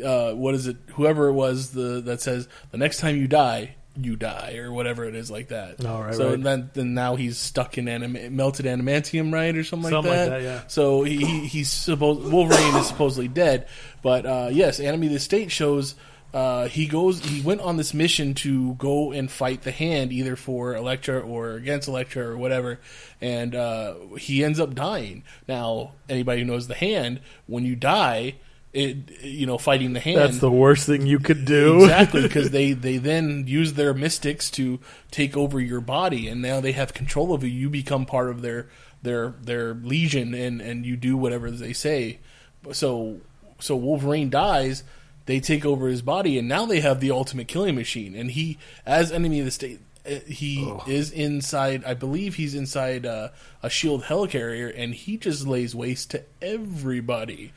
uh, 0.05 0.33
what 0.33 0.55
is 0.55 0.67
it? 0.67 0.77
Whoever 0.95 1.29
it 1.29 1.33
was 1.33 1.71
the 1.71 2.01
that 2.03 2.21
says 2.21 2.49
the 2.71 2.79
next 2.79 2.99
time 2.99 3.17
you 3.17 3.27
die, 3.29 3.75
you 3.95 4.17
die 4.17 4.57
or 4.57 4.73
whatever 4.73 5.05
it 5.05 5.15
is 5.15 5.31
like 5.31 5.49
that. 5.49 5.85
Oh, 5.85 6.01
right, 6.01 6.15
so 6.15 6.31
right. 6.31 6.43
then 6.43 6.71
then 6.73 6.95
now 6.95 7.17
he's 7.17 7.37
stuck 7.37 7.77
in 7.77 7.89
anim- 7.89 8.35
melted 8.37 8.65
adamantium, 8.67 9.33
right, 9.33 9.55
or 9.55 9.65
something, 9.65 9.91
Something 9.91 10.11
like 10.11 10.21
like 10.21 10.29
that. 10.31 10.39
that, 10.39 10.43
yeah. 10.43 10.67
So 10.69 11.03
he, 11.03 11.19
he 11.19 11.47
he's 11.47 11.71
supposed 11.71 12.33
Wolverine 12.33 12.75
is 12.77 12.87
supposedly 12.87 13.29
dead, 13.29 13.69
but 14.01 14.25
uh, 14.25 14.49
yes, 14.51 14.81
Enemy 14.81 15.09
of 15.09 15.13
the 15.15 15.21
State 15.21 15.51
shows 15.51 15.95
uh, 16.35 16.69
he 16.69 16.87
goes 16.87 17.25
he 17.25 17.41
went 17.43 17.61
on 17.61 17.77
this 17.77 17.93
mission 17.93 18.35
to 18.35 18.75
go 18.75 19.13
and 19.13 19.31
fight 19.31 19.63
the 19.63 19.71
Hand 19.71 20.13
either 20.13 20.37
for 20.37 20.75
Elektra 20.75 21.21
or 21.21 21.53
against 21.53 21.89
Elektra 21.89 22.27
or 22.27 22.37
whatever, 22.37 22.81
and 23.21 23.55
uh, 23.55 23.95
he 24.19 24.43
ends 24.43 24.59
up 24.59 24.75
dying. 24.75 25.25
Now 25.47 25.93
anybody 26.09 26.41
who 26.41 26.47
knows 26.47 26.69
the 26.69 26.75
Hand, 26.75 27.21
when 27.47 27.65
you 27.65 27.77
die, 27.77 28.37
it 28.73 29.21
you 29.21 29.47
know 29.47 29.59
fighting 29.59 29.93
the 29.93 30.01
Hand 30.01 30.19
That's 30.19 30.39
the 30.39 30.51
worst 30.51 30.87
thing 30.87 31.07
you 31.07 31.19
could 31.19 31.45
do. 31.45 31.83
exactly 31.83 32.23
because 32.23 32.51
they 32.53 32.73
they 32.73 32.97
then 32.97 33.47
use 33.47 33.75
their 33.75 33.93
mystics 33.93 34.51
to 34.53 34.81
take 35.11 35.37
over 35.37 35.61
your 35.61 35.81
body 35.81 36.29
and 36.29 36.41
now 36.41 36.61
they 36.61 36.73
have 36.73 36.95
control 36.95 37.35
of 37.35 37.43
you 37.45 37.51
you 37.51 37.69
become 37.69 38.07
part 38.07 38.31
of 38.31 38.41
their 38.41 38.69
their 39.03 39.35
their 39.43 39.75
legion 39.75 40.33
and 40.33 40.61
and 40.63 40.87
you 40.87 40.97
do 40.97 41.17
whatever 41.17 41.51
they 41.51 41.73
say 41.73 42.19
so 42.73 43.21
so 43.61 43.77
wolverine 43.77 44.31
dies 44.31 44.85
they 45.27 45.41
take 45.41 45.65
over 45.65 45.89
his 45.89 46.03
body 46.03 46.39
and 46.39 46.49
now 46.49 46.67
they 46.67 46.81
have 46.81 47.01
the 47.01 47.11
ultimate 47.11 47.49
killing 47.49 47.75
machine 47.75 48.15
and 48.15 48.33
he 48.33 48.59
as 48.87 49.13
enemy 49.13 49.39
of 49.39 49.45
the 49.45 49.51
state 49.51 49.81
uh, 50.07 50.15
he 50.27 50.73
is 50.87 51.11
inside 51.11 51.85
i 51.85 51.95
believe 51.95 52.35
he's 52.35 52.55
inside 52.55 53.07
uh, 53.07 53.29
a 53.63 53.71
shield 53.71 54.05
helicarrier 54.05 54.73
and 54.77 54.95
he 54.95 55.17
just 55.17 55.47
lays 55.47 55.75
waste 55.75 56.11
to 56.11 56.23
everybody 56.41 57.53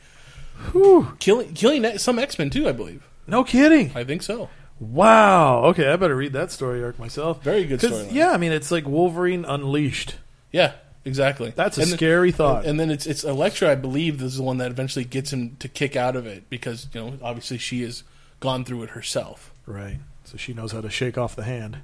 killing 1.18 1.52
killing 1.54 1.98
some 1.98 2.18
x-men 2.18 2.50
too 2.50 2.68
i 2.68 2.72
believe 2.72 3.06
no 3.26 3.42
kidding. 3.44 3.90
i 3.94 4.04
think 4.04 4.22
so 4.22 4.48
Wow. 4.78 5.64
Okay, 5.66 5.88
I 5.88 5.96
better 5.96 6.16
read 6.16 6.34
that 6.34 6.50
story 6.50 6.84
arc 6.84 6.98
myself. 6.98 7.42
Very 7.42 7.64
good 7.64 7.80
storyline. 7.80 8.12
Yeah, 8.12 8.30
I 8.30 8.36
mean, 8.36 8.52
it's 8.52 8.70
like 8.70 8.86
Wolverine 8.86 9.44
Unleashed. 9.46 10.16
Yeah, 10.52 10.72
exactly. 11.06 11.54
That's 11.56 11.78
a 11.78 11.82
And 11.82 11.90
then- 11.92 11.96
scary 11.98 12.32
thought. 12.32 12.66
And 12.66 12.78
then 12.78 12.90
it's 12.90 13.06
it's 13.06 13.24
Elektra, 13.24 13.70
I 13.70 13.74
believe, 13.76 14.18
this 14.18 14.32
is 14.32 14.36
the 14.36 14.42
one 14.42 14.58
that 14.58 14.70
eventually 14.70 15.06
gets 15.06 15.32
him 15.32 15.56
to 15.60 15.68
kick 15.68 15.96
out 15.96 16.16
of 16.16 16.26
it 16.26 16.50
because 16.50 16.88
you 16.92 17.00
know 17.00 17.14
obviously 17.22 17.56
she 17.56 17.80
has 17.82 18.02
gone 18.40 18.64
through 18.66 18.82
it 18.82 18.90
herself. 18.90 19.52
Right. 19.64 19.98
So 20.24 20.36
she 20.36 20.52
knows 20.52 20.72
how 20.72 20.80
to 20.82 20.90
shake 20.90 21.16
off 21.16 21.34
the 21.36 21.44
hand. 21.44 21.78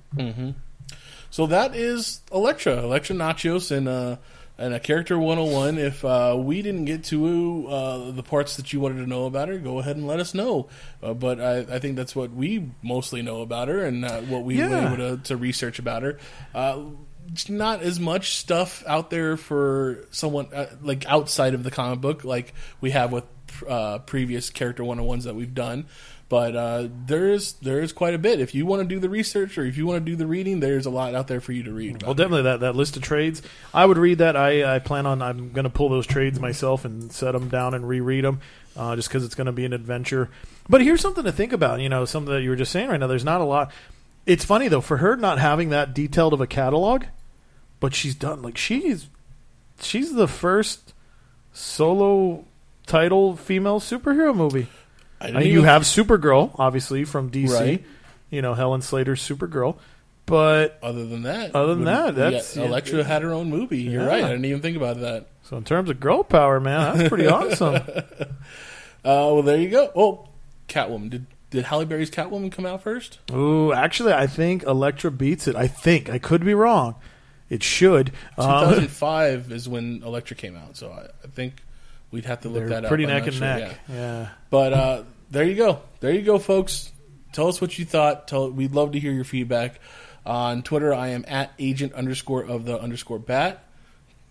So 1.30 1.46
that 1.46 1.74
is 1.74 2.20
Elektra, 2.32 2.82
Elektra 2.82 3.16
Natchios, 3.16 3.70
and 3.74 3.88
uh, 3.88 4.16
and 4.58 4.74
a 4.74 4.80
character 4.80 5.18
101. 5.18 5.78
If 5.78 6.04
uh, 6.04 6.34
we 6.38 6.60
didn't 6.60 6.84
get 6.84 7.04
to 7.04 7.66
uh, 7.68 8.10
the 8.10 8.22
parts 8.22 8.56
that 8.56 8.72
you 8.72 8.80
wanted 8.80 8.96
to 9.02 9.06
know 9.06 9.24
about 9.24 9.48
her, 9.48 9.56
go 9.58 9.78
ahead 9.78 9.96
and 9.96 10.06
let 10.06 10.20
us 10.20 10.34
know. 10.34 10.68
Uh, 11.02 11.14
but 11.14 11.40
I, 11.40 11.58
I 11.60 11.78
think 11.78 11.96
that's 11.96 12.14
what 12.14 12.32
we 12.32 12.68
mostly 12.82 13.22
know 13.22 13.40
about 13.40 13.68
her 13.68 13.82
and 13.84 14.04
uh, 14.04 14.20
what 14.22 14.42
we 14.44 14.58
were 14.58 14.64
able 14.76 14.96
to, 14.98 15.16
to 15.24 15.36
research 15.36 15.78
about 15.78 16.02
her. 16.02 16.18
Not 17.48 17.82
as 17.82 17.98
much 17.98 18.36
stuff 18.36 18.84
out 18.86 19.10
there 19.10 19.36
for 19.36 20.04
someone 20.10 20.52
uh, 20.52 20.66
like 20.82 21.06
outside 21.06 21.54
of 21.54 21.62
the 21.62 21.70
comic 21.70 22.00
book 22.00 22.24
like 22.24 22.52
we 22.80 22.90
have 22.90 23.12
with 23.12 23.24
uh, 23.68 23.98
previous 24.00 24.50
character 24.50 24.82
101s 24.82 25.24
that 25.24 25.34
we've 25.34 25.54
done. 25.54 25.86
But 26.32 26.56
uh, 26.56 26.88
there's 27.04 27.52
there's 27.54 27.92
quite 27.92 28.14
a 28.14 28.18
bit. 28.18 28.40
If 28.40 28.54
you 28.54 28.64
want 28.64 28.80
to 28.80 28.88
do 28.88 28.98
the 28.98 29.10
research 29.10 29.58
or 29.58 29.66
if 29.66 29.76
you 29.76 29.86
want 29.86 30.02
to 30.02 30.10
do 30.10 30.16
the 30.16 30.26
reading, 30.26 30.60
there's 30.60 30.86
a 30.86 30.90
lot 30.90 31.14
out 31.14 31.28
there 31.28 31.42
for 31.42 31.52
you 31.52 31.64
to 31.64 31.72
read. 31.72 32.02
Well, 32.02 32.14
definitely 32.14 32.44
that, 32.44 32.60
that 32.60 32.74
list 32.74 32.96
of 32.96 33.02
trades. 33.02 33.42
I 33.74 33.84
would 33.84 33.98
read 33.98 34.16
that. 34.16 34.34
I, 34.34 34.76
I 34.76 34.78
plan 34.78 35.04
on 35.04 35.20
I'm 35.20 35.52
going 35.52 35.64
to 35.64 35.70
pull 35.70 35.90
those 35.90 36.06
trades 36.06 36.40
myself 36.40 36.86
and 36.86 37.12
set 37.12 37.32
them 37.32 37.50
down 37.50 37.74
and 37.74 37.86
reread 37.86 38.24
them, 38.24 38.40
uh, 38.78 38.96
just 38.96 39.08
because 39.08 39.26
it's 39.26 39.34
going 39.34 39.44
to 39.44 39.52
be 39.52 39.66
an 39.66 39.74
adventure. 39.74 40.30
But 40.70 40.80
here's 40.80 41.02
something 41.02 41.24
to 41.24 41.32
think 41.32 41.52
about. 41.52 41.80
You 41.80 41.90
know, 41.90 42.06
something 42.06 42.32
that 42.32 42.40
you 42.40 42.48
were 42.48 42.56
just 42.56 42.72
saying 42.72 42.88
right 42.88 42.98
now. 42.98 43.08
There's 43.08 43.26
not 43.26 43.42
a 43.42 43.44
lot. 43.44 43.70
It's 44.24 44.44
funny 44.44 44.68
though 44.68 44.80
for 44.80 44.96
her 44.96 45.16
not 45.16 45.38
having 45.38 45.68
that 45.68 45.92
detailed 45.92 46.32
of 46.32 46.40
a 46.40 46.46
catalog, 46.46 47.04
but 47.82 47.94
she's 47.94 48.14
done 48.14 48.40
like 48.40 48.56
she's 48.56 49.08
she's 49.80 50.14
the 50.14 50.26
first 50.26 50.94
solo 51.52 52.44
title 52.86 53.36
female 53.36 53.80
superhero 53.80 54.34
movie. 54.34 54.68
I 55.20 55.24
I 55.24 55.26
didn't 55.28 55.42
mean, 55.44 55.52
you 55.52 55.62
have 55.62 55.82
Supergirl, 55.82 56.54
obviously 56.58 57.04
from 57.04 57.30
DC. 57.30 57.52
Right. 57.52 57.84
You 58.30 58.40
know 58.42 58.54
Helen 58.54 58.80
Slater's 58.82 59.20
Supergirl, 59.22 59.76
but 60.26 60.78
Other 60.82 61.04
than 61.06 61.22
that, 61.24 61.54
Other 61.54 61.74
than 61.74 61.84
that, 61.84 62.14
that's- 62.14 62.56
got- 62.56 62.66
Elektra 62.66 63.04
had 63.04 63.22
her 63.22 63.32
own 63.32 63.50
movie. 63.50 63.82
You're 63.82 64.02
Yeah. 64.02 64.08
right. 64.08 64.24
I 64.24 64.28
didn't 64.30 64.46
even 64.46 64.62
think 64.62 64.76
about 64.76 65.00
that. 65.00 65.26
So 65.44 65.56
in 65.58 65.64
terms 65.64 65.90
of 65.90 66.00
girl 66.00 66.24
power, 66.24 66.58
man, 66.60 66.96
that's 66.96 67.08
pretty 67.08 67.26
awesome. 67.38 67.74
Uh, 67.74 68.22
well, 69.04 69.42
there 69.42 69.58
you 69.58 69.68
go. 69.68 69.90
Oh, 69.94 70.28
Catwoman. 70.68 71.10
Did 71.10 71.26
did 71.50 71.64
Halle 71.64 71.84
Berry's 71.84 72.10
Catwoman 72.10 72.50
come 72.50 72.64
out 72.64 72.82
first? 72.82 73.18
Ooh, 73.30 73.74
actually, 73.74 74.14
I 74.14 74.26
think 74.26 74.62
Elektra 74.62 75.10
beats 75.10 75.46
it. 75.46 75.54
I 75.54 75.66
think 75.66 76.08
I 76.08 76.18
could 76.18 76.42
be 76.44 76.54
wrong. 76.54 76.94
It 77.52 77.62
should. 77.62 78.12
Um, 78.38 78.64
2005 78.70 79.52
is 79.52 79.68
when 79.68 80.02
Elektra 80.02 80.34
came 80.34 80.56
out, 80.56 80.74
so 80.74 80.90
I, 80.90 81.02
I 81.22 81.28
think 81.28 81.62
we'd 82.10 82.24
have 82.24 82.40
to 82.40 82.48
look 82.48 82.66
that 82.68 82.84
up. 82.86 82.88
pretty 82.88 83.04
neck 83.04 83.24
and 83.26 83.34
sure, 83.34 83.46
neck. 83.46 83.78
yeah. 83.90 83.94
Yeah. 83.94 84.28
But 84.48 84.72
uh, 84.72 85.02
there 85.30 85.44
you 85.44 85.54
go. 85.54 85.80
There 86.00 86.12
you 86.12 86.22
go, 86.22 86.38
folks. 86.38 86.90
Tell 87.34 87.48
us 87.48 87.60
what 87.60 87.78
you 87.78 87.84
thought. 87.84 88.26
Tell 88.26 88.50
we'd 88.50 88.72
love 88.72 88.92
to 88.92 88.98
hear 88.98 89.12
your 89.12 89.24
feedback. 89.24 89.80
On 90.24 90.62
Twitter, 90.62 90.94
I 90.94 91.08
am 91.08 91.26
at 91.28 91.52
agent 91.58 91.92
underscore 91.92 92.42
of 92.42 92.64
the 92.64 92.80
underscore 92.80 93.18
bat. 93.18 93.64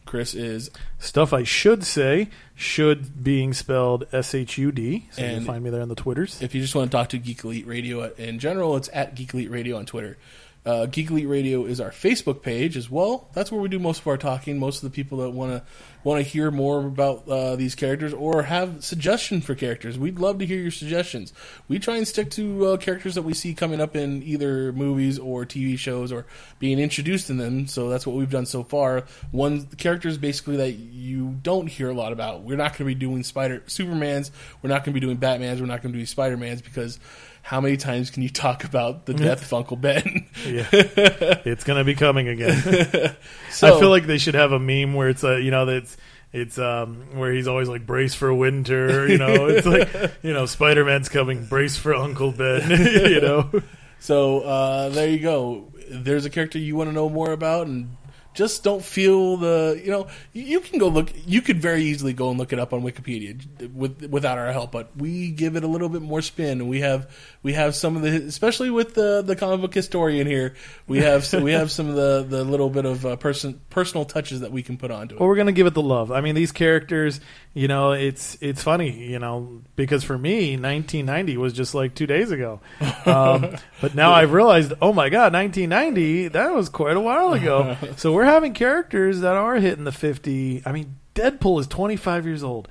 Chris 0.05 0.33
is 0.33 0.71
Stuff 0.97 1.31
I 1.31 1.43
should 1.43 1.83
say 1.83 2.29
should 2.55 3.23
being 3.23 3.53
spelled 3.53 4.07
S 4.11 4.33
H 4.33 4.57
U 4.57 4.71
D. 4.71 5.07
So 5.11 5.21
you 5.21 5.35
can 5.35 5.45
find 5.45 5.63
me 5.63 5.69
there 5.69 5.83
on 5.83 5.89
the 5.89 5.95
Twitters. 5.95 6.41
if 6.41 6.55
you 6.55 6.61
just 6.61 6.73
want 6.73 6.89
to 6.91 6.97
talk 6.97 7.09
to 7.09 7.19
Geek 7.19 7.43
Elite 7.43 7.67
Radio 7.67 8.11
in 8.15 8.39
general, 8.39 8.75
it's 8.77 8.89
at 8.93 9.13
Geek 9.13 9.35
Elite 9.35 9.51
Radio 9.51 9.77
on 9.77 9.85
Twitter. 9.85 10.17
Uh, 10.63 10.85
Geek 10.85 11.09
Elite 11.09 11.27
Radio 11.27 11.65
is 11.65 11.81
our 11.81 11.89
Facebook 11.89 12.43
page 12.43 12.77
as 12.77 12.89
well. 12.89 13.29
That's 13.33 13.51
where 13.51 13.59
we 13.59 13.67
do 13.67 13.79
most 13.79 14.01
of 14.01 14.07
our 14.07 14.17
talking. 14.17 14.59
Most 14.59 14.83
of 14.83 14.91
the 14.91 14.95
people 14.95 15.17
that 15.19 15.31
want 15.31 15.53
to 15.53 15.63
want 16.03 16.23
to 16.23 16.27
hear 16.27 16.51
more 16.51 16.85
about 16.85 17.27
uh, 17.27 17.55
these 17.55 17.73
characters 17.73 18.13
or 18.13 18.43
have 18.43 18.83
suggestions 18.83 19.45
for 19.45 19.55
characters, 19.55 19.97
we'd 19.97 20.19
love 20.19 20.39
to 20.39 20.45
hear 20.45 20.59
your 20.59 20.71
suggestions. 20.71 21.33
We 21.67 21.79
try 21.79 21.97
and 21.97 22.07
stick 22.07 22.29
to 22.31 22.67
uh, 22.67 22.77
characters 22.77 23.15
that 23.15 23.23
we 23.23 23.33
see 23.33 23.53
coming 23.53 23.81
up 23.81 23.95
in 23.95 24.21
either 24.23 24.71
movies 24.73 25.17
or 25.17 25.45
TV 25.45 25.77
shows 25.79 26.11
or 26.11 26.25
being 26.59 26.77
introduced 26.79 27.29
in 27.31 27.37
them. 27.37 27.67
So 27.67 27.89
that's 27.89 28.05
what 28.05 28.15
we've 28.15 28.29
done 28.29 28.45
so 28.45 28.63
far. 28.63 29.05
One 29.31 29.65
characters 29.65 30.17
basically 30.17 30.57
that 30.57 30.71
you 30.73 31.39
don't 31.41 31.67
hear 31.67 31.89
a 31.89 31.93
lot 31.93 32.11
about. 32.11 32.43
We're 32.43 32.57
not 32.57 32.71
going 32.71 32.79
to 32.79 32.85
be 32.85 32.95
doing 32.95 33.23
Spider 33.23 33.61
Supermans. 33.67 34.29
We're 34.61 34.69
not 34.69 34.83
going 34.83 34.93
to 34.93 34.99
be 34.99 35.05
doing 35.05 35.17
Batmans. 35.17 35.59
We're 35.59 35.65
not 35.65 35.81
going 35.81 35.93
to 35.93 35.99
be 35.99 36.05
Spider 36.05 36.37
Mans 36.37 36.61
because 36.61 36.99
how 37.41 37.59
many 37.61 37.77
times 37.77 38.09
can 38.09 38.23
you 38.23 38.29
talk 38.29 38.63
about 38.63 39.05
the 39.05 39.13
death 39.13 39.43
of 39.43 39.53
Uncle 39.53 39.77
Ben? 39.77 40.27
Yeah, 40.45 40.67
it's 40.71 41.63
gonna 41.63 41.83
be 41.83 41.93
coming 41.93 42.27
again. 42.27 43.15
so, 43.51 43.75
I 43.75 43.79
feel 43.79 43.89
like 43.89 44.07
they 44.07 44.17
should 44.17 44.33
have 44.33 44.51
a 44.51 44.59
meme 44.59 44.93
where 44.95 45.09
it's 45.09 45.23
a 45.23 45.39
you 45.39 45.51
know 45.51 45.65
that's 45.65 45.97
it's 46.33 46.57
um 46.57 47.05
where 47.13 47.31
he's 47.31 47.47
always 47.47 47.67
like 47.69 47.85
brace 47.85 48.15
for 48.15 48.33
winter. 48.33 49.07
You 49.07 49.17
know, 49.17 49.47
it's 49.47 49.67
like 49.67 49.89
you 50.23 50.33
know 50.33 50.45
Spider 50.47 50.83
Man's 50.85 51.09
coming, 51.09 51.45
brace 51.45 51.77
for 51.77 51.93
Uncle 51.93 52.31
Ben. 52.31 52.69
you 52.71 53.21
know, 53.21 53.51
So 53.99 54.39
uh, 54.41 54.89
there 54.89 55.09
you 55.09 55.19
go. 55.19 55.71
There's 55.89 56.25
a 56.25 56.29
character 56.29 56.57
you 56.57 56.75
want 56.75 56.89
to 56.89 56.93
know 56.93 57.09
more 57.09 57.31
about, 57.33 57.67
and 57.67 57.95
just 58.33 58.63
don't 58.63 58.83
feel 58.83 59.37
the 59.37 59.81
you 59.83 59.91
know 59.91 60.07
you 60.33 60.59
can 60.59 60.79
go 60.79 60.87
look. 60.87 61.11
You 61.25 61.41
could 61.41 61.61
very 61.61 61.83
easily 61.83 62.13
go 62.13 62.29
and 62.29 62.39
look 62.39 62.53
it 62.53 62.59
up 62.59 62.73
on 62.73 62.81
Wikipedia 62.81 63.73
with 63.73 64.05
without 64.09 64.37
our 64.37 64.51
help, 64.51 64.71
but 64.71 64.95
we 64.95 65.31
give 65.31 65.55
it 65.55 65.63
a 65.63 65.67
little 65.67 65.89
bit 65.89 66.01
more 66.01 66.21
spin, 66.21 66.61
and 66.61 66.69
we 66.69 66.81
have 66.81 67.09
we 67.43 67.53
have 67.53 67.75
some 67.75 67.95
of 67.95 68.01
the 68.01 68.09
especially 68.09 68.69
with 68.69 68.93
the 68.93 69.21
the 69.21 69.35
comic 69.35 69.61
book 69.61 69.73
historian 69.73 70.27
here. 70.27 70.55
We 70.87 70.99
have 70.99 71.25
so 71.25 71.41
we 71.41 71.51
have 71.51 71.71
some 71.71 71.89
of 71.89 71.95
the 71.95 72.25
the 72.27 72.43
little 72.43 72.69
bit 72.69 72.85
of 72.85 73.05
uh, 73.05 73.15
person 73.17 73.61
personal 73.69 74.05
touches 74.05 74.41
that 74.41 74.51
we 74.51 74.63
can 74.63 74.77
put 74.77 74.91
onto 74.91 75.15
it. 75.15 75.19
well, 75.19 75.27
we're 75.27 75.35
gonna 75.35 75.51
give 75.51 75.67
it 75.67 75.73
the 75.73 75.81
love. 75.81 76.11
I 76.11 76.21
mean, 76.21 76.35
these 76.35 76.51
characters, 76.51 77.19
you 77.53 77.67
know, 77.67 77.91
it's 77.91 78.37
it's 78.41 78.63
funny, 78.63 78.91
you 78.91 79.19
know, 79.19 79.61
because 79.75 80.03
for 80.03 80.17
me, 80.17 80.51
1990 80.51 81.37
was 81.37 81.53
just 81.53 81.73
like 81.75 81.95
two 81.95 82.07
days 82.07 82.31
ago. 82.31 82.59
Um, 83.05 83.55
but 83.81 83.95
now 83.95 84.13
I've 84.13 84.31
realized, 84.31 84.73
oh 84.81 84.93
my 84.93 85.09
god, 85.09 85.33
1990, 85.33 86.29
that 86.29 86.53
was 86.53 86.69
quite 86.69 86.95
a 86.95 87.01
while 87.01 87.33
ago. 87.33 87.75
so 87.97 88.13
we're 88.13 88.20
having 88.25 88.53
characters 88.53 89.19
that 89.21 89.35
are 89.35 89.55
hitting 89.55 89.83
the 89.83 89.91
50. 89.91 90.63
I 90.65 90.71
mean, 90.71 90.97
Deadpool 91.15 91.59
is 91.59 91.67
25 91.67 92.25
years 92.25 92.43
old. 92.43 92.67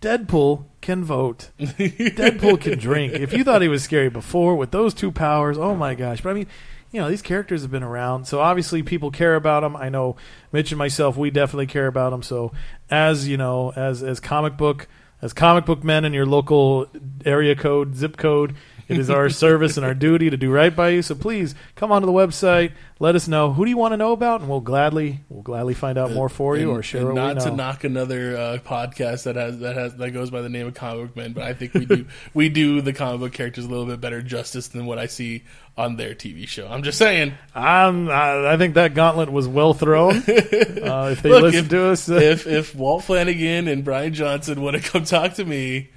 Deadpool 0.00 0.64
can 0.80 1.04
vote. 1.04 1.50
Deadpool 1.58 2.60
can 2.60 2.78
drink. 2.78 3.12
If 3.12 3.32
you 3.32 3.44
thought 3.44 3.62
he 3.62 3.68
was 3.68 3.82
scary 3.82 4.08
before 4.08 4.54
with 4.56 4.70
those 4.70 4.94
two 4.94 5.12
powers, 5.12 5.58
oh 5.58 5.74
my 5.74 5.94
gosh. 5.94 6.22
But 6.22 6.30
I 6.30 6.32
mean, 6.32 6.46
you 6.90 7.00
know, 7.00 7.10
these 7.10 7.22
characters 7.22 7.62
have 7.62 7.70
been 7.70 7.82
around. 7.82 8.26
So 8.26 8.40
obviously 8.40 8.82
people 8.82 9.10
care 9.10 9.36
about 9.36 9.60
them. 9.60 9.76
I 9.76 9.90
know 9.90 10.16
Mitch 10.52 10.72
and 10.72 10.78
myself, 10.78 11.16
we 11.16 11.30
definitely 11.30 11.66
care 11.66 11.86
about 11.86 12.10
them. 12.10 12.22
So 12.22 12.52
as, 12.90 13.28
you 13.28 13.36
know, 13.36 13.72
as 13.76 14.02
as 14.02 14.20
comic 14.20 14.56
book 14.56 14.88
as 15.22 15.32
comic 15.32 15.66
book 15.66 15.84
men 15.84 16.04
in 16.04 16.12
your 16.12 16.26
local 16.26 16.88
area 17.24 17.54
code, 17.54 17.94
zip 17.94 18.16
code, 18.16 18.54
it 18.90 18.98
is 18.98 19.10
our 19.10 19.30
service 19.30 19.76
and 19.76 19.86
our 19.86 19.94
duty 19.94 20.30
to 20.30 20.36
do 20.36 20.50
right 20.50 20.74
by 20.74 20.90
you. 20.90 21.02
So 21.02 21.14
please 21.14 21.54
come 21.76 21.92
onto 21.92 22.06
the 22.06 22.12
website, 22.12 22.72
let 22.98 23.14
us 23.14 23.28
know 23.28 23.52
who 23.52 23.64
do 23.64 23.70
you 23.70 23.76
want 23.76 23.92
to 23.92 23.96
know 23.96 24.12
about, 24.12 24.40
and 24.40 24.50
we'll 24.50 24.60
gladly 24.60 25.20
we'll 25.28 25.42
gladly 25.42 25.74
find 25.74 25.96
out 25.96 26.12
more 26.12 26.28
for 26.28 26.56
you 26.56 26.70
And- 26.70 26.78
or 26.78 26.82
share 26.82 27.06
and 27.06 27.14
not 27.14 27.40
to 27.40 27.50
knock 27.50 27.84
another 27.84 28.36
uh, 28.36 28.58
podcast 28.64 29.24
that 29.24 29.36
has 29.36 29.58
that 29.60 29.76
has 29.76 29.94
that 29.96 30.10
goes 30.10 30.30
by 30.30 30.40
the 30.42 30.48
name 30.48 30.66
of 30.66 30.74
Comic 30.74 31.06
Book 31.08 31.16
Men, 31.16 31.32
but 31.32 31.44
I 31.44 31.54
think 31.54 31.74
we 31.74 31.86
do 31.86 32.06
we 32.34 32.48
do 32.48 32.80
the 32.80 32.92
comic 32.92 33.20
book 33.20 33.32
characters 33.32 33.64
a 33.64 33.68
little 33.68 33.86
bit 33.86 34.00
better 34.00 34.20
justice 34.22 34.68
than 34.68 34.86
what 34.86 34.98
I 34.98 35.06
see 35.06 35.44
on 35.76 35.96
their 35.96 36.14
TV 36.14 36.46
show. 36.46 36.66
I'm 36.68 36.82
just 36.82 36.98
saying. 36.98 37.32
Um, 37.54 38.10
I, 38.10 38.52
I 38.52 38.56
think 38.58 38.74
that 38.74 38.92
gauntlet 38.94 39.30
was 39.32 39.48
well 39.48 39.72
thrown. 39.72 40.16
uh, 40.16 41.08
if 41.12 41.22
they 41.22 41.30
Look, 41.30 41.42
listen 41.42 41.64
if, 41.64 41.68
to 41.70 41.84
us, 41.86 42.10
uh, 42.10 42.14
if 42.14 42.46
if 42.46 42.74
Walt 42.74 43.04
Flanagan 43.04 43.68
and 43.68 43.84
Bryan 43.84 44.12
Johnson 44.12 44.60
want 44.60 44.76
to 44.76 44.82
come 44.82 45.04
talk 45.04 45.34
to 45.34 45.44
me, 45.44 45.90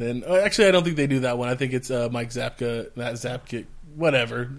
then 0.00 0.24
oh, 0.26 0.34
actually 0.34 0.68
I 0.68 0.70
don't 0.70 0.82
think 0.82 0.96
they 0.96 1.06
do 1.06 1.20
that 1.20 1.38
one. 1.38 1.48
I 1.48 1.54
think 1.54 1.72
it's 1.72 1.90
uh, 1.90 2.08
Mike 2.10 2.30
Zapka, 2.30 2.94
Matt 2.96 3.14
Zapka, 3.14 3.66
whatever, 3.94 4.50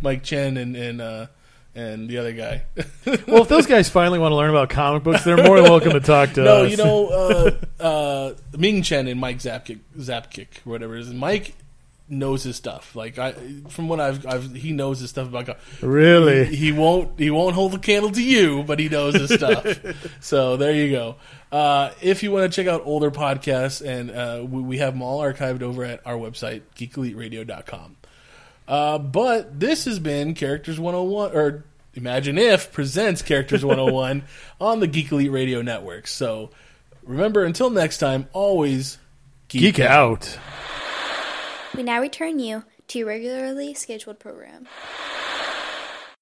Mike 0.00 0.22
Chen 0.22 0.56
and 0.56 0.76
and 0.76 1.00
uh, 1.00 1.26
and 1.74 2.08
the 2.08 2.18
other 2.18 2.32
guy. 2.32 2.62
well, 3.26 3.42
if 3.42 3.48
those 3.48 3.66
guys 3.66 3.88
finally 3.88 4.18
want 4.18 4.32
to 4.32 4.36
learn 4.36 4.50
about 4.50 4.70
comic 4.70 5.02
books, 5.02 5.24
they're 5.24 5.36
more 5.36 5.60
than 5.60 5.70
welcome 5.70 5.92
to 5.92 6.00
talk 6.00 6.32
to 6.34 6.42
no, 6.44 6.64
us. 6.64 6.64
No, 6.64 6.70
you 6.70 6.76
know 6.76 7.58
uh, 7.80 7.82
uh, 7.82 8.34
Ming 8.56 8.82
Chen 8.82 9.08
and 9.08 9.20
Mike 9.20 9.38
Zapkick, 9.38 9.80
Zapkick, 9.98 10.58
or 10.64 10.70
whatever 10.70 10.96
it 10.96 11.00
is. 11.00 11.12
Mike 11.12 11.54
knows 12.08 12.42
his 12.42 12.56
stuff. 12.56 12.94
Like 12.94 13.18
I, 13.18 13.32
from 13.68 13.88
what 13.88 14.00
I've, 14.00 14.26
I've 14.26 14.54
he 14.54 14.72
knows 14.72 15.00
his 15.00 15.10
stuff 15.10 15.28
about. 15.28 15.46
God. 15.46 15.56
really. 15.80 16.44
He, 16.46 16.56
he 16.56 16.72
won't 16.72 17.18
he 17.18 17.30
won't 17.30 17.54
hold 17.54 17.72
the 17.72 17.78
candle 17.78 18.10
to 18.12 18.22
you, 18.22 18.62
but 18.62 18.78
he 18.78 18.88
knows 18.88 19.14
his 19.14 19.32
stuff. 19.32 19.78
so 20.20 20.56
there 20.56 20.72
you 20.72 20.90
go. 20.90 21.16
Uh, 21.50 21.92
if 22.02 22.22
you 22.22 22.32
want 22.32 22.50
to 22.50 22.54
check 22.54 22.70
out 22.70 22.82
older 22.84 23.10
podcasts, 23.10 23.84
and 23.84 24.10
uh, 24.10 24.44
we, 24.44 24.60
we 24.60 24.78
have 24.78 24.94
them 24.94 25.02
all 25.02 25.20
archived 25.20 25.62
over 25.62 25.84
at 25.84 26.04
our 26.06 26.16
website, 26.16 26.62
geekeliteradio.com. 26.76 27.96
Uh, 28.66 28.98
but 28.98 29.58
this 29.58 29.84
has 29.84 30.00
been 30.00 30.34
Characters 30.34 30.80
101, 30.80 31.36
or 31.36 31.64
Imagine 31.94 32.36
If 32.36 32.72
presents 32.72 33.22
Characters 33.22 33.64
101 33.64 34.24
on 34.60 34.80
the 34.80 34.86
Geek 34.86 35.12
Elite 35.12 35.30
Radio 35.30 35.62
Network. 35.62 36.06
So 36.06 36.50
remember, 37.04 37.44
until 37.44 37.70
next 37.70 37.98
time, 37.98 38.28
always 38.32 38.98
Geek 39.48 39.78
out. 39.80 40.38
We 41.76 41.82
now 41.82 42.00
return 42.00 42.38
you 42.38 42.64
to 42.88 42.98
your 42.98 43.08
regularly 43.08 43.74
scheduled 43.74 44.18
program. 44.18 44.66